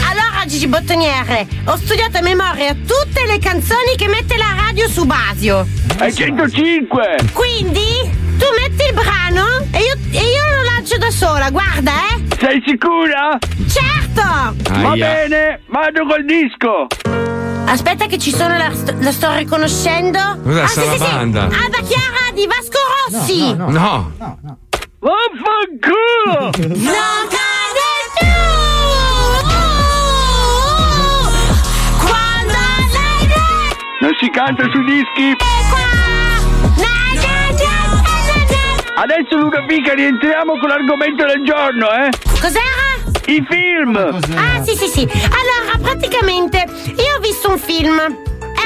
Allora, 0.08 0.44
Gigi 0.46 0.66
Bottoniere, 0.66 1.46
ho 1.66 1.76
studiato 1.76 2.16
a 2.18 2.22
memoria 2.22 2.72
tutte 2.74 3.24
le 3.26 3.38
canzoni 3.38 3.94
che 3.96 4.08
mette 4.08 4.36
la 4.36 4.54
radio 4.56 4.88
su 4.88 5.04
Basio. 5.04 5.66
È 5.98 6.10
105! 6.10 7.16
Quindi, 7.32 8.10
tu 8.38 8.46
metti 8.58 8.84
il 8.88 8.94
brano 8.94 9.44
e 9.70 9.78
io, 9.80 9.94
e 10.12 10.22
io 10.22 10.56
lo 10.56 10.62
lancio 10.64 10.96
da 10.96 11.10
sola, 11.10 11.50
guarda, 11.50 11.92
eh? 11.92 12.36
Sei 12.38 12.62
sicura? 12.66 13.36
Certo! 13.68 14.54
Va 14.80 14.90
Aia. 14.90 15.06
bene, 15.06 15.60
vado 15.66 16.06
col 16.06 16.24
disco. 16.24 16.86
Aspetta 17.66 18.06
che 18.06 18.16
ci 18.18 18.30
sono, 18.30 18.56
la, 18.56 18.72
sto- 18.72 18.94
la 18.98 19.12
sto 19.12 19.34
riconoscendo. 19.34 20.18
Cos'è, 20.42 20.62
ah, 20.62 20.68
sì, 20.68 20.80
sì, 20.80 20.96
sì. 20.96 21.04
Ada 21.04 21.48
Chiara 21.86 22.32
di 22.32 22.46
Vasco 22.46 22.78
Rossi. 23.10 23.54
No. 23.54 23.68
no. 23.68 24.66
Vaffanculo! 25.00 26.50
Non 26.58 27.28
cade 27.30 27.88
più! 28.18 28.34
Quando 32.04 32.58
lei 32.92 33.28
Non 34.00 34.12
si 34.20 34.28
canta 34.30 34.64
sui 34.72 34.84
dischi. 34.84 35.36
Adesso 38.96 39.36
Ludovica 39.36 39.94
rientriamo 39.94 40.58
con 40.58 40.68
l'argomento 40.68 41.24
del 41.24 41.44
giorno, 41.44 41.86
eh? 41.92 42.10
Cos'era? 42.40 42.96
I 43.26 43.46
film! 43.48 43.96
Ah, 43.96 44.60
sì, 44.64 44.74
sì, 44.74 44.88
sì. 44.88 45.08
Allora, 45.08 45.78
praticamente, 45.80 46.64
io 46.86 47.16
ho 47.16 47.20
visto 47.20 47.50
un 47.50 47.58
film. 47.58 48.00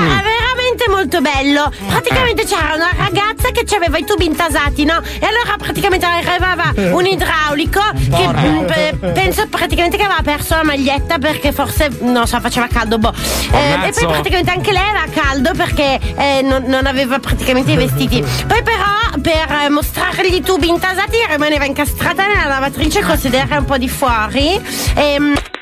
Era 0.03 0.23
veramente 0.23 0.89
molto 0.89 1.21
bello. 1.21 1.73
Praticamente 1.87 2.45
c'era 2.45 2.75
una 2.75 2.91
ragazza 2.97 3.51
che 3.51 3.65
aveva 3.75 3.99
i 3.99 4.05
tubi 4.05 4.27
intasati, 4.27 4.85
no? 4.85 5.01
E 5.19 5.27
allora 5.27 5.57
praticamente 5.57 6.07
arrivava 6.07 6.73
un 6.93 7.07
idraulico 7.07 7.81
che 8.11 8.29
mm, 8.29 8.65
pe- 8.67 9.13
penso 9.13 9.47
praticamente 9.49 9.97
che 9.97 10.05
aveva 10.05 10.23
perso 10.23 10.55
la 10.57 10.63
maglietta 10.65 11.19
perché 11.19 11.53
forse, 11.53 11.91
non 12.01 12.27
so, 12.27 12.41
faceva 12.41 12.67
caldo, 12.67 12.99
boh. 12.99 13.13
Eh, 13.53 13.89
e 13.89 13.93
poi 13.93 14.07
praticamente 14.07 14.51
anche 14.51 14.73
lei 14.73 14.89
aveva 14.89 15.07
caldo 15.13 15.53
perché 15.55 15.99
eh, 16.17 16.41
non, 16.43 16.65
non 16.67 16.87
aveva 16.87 17.19
praticamente 17.19 17.73
i 17.73 17.77
vestiti. 17.77 18.21
Poi 18.47 18.63
però 18.63 19.21
per 19.21 19.51
eh, 19.65 19.69
mostrargli 19.69 20.35
i 20.35 20.43
tubi 20.43 20.69
intasati 20.69 21.17
rimaneva 21.29 21.65
incastrata 21.65 22.27
nella 22.27 22.47
lavatrice 22.47 23.03
col 23.03 23.19
sedere 23.19 23.57
un 23.57 23.65
po' 23.65 23.79
di 23.79 23.89
fuori. 23.89 24.61
Ehm, 24.95 25.35
e 25.35 25.62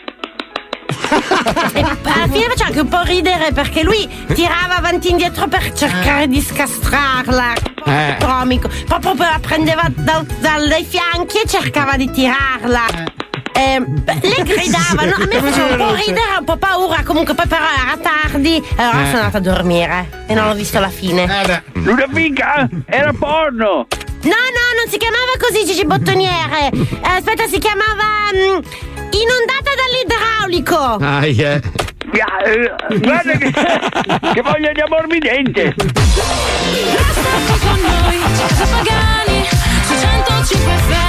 alla 1.14 2.28
fine 2.30 2.46
faceva 2.48 2.66
anche 2.66 2.80
un 2.80 2.88
po' 2.88 3.02
ridere 3.02 3.52
perché 3.52 3.82
lui 3.82 4.08
tirava 4.34 4.76
avanti 4.76 5.08
e 5.08 5.10
indietro 5.10 5.48
per 5.48 5.72
cercare 5.72 6.28
di 6.28 6.40
scastrarla. 6.40 7.52
Eh. 7.84 8.16
Comico. 8.20 8.68
Proprio 8.86 9.14
la 9.16 9.38
prendeva 9.40 9.84
da- 9.94 10.24
da- 10.38 10.64
dai 10.66 10.84
fianchi 10.84 11.38
e 11.42 11.48
cercava 11.48 11.96
di 11.96 12.10
tirarla. 12.10 12.84
Eh, 13.52 13.78
le 14.04 14.42
gridavano, 14.44 15.16
a 15.16 15.26
me 15.26 15.40
faceva 15.40 15.66
un 15.66 15.76
po' 15.76 15.94
ridere, 15.94 16.36
un 16.38 16.44
po' 16.44 16.56
paura, 16.56 17.02
comunque 17.04 17.34
poi 17.34 17.46
però 17.46 17.64
era 17.64 17.96
tardi, 17.98 18.56
e 18.56 18.62
allora 18.82 19.02
Eh. 19.02 19.06
sono 19.06 19.18
andata 19.18 19.36
a 19.38 19.40
dormire 19.40 20.24
e 20.28 20.34
non 20.34 20.48
ho 20.48 20.54
visto 20.54 20.78
la 20.78 20.88
fine. 20.88 21.62
Ludovica, 21.72 22.66
era 22.86 23.12
porno! 23.12 23.86
No, 24.22 24.28
no, 24.36 24.64
non 24.76 24.90
si 24.90 24.98
chiamava 24.98 25.32
così 25.38 25.64
Gigi 25.66 25.84
Bottoniere. 25.84 26.68
Eh, 26.72 26.86
aspetta, 27.02 27.46
si 27.46 27.58
chiamava 27.58 28.28
mm, 28.34 28.58
Inondata 29.20 29.70
dall'idraulico. 29.76 30.96
Aia. 31.00 31.60
Eh, 32.42 32.72
Guarda 32.98 33.32
che, 33.32 33.52
che 34.32 34.40
voglia 34.42 34.72
di 34.72 34.80
ammorbidente! 34.80 35.74
con 35.74 35.86
noi, 37.80 38.18
Casa 38.36 38.66
Pagani, 38.66 39.46
su 39.84 39.94
105 39.98 40.72
FM. 40.88 40.99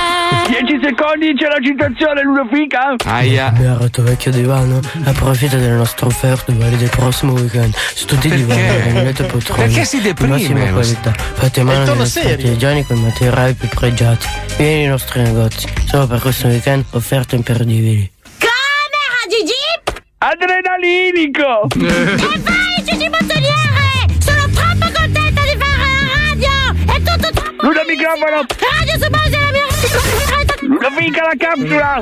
10 0.64 0.80
secondi 0.84 1.34
c'è 1.34 1.48
la 1.48 1.58
citazione, 1.60 2.22
Ludovica! 2.22 2.96
Aia. 3.06 3.50
Beato 3.50 4.04
vecchio 4.04 4.32
divano, 4.32 4.80
approfitta 5.06 5.58
delle 5.58 5.74
nostre 5.74 6.06
offerte 6.06 6.54
valide 6.54 6.78
del 6.78 6.90
prossimo 6.90 7.34
weekend. 7.34 7.74
Su 7.76 8.06
tutti 8.06 8.28
i 8.28 8.30
divani 8.30 8.82
rimanete 8.82 9.24
poltrone. 9.24 9.66
Perché 9.66 9.86
si 9.86 9.98
di 9.98 10.04
deprime? 10.04 10.34
Massima 10.34 10.70
qualità. 10.70 11.12
Fate 11.14 11.64
mano 11.64 12.06
serio. 12.06 12.32
artigiani 12.34 12.86
con 12.86 12.98
i 12.98 13.02
materiali 13.02 13.54
più 13.54 13.68
pregiati. 13.70 14.28
Vieni 14.58 14.76
nei 14.76 14.88
nostri 14.88 15.24
negozi. 15.24 15.68
Solo 15.88 16.06
per 16.06 16.20
questo 16.20 16.48
weekend 16.48 16.86
offerte 16.92 17.36
imperdibili. 17.36 18.12
Camera, 18.38 19.20
Gigi! 19.30 19.98
Adrenalinico! 20.20 21.68
E 21.74 22.40
vai, 22.40 22.84
Gigi 22.84 23.10
Bottoniere! 23.10 24.06
Sono 24.20 24.48
troppo 24.54 24.92
contenta 24.94 25.42
di 25.42 25.58
fare 25.58 25.76
la 25.76 26.06
radio! 26.30 26.94
È 26.94 26.98
tutto 26.98 27.32
troppo 27.34 27.66
Luda 27.66 27.82
microfono! 27.88 28.46
Radio 28.78 29.04
su 29.04 29.10
base 29.10 29.30
della 29.30 29.52
mia 29.52 30.31
non 30.72 30.96
fica 30.96 31.24
la 31.24 31.36
capsula! 31.38 32.02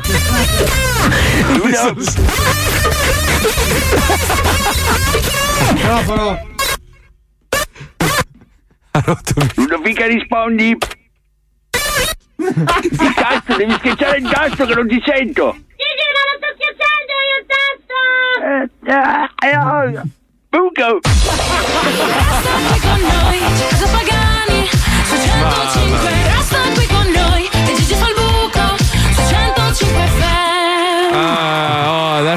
Microfono! 5.73 6.47
Ha 8.91 9.01
rotto 9.03 9.33
Non 9.55 9.81
mica 9.81 10.05
rispondi! 10.05 10.77
Il 12.37 13.13
tasto, 13.15 13.55
devi 13.57 13.73
schiacciare 13.73 14.17
il 14.19 14.29
tasto 14.29 14.65
che 14.67 14.75
non 14.75 14.87
ti 14.87 15.01
sento! 15.03 15.57
Gigi, 15.75 16.05
ma 16.13 16.21
lo 16.29 16.37
sto 16.37 16.53
schiacciando 16.53 17.13
io 17.25 17.37
il 17.39 17.45
tasto! 17.49 17.97
Eh, 18.45 18.69
eh, 18.85 19.49
eh, 19.49 19.97
eh. 19.97 20.03
Buco! 20.49 20.99
Con 22.81 23.01
noi, 23.01 23.39
Casa 23.57 23.87
Pagani, 23.87 24.69
605 25.05 26.18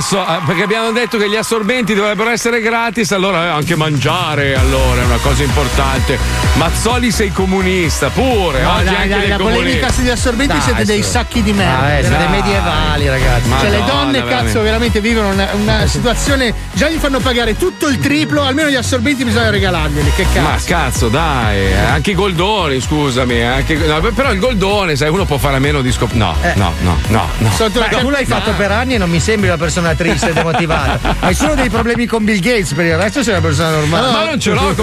Adesso 0.05 0.19
ah, 0.27 0.43
perché 0.45 0.65
abbiamo 0.65 0.91
detto 0.91 1.17
che 1.17 1.29
gli 1.31 1.37
assorbenti 1.37 1.95
dovrebbero 1.95 2.29
essere 2.31 2.61
gratis, 2.61 3.13
allora 3.13 3.45
eh, 3.45 3.49
anche 3.51 3.77
mangiare 3.77 4.57
allora 4.57 5.01
è 5.01 5.05
una 5.05 5.19
cosa 5.23 5.45
importante. 5.45 6.19
Mazzoli 6.55 7.13
sei 7.13 7.31
comunista, 7.31 8.09
pure. 8.09 8.63
No, 8.63 8.73
oggi 8.73 8.85
dai, 8.87 8.95
anche 8.97 9.09
dai, 9.09 9.29
la 9.29 9.37
comunisti. 9.37 9.63
polemica 9.63 9.93
sugli 9.93 10.09
assorbenti 10.11 10.53
Dai, 10.55 10.61
siete 10.61 10.85
dei 10.87 11.03
sacchi 11.05 11.41
di 11.45 11.53
merda. 11.53 11.79
Ah, 11.85 11.91
eh, 11.93 12.05
siete 12.05 12.27
medievali, 12.27 13.09
ragazzi. 13.09 13.49
Cioè, 13.61 13.71
le 13.71 13.79
Madonna, 13.79 13.93
donne, 14.03 14.13
veramente. 14.23 14.45
cazzo, 14.53 14.63
veramente 14.63 15.01
vivono 15.01 15.29
una, 15.29 15.49
una 15.53 15.87
situazione. 15.87 16.53
Già 16.73 16.89
gli 16.89 16.99
fanno 16.99 17.21
pagare 17.21 17.57
tutto 17.57 17.87
il 17.87 18.01
triplo, 18.01 18.43
almeno 18.43 18.71
gli 18.71 18.75
assorbenti 18.75 19.23
bisogna 19.23 19.51
regalarglieli. 19.51 20.13
Che 20.17 20.27
Ma 20.41 20.51
cazzo. 20.51 20.67
cazzo, 20.67 21.09
dai, 21.11 21.59
eh, 21.59 21.77
anche 21.79 22.11
i 22.11 22.15
goldoni, 22.15 22.81
scusami. 22.81 23.35
eh, 23.37 23.45
Anche, 23.45 23.77
no, 23.77 24.01
però 24.01 24.33
il 24.33 24.41
goldone, 24.41 24.97
sai, 24.97 25.11
uno 25.11 25.27
può 25.27 25.39
fare 25.39 25.57
a 25.57 25.61
meno 25.61 25.81
di 25.81 25.93
scop. 25.93 26.11
No, 26.15 26.35
Eh. 26.43 26.55
no, 26.57 26.73
no, 26.81 26.99
no, 27.07 27.29
no. 27.39 27.51
Beh, 27.57 27.99
tu 28.01 28.11
l'hai 28.11 28.25
fatto 28.27 28.51
per 28.57 28.73
anni 28.73 28.95
e 28.95 28.99
non 28.99 29.09
mi 29.09 29.21
sembri 29.21 29.49
una 29.49 29.57
persona 29.59 29.91
triste 29.95 30.31
e 30.31 30.33
demotivata. 30.33 31.17
Hai 31.21 31.35
solo 31.35 31.55
dei 31.55 31.69
problemi 31.71 32.07
con 32.07 32.25
Bill 32.25 32.41
Gates, 32.41 32.73
per 32.73 32.85
il 32.87 32.97
resto 32.97 33.23
sei 33.23 33.35
una 33.35 33.43
persona 33.43 33.71
normale. 33.71 34.07
Allora, 34.07 34.37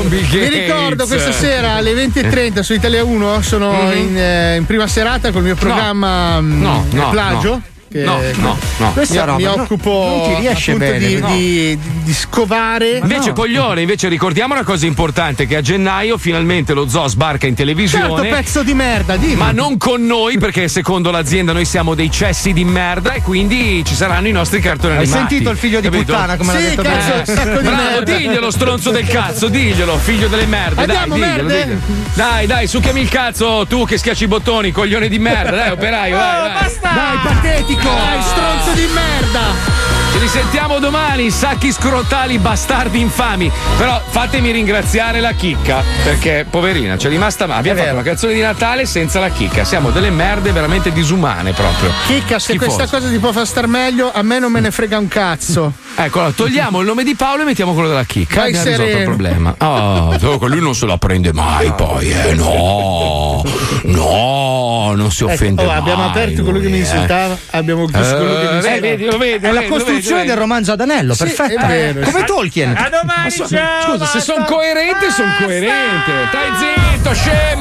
Vi 0.09 0.49
ricordo 0.49 1.05
questa 1.07 1.31
sera 1.31 1.73
alle 1.73 1.93
20.30 1.93 2.61
su 2.61 2.73
Italia 2.73 3.03
1 3.03 3.41
sono 3.41 3.71
Mhm. 3.71 3.97
in, 3.97 4.17
eh, 4.17 4.55
in 4.57 4.65
prima 4.65 4.87
serata 4.87 5.31
col 5.31 5.43
mio 5.43 5.55
programma 5.55 6.39
mm, 6.41 6.61
No, 6.61 6.85
no, 6.91 7.09
Plagio. 7.09 7.49
no. 7.49 7.61
Che- 7.91 8.03
No, 8.03 8.19
no, 8.35 8.57
no. 8.77 8.91
Questa 8.93 9.25
Mi- 9.25 9.31
mi, 9.31 9.37
mi 9.37 9.45
occupo- 9.47 10.23
non 10.25 10.35
ti 10.35 10.39
riesce 10.41 10.73
bene, 10.75 10.97
di, 10.99 11.17
no. 11.19 11.27
di- 11.27 11.79
di 12.03 12.13
scovare. 12.13 12.97
Invece, 12.97 13.33
coglione, 13.33 13.81
invece 13.81 14.07
ricordiamo 14.07 14.53
una 14.53 14.63
cosa 14.63 14.85
importante: 14.85 15.45
che 15.47 15.55
a 15.55 15.61
gennaio 15.61 16.17
finalmente 16.17 16.73
lo 16.73 16.87
zoo 16.87 17.07
sbarca 17.07 17.47
in 17.47 17.55
televisione. 17.55 18.07
Certo, 18.07 18.21
pezzo 18.35 18.63
di 18.63 18.73
merda, 18.73 19.17
dimmi. 19.17 19.35
Ma 19.35 19.51
non 19.51 19.77
con 19.77 20.05
noi, 20.05 20.37
perché 20.37 20.67
secondo 20.67 21.11
l'azienda 21.11 21.51
noi 21.53 21.65
siamo 21.65 21.95
dei 21.95 22.11
cessi 22.11 22.53
di 22.53 22.63
merda 22.63 23.13
e 23.13 23.21
quindi 23.21 23.83
ci 23.85 23.95
saranno 23.95 24.27
i 24.27 24.31
nostri 24.31 24.59
cartoni 24.59 24.93
Hai 24.95 25.03
animati. 25.03 25.27
sentito 25.27 25.49
il 25.49 25.57
figlio 25.57 25.79
di 25.79 25.89
Capito? 25.89 26.13
puttana 26.13 26.37
come 26.37 26.53
l'ha 26.53 26.59
Sì, 26.59 26.65
detto 26.65 26.81
cazzo, 26.83 27.25
sacco 27.33 27.57
di 27.61 27.67
Bravo, 27.67 27.81
merda. 27.83 28.15
diglielo, 28.17 28.51
stronzo 28.51 28.91
del 28.91 29.07
cazzo, 29.07 29.47
diglielo, 29.47 29.97
figlio 29.97 30.27
delle 30.27 30.45
merde. 30.45 30.81
Andiamo, 30.81 31.17
dai, 31.17 31.19
diglielo, 31.19 31.47
merde. 31.47 31.63
diglielo. 31.63 31.81
Dai, 32.13 32.45
dai, 32.47 32.67
succhiami 32.67 33.01
il 33.01 33.09
cazzo, 33.09 33.65
tu 33.67 33.85
che 33.85 33.97
schiacci 33.97 34.23
i 34.25 34.27
bottoni, 34.27 34.71
coglione 34.71 35.07
di 35.07 35.19
merda. 35.19 35.55
Dai, 35.55 35.69
operaio, 35.71 36.15
vai, 36.17 36.51
vai. 36.51 36.71
Dai, 36.81 37.17
patetico! 37.23 37.78
Dai, 37.81 38.21
stronzo 38.21 38.71
di 38.73 38.87
merda! 38.93 39.77
Ci 40.11 40.17
risentiamo 40.17 40.79
domani, 40.79 41.29
sacchi 41.29 41.71
scrotali, 41.71 42.39
bastardi 42.39 42.99
infami. 42.99 43.51
Però 43.77 44.01
fatemi 44.09 44.49
ringraziare 44.51 45.19
la 45.19 45.33
chicca, 45.33 45.83
perché 46.03 46.47
poverina, 46.49 46.95
c'è 46.95 47.09
rimasta 47.09 47.45
male. 47.45 47.59
Abbiamo 47.59 47.79
fatto 47.79 47.93
una 47.93 48.01
canzone 48.01 48.33
di 48.33 48.41
Natale 48.41 48.85
senza 48.87 49.19
la 49.19 49.29
chicca. 49.29 49.63
Siamo 49.63 49.91
delle 49.91 50.09
merde 50.09 50.51
veramente 50.51 50.91
disumane 50.91 51.53
proprio. 51.53 51.91
Chicca, 52.07 52.39
se 52.39 52.53
Schifose. 52.53 52.75
questa 52.75 52.97
cosa 52.97 53.07
ti 53.11 53.19
può 53.19 53.31
far 53.31 53.45
star 53.45 53.67
meglio, 53.67 54.11
a 54.11 54.23
me 54.23 54.39
non 54.39 54.51
me 54.51 54.59
ne 54.61 54.71
frega 54.71 54.97
un 54.97 55.07
cazzo. 55.07 55.73
Ecco, 55.99 56.31
togliamo 56.31 56.79
il 56.79 56.85
nome 56.85 57.03
di 57.03 57.13
Paolo 57.13 57.41
e 57.41 57.45
mettiamo 57.45 57.73
quello 57.73 57.89
della 57.89 58.05
chicca. 58.05 58.35
Vai 58.39 58.55
Abbiamo 58.55 58.69
risolto 58.69 58.83
il 58.85 58.89
sereno. 58.97 59.09
problema. 59.09 59.55
Oh, 59.57 60.47
lui 60.47 60.61
non 60.61 60.73
se 60.73 60.85
la 60.85 60.97
prende 60.97 61.33
mai 61.33 61.73
poi, 61.73 62.09
eh. 62.09 62.33
No, 62.35 63.43
no, 63.83 64.93
non 64.95 65.11
si 65.11 65.25
offende 65.25 65.61
Ecco, 65.61 65.69
oh, 65.69 65.73
mai. 65.73 65.77
abbiamo 65.81 66.05
aperto 66.05 66.43
quello 66.43 66.59
che 66.59 66.65
mi 66.69 66.71
lui, 66.71 66.79
eh. 66.79 66.83
insultava, 66.83 67.37
abbiamo 67.51 67.68
chiuso 67.75 68.15
quello 68.17 68.39
che 68.39 68.51
mi 68.53 68.75
Eh, 68.75 68.79
vedi, 68.79 69.05
lo 69.05 69.17
vedi, 69.17 69.45
È 69.45 69.51
lo 69.51 69.59
la 69.59 69.67
costruzione 69.67 70.15
vedi, 70.17 70.27
del 70.29 70.37
romanzo 70.37 70.71
ad 70.71 70.81
anello, 70.81 71.13
Sì, 71.13 71.23
perfetto. 71.25 71.65
vero. 71.67 71.99
Come 72.01 72.23
Tolkien. 72.23 72.75
A 72.75 72.89
domani, 72.89 73.23
Ma 73.23 73.29
so- 73.29 73.47
ciao! 73.47 73.91
Scusa, 73.91 74.05
se 74.05 74.19
sono 74.19 74.43
coerente, 74.45 75.09
sono 75.11 75.31
coerente. 75.43 76.11
Stai 76.29 76.49
zitto, 76.93 77.13
scemo! 77.13 77.57